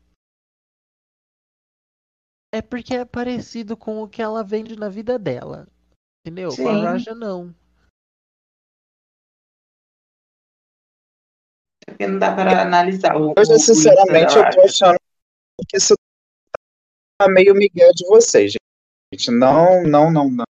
É 2.52 2.60
porque 2.60 2.94
é 2.94 3.04
parecido 3.04 3.76
com 3.76 4.02
o 4.02 4.08
que 4.08 4.20
ela 4.20 4.42
vende 4.42 4.74
na 4.76 4.88
vida 4.88 5.20
dela. 5.20 5.68
Entendeu? 6.26 6.48
Com 6.50 6.56
Sim. 6.56 6.68
a 6.68 6.90
Raja 6.90 7.14
não. 7.14 7.54
Porque 11.86 12.06
não 12.06 12.18
dá 12.18 12.34
para 12.34 12.62
analisar 12.62 13.16
o. 13.16 13.34
Hoje, 13.38 13.52
o- 13.52 13.56
o 13.56 13.58
sinceramente, 13.58 14.36
eu 14.36 14.50
tô 14.50 14.60
achando 14.62 14.96
que 15.68 15.76
isso 15.76 15.94
tá 17.20 17.28
meio 17.28 17.54
migué 17.54 17.90
de 17.94 18.06
vocês, 18.06 18.52
gente. 19.12 19.30
Não, 19.30 19.84
não, 19.84 20.10
não, 20.10 20.30
não. 20.30 20.44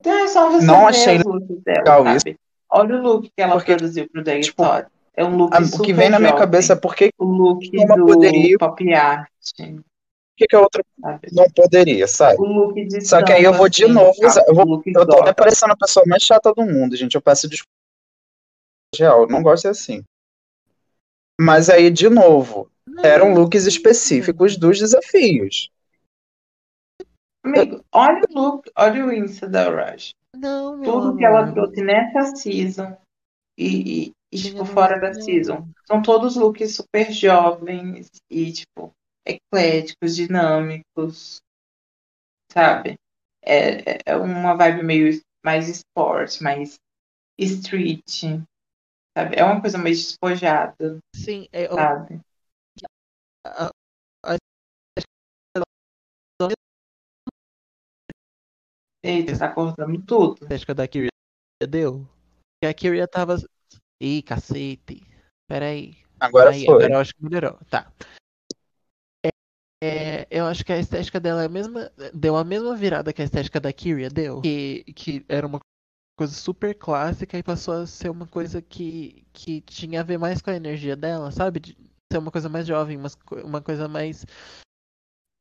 Então 0.00 0.12
é 0.18 0.26
só 0.28 0.50
você 0.50 0.66
Não 0.66 0.86
achei 0.86 1.18
looks 1.18 1.62
dela, 1.62 1.78
legal 1.78 2.04
sabe? 2.18 2.36
Olha 2.70 2.96
o 2.96 3.02
look 3.02 3.30
que 3.34 3.42
ela 3.42 3.54
Porque, 3.54 3.74
produziu 3.74 4.08
pro 4.10 4.22
Drag 4.22 4.40
tipo, 4.42 4.62
Story. 4.62 4.86
É 5.16 5.24
um 5.24 5.36
look 5.36 5.54
A- 5.54 5.64
super 5.64 5.78
o 5.80 5.82
que 5.84 5.92
vem 5.92 6.10
na 6.10 6.18
minha 6.18 6.30
jovem. 6.30 6.44
cabeça 6.44 6.72
é 6.72 6.76
por 6.76 6.94
que, 6.94 7.10
O 7.18 7.24
look 7.24 7.70
uma 7.78 7.96
do 7.96 8.04
poderia- 8.06 8.58
pop 8.58 8.92
art, 8.94 9.28
que, 10.36 10.46
que 10.48 10.56
a 10.56 10.60
outra 10.60 10.82
sabe? 11.00 11.28
não 11.32 11.46
poderia, 11.50 12.08
sabe? 12.08 12.40
O 12.40 12.44
look 12.44 12.74
de 12.84 13.00
Só 13.06 13.22
que 13.24 13.32
aí 13.32 13.44
eu 13.44 13.54
vou 13.54 13.68
de 13.68 13.84
assim, 13.84 13.92
novo 13.92 14.16
eu 14.20 14.54
vou- 14.54 14.66
O 14.78 14.82
Eu 14.84 15.06
tô 15.06 15.20
até 15.22 15.32
parecendo 15.32 15.72
a 15.72 15.76
pessoa 15.76 16.04
mais 16.06 16.22
chata 16.22 16.52
do 16.52 16.62
mundo, 16.64 16.96
gente. 16.96 17.14
Eu 17.14 17.22
peço 17.22 17.48
desculpa. 17.48 17.70
Real, 18.98 19.22
eu 19.22 19.28
não 19.28 19.42
gosto 19.42 19.68
assim. 19.68 20.02
Mas 21.40 21.68
aí, 21.68 21.90
de 21.90 22.08
novo, 22.08 22.70
eram 23.02 23.30
Não, 23.30 23.34
looks 23.42 23.66
específicos 23.66 24.56
dos 24.56 24.78
desafios. 24.78 25.70
Amigo, 27.44 27.84
olha 27.92 28.22
o 28.30 28.34
look, 28.40 28.70
olha 28.76 29.04
o 29.06 29.12
Insta 29.12 29.48
da 29.48 29.68
Rush. 29.68 30.14
Não, 30.34 30.82
Tudo 30.82 31.08
amor. 31.08 31.18
que 31.18 31.24
ela 31.24 31.52
trouxe 31.52 31.82
nessa 31.82 32.36
season 32.36 32.96
e, 33.58 34.06
e, 34.06 34.12
E, 34.32 34.38
tipo, 34.38 34.64
fora 34.64 34.98
da 34.98 35.12
season. 35.14 35.68
São 35.86 36.00
todos 36.02 36.36
looks 36.36 36.74
super 36.74 37.12
jovens 37.12 38.08
e, 38.30 38.52
tipo, 38.52 38.92
ecléticos, 39.26 40.16
dinâmicos, 40.16 41.40
sabe? 42.50 42.94
É, 43.44 43.92
é- 43.96 43.98
é 44.06 44.16
uma 44.16 44.54
vibe 44.54 44.82
meio 44.82 45.20
mais 45.44 45.68
esporte, 45.68 46.42
mais 46.42 46.76
street, 47.38 48.24
sabe? 49.16 49.36
É 49.36 49.44
uma 49.44 49.60
coisa 49.60 49.78
mais 49.78 49.98
despojada, 49.98 50.98
Sim, 51.14 51.46
é, 51.52 51.66
sabe? 51.68 52.20
a- 53.46 53.70
a- 54.24 54.36
Eita, 59.02 59.38
tá 59.38 59.52
cortando 59.52 60.02
tudo. 60.06 60.44
estética 60.44 60.74
da 60.74 60.88
Kyria 60.88 61.10
deu. 61.68 62.08
Que 62.60 62.66
a 62.66 62.74
Kyria 62.74 63.06
tava. 63.06 63.36
Ih, 64.00 64.22
cacete. 64.22 65.06
Peraí. 65.46 65.96
Agora 66.18 66.50
Aí, 66.50 66.64
foi. 66.64 66.74
agora 66.76 66.94
eu 66.94 66.98
acho 67.00 67.14
que 67.14 67.22
melhorou. 67.22 67.58
Tá. 67.68 67.92
É, 69.22 69.28
é, 69.82 70.26
eu 70.30 70.46
acho 70.46 70.64
que 70.64 70.72
a 70.72 70.78
estética 70.78 71.20
dela 71.20 71.42
é 71.42 71.46
a 71.46 71.50
mesma. 71.50 71.90
Deu 72.14 72.34
a 72.36 72.44
mesma 72.44 72.74
virada 72.74 73.12
que 73.12 73.20
a 73.20 73.24
estética 73.24 73.60
da 73.60 73.72
Kyria 73.72 74.08
deu. 74.08 74.40
Que, 74.40 74.84
que 74.94 75.24
era 75.28 75.46
uma 75.46 75.60
coisa 76.16 76.32
super 76.34 76.74
clássica 76.74 77.36
e 77.38 77.42
passou 77.42 77.74
a 77.74 77.86
ser 77.86 78.10
uma 78.10 78.26
coisa 78.26 78.62
que, 78.62 79.26
que 79.32 79.60
tinha 79.60 80.00
a 80.00 80.04
ver 80.04 80.18
mais 80.18 80.40
com 80.40 80.50
a 80.50 80.56
energia 80.56 80.96
dela, 80.96 81.30
sabe? 81.30 81.60
De 81.60 81.76
ser 82.12 82.18
uma 82.18 82.30
coisa 82.30 82.48
mais 82.48 82.66
jovem, 82.66 82.96
umas 82.96 83.14
co- 83.14 83.40
uma 83.40 83.60
coisa 83.60 83.88
mais. 83.88 84.24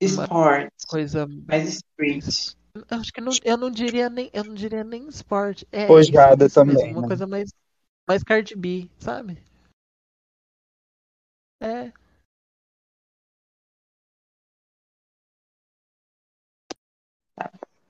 Uma 0.01 0.23
Esporte, 0.23 0.73
coisa. 0.87 1.27
mais 1.47 1.75
street. 1.75 2.55
eu 2.75 2.83
Acho 2.89 3.13
que 3.13 3.21
não, 3.21 3.31
eu 3.43 3.57
não 3.57 3.71
diria 3.71 4.09
nem. 4.09 4.29
Eu 4.33 4.43
não 4.43 4.53
diria 4.53 4.83
nem 4.83 5.07
esporte. 5.07 5.67
É, 5.71 5.87
Pojada 5.87 6.45
mesmo, 6.45 6.53
também, 6.53 6.91
Uma 6.91 7.01
né? 7.01 7.07
coisa 7.07 7.27
mais. 7.27 7.53
Mais 8.07 8.21
Cardi 8.23 8.55
B, 8.55 8.89
sabe? 8.99 9.41
É. 11.61 11.93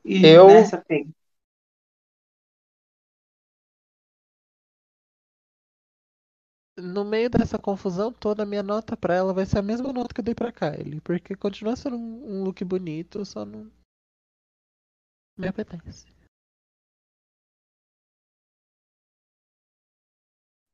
E 0.06 0.24
Eu- 0.26 0.48
nessa. 0.48 0.84
No 6.78 7.06
meio 7.06 7.30
dessa 7.30 7.60
confusão 7.60 8.12
toda, 8.12 8.44
a 8.44 8.46
minha 8.46 8.64
nota 8.64 8.98
pra 8.98 9.14
ela 9.14 9.34
vai 9.34 9.46
ser 9.46 9.60
a 9.60 9.62
mesma 9.62 9.94
nota 9.94 10.14
que 10.14 10.22
eu 10.22 10.26
dei 10.26 10.34
pra 10.34 10.52
Kylie. 10.52 11.02
Porque 11.02 11.36
continua 11.36 11.76
sendo 11.76 11.98
um, 11.98 12.40
um 12.40 12.44
look 12.44 12.64
bonito, 12.64 13.24
só 13.26 13.46
não. 13.46 13.72
Me 15.38 15.48
apetece. 15.48 16.12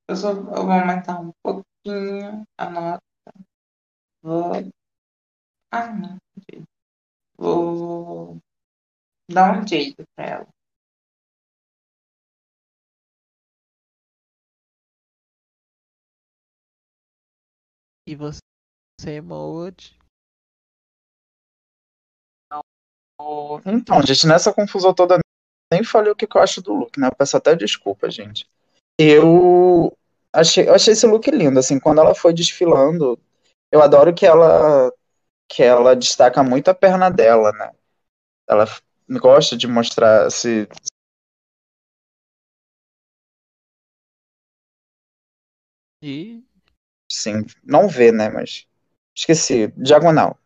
Eu, 0.08 0.16
só, 0.16 0.32
eu 0.32 0.44
vou 0.44 0.72
aumentar 0.72 1.20
um 1.20 1.32
pouquinho 1.44 2.44
a 2.58 2.70
nota. 2.70 3.04
Vou. 4.22 4.52
Ah, 5.72 5.88
não. 5.94 6.18
Vou 7.38 8.38
dar 9.32 9.62
um 9.62 9.68
jeito 9.68 10.04
pra 10.16 10.26
ela. 10.26 10.48
E 18.10 18.16
você, 18.16 18.40
Emoji? 19.06 19.96
Então, 23.64 24.02
gente, 24.02 24.26
nessa 24.26 24.52
confusão 24.52 24.96
toda, 24.96 25.20
nem 25.72 25.84
falei 25.84 26.12
o 26.12 26.16
que 26.16 26.26
eu 26.26 26.42
acho 26.42 26.60
do 26.60 26.74
look, 26.74 27.00
né? 27.00 27.06
Eu 27.06 27.16
peço 27.16 27.38
até 27.38 27.56
desculpa, 27.56 28.10
gente. 28.10 28.50
Eu 29.00 29.96
achei, 30.34 30.68
eu 30.68 30.74
achei 30.74 30.94
esse 30.94 31.06
look 31.06 31.30
lindo, 31.30 31.60
assim, 31.60 31.80
quando 31.80 32.02
ela 32.02 32.16
foi 32.16 32.34
desfilando, 32.34 33.20
eu 33.72 33.80
adoro 33.80 34.12
que 34.12 34.26
ela 34.26 34.92
que 35.48 35.62
ela 35.62 35.96
destaca 35.96 36.44
muito 36.44 36.70
a 36.70 36.74
perna 36.74 37.12
dela, 37.12 37.52
né? 37.52 37.72
Ela 38.50 38.66
gosta 39.20 39.56
de 39.56 39.68
mostrar 39.68 40.26
esse 40.28 40.68
E. 46.02 46.42
sim, 47.12 47.46
não 47.64 47.88
vê, 47.88 48.12
né, 48.12 48.30
mas 48.30 48.68
esqueci, 49.16 49.68
diagonal. 49.78 50.38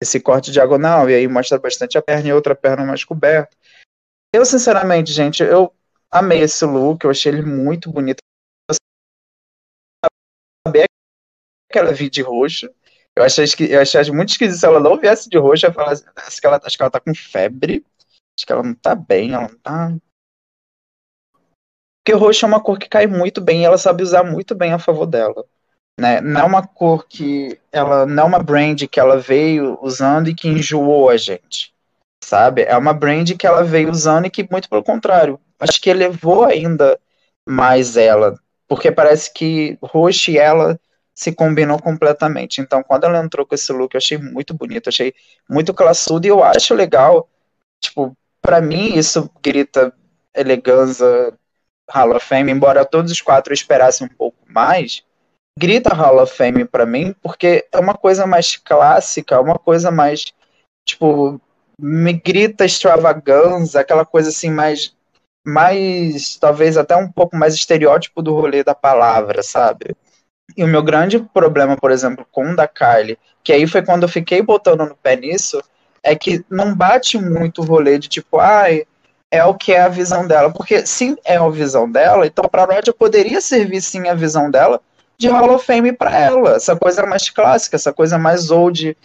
Esse 0.00 0.20
corte 0.20 0.52
diagonal 0.52 1.08
e 1.08 1.14
aí 1.14 1.26
mostra 1.26 1.58
bastante 1.58 1.96
a 1.96 2.02
perna 2.02 2.28
e 2.28 2.32
outra 2.32 2.54
perna 2.54 2.84
mais 2.84 3.02
coberta. 3.02 3.56
Eu, 4.34 4.44
sinceramente, 4.44 5.10
gente, 5.12 5.42
eu 5.42 5.74
amei 6.10 6.40
esse 6.40 6.64
look, 6.64 7.04
eu 7.04 7.10
achei 7.10 7.32
ele 7.32 7.42
muito 7.42 7.90
bonito. 7.90 8.18
Eu 8.70 8.76
sabia 10.66 10.84
que 11.70 11.78
ela 11.78 11.92
vi 11.92 12.10
de 12.10 12.20
roxo. 12.22 12.68
Eu 13.14 13.24
achei, 13.24 13.46
eu 13.70 13.80
achei 13.80 14.12
muito 14.12 14.30
esquisito 14.30 14.60
se 14.60 14.66
ela 14.66 14.78
não 14.78 14.98
viesse 14.98 15.30
de 15.30 15.38
roxo. 15.38 15.64
Eu 15.64 15.72
falei, 15.72 15.94
assim, 15.94 16.04
acho 16.16 16.40
que 16.40 16.46
ela, 16.46 16.60
acho 16.62 16.76
que 16.76 16.82
ela 16.82 16.90
tá 16.90 17.00
com 17.00 17.14
febre. 17.14 17.84
Acho 18.38 18.46
que 18.46 18.52
ela 18.52 18.62
não 18.62 18.74
tá 18.74 18.94
bem, 18.94 19.32
ela 19.32 19.48
não 19.48 19.58
tá. 19.58 19.96
Porque 22.04 22.16
roxo 22.16 22.44
é 22.44 22.48
uma 22.48 22.62
cor 22.62 22.78
que 22.78 22.88
cai 22.88 23.06
muito 23.06 23.40
bem 23.40 23.62
e 23.62 23.64
ela 23.64 23.78
sabe 23.78 24.02
usar 24.02 24.22
muito 24.22 24.54
bem 24.54 24.72
a 24.72 24.78
favor 24.78 25.06
dela. 25.06 25.46
Né? 25.98 26.20
Não 26.20 26.40
é 26.42 26.44
uma 26.44 26.66
cor 26.66 27.06
que 27.08 27.58
ela 27.72 28.04
não 28.04 28.24
é 28.24 28.26
uma 28.26 28.42
brand 28.42 28.82
que 28.86 29.00
ela 29.00 29.18
veio 29.18 29.78
usando 29.80 30.28
e 30.28 30.34
que 30.34 30.46
enjoou 30.48 31.08
a 31.08 31.16
gente, 31.16 31.72
sabe? 32.22 32.62
É 32.62 32.76
uma 32.76 32.92
brand 32.92 33.30
que 33.32 33.46
ela 33.46 33.64
veio 33.64 33.90
usando 33.90 34.26
e 34.26 34.30
que 34.30 34.46
muito 34.50 34.68
pelo 34.68 34.84
contrário, 34.84 35.40
acho 35.58 35.80
que 35.80 35.88
elevou 35.88 36.44
ainda 36.44 36.98
mais 37.48 37.96
ela, 37.96 38.38
porque 38.68 38.92
parece 38.92 39.32
que 39.32 39.78
roxo 39.82 40.30
e 40.30 40.38
ela 40.38 40.78
se 41.14 41.32
combinam 41.32 41.78
completamente. 41.78 42.60
Então, 42.60 42.82
quando 42.82 43.04
ela 43.04 43.24
entrou 43.24 43.46
com 43.46 43.54
esse 43.54 43.72
look, 43.72 43.94
eu 43.94 43.98
achei 43.98 44.18
muito 44.18 44.52
bonito, 44.52 44.88
achei 44.88 45.14
muito 45.48 45.72
classudo 45.72 46.26
e 46.26 46.30
eu 46.30 46.44
acho 46.44 46.74
legal, 46.74 47.26
tipo, 47.80 48.14
para 48.42 48.60
mim 48.60 48.94
isso 48.98 49.30
grita 49.42 49.92
elegância 50.34 51.32
Hall 51.90 52.14
of 52.14 52.26
Fame, 52.26 52.52
embora 52.52 52.84
todos 52.84 53.10
os 53.10 53.22
quatro 53.22 53.54
esperassem 53.54 54.06
um 54.06 54.10
pouco 54.10 54.36
mais, 54.46 55.02
grita 55.58 55.94
Hall 55.94 56.22
of 56.22 56.34
Fame 56.34 56.64
pra 56.64 56.84
mim, 56.84 57.14
porque 57.22 57.66
é 57.72 57.78
uma 57.78 57.94
coisa 57.94 58.26
mais 58.26 58.56
clássica, 58.56 59.40
uma 59.40 59.58
coisa 59.58 59.90
mais, 59.90 60.26
tipo, 60.86 61.40
me 61.80 62.12
grita 62.12 62.64
extravagância, 62.64 63.80
aquela 63.80 64.04
coisa 64.04 64.28
assim 64.28 64.50
mais, 64.50 64.94
mais, 65.46 66.36
talvez 66.36 66.76
até 66.76 66.96
um 66.96 67.10
pouco 67.10 67.36
mais 67.36 67.54
estereótipo 67.54 68.22
do 68.22 68.34
rolê 68.34 68.62
da 68.62 68.74
palavra, 68.74 69.42
sabe? 69.42 69.96
E 70.56 70.62
o 70.62 70.68
meu 70.68 70.82
grande 70.82 71.18
problema, 71.18 71.76
por 71.76 71.90
exemplo, 71.90 72.26
com 72.30 72.52
o 72.52 72.56
da 72.56 72.68
Kylie, 72.68 73.18
que 73.42 73.52
aí 73.52 73.66
foi 73.66 73.82
quando 73.82 74.04
eu 74.04 74.08
fiquei 74.08 74.42
botando 74.42 74.86
no 74.86 74.96
pé 74.96 75.16
nisso, 75.16 75.62
é 76.02 76.14
que 76.14 76.44
não 76.50 76.74
bate 76.74 77.18
muito 77.18 77.62
o 77.62 77.64
rolê 77.64 77.98
de 77.98 78.08
tipo, 78.08 78.38
ai, 78.38 78.86
é 79.30 79.44
o 79.44 79.54
que 79.54 79.72
é 79.72 79.80
a 79.80 79.88
visão 79.88 80.26
dela. 80.26 80.52
Porque 80.52 80.86
se 80.86 81.16
é 81.24 81.36
a 81.36 81.48
visão 81.48 81.90
dela, 81.90 82.26
então 82.26 82.48
pra 82.48 82.64
Roger 82.64 82.94
poderia 82.94 83.40
servir 83.40 83.80
sim 83.80 84.08
a 84.08 84.14
visão 84.14 84.50
dela 84.50 84.80
de 85.18 85.28
Hall 85.28 85.54
of 85.54 85.64
Fame 85.64 85.92
pra 85.92 86.16
ela. 86.16 86.56
Essa 86.56 86.76
coisa 86.76 87.04
mais 87.06 87.30
clássica, 87.30 87.76
essa 87.76 87.92
coisa 87.92 88.18
mais 88.18 88.50
old, 88.50 88.96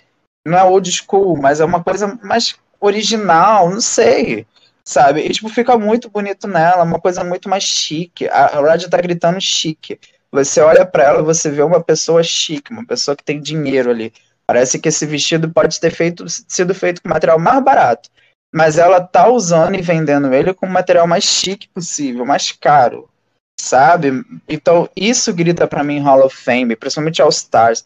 não 0.45 0.57
é 0.57 0.63
old 0.63 0.91
school, 0.91 1.37
mas 1.37 1.59
é 1.59 1.65
uma 1.65 1.83
coisa 1.83 2.19
mais 2.23 2.55
original, 2.79 3.69
não 3.69 3.81
sei. 3.81 4.45
Sabe? 4.83 5.21
E 5.21 5.29
tipo, 5.29 5.47
fica 5.49 5.77
muito 5.77 6.09
bonito 6.09 6.47
nela, 6.47 6.83
uma 6.83 6.99
coisa 6.99 7.23
muito 7.23 7.47
mais 7.47 7.63
chique. 7.63 8.27
A, 8.27 8.45
a 8.45 8.59
Roger 8.59 8.89
tá 8.89 8.97
gritando 8.97 9.39
chique. 9.39 9.99
Você 10.31 10.61
olha 10.61 10.85
pra 10.85 11.03
ela, 11.03 11.21
você 11.21 11.49
vê 11.51 11.61
uma 11.61 11.83
pessoa 11.83 12.23
chique, 12.23 12.71
uma 12.71 12.85
pessoa 12.85 13.15
que 13.15 13.23
tem 13.23 13.39
dinheiro 13.39 13.89
ali. 13.91 14.13
Parece 14.47 14.79
que 14.79 14.89
esse 14.89 15.05
vestido 15.05 15.49
pode 15.49 15.79
ter 15.79 15.91
feito, 15.91 16.25
sido 16.27 16.73
feito 16.73 17.01
com 17.01 17.09
material 17.09 17.39
mais 17.39 17.63
barato. 17.63 18.09
Mas 18.53 18.77
ela 18.77 18.99
tá 18.99 19.29
usando 19.29 19.75
e 19.75 19.81
vendendo 19.81 20.33
ele 20.33 20.53
com 20.53 20.65
o 20.65 20.69
material 20.69 21.07
mais 21.07 21.23
chique 21.23 21.69
possível, 21.69 22.25
mais 22.25 22.51
caro. 22.51 23.10
Sabe? 23.61 24.25
Então, 24.49 24.89
isso 24.95 25.31
grita 25.33 25.67
pra 25.67 25.83
mim 25.83 25.99
Hall 25.99 26.25
of 26.25 26.35
Fame, 26.35 26.75
principalmente 26.75 27.21
All 27.21 27.29
Stars. 27.29 27.85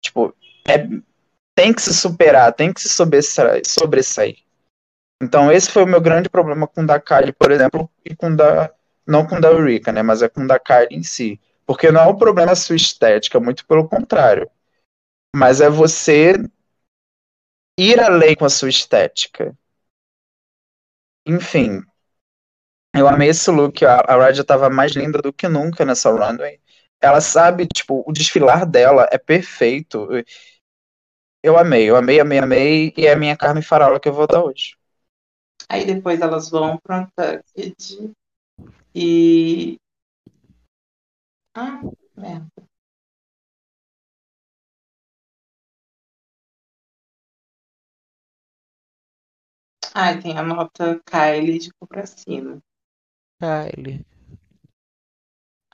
Tipo, 0.00 0.32
é, 0.66 0.86
tem 1.54 1.72
que 1.74 1.82
se 1.82 1.92
superar, 1.92 2.52
tem 2.52 2.72
que 2.72 2.80
se 2.80 2.88
sobressair. 2.88 4.38
Então, 5.20 5.50
esse 5.50 5.70
foi 5.70 5.82
o 5.82 5.86
meu 5.86 6.00
grande 6.00 6.28
problema 6.28 6.68
com 6.68 6.82
o 6.82 6.86
da 6.86 7.00
Kylie, 7.00 7.32
por 7.32 7.50
exemplo, 7.50 7.90
e 8.04 8.14
com 8.14 8.34
da. 8.34 8.72
Não 9.04 9.26
com 9.26 9.40
da 9.40 9.48
Eureka, 9.48 9.92
né? 9.92 10.02
Mas 10.02 10.22
é 10.22 10.28
com 10.28 10.46
da 10.46 10.58
Kylie 10.58 10.88
em 10.98 11.02
si. 11.02 11.40
Porque 11.66 11.90
não 11.90 12.02
é 12.02 12.06
o 12.06 12.16
problema 12.16 12.52
a 12.52 12.56
sua 12.56 12.76
estética, 12.76 13.40
muito 13.40 13.66
pelo 13.66 13.88
contrário. 13.88 14.48
Mas 15.34 15.60
é 15.60 15.68
você 15.68 16.34
ir 17.78 18.00
além 18.00 18.36
com 18.36 18.44
a 18.44 18.50
sua 18.50 18.68
estética. 18.68 19.56
Enfim. 21.26 21.82
Eu 22.96 23.08
amei 23.08 23.28
esse 23.28 23.50
look. 23.50 23.84
A, 23.84 24.00
Raja 24.16 24.44
tava 24.44 24.70
mais 24.70 24.92
linda 24.92 25.20
do 25.20 25.32
que 25.32 25.48
nunca 25.48 25.84
nessa 25.84 26.10
runway. 26.10 26.60
Ela 27.00 27.20
sabe, 27.20 27.66
tipo, 27.66 28.02
o 28.06 28.12
desfilar 28.12 28.66
dela 28.66 29.08
é 29.12 29.18
perfeito. 29.18 30.08
Eu 31.42 31.58
amei, 31.58 31.88
eu 31.88 31.96
amei, 31.96 32.18
amei, 32.20 32.38
amei. 32.38 32.94
E 32.96 33.06
é 33.06 33.12
a 33.12 33.16
minha 33.16 33.36
Carmen 33.36 33.62
Farola 33.62 34.00
que 34.00 34.08
eu 34.08 34.12
vou 34.12 34.26
dar 34.26 34.42
hoje. 34.42 34.76
Aí 35.68 35.84
depois 35.84 36.20
elas 36.20 36.50
vão 36.50 36.78
para 36.78 37.00
Untucked 37.00 38.12
e 38.94 39.76
Ah, 41.54 41.80
merda. 42.14 42.66
Ai, 49.94 50.20
tem 50.20 50.36
a 50.38 50.42
nota 50.42 51.00
Kylie 51.06 51.58
de 51.58 51.70
cima. 52.06 52.62
Kylie. 53.40 54.04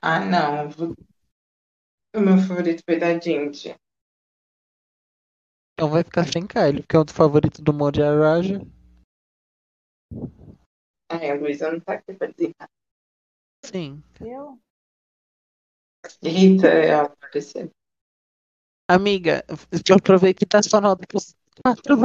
Ah, 0.01 0.19
não. 0.19 0.69
O 2.15 2.19
meu 2.19 2.37
favorito 2.37 2.83
foi 2.85 2.99
da 2.99 3.17
Jinji. 3.17 3.75
Então 5.73 5.89
vai 5.89 6.03
ficar 6.03 6.25
sem 6.25 6.45
Kylie, 6.45 6.81
porque 6.81 6.97
o 6.97 7.05
favorito 7.07 7.61
do 7.61 7.73
Mod 7.73 7.99
é 7.99 8.05
a 8.05 8.15
Raja. 8.15 8.61
Ai, 11.09 11.31
a 11.31 11.35
Luísa 11.35 11.71
não 11.71 11.79
tá 11.79 11.93
aqui 11.93 12.13
pra 12.13 12.27
dizer. 12.27 12.53
Sim. 13.65 14.03
Eu? 14.19 14.59
Rita, 16.21 16.67
ela 16.67 17.03
apareceu. 17.03 17.71
Amiga, 18.89 19.43
eu 19.89 19.95
aproveito 19.95 20.41
e 20.41 20.45
dá 20.45 20.61
sua 20.61 20.81
nota 20.81 21.07
pros 21.07 21.35
quatro. 21.63 21.95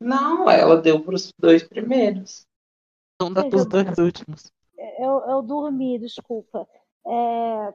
Não, 0.00 0.50
ela 0.50 0.82
deu 0.82 1.02
pros 1.02 1.32
dois 1.38 1.62
primeiros. 1.62 2.46
Não 3.22 3.32
dá 3.32 3.48
pros 3.48 3.66
dois 3.66 3.98
últimos. 3.98 4.52
Eu, 4.98 5.20
eu 5.30 5.42
dormi, 5.42 5.98
desculpa. 5.98 6.66
É... 7.06 7.74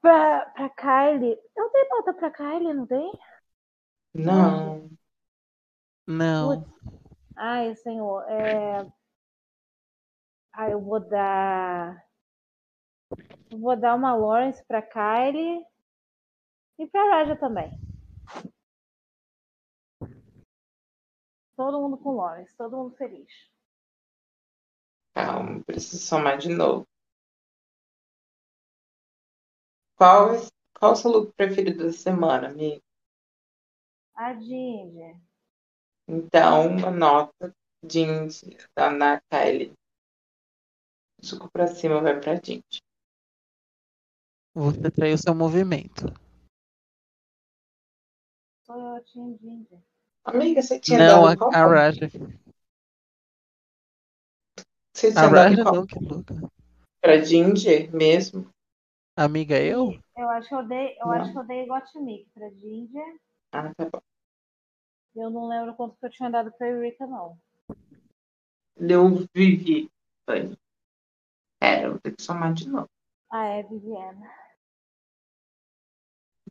Pra, 0.00 0.46
pra 0.46 0.70
Kylie. 0.70 1.38
Eu 1.54 1.70
dei 1.70 1.88
nota 1.90 2.14
pra 2.14 2.30
Kylie, 2.30 2.72
não 2.72 2.86
dei? 2.86 3.10
Não. 4.14 4.90
Não. 6.06 6.64
Ai, 7.36 7.74
senhor. 7.76 8.24
É... 8.30 8.90
Ai, 10.54 10.72
eu 10.72 10.80
vou 10.80 11.00
dar. 11.00 12.02
eu 13.50 13.58
Vou 13.58 13.76
dar 13.76 13.94
uma 13.94 14.14
Lawrence 14.14 14.64
pra 14.66 14.80
Kylie. 14.80 15.62
E 16.78 16.86
pra 16.86 17.10
Raja 17.10 17.36
também. 17.36 17.70
Todo 21.54 21.78
mundo 21.78 21.98
com 21.98 22.16
Lawrence, 22.16 22.56
todo 22.56 22.74
mundo 22.74 22.96
feliz. 22.96 23.30
Calma, 25.26 25.62
preciso 25.64 26.02
somar 26.02 26.38
de 26.38 26.48
novo. 26.48 26.86
Qual, 29.96 30.30
qual 30.78 30.92
o 30.92 30.96
seu 30.96 31.10
look 31.10 31.32
preferido 31.34 31.84
da 31.84 31.92
semana, 31.92 32.48
amigo? 32.48 32.82
A 34.14 34.34
Ginger. 34.34 35.16
Então, 36.08 36.68
uma 36.68 36.90
nota 36.90 37.54
jeans 37.84 38.42
da 38.74 38.88
Ana 38.88 39.22
Kylie. 39.30 39.72
Suco 41.22 41.50
pra 41.50 41.66
cima 41.66 42.00
vai 42.00 42.18
pra 42.18 42.36
gente. 42.36 42.82
Você 44.54 44.90
traiu 44.90 45.18
seu 45.18 45.34
movimento. 45.34 46.06
Sou 48.64 48.76
eu, 48.76 48.96
a 48.96 49.00
Ginger. 49.02 49.78
Amiga, 50.24 50.62
você 50.62 50.80
tinha 50.80 50.98
Não, 50.98 51.26
a, 51.26 51.28
dado 51.34 51.38
qual? 51.38 51.54
a 51.54 51.66
Raja. 51.66 52.10
Você 55.00 55.18
A 55.18 55.28
Raja 55.28 55.64
não, 55.64 55.86
que 55.86 55.98
louca. 55.98 56.34
Pra 57.00 57.22
Ginger 57.24 57.90
mesmo? 57.90 58.46
Amiga, 59.16 59.58
eu? 59.58 59.98
Eu 60.14 60.28
acho 60.28 60.50
que 60.50 60.54
eu 60.54 60.68
dei, 60.68 60.94
eu 60.98 61.06
Não. 61.06 61.12
acho 61.12 61.32
que 61.32 61.38
eu 61.38 61.46
dei 61.46 61.66
Gottmik 61.66 62.28
pra 62.34 62.50
Ginger. 62.50 63.18
Ah, 63.50 63.74
tá 63.74 63.88
bom. 63.90 64.02
Eu 65.16 65.30
não 65.30 65.48
lembro 65.48 65.74
quanto 65.74 65.96
que 65.96 66.04
eu 66.04 66.10
tinha 66.10 66.28
dado 66.30 66.52
pra 66.52 66.68
Eureka, 66.68 67.06
não. 67.06 67.38
Deu 68.78 69.26
Vivi. 69.34 69.90
Foi. 70.28 70.54
É, 71.62 71.86
eu 71.86 71.92
vou 71.92 72.00
ter 72.00 72.14
que 72.14 72.22
somar 72.22 72.52
de 72.52 72.68
novo. 72.68 72.90
Ah, 73.30 73.46
é, 73.46 73.62
Viviana. 73.62 74.30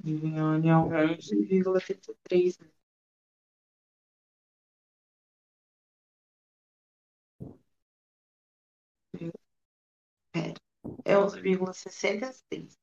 Viviane 0.02 0.70
é 0.70 0.74
11,33. 0.74 2.58
Pera, 2.58 2.72
é 11.06 11.16
11,66. 11.16 12.78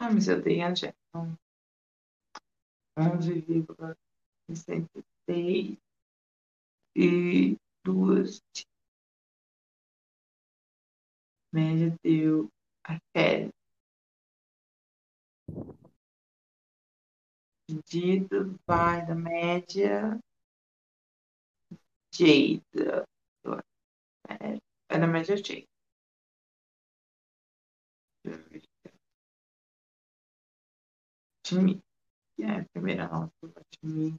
Ah, 0.00 0.10
mas 0.12 0.28
eu 0.28 0.40
dei 0.42 0.62
a 0.62 0.74
Jefferson. 0.74 1.36
11,66 2.98 5.78
e 6.96 7.56
duas. 7.84 8.40
Média 11.52 11.94
deu 12.02 12.50
a 12.84 12.98
Kelly. 13.14 13.50
Dividido 17.68 18.58
vai 18.66 19.06
da 19.06 19.14
média 19.14 20.18
Jada. 22.18 23.04
É, 24.28 24.58
é 24.94 24.98
da 24.98 25.06
média 25.06 25.36
Jada. 25.36 25.66
Time. 31.42 31.80
É, 32.40 32.50
a 32.60 32.66
primeira 32.72 33.06
do 33.42 33.62
time. 33.72 34.18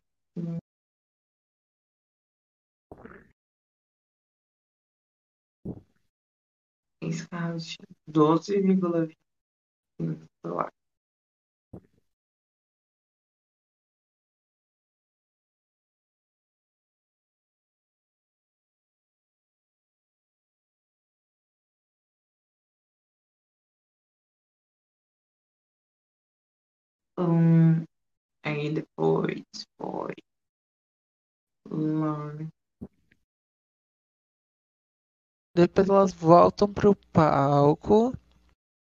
Scarlett 7.12 7.76
12,25 8.08 9.18
lá. 10.46 10.70
Um, 27.20 27.84
aí 28.46 28.74
depois 28.74 29.44
foi 29.78 30.14
Lauren. 31.70 32.48
Depois 35.54 35.90
elas 35.90 36.14
voltam 36.14 36.74
pro 36.74 36.96
palco 37.12 38.14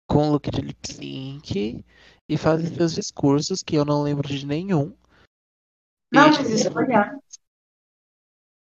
com 0.08 0.28
o 0.28 0.32
look 0.34 0.52
de 0.52 0.62
lip 0.62 0.88
sync 0.88 1.84
e 2.30 2.38
fazem 2.38 2.72
seus 2.76 2.94
discursos, 2.94 3.64
que 3.64 3.76
eu 3.76 3.84
não 3.84 4.04
lembro 4.04 4.28
de 4.28 4.46
nenhum. 4.46 4.96
Não, 6.14 6.28
E, 6.28 6.32
mas 6.32 6.50
isso 6.50 6.72
foi 6.72 6.94
antes. 6.94 7.40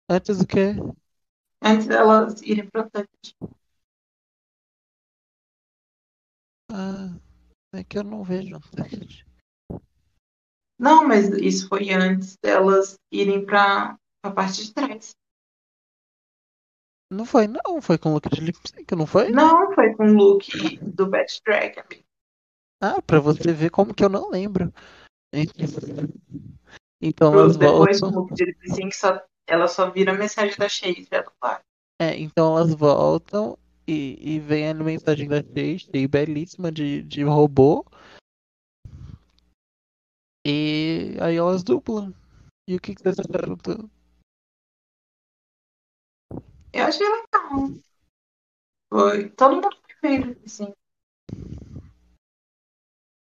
Antes 0.10 0.38
do 0.38 0.48
que? 0.48 0.76
Antes 1.62 1.88
delas 1.88 2.42
irem 2.44 2.70
pro 2.70 2.90
touch. 2.90 3.36
Ah, 6.72 7.20
é 7.74 7.84
que 7.84 7.98
eu 7.98 8.04
não 8.04 8.24
vejo. 8.24 8.58
Não, 10.80 11.08
mas 11.08 11.30
isso 11.30 11.68
foi 11.70 11.92
antes 11.92 12.36
delas 12.44 12.98
irem 13.12 13.46
pra, 13.46 13.98
pra 14.22 14.32
parte 14.32 14.66
de 14.66 14.74
trás. 14.74 15.12
Não 17.12 17.26
foi, 17.26 17.48
não. 17.48 17.82
Foi 17.82 17.98
com 17.98 18.10
o 18.10 18.14
look 18.14 18.28
de 18.30 18.42
lip 18.42 18.58
sync, 18.68 18.96
não 18.96 19.06
foi? 19.06 19.30
Não, 19.30 19.74
foi 19.74 19.94
com 19.96 20.06
o 20.08 20.14
look 20.14 20.78
do 20.82 21.08
Bad 21.08 21.32
Drag, 21.46 21.80
amigo. 21.80 22.04
Ah, 22.82 23.02
pra 23.02 23.20
você 23.20 23.54
ver 23.54 23.70
como 23.70 23.94
que 23.94 24.04
eu 24.04 24.10
não 24.10 24.30
lembro. 24.30 24.74
Então 27.06 27.32
Pro- 27.32 27.40
elas 27.42 27.58
Depois 27.58 28.00
com 28.00 28.08
o 28.08 28.12
voltam. 28.12 28.22
look 28.22 28.34
de 28.34 28.46
lip 28.46 28.70
sync, 28.72 28.96
só, 28.96 29.22
ela 29.46 29.68
só 29.68 29.90
vira 29.90 30.14
a 30.14 30.18
mensagem 30.18 30.56
da 30.58 30.70
Shade 30.70 31.06
dela 31.10 31.32
lá. 31.44 31.60
É, 32.02 32.18
então 32.18 32.58
elas 32.58 32.74
voltam 32.74 33.58
e, 33.86 34.18
e 34.36 34.40
vem 34.40 34.70
a 34.70 34.74
mensagem 34.74 35.28
da 35.28 35.42
Chase, 35.44 36.08
belíssima 36.08 36.72
de, 36.72 37.04
de 37.04 37.22
robô. 37.24 37.86
E 40.46 41.16
aí 41.22 41.38
elas 41.38 41.64
duplam. 41.64 42.14
E 42.68 42.76
o 42.76 42.80
que, 42.80 42.94
que 42.94 43.02
vocês 43.02 43.18
acharam 43.20 43.56
do. 43.56 43.90
Eu 46.74 46.86
achei 46.86 47.08
legal. 47.08 47.70
Foi. 48.92 49.30
Todo 49.30 49.56
mundo 49.56 49.70
bem, 50.02 50.36
assim. 50.46 50.74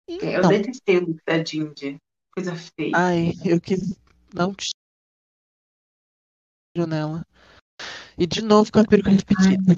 Eu 0.08 0.38
Então, 0.38 0.50
detestei 0.50 0.98
o 0.98 1.06
look 1.06 1.20
da 1.24 1.44
Ginger. 1.44 1.96
Coisa 2.32 2.54
feia. 2.54 2.92
ai, 2.96 3.32
eu 3.44 3.60
quis 3.60 3.96
dar 4.32 4.46
um 4.46 4.54
tiro 4.54 4.74
nela. 6.86 7.24
E 8.16 8.26
de 8.26 8.42
novo 8.42 8.70
com 8.70 8.80
a 8.80 8.84
peruca 8.84 9.10
repetida. 9.10 9.72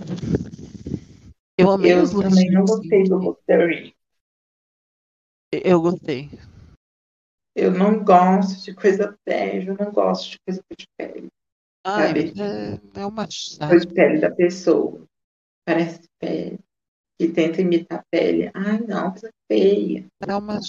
Eu 1.57 1.71
amei 1.71 1.93
eu 1.93 2.03
os 2.03 2.13
looks 2.13 2.31
também 2.31 2.49
de 2.49 2.55
não 2.55 2.65
gostei 2.65 3.05
do 3.05 3.17
look 3.17 3.41
da. 3.47 3.95
Eu 5.53 5.81
gostei. 5.81 6.31
Eu 7.55 7.71
não 7.71 8.03
gosto 8.03 8.63
de 8.65 8.75
coisa 8.75 9.17
bege, 9.27 9.69
eu 9.69 9.77
não 9.77 9.93
gosto 9.93 10.31
de 10.33 10.39
coisa 10.47 10.63
de 10.79 10.87
pele. 10.97 11.29
Ai, 11.85 12.11
Sabe? 12.11 12.33
é, 12.97 13.01
é 13.01 13.07
uma 13.07 13.27
chata. 13.31 13.77
de 13.77 13.87
pele 13.95 14.21
da 14.21 14.31
pessoa. 14.31 15.05
Parece 15.67 16.03
pele. 16.21 16.59
E 17.21 17.29
tenta 17.29 17.61
imitar 17.63 18.01
a 18.01 18.05
pele. 18.11 18.51
Ai, 18.55 18.81
não, 18.81 19.09
é 19.09 19.31
feia. 19.51 20.07
É 20.29 20.35
uma. 20.35 20.61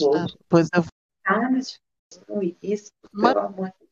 Pois 0.50 0.68
eu 0.76 0.84
Ah, 1.26 1.50
mas 1.50 1.80
não 2.28 2.42
isso, 2.62 2.92
Mas- 3.12 3.34
pelo 3.34 3.46
amor 3.46 3.68
de 3.70 3.88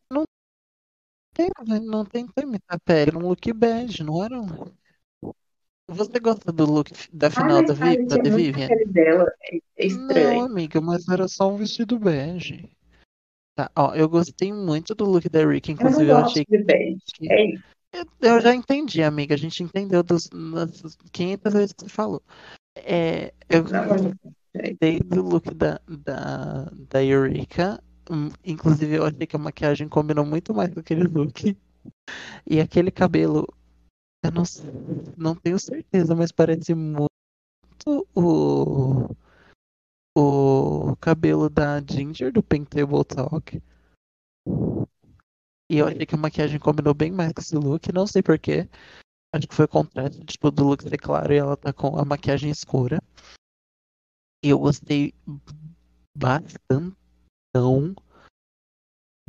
tem, 1.34 1.50
não 1.82 2.06
tentou 2.06 2.44
imitar 2.44 2.78
a 2.78 2.80
pele. 2.80 3.18
Um 3.18 3.28
look 3.28 3.52
bege, 3.54 4.04
não 4.04 4.24
era 4.24 4.40
um. 4.40 4.48
Você 5.88 6.20
gosta 6.20 6.52
do 6.52 6.66
look 6.66 6.90
da 7.14 7.30
final 7.30 7.62
da, 7.62 7.74
ai, 7.80 7.98
da 8.08 8.18
é 8.18 8.24
The 8.24 8.30
muito 8.30 8.56
a 8.56 8.60
Vivian? 8.60 8.68
pele 8.68 8.86
dela. 8.86 9.32
É, 9.44 9.58
é 9.78 9.86
Não, 9.86 10.40
estranho. 10.40 10.42
amiga, 10.42 10.82
mas 10.82 11.08
era 11.08 11.28
só 11.28 11.48
um 11.48 11.56
vestido 11.58 12.00
bege. 12.00 12.76
Tá, 13.56 13.69
ó, 13.76 13.94
eu 13.94 14.07
gostei 14.07 14.53
muito 14.53 14.95
do 14.95 15.06
look 15.06 15.28
da 15.28 15.45
Rick, 15.45 15.69
Eu 15.69 15.76
inclusive 15.76 16.10
eu 16.10 16.15
gosto 16.15 16.32
achei 16.32 16.45
que. 16.45 16.56
É. 17.30 17.53
Eu, 17.94 18.06
eu 18.22 18.41
já 18.41 18.56
entendi, 18.56 19.03
amiga. 19.03 19.36
A 19.36 19.38
gente 19.38 19.61
entendeu 19.61 20.02
dos, 20.02 20.30
das 20.30 20.98
500 21.11 21.53
vezes 21.53 21.73
que 21.73 21.84
você 21.84 21.90
falou. 21.90 22.23
É, 22.76 23.34
eu 23.49 23.64
gostei 23.64 24.99
do 25.02 25.22
look 25.22 25.53
da, 25.53 25.82
da, 25.88 26.72
da 26.90 27.03
Eureka. 27.03 27.84
Hum, 28.10 28.30
Inclusive, 28.45 28.95
eu 28.95 29.06
achei 29.06 29.28
que 29.28 29.36
a 29.36 29.40
maquiagem 29.40 29.90
combinou 29.90 30.26
muito 30.26 30.53
mais 30.53 30.73
com 30.73 30.80
aquele 30.80 31.03
look. 31.03 31.57
E 32.49 32.60
aquele 32.60 32.91
cabelo, 32.91 33.45
eu 34.23 34.32
não, 34.32 34.44
não 35.18 35.36
tenho 35.36 35.60
certeza, 35.60 36.15
mas 36.15 36.32
parece 36.32 36.73
muito 36.73 37.10
o, 38.15 39.10
o 40.18 40.96
cabelo 40.98 41.50
da 41.50 41.80
Ginger 41.80 42.32
do 42.32 42.44
Pink 42.44 42.70
Table 42.70 43.04
Talk. 43.06 43.62
E 45.70 45.78
eu 45.78 45.88
achei 45.88 46.06
que 46.06 46.16
a 46.16 46.18
maquiagem 46.18 46.60
combinou 46.60 46.94
bem 46.94 47.12
mais 47.12 47.32
com 47.32 47.42
esse 47.42 47.56
look, 47.56 47.92
não 47.94 48.06
sei 48.06 48.22
porquê. 48.22 48.68
Acho 49.34 49.48
que 49.48 49.56
foi 49.56 49.66
o 49.66 49.70
contraste, 49.70 50.24
tipo, 50.26 50.52
do 50.52 50.66
look 50.66 50.84
ser 50.84 50.98
claro 50.98 51.34
e 51.34 51.38
ela 51.38 51.56
tá 51.56 51.72
com 51.72 51.98
a 51.98 52.04
maquiagem 52.04 52.50
escura. 52.50 53.02
E 54.44 54.50
eu 54.50 54.60
gostei 54.60 55.14
bastante 56.18 56.98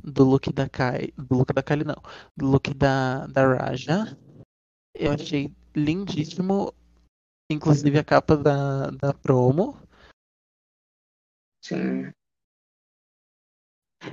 do 0.03 0.25
look 0.25 0.53
da 0.53 0.69
Kai. 0.69 1.13
Do 1.17 1.37
look 1.37 1.53
da 1.53 1.63
Kylie, 1.63 1.85
não. 1.85 2.03
Do 2.37 2.47
look 2.47 2.75
da, 2.75 3.27
da 3.29 3.47
Raja. 3.47 4.19
Eu 4.95 5.13
achei 5.13 5.55
lindíssimo. 5.75 6.75
Inclusive 7.51 7.99
a 7.99 8.05
capa 8.05 8.37
da, 8.37 8.91
da 8.91 9.13
promo. 9.13 9.82
Sim. 11.63 12.13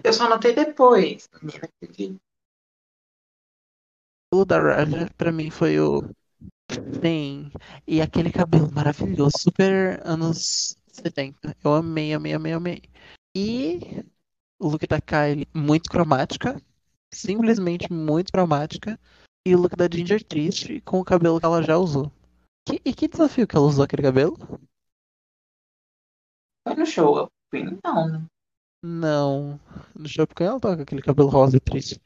Eu 0.04 0.14
só 0.14 0.30
notei 0.30 0.54
depois, 0.54 1.28
O 4.32 4.46
da 4.46 4.60
Raja, 4.60 5.10
pra 5.18 5.32
mim, 5.32 5.50
foi 5.50 5.80
o. 5.80 6.04
Sim. 7.02 7.52
E 7.88 8.02
aquele 8.02 8.32
cabelo 8.32 8.72
maravilhoso, 8.72 9.34
super 9.40 10.02
anos 10.06 10.76
70. 10.92 11.56
Eu 11.64 11.74
amei, 11.76 12.14
amei, 12.14 12.34
amei, 12.34 12.54
amei. 12.54 12.82
E 13.36 14.04
o 14.60 14.70
look 14.70 14.86
da 14.88 15.02
Kylie, 15.02 15.48
muito 15.54 15.90
cromática. 15.90 16.62
Simplesmente 17.14 17.92
muito 17.92 18.32
cromática. 18.32 19.00
E 19.46 19.56
o 19.56 19.60
look 19.60 19.76
da 19.76 19.88
Ginger 19.92 20.24
triste 20.24 20.80
com 20.82 21.00
o 21.00 21.06
cabelo 21.06 21.40
que 21.40 21.46
ela 21.46 21.64
já 21.64 21.78
usou. 21.78 22.12
Que- 22.68 22.82
e 22.86 22.94
que 22.94 23.08
desafio 23.08 23.48
que 23.48 23.56
ela 23.56 23.66
usou 23.66 23.84
aquele 23.84 24.04
cabelo? 24.04 24.38
Foi 26.64 26.76
no 26.76 26.86
show. 26.86 27.30
Fui, 27.50 27.64
não, 27.84 28.08
né? 28.08 28.26
Não. 28.84 29.60
No 29.96 30.08
Shop 30.08 30.34
Queen 30.34 30.50
ela 30.50 30.60
toca 30.60 30.84
aquele 30.84 31.02
cabelo 31.02 31.30
rosa 31.30 31.58
e 31.58 31.60
triste. 31.60 32.02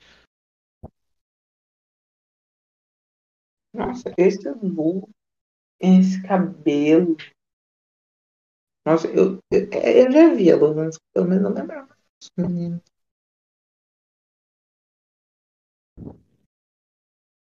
Nossa, 3.74 4.14
esse 4.18 4.50
look, 4.62 5.10
esse 5.82 6.22
cabelo. 6.24 7.18
Nossa, 8.86 9.08
eu, 9.08 9.40
eu, 9.52 9.70
eu 9.72 10.12
já 10.12 10.34
vi 10.34 10.50
ela 10.50 10.70
usando 10.70 10.90
esse 10.90 11.00
cabelo, 11.14 11.30
mas 11.30 11.42
não 11.42 11.54
lembrava. 11.54 11.96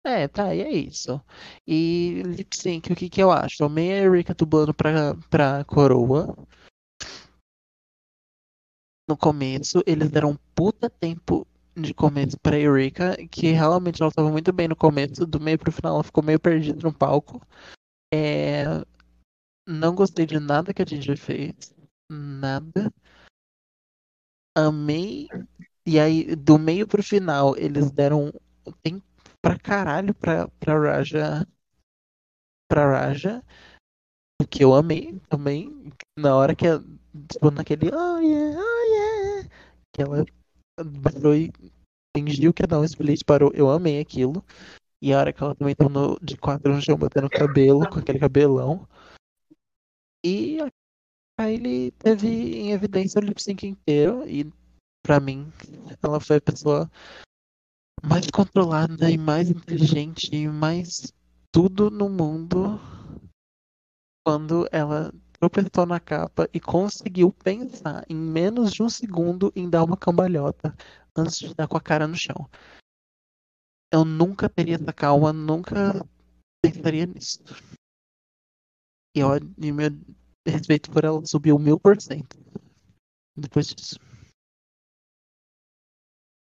É, 0.04 0.26
tá, 0.26 0.52
e 0.54 0.60
é 0.60 0.70
isso. 0.72 1.20
E 1.66 2.22
lip 2.26 2.56
sync, 2.56 2.92
o 2.92 2.96
que 2.96 3.08
que 3.08 3.22
eu 3.22 3.30
acho? 3.30 3.64
Amei 3.64 3.92
a 3.92 3.96
Erika 3.98 4.34
dublando 4.34 4.74
pra, 4.74 5.14
pra 5.30 5.64
coroa. 5.64 6.34
No 9.12 9.16
começo, 9.18 9.82
eles 9.86 10.08
deram 10.10 10.30
um 10.30 10.38
puta 10.54 10.88
tempo 10.88 11.46
de 11.76 11.92
começo 11.92 12.40
pra 12.40 12.58
Erika, 12.58 13.14
que 13.30 13.52
realmente 13.52 14.00
ela 14.00 14.10
tava 14.10 14.30
muito 14.30 14.50
bem 14.54 14.66
no 14.66 14.74
começo, 14.74 15.26
do 15.26 15.38
meio 15.38 15.58
pro 15.58 15.70
final 15.70 15.96
ela 15.96 16.02
ficou 16.02 16.24
meio 16.24 16.40
perdida 16.40 16.80
no 16.82 16.94
palco. 16.94 17.46
É, 18.10 18.64
Não 19.68 19.94
gostei 19.94 20.24
de 20.24 20.40
nada 20.40 20.72
que 20.72 20.80
a 20.80 20.86
Ginger 20.86 21.18
fez. 21.18 21.74
Nada. 22.10 22.90
Amei. 24.56 25.28
E 25.86 26.00
aí, 26.00 26.34
do 26.34 26.58
meio 26.58 26.88
pro 26.88 27.02
final, 27.02 27.54
eles 27.58 27.90
deram 27.90 28.32
tempo 28.82 29.04
pra 29.42 29.58
caralho 29.58 30.14
pra, 30.14 30.48
pra 30.58 30.78
Raja. 30.78 31.46
Pra 32.66 32.86
Raja. 32.86 33.44
Que 34.48 34.64
eu 34.64 34.74
amei 34.74 35.20
também. 35.28 35.92
Na 36.18 36.36
hora 36.36 36.54
que 36.54 36.66
ela. 36.66 36.84
Tipo, 37.30 37.50
naquele. 37.50 37.90
Oh 37.94 38.18
yeah, 38.18 38.60
oh 38.60 38.84
yeah. 38.94 39.48
Que 39.92 40.02
ela 40.02 40.24
parou 41.02 41.34
e 41.34 41.52
fingiu 42.16 42.52
que 42.52 42.62
ia 42.62 42.66
dar 42.66 42.80
um 42.80 42.84
split, 42.84 43.24
parou. 43.24 43.50
Eu 43.54 43.70
amei 43.70 44.00
aquilo. 44.00 44.44
E 45.00 45.12
a 45.12 45.18
hora 45.18 45.32
que 45.32 45.42
ela 45.42 45.54
também 45.54 45.74
no- 45.90 46.18
de 46.22 46.36
quatro 46.36 46.72
no 46.72 46.80
chão, 46.80 46.96
batendo 46.96 47.28
cabelo, 47.28 47.88
com 47.90 47.98
aquele 47.98 48.18
cabelão. 48.18 48.86
E 50.24 50.58
aí 51.40 51.54
ele 51.54 51.90
teve 51.92 52.28
em 52.28 52.70
evidência 52.70 53.20
o 53.20 53.24
lip 53.24 53.42
sync 53.42 53.66
inteiro. 53.66 54.26
E 54.28 54.50
pra 55.04 55.18
mim, 55.18 55.52
ela 56.02 56.20
foi 56.20 56.36
a 56.36 56.40
pessoa 56.40 56.90
mais 58.04 58.26
controlada 58.30 59.10
e 59.10 59.18
mais 59.18 59.50
inteligente 59.50 60.30
e 60.32 60.48
mais 60.48 61.12
tudo 61.52 61.90
no 61.90 62.08
mundo 62.08 62.80
quando 64.24 64.68
ela 64.70 65.12
tropeçou 65.32 65.84
na 65.86 65.98
capa 65.98 66.48
e 66.52 66.60
conseguiu 66.60 67.32
pensar 67.32 68.04
em 68.08 68.14
menos 68.14 68.72
de 68.72 68.82
um 68.82 68.88
segundo 68.88 69.52
em 69.56 69.68
dar 69.68 69.82
uma 69.84 69.96
cambalhota 69.96 70.74
antes 71.16 71.38
de 71.38 71.54
dar 71.54 71.66
com 71.66 71.76
a 71.76 71.80
cara 71.80 72.06
no 72.06 72.14
chão. 72.14 72.48
Eu 73.92 74.04
nunca 74.04 74.48
teria 74.48 74.76
essa 74.76 74.92
calma, 74.92 75.32
nunca 75.32 76.06
pensaria 76.64 77.06
nisso. 77.06 77.42
E, 79.14 79.20
eu, 79.20 79.30
e 79.58 79.72
meu 79.72 79.90
respeito 80.46 80.90
por 80.90 81.04
ela 81.04 81.24
subiu 81.26 81.58
mil 81.58 81.78
por 81.78 82.00
cento 82.00 82.38
depois 83.36 83.66
disso. 83.66 83.98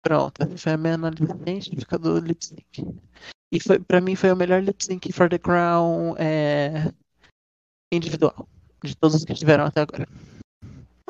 Pronto, 0.02 0.42
essa 0.42 0.56
foi 0.56 0.72
a 0.72 0.76
minha 0.76 0.94
análise 0.94 1.26
científica 1.44 1.98
do 1.98 2.18
lip 2.18 2.44
sync. 2.44 2.82
E 3.52 3.60
foi, 3.60 3.78
pra 3.78 4.00
mim 4.00 4.14
foi 4.14 4.32
o 4.32 4.36
melhor 4.36 4.62
lip 4.62 4.84
sync 4.84 5.12
for 5.12 5.28
the 5.28 5.38
crown 5.38 6.16
é, 6.18 6.92
individual. 7.92 8.48
De 8.82 8.94
todos 8.96 9.16
os 9.16 9.24
que 9.24 9.34
tiveram 9.34 9.64
até 9.64 9.80
agora. 9.80 10.06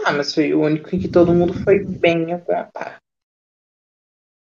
Ah, 0.05 0.13
mas 0.13 0.35
foi 0.35 0.55
o 0.55 0.63
único 0.63 0.95
em 0.95 0.99
que 0.99 1.09
todo 1.09 1.35
mundo 1.35 1.53
foi 1.53 1.85
bem 1.85 2.33
a. 2.33 2.99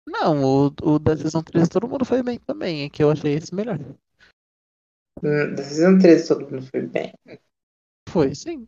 Não, 0.08 0.44
o, 0.44 0.66
o 0.84 1.00
da 1.00 1.16
Season 1.16 1.42
3 1.42 1.70
todo 1.70 1.88
mundo 1.88 2.06
foi 2.06 2.22
bem 2.22 2.40
também. 2.40 2.84
É 2.84 2.90
que 2.90 3.04
eu 3.04 3.10
achei 3.10 3.34
esse 3.34 3.56
melhor. 3.56 3.80
Hum, 5.24 5.56
Da 5.56 5.64
Season 5.64 5.98
13 5.98 6.28
todo 6.28 6.50
mundo 6.50 6.66
foi 6.70 6.82
bem. 6.82 7.14
Foi, 8.10 8.36
sim. 8.36 8.68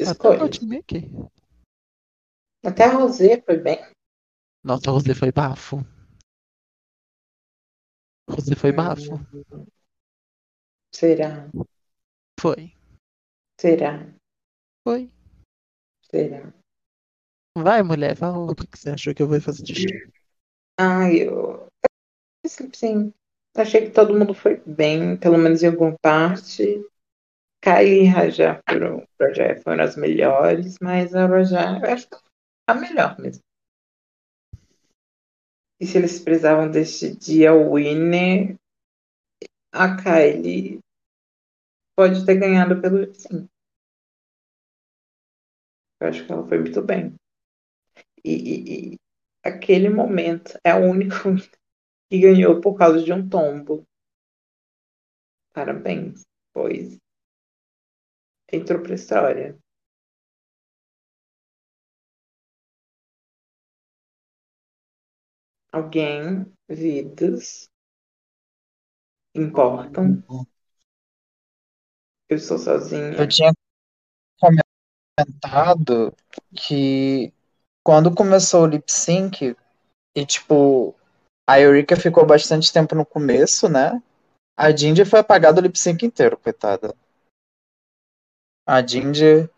Até. 0.00 0.42
Hot 0.42 0.60
aqui. 0.76 1.10
Até 2.64 2.84
a 2.84 2.92
Rosé 2.94 3.40
foi 3.42 3.58
bem. 3.58 3.78
Nossa, 4.64 4.90
a 4.90 4.92
Rosé 4.92 5.14
foi 5.14 5.32
bafo. 5.32 5.78
Rosé 8.30 8.54
foi 8.54 8.72
bafo. 8.72 9.14
Será? 10.94 11.48
Foi. 12.40 12.72
Será? 13.60 14.06
Foi. 14.86 15.10
Será? 16.08 16.52
Vai, 17.56 17.82
mulher, 17.82 18.16
fala 18.16 18.38
o 18.38 18.54
que 18.54 18.78
você 18.78 18.90
achou 18.90 19.12
que 19.12 19.20
eu 19.20 19.26
vou 19.26 19.40
fazer 19.40 19.64
de 19.64 19.74
xixi. 19.74 20.12
Ai, 20.78 21.26
eu. 21.26 21.66
Sim, 22.72 23.12
achei 23.56 23.86
que 23.86 23.90
todo 23.90 24.16
mundo 24.16 24.32
foi 24.32 24.62
bem, 24.64 25.16
pelo 25.16 25.36
menos 25.36 25.62
em 25.62 25.66
alguma 25.66 25.96
parte. 26.00 26.80
Kylie 27.60 28.04
e 28.04 28.06
Rajá 28.06 28.62
foram, 28.70 29.04
Rajá 29.20 29.60
foram 29.60 29.82
as 29.82 29.96
melhores, 29.96 30.76
mas 30.80 31.12
a 31.16 31.26
Rajá, 31.26 31.80
eu 31.82 31.92
acho 31.92 32.08
que 32.08 32.16
a 32.68 32.74
melhor 32.74 33.18
mesmo. 33.18 33.42
E 35.80 35.86
se 35.86 35.98
eles 35.98 36.20
precisavam 36.20 36.70
decidir 36.70 37.48
a 37.48 37.54
winner, 37.54 38.56
a 39.72 39.96
Kylie 39.96 40.78
pode 41.98 42.24
ter 42.24 42.36
ganhado 42.36 42.80
pelo 42.80 43.12
sim. 43.14 43.46
Eu 46.00 46.08
acho 46.08 46.26
que 46.26 46.32
ela 46.32 46.44
foi 46.48 46.58
muito 46.58 46.82
bem. 46.82 47.14
E, 48.24 48.32
e- 48.32 48.94
e 48.94 48.98
aquele 49.44 49.88
momento 49.88 50.58
é 50.64 50.74
o 50.74 50.84
único 50.90 51.16
E 52.12 52.20
ganhou 52.20 52.60
por 52.60 52.76
causa 52.76 53.02
de 53.02 53.12
um 53.12 53.28
tombo. 53.28 53.84
Parabéns, 55.52 56.24
pois 56.54 56.98
entrou 58.52 58.82
pra 58.82 58.94
história. 58.94 59.56
Alguém, 65.72 66.44
vidas, 66.68 67.70
importam. 69.34 70.22
Eu 72.28 72.36
estou 72.36 72.58
sozinha. 72.58 73.14
Eu 73.14 73.26
tinha 73.28 73.52
comentado 75.16 76.14
que 76.54 77.32
quando 77.84 78.14
começou 78.14 78.64
o 78.64 78.66
lip 78.66 78.90
sync, 78.92 79.56
e 80.14 80.26
tipo, 80.26 80.94
a 81.48 81.58
Eureka 81.58 81.96
ficou 81.96 82.26
bastante 82.26 82.72
tempo 82.72 82.94
no 82.94 83.06
começo, 83.06 83.68
né? 83.68 84.02
A 84.56 84.74
Ginger 84.74 85.06
foi 85.06 85.20
apagada 85.20 85.60
o 85.60 85.62
lip 85.62 85.78
sync 85.78 86.04
inteiro, 86.04 86.36
coitada. 86.36 86.94
A 88.66 88.86
Ginger 88.86 89.48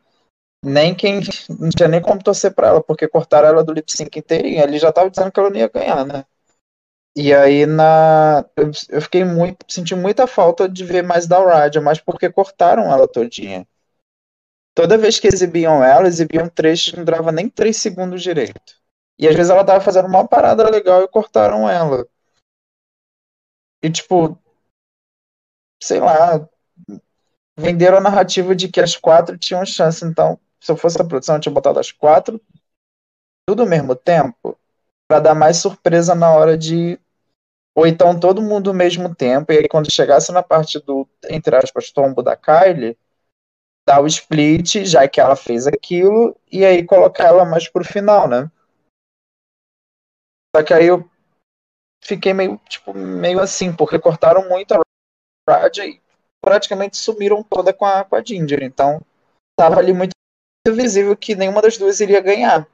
nem 0.64 0.94
quem 0.94 1.20
não 1.48 1.70
tinha 1.70 1.88
nem 1.88 2.00
como 2.00 2.22
torcer 2.22 2.54
pra 2.54 2.68
ela, 2.68 2.82
porque 2.82 3.08
cortaram 3.08 3.48
ela 3.48 3.64
do 3.64 3.72
lip 3.72 3.90
sync 3.90 4.18
inteirinho. 4.18 4.62
Ele 4.62 4.78
já 4.78 4.92
tava 4.92 5.10
dizendo 5.10 5.32
que 5.32 5.40
ela 5.40 5.50
não 5.50 5.56
ia 5.56 5.68
ganhar, 5.68 6.04
né? 6.04 6.24
E 7.16 7.34
aí 7.34 7.66
na 7.66 8.44
eu, 8.56 9.00
fiquei 9.02 9.24
muito, 9.24 9.64
senti 9.68 9.94
muita 9.94 10.26
falta 10.26 10.68
de 10.68 10.84
ver 10.84 11.02
mais 11.02 11.26
da 11.26 11.38
Raja, 11.38 11.80
mas 11.80 11.98
porque 12.00 12.30
cortaram 12.30 12.92
ela 12.92 13.08
todinha. 13.08 13.66
Toda 14.74 14.96
vez 14.96 15.18
que 15.18 15.26
exibiam 15.26 15.82
ela, 15.82 16.06
exibiam 16.06 16.48
trechos 16.48 16.92
que 16.92 16.96
não 16.96 17.04
durava 17.04 17.32
nem 17.32 17.48
três 17.48 17.76
segundos 17.76 18.22
direito. 18.22 18.60
E 19.18 19.28
às 19.28 19.34
vezes 19.34 19.50
ela 19.50 19.64
tava 19.64 19.80
fazendo 19.80 20.06
uma 20.08 20.26
parada 20.26 20.68
legal 20.70 21.02
e 21.02 21.08
cortaram 21.08 21.68
ela. 21.68 22.06
E 23.82 23.90
tipo, 23.90 24.38
sei 25.82 26.00
lá, 26.00 26.48
venderam 27.58 27.98
a 27.98 28.00
narrativa 28.00 28.54
de 28.54 28.68
que 28.68 28.80
as 28.80 28.96
quatro 28.96 29.36
tinham 29.36 29.64
chance. 29.64 30.04
Então, 30.04 30.38
se 30.60 30.70
eu 30.70 30.76
fosse 30.76 31.00
a 31.00 31.04
produção, 31.04 31.36
eu 31.36 31.40
tinha 31.40 31.52
botado 31.52 31.78
as 31.78 31.90
quatro 31.92 32.40
tudo 33.46 33.62
ao 33.62 33.68
mesmo 33.68 33.96
tempo 33.96 34.59
para 35.10 35.18
dar 35.18 35.34
mais 35.34 35.56
surpresa 35.56 36.14
na 36.14 36.32
hora 36.32 36.56
de 36.56 36.96
ou 37.74 37.84
então 37.84 38.18
todo 38.18 38.40
mundo 38.40 38.70
ao 38.70 38.76
mesmo 38.76 39.12
tempo 39.12 39.52
e 39.52 39.58
aí 39.58 39.68
quando 39.68 39.90
chegasse 39.90 40.30
na 40.30 40.40
parte 40.40 40.78
do 40.78 41.04
entre 41.28 41.56
aspas 41.56 41.90
tombo 41.90 42.22
da 42.22 42.36
Kylie 42.36 42.96
dar 43.84 44.00
o 44.00 44.06
split 44.06 44.84
já 44.84 45.08
que 45.08 45.20
ela 45.20 45.34
fez 45.34 45.66
aquilo 45.66 46.36
e 46.50 46.64
aí 46.64 46.84
colocar 46.84 47.24
ela 47.24 47.44
mais 47.44 47.68
pro 47.68 47.84
final, 47.84 48.28
né? 48.28 48.48
Só 50.54 50.62
que 50.62 50.72
aí 50.72 50.86
eu 50.86 51.10
fiquei 52.04 52.32
meio 52.32 52.56
tipo 52.68 52.94
meio 52.94 53.40
assim 53.40 53.74
porque 53.74 53.98
cortaram 53.98 54.48
muito 54.48 54.74
a 54.74 54.80
Raja 55.48 55.84
e 55.84 56.00
praticamente 56.40 56.96
sumiram 56.96 57.42
toda 57.42 57.72
com 57.72 57.84
a, 57.84 58.04
com 58.04 58.14
a 58.14 58.22
Ginger. 58.22 58.62
Então, 58.62 59.00
tava 59.58 59.80
ali 59.80 59.92
muito 59.92 60.12
visível 60.68 61.16
que 61.16 61.34
nenhuma 61.34 61.60
das 61.60 61.76
duas 61.76 61.98
iria 61.98 62.20
ganhar. 62.20 62.68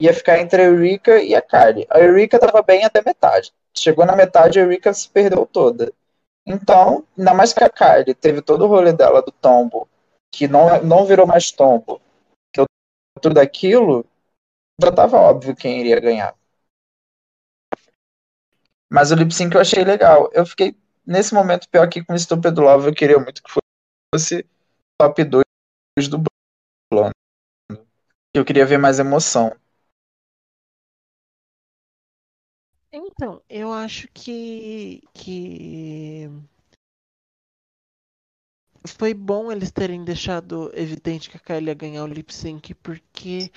Ia 0.00 0.14
ficar 0.14 0.38
entre 0.38 0.62
a 0.62 0.64
Eureka 0.64 1.22
e 1.22 1.34
a 1.34 1.42
Kylie. 1.42 1.86
A 1.90 2.00
Eureka 2.00 2.38
tava 2.38 2.62
bem 2.62 2.84
até 2.84 3.02
metade. 3.04 3.52
Chegou 3.76 4.06
na 4.06 4.16
metade, 4.16 4.58
a 4.58 4.62
Eureka 4.62 4.92
se 4.94 5.08
perdeu 5.08 5.44
toda. 5.46 5.92
Então, 6.46 7.06
ainda 7.16 7.34
mais 7.34 7.52
que 7.52 7.62
a 7.62 7.68
Kylie 7.68 8.14
teve 8.14 8.40
todo 8.40 8.64
o 8.64 8.66
rolê 8.66 8.92
dela 8.92 9.20
do 9.20 9.30
tombo, 9.30 9.86
que 10.32 10.48
não, 10.48 10.82
não 10.82 11.04
virou 11.04 11.26
mais 11.26 11.50
tombo, 11.50 12.00
que 12.52 12.64
tudo 13.20 13.38
aquilo, 13.38 14.06
já 14.82 14.90
tava 14.90 15.18
óbvio 15.18 15.54
quem 15.54 15.80
iria 15.80 16.00
ganhar. 16.00 16.34
Mas 18.90 19.12
o 19.12 19.14
lip 19.14 19.32
sync 19.32 19.54
eu 19.54 19.60
achei 19.60 19.84
legal. 19.84 20.30
Eu 20.32 20.44
fiquei 20.46 20.74
nesse 21.06 21.34
momento, 21.34 21.68
pior 21.68 21.88
que 21.88 22.02
com 22.02 22.18
Stupid 22.18 22.56
Love, 22.58 22.88
eu 22.88 22.94
queria 22.94 23.18
muito 23.18 23.42
que 23.42 23.52
fosse 24.14 24.46
top 24.98 25.24
2 25.24 25.44
do 26.08 26.22
Blonde. 26.90 27.14
Eu 28.34 28.44
queria 28.44 28.66
ver 28.66 28.78
mais 28.78 28.98
emoção. 28.98 29.54
Então, 33.20 33.42
eu 33.50 33.70
acho 33.70 34.08
que, 34.14 35.02
que 35.12 36.26
foi 38.86 39.12
bom 39.12 39.52
eles 39.52 39.70
terem 39.70 40.02
deixado 40.02 40.70
evidente 40.72 41.28
que 41.28 41.36
a 41.36 41.40
Kylie 41.40 41.66
ia 41.68 41.74
ganhar 41.74 42.02
o 42.02 42.06
lip 42.06 42.34
sync, 42.34 42.72
porque 42.76 43.52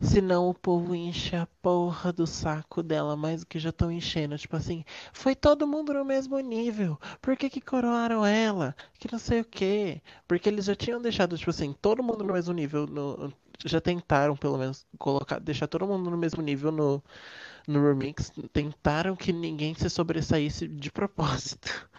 Senão 0.00 0.48
o 0.50 0.54
povo 0.54 0.94
enche 0.94 1.36
a 1.36 1.46
porra 1.62 2.12
do 2.12 2.26
saco 2.26 2.82
dela 2.82 3.16
mais 3.16 3.42
do 3.42 3.46
que 3.46 3.58
já 3.58 3.70
estão 3.70 3.92
enchendo. 3.92 4.38
Tipo 4.38 4.56
assim, 4.56 4.84
foi 5.12 5.34
todo 5.36 5.66
mundo 5.68 5.94
no 5.94 6.04
mesmo 6.04 6.38
nível. 6.40 6.98
Por 7.22 7.36
que 7.36 7.50
que 7.50 7.60
coroaram 7.60 8.24
ela? 8.26 8.76
Que 8.98 9.10
não 9.12 9.18
sei 9.18 9.42
o 9.42 9.44
quê. 9.44 10.02
Porque 10.28 10.48
eles 10.48 10.66
já 10.66 10.76
tinham 10.76 11.02
deixado, 11.02 11.38
tipo 11.38 11.50
assim, 11.50 11.74
todo 11.74 12.02
mundo 12.02 12.24
no 12.24 12.32
mesmo 12.34 12.54
nível. 12.54 12.86
No, 12.86 13.32
já 13.64 13.80
tentaram, 13.80 14.36
pelo 14.36 14.58
menos, 14.58 14.86
colocar, 14.98 15.40
deixar 15.40 15.66
todo 15.66 15.86
mundo 15.86 16.10
no 16.10 16.16
mesmo 16.18 16.42
nível 16.42 16.70
no, 16.70 17.02
no 17.66 17.82
remix. 17.82 18.32
Tentaram 18.52 19.16
que 19.16 19.32
ninguém 19.32 19.74
se 19.74 19.88
sobressaísse 19.90 20.68
de 20.68 20.90
propósito. 20.90 21.68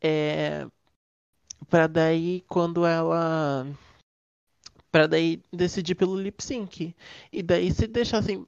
É. 0.00 0.64
Pra 1.68 1.88
daí, 1.88 2.44
quando 2.46 2.86
ela 2.86 3.66
para 4.90 5.06
daí 5.06 5.42
decidir 5.52 5.94
pelo 5.94 6.20
lip 6.20 6.42
sync. 6.42 6.94
E 7.32 7.42
daí 7.42 7.72
se 7.72 7.86
deixassem, 7.86 8.46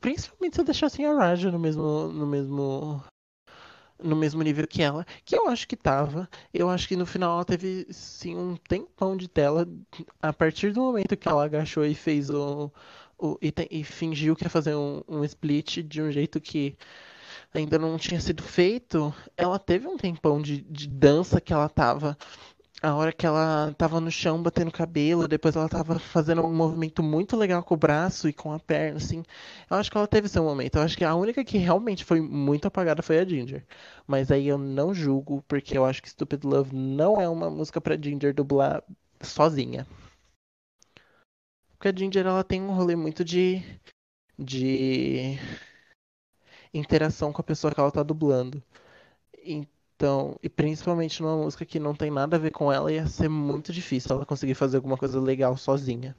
principalmente 0.00 0.56
se 0.56 0.64
deixassem 0.64 1.06
a 1.06 1.14
Raja 1.14 1.50
no 1.50 1.58
mesmo 1.58 2.08
no 2.08 2.26
mesmo 2.26 3.02
no 4.02 4.14
mesmo 4.14 4.42
nível 4.42 4.66
que 4.66 4.82
ela, 4.82 5.06
que 5.24 5.34
eu 5.34 5.48
acho 5.48 5.66
que 5.66 5.76
tava. 5.76 6.28
Eu 6.52 6.68
acho 6.68 6.86
que 6.86 6.96
no 6.96 7.06
final 7.06 7.34
ela 7.34 7.44
teve 7.44 7.86
sim 7.90 8.36
um 8.36 8.56
tempão 8.56 9.16
de 9.16 9.28
tela 9.28 9.66
a 10.20 10.32
partir 10.32 10.72
do 10.72 10.82
momento 10.82 11.16
que 11.16 11.28
ela 11.28 11.44
agachou 11.44 11.84
e 11.84 11.94
fez 11.94 12.28
o, 12.30 12.70
o 13.18 13.38
e, 13.40 13.52
e 13.70 13.84
fingiu 13.84 14.36
que 14.36 14.44
ia 14.44 14.50
fazer 14.50 14.74
um, 14.74 15.02
um 15.08 15.24
split 15.24 15.78
de 15.78 16.02
um 16.02 16.10
jeito 16.10 16.40
que 16.40 16.76
ainda 17.54 17.78
não 17.78 17.96
tinha 17.96 18.20
sido 18.20 18.42
feito, 18.42 19.14
ela 19.36 19.58
teve 19.58 19.86
um 19.86 19.96
tempão 19.96 20.40
de, 20.40 20.60
de 20.62 20.88
dança 20.88 21.40
que 21.40 21.52
ela 21.52 21.68
tava 21.68 22.16
a 22.82 22.94
hora 22.94 23.12
que 23.12 23.24
ela 23.26 23.74
tava 23.76 24.00
no 24.00 24.10
chão 24.10 24.42
batendo 24.42 24.70
cabelo, 24.70 25.26
depois 25.26 25.56
ela 25.56 25.68
tava 25.68 25.98
fazendo 25.98 26.44
um 26.44 26.52
movimento 26.52 27.02
muito 27.02 27.36
legal 27.36 27.62
com 27.62 27.74
o 27.74 27.76
braço 27.76 28.28
e 28.28 28.32
com 28.32 28.52
a 28.52 28.58
perna, 28.58 28.98
assim. 28.98 29.22
Eu 29.70 29.76
acho 29.76 29.90
que 29.90 29.96
ela 29.96 30.06
teve 30.06 30.28
seu 30.28 30.44
momento. 30.44 30.76
Eu 30.76 30.82
acho 30.82 30.96
que 30.96 31.04
a 31.04 31.14
única 31.14 31.42
que 31.44 31.58
realmente 31.58 32.04
foi 32.04 32.20
muito 32.20 32.68
apagada 32.68 33.02
foi 33.02 33.18
a 33.18 33.24
Ginger. 33.24 33.64
Mas 34.06 34.30
aí 34.30 34.46
eu 34.46 34.58
não 34.58 34.92
julgo, 34.92 35.42
porque 35.48 35.76
eu 35.76 35.84
acho 35.84 36.02
que 36.02 36.10
Stupid 36.10 36.44
Love 36.44 36.74
não 36.76 37.20
é 37.20 37.28
uma 37.28 37.50
música 37.50 37.80
pra 37.80 37.96
Ginger 37.96 38.34
dublar 38.34 38.82
sozinha. 39.20 39.86
Porque 41.86 42.02
a 42.02 42.04
Ginger 42.04 42.26
ela 42.26 42.42
tem 42.42 42.60
um 42.60 42.72
rolê 42.74 42.96
muito 42.96 43.24
de. 43.24 43.62
de. 44.38 45.38
interação 46.72 47.32
com 47.32 47.40
a 47.40 47.44
pessoa 47.44 47.72
que 47.72 47.80
ela 47.80 47.90
tá 47.90 48.02
dublando. 48.02 48.62
Então, 49.44 50.38
e 50.42 50.48
principalmente 50.48 51.22
numa 51.22 51.36
música 51.36 51.64
que 51.66 51.78
não 51.80 51.94
tem 51.94 52.10
nada 52.10 52.36
a 52.36 52.40
ver 52.40 52.50
com 52.52 52.72
ela, 52.72 52.92
ia 52.92 53.06
ser 53.06 53.28
muito 53.28 53.72
difícil 53.72 54.16
ela 54.16 54.26
conseguir 54.26 54.54
fazer 54.54 54.76
alguma 54.78 54.96
coisa 54.98 55.20
legal 55.20 55.56
sozinha. 55.56 56.16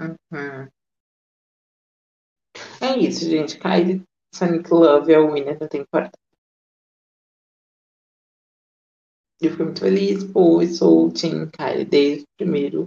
Uhum. 0.00 0.70
É 2.80 2.96
isso, 2.98 3.24
gente. 3.28 3.58
Kylie 3.58 4.02
Sonic 4.34 4.70
Love 4.72 5.12
é 5.12 5.18
o 5.18 5.32
winner 5.32 5.58
da 5.58 5.68
temporada. 5.68 6.12
Eu 9.40 9.52
fico 9.52 9.64
muito 9.64 9.80
feliz, 9.80 10.24
pois 10.24 10.78
sou 10.78 11.06
o 11.06 11.12
Team 11.12 11.48
Kylie 11.50 11.84
desde 11.84 12.24
o 12.24 12.36
primeiro 12.36 12.86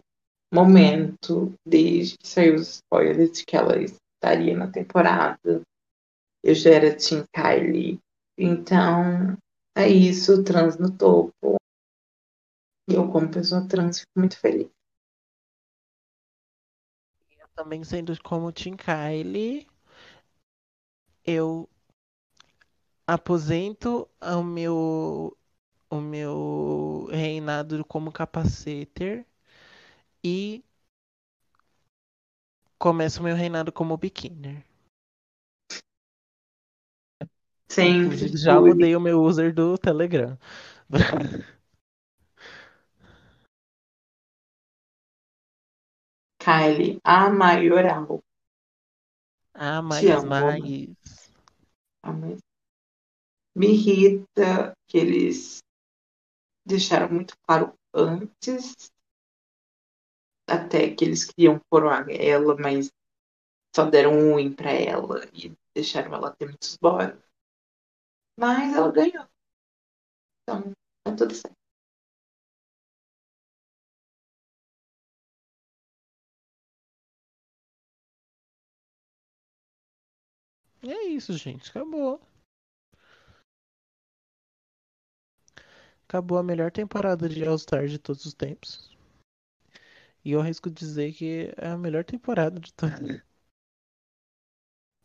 momento, 0.54 1.54
desde 1.66 2.18
que 2.18 2.28
saiu 2.28 2.56
os 2.56 2.82
spoilers 2.84 3.32
de 3.32 3.46
que 3.46 3.56
ela 3.56 3.78
estaria 3.82 4.58
na 4.58 4.70
temporada. 4.70 5.62
Eu 6.44 6.54
já 6.54 6.72
era 6.72 6.96
Team 6.96 7.24
Kylie. 7.34 8.00
Então, 8.38 9.38
é 9.78 9.88
isso, 9.88 10.44
trans 10.44 10.78
no 10.78 10.96
topo. 10.98 11.56
E 12.90 12.96
eu, 12.96 13.10
como 13.10 13.32
pessoa 13.32 13.66
trans, 13.66 14.00
fico 14.00 14.12
muito 14.18 14.38
feliz. 14.38 14.70
Eu 17.40 17.48
também 17.56 17.82
sendo 17.86 18.12
como 18.22 18.52
Team 18.52 18.76
Kylie, 18.76 19.68
eu 21.24 21.70
aposento 23.08 24.10
o 24.22 24.44
meu 24.44 25.38
o 25.92 26.00
meu 26.00 27.10
reinado 27.12 27.84
como 27.86 28.12
capaceter 28.12 29.26
e 30.24 30.64
começo 32.80 33.20
o 33.20 33.24
meu 33.24 33.36
reinado 33.36 33.74
como 33.74 33.98
beginner. 33.98 34.64
Sempre. 37.70 38.38
Já 38.38 38.60
mudei 38.60 38.96
o 38.96 39.02
meu 39.02 39.22
user 39.22 39.54
do 39.54 39.78
Telegram. 39.78 40.38
Kylie, 46.40 47.00
a 47.04 47.30
maioral. 47.30 48.24
Mas, 49.84 50.00
Te 50.00 50.10
amo, 50.10 50.30
mas 50.30 50.60
me 53.56 53.68
irrita 53.68 54.74
que 54.88 54.98
eles 54.98 55.62
deixaram 56.66 57.10
muito 57.14 57.36
claro 57.46 57.74
antes 57.94 58.92
até 60.48 60.94
que 60.94 61.04
eles 61.06 61.26
queriam 61.26 61.60
coroar 61.70 62.06
ela, 62.10 62.56
mas 62.58 62.92
só 63.76 63.86
deram 63.86 64.14
um 64.14 64.38
win 64.38 64.54
pra 64.54 64.72
ela 64.72 65.26
e 65.34 65.54
deixaram 65.76 66.14
ela 66.16 66.36
ter 66.36 66.46
muitos 66.48 66.78
bora. 66.78 67.22
Mas 68.38 68.74
ela 68.76 68.92
ganhou. 68.92 69.26
Então, 70.44 70.72
tá 71.04 71.16
tudo 71.16 71.34
certo. 71.34 71.56
E 80.84 80.92
é 80.94 81.04
isso, 81.08 81.34
gente. 81.36 81.72
Acabou. 81.72 82.22
Acabou 86.12 86.38
a 86.38 86.44
melhor 86.44 86.70
temporada 86.74 87.30
de 87.30 87.42
All-Star 87.48 87.88
de 87.88 87.98
todos 87.98 88.26
os 88.26 88.34
tempos. 88.34 88.92
E 90.26 90.34
eu 90.34 90.42
arrisco 90.42 90.70
dizer 90.70 91.14
que 91.14 91.54
é 91.56 91.70
a 91.70 91.78
melhor 91.78 92.04
temporada 92.04 92.60
de 92.60 92.74
todos. 92.74 93.22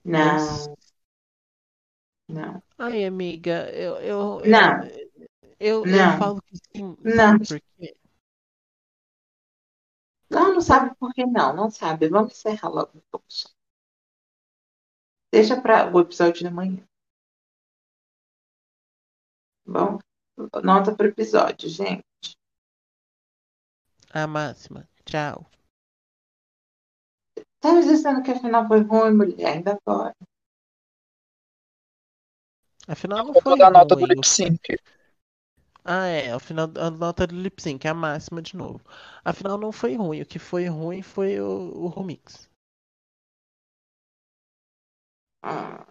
Não. 0.04 0.76
Não. 2.28 2.60
Ai, 2.76 3.04
amiga, 3.04 3.70
eu, 3.70 3.94
eu, 3.98 4.40
eu- 4.40 4.50
Não. 4.50 4.84
eu, 5.60 5.86
eu 5.86 5.86
Não. 5.86 6.18
falo 6.18 6.42
que 6.42 6.56
sim, 6.56 6.96
Não. 7.04 7.38
sabe 7.44 7.46
por 7.46 7.60
quê? 7.78 7.96
Não, 10.28 10.54
não 10.54 10.60
sabe 10.60 10.94
por 10.96 11.14
que 11.14 11.24
não. 11.24 11.54
Não 11.54 11.70
sabe. 11.70 12.08
Vamos 12.08 12.32
encerrar 12.32 12.68
logo 12.68 13.00
só. 13.28 13.48
Deixa 15.32 15.60
para 15.60 15.88
o 15.94 16.00
episódio 16.00 16.40
de 16.40 16.48
amanhã. 16.48 16.84
Bom, 19.64 20.00
nota 20.62 20.94
pro 20.94 21.06
episódio, 21.06 21.68
gente. 21.68 22.04
A 24.10 24.26
máxima. 24.26 24.88
Tchau. 25.04 25.46
Tá 27.60 27.72
me 27.72 27.82
dizendo 27.82 28.22
que 28.22 28.30
a 28.30 28.38
final 28.38 28.66
foi 28.66 28.80
ruim, 28.80 29.14
mulher, 29.14 29.46
ainda 29.46 29.78
agora. 29.84 30.14
Afinal, 32.88 33.24
não 33.24 33.34
Eu 33.34 33.42
foi 33.42 33.50
vou 33.50 33.58
dar 33.58 33.70
nota 33.70 33.96
do 33.96 34.06
lip 34.06 34.26
sync. 34.26 34.78
Ah, 35.84 36.06
é. 36.06 36.32
Afinal, 36.32 36.68
a 36.76 36.90
nota 36.90 37.26
do 37.26 37.34
lip 37.34 37.60
sync, 37.60 37.86
a 37.86 37.94
máxima 37.94 38.40
de 38.40 38.56
novo. 38.56 38.80
Afinal, 39.24 39.58
não 39.58 39.72
foi 39.72 39.96
ruim. 39.96 40.22
O 40.22 40.26
que 40.26 40.38
foi 40.38 40.66
ruim 40.66 41.02
foi 41.02 41.40
o, 41.40 41.72
o 41.74 41.88
remix. 41.88 42.48
Ah, 45.42 45.86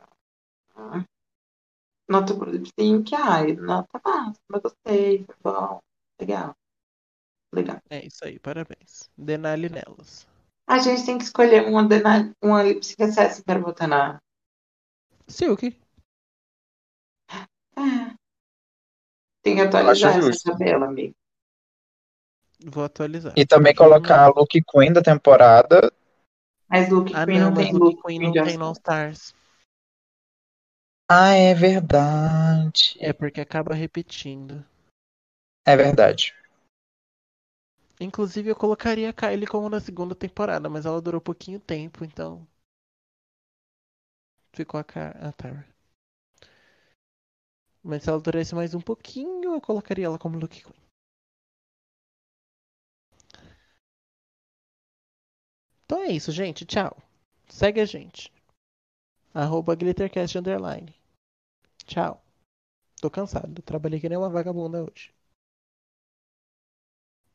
ah. 0.75 1.05
Nota 2.07 2.35
pro 2.35 2.51
lip 2.51 2.69
sync, 2.79 3.13
ai, 3.15 3.53
nota 3.53 3.99
máxima, 4.03 4.59
gostei, 4.61 5.23
foi 5.25 5.35
bom, 5.43 5.79
legal. 6.19 6.55
Legal. 7.53 7.77
É 7.89 8.05
isso 8.05 8.23
aí, 8.25 8.37
parabéns. 8.37 9.09
Denali 9.17 9.69
nelas. 9.69 10.27
A 10.67 10.77
gente 10.79 11.05
tem 11.05 11.17
que 11.17 11.23
escolher 11.23 11.67
uma, 11.67 11.83
dena- 11.87 12.33
uma 12.43 12.61
lip 12.61 12.85
sync 12.85 13.01
assassin 13.03 13.43
para 13.43 13.59
botar 13.59 13.87
na. 13.87 14.19
Silk. 15.27 15.75
Ah. 17.77 18.15
Tem 19.41 19.55
que 19.55 19.61
atualizar 19.61 20.17
essa 20.17 20.51
tabela, 20.51 20.87
amigo. 20.87 21.15
Vou 22.65 22.83
atualizar. 22.83 23.33
E 23.35 23.45
também 23.45 23.75
colocar 23.75 24.23
a 24.23 24.27
Look 24.27 24.59
Queen 24.71 24.91
da 24.91 25.01
temporada. 25.01 25.91
Mas 26.67 26.89
Luke 26.89 27.13
Ah, 27.15 27.25
Queen 27.25 27.39
não, 27.39 27.51
não 27.51 27.53
tem 27.55 27.73
Luke 27.73 28.01
Queen 28.01 28.19
Queen 28.19 28.33
não 28.33 28.45
tem 28.45 28.57
no 28.57 28.71
Stars. 28.71 29.35
Ah, 31.07 31.33
é 31.33 31.53
verdade. 31.53 32.97
É 32.99 33.13
porque 33.13 33.39
acaba 33.39 33.75
repetindo. 33.75 34.65
É 35.63 35.75
verdade. 35.75 36.33
Inclusive, 37.99 38.49
eu 38.49 38.55
colocaria 38.55 39.09
a 39.09 39.13
Kylie 39.13 39.45
como 39.45 39.69
na 39.69 39.79
segunda 39.79 40.15
temporada, 40.15 40.67
mas 40.67 40.85
ela 40.85 40.99
durou 40.99 41.21
pouquinho 41.21 41.59
tempo, 41.59 42.03
então. 42.03 42.45
Ficou 44.51 44.79
a, 44.79 44.83
Car 44.83 45.15
a 45.23 45.31
Tara. 45.31 45.67
Mas 47.83 48.01
se 48.01 48.09
ela 48.09 48.19
durasse 48.19 48.55
mais 48.55 48.73
um 48.73 48.81
pouquinho, 48.81 49.53
eu 49.53 49.61
colocaria 49.61 50.07
ela 50.07 50.17
como 50.17 50.39
Luke 50.39 50.63
Queen. 50.63 50.85
Então 55.85 56.01
é 56.01 56.07
isso, 56.07 56.31
gente. 56.31 56.65
Tchau. 56.65 56.97
Segue 57.47 57.79
a 57.79 57.85
gente. 57.85 58.33
Arroba 59.35 59.75
GlitterCast 59.75 60.37
Underline. 60.37 60.94
Tchau. 61.85 62.21
Tô 63.01 63.09
cansado. 63.09 63.61
Trabalhei 63.61 63.99
que 63.99 64.09
nem 64.09 64.17
uma 64.17 64.29
vagabunda 64.29 64.83
hoje. 64.83 65.13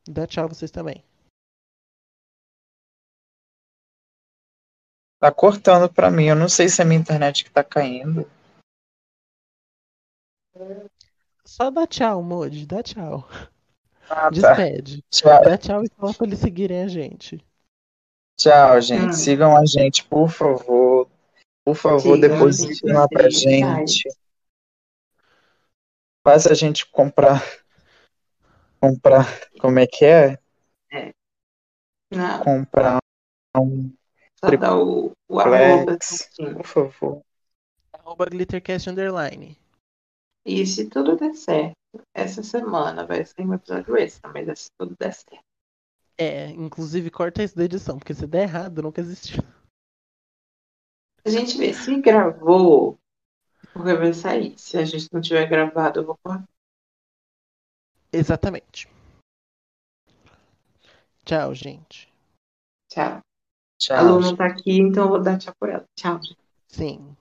Dá 0.08 0.26
tchau 0.26 0.48
vocês 0.48 0.70
também. 0.70 1.04
Tá 5.20 5.30
cortando 5.32 5.92
pra 5.92 6.10
mim. 6.10 6.26
Eu 6.26 6.36
não 6.36 6.48
sei 6.48 6.68
se 6.68 6.80
é 6.80 6.84
minha 6.84 7.00
internet 7.00 7.44
que 7.44 7.50
tá 7.50 7.62
caindo. 7.62 8.28
Só 11.44 11.70
dá 11.70 11.86
tchau, 11.86 12.22
Modi. 12.22 12.66
Dá 12.66 12.82
tchau. 12.82 13.28
Ah, 14.08 14.22
tá. 14.22 14.30
Despede. 14.30 15.04
Tchau, 15.10 15.44
Dá 15.44 15.58
tchau 15.58 15.84
e 15.84 15.88
fala 15.90 16.14
pra 16.14 16.26
eles 16.26 16.40
seguirem 16.40 16.82
a 16.82 16.88
gente. 16.88 17.44
tchau, 18.36 18.80
gente. 18.80 19.10
Hum. 19.10 19.12
Sigam 19.12 19.56
a 19.56 19.64
gente, 19.64 20.04
por 20.06 20.30
favor. 20.30 21.08
Por 21.64 21.76
favor, 21.76 22.18
depois 22.18 22.56
gente 22.56 22.84
lá 22.86 23.06
pra 23.06 23.28
gente. 23.28 24.08
Faz 26.22 26.46
a 26.46 26.54
gente 26.54 26.86
comprar. 26.90 27.42
Comprar. 28.80 29.26
Como 29.60 29.78
é 29.78 29.86
que 29.86 30.04
é? 30.04 30.38
Não, 32.12 32.42
Comprar 32.42 32.98
um 33.56 33.92
só 34.42 34.56
dá 34.56 34.74
o, 34.74 35.12
o 35.28 35.38
arroba 35.38 35.98
certinho. 36.00 36.56
Por 36.56 36.66
favor. 36.66 37.22
Arroba 37.92 38.24
GlitterCast 38.24 38.88
Underline. 38.88 39.58
E 40.46 40.66
se 40.66 40.88
tudo 40.88 41.16
der 41.16 41.34
certo, 41.34 41.76
essa 42.14 42.42
semana 42.42 43.04
vai 43.04 43.24
ser 43.24 43.42
um 43.42 43.52
episódio 43.52 43.96
extra, 43.98 44.32
mas 44.32 44.48
é 44.48 44.54
se 44.54 44.70
tudo 44.78 44.96
der 44.98 45.12
certo. 45.12 45.44
É, 46.16 46.48
inclusive 46.50 47.10
corta 47.10 47.42
isso 47.42 47.56
da 47.56 47.64
edição, 47.64 47.98
porque 47.98 48.14
se 48.14 48.26
der 48.26 48.42
errado, 48.42 48.82
nunca 48.82 49.02
existiu. 49.02 49.42
A 51.24 51.28
gente 51.28 51.58
vê 51.58 51.74
se 51.74 52.00
gravou, 52.00 52.98
porque 53.72 53.94
vai 53.94 54.12
sair. 54.12 54.58
Se 54.58 54.76
a 54.78 54.84
gente 54.84 55.08
não 55.12 55.20
tiver 55.20 55.46
gravado, 55.46 56.00
eu 56.00 56.06
vou 56.06 56.18
cortar. 56.22 56.48
Exatamente. 58.12 58.88
Tchau, 61.24 61.54
gente. 61.54 62.12
Tchau. 62.88 63.20
Tchau. 63.78 63.96
A 63.96 64.02
Lu 64.02 64.20
não 64.20 64.36
tá 64.36 64.46
aqui, 64.46 64.78
então 64.78 65.04
eu 65.04 65.08
vou 65.10 65.22
dar 65.22 65.38
tchau 65.38 65.54
por 65.58 65.68
ela. 65.68 65.84
Tchau. 65.96 66.20
Sim. 66.68 67.16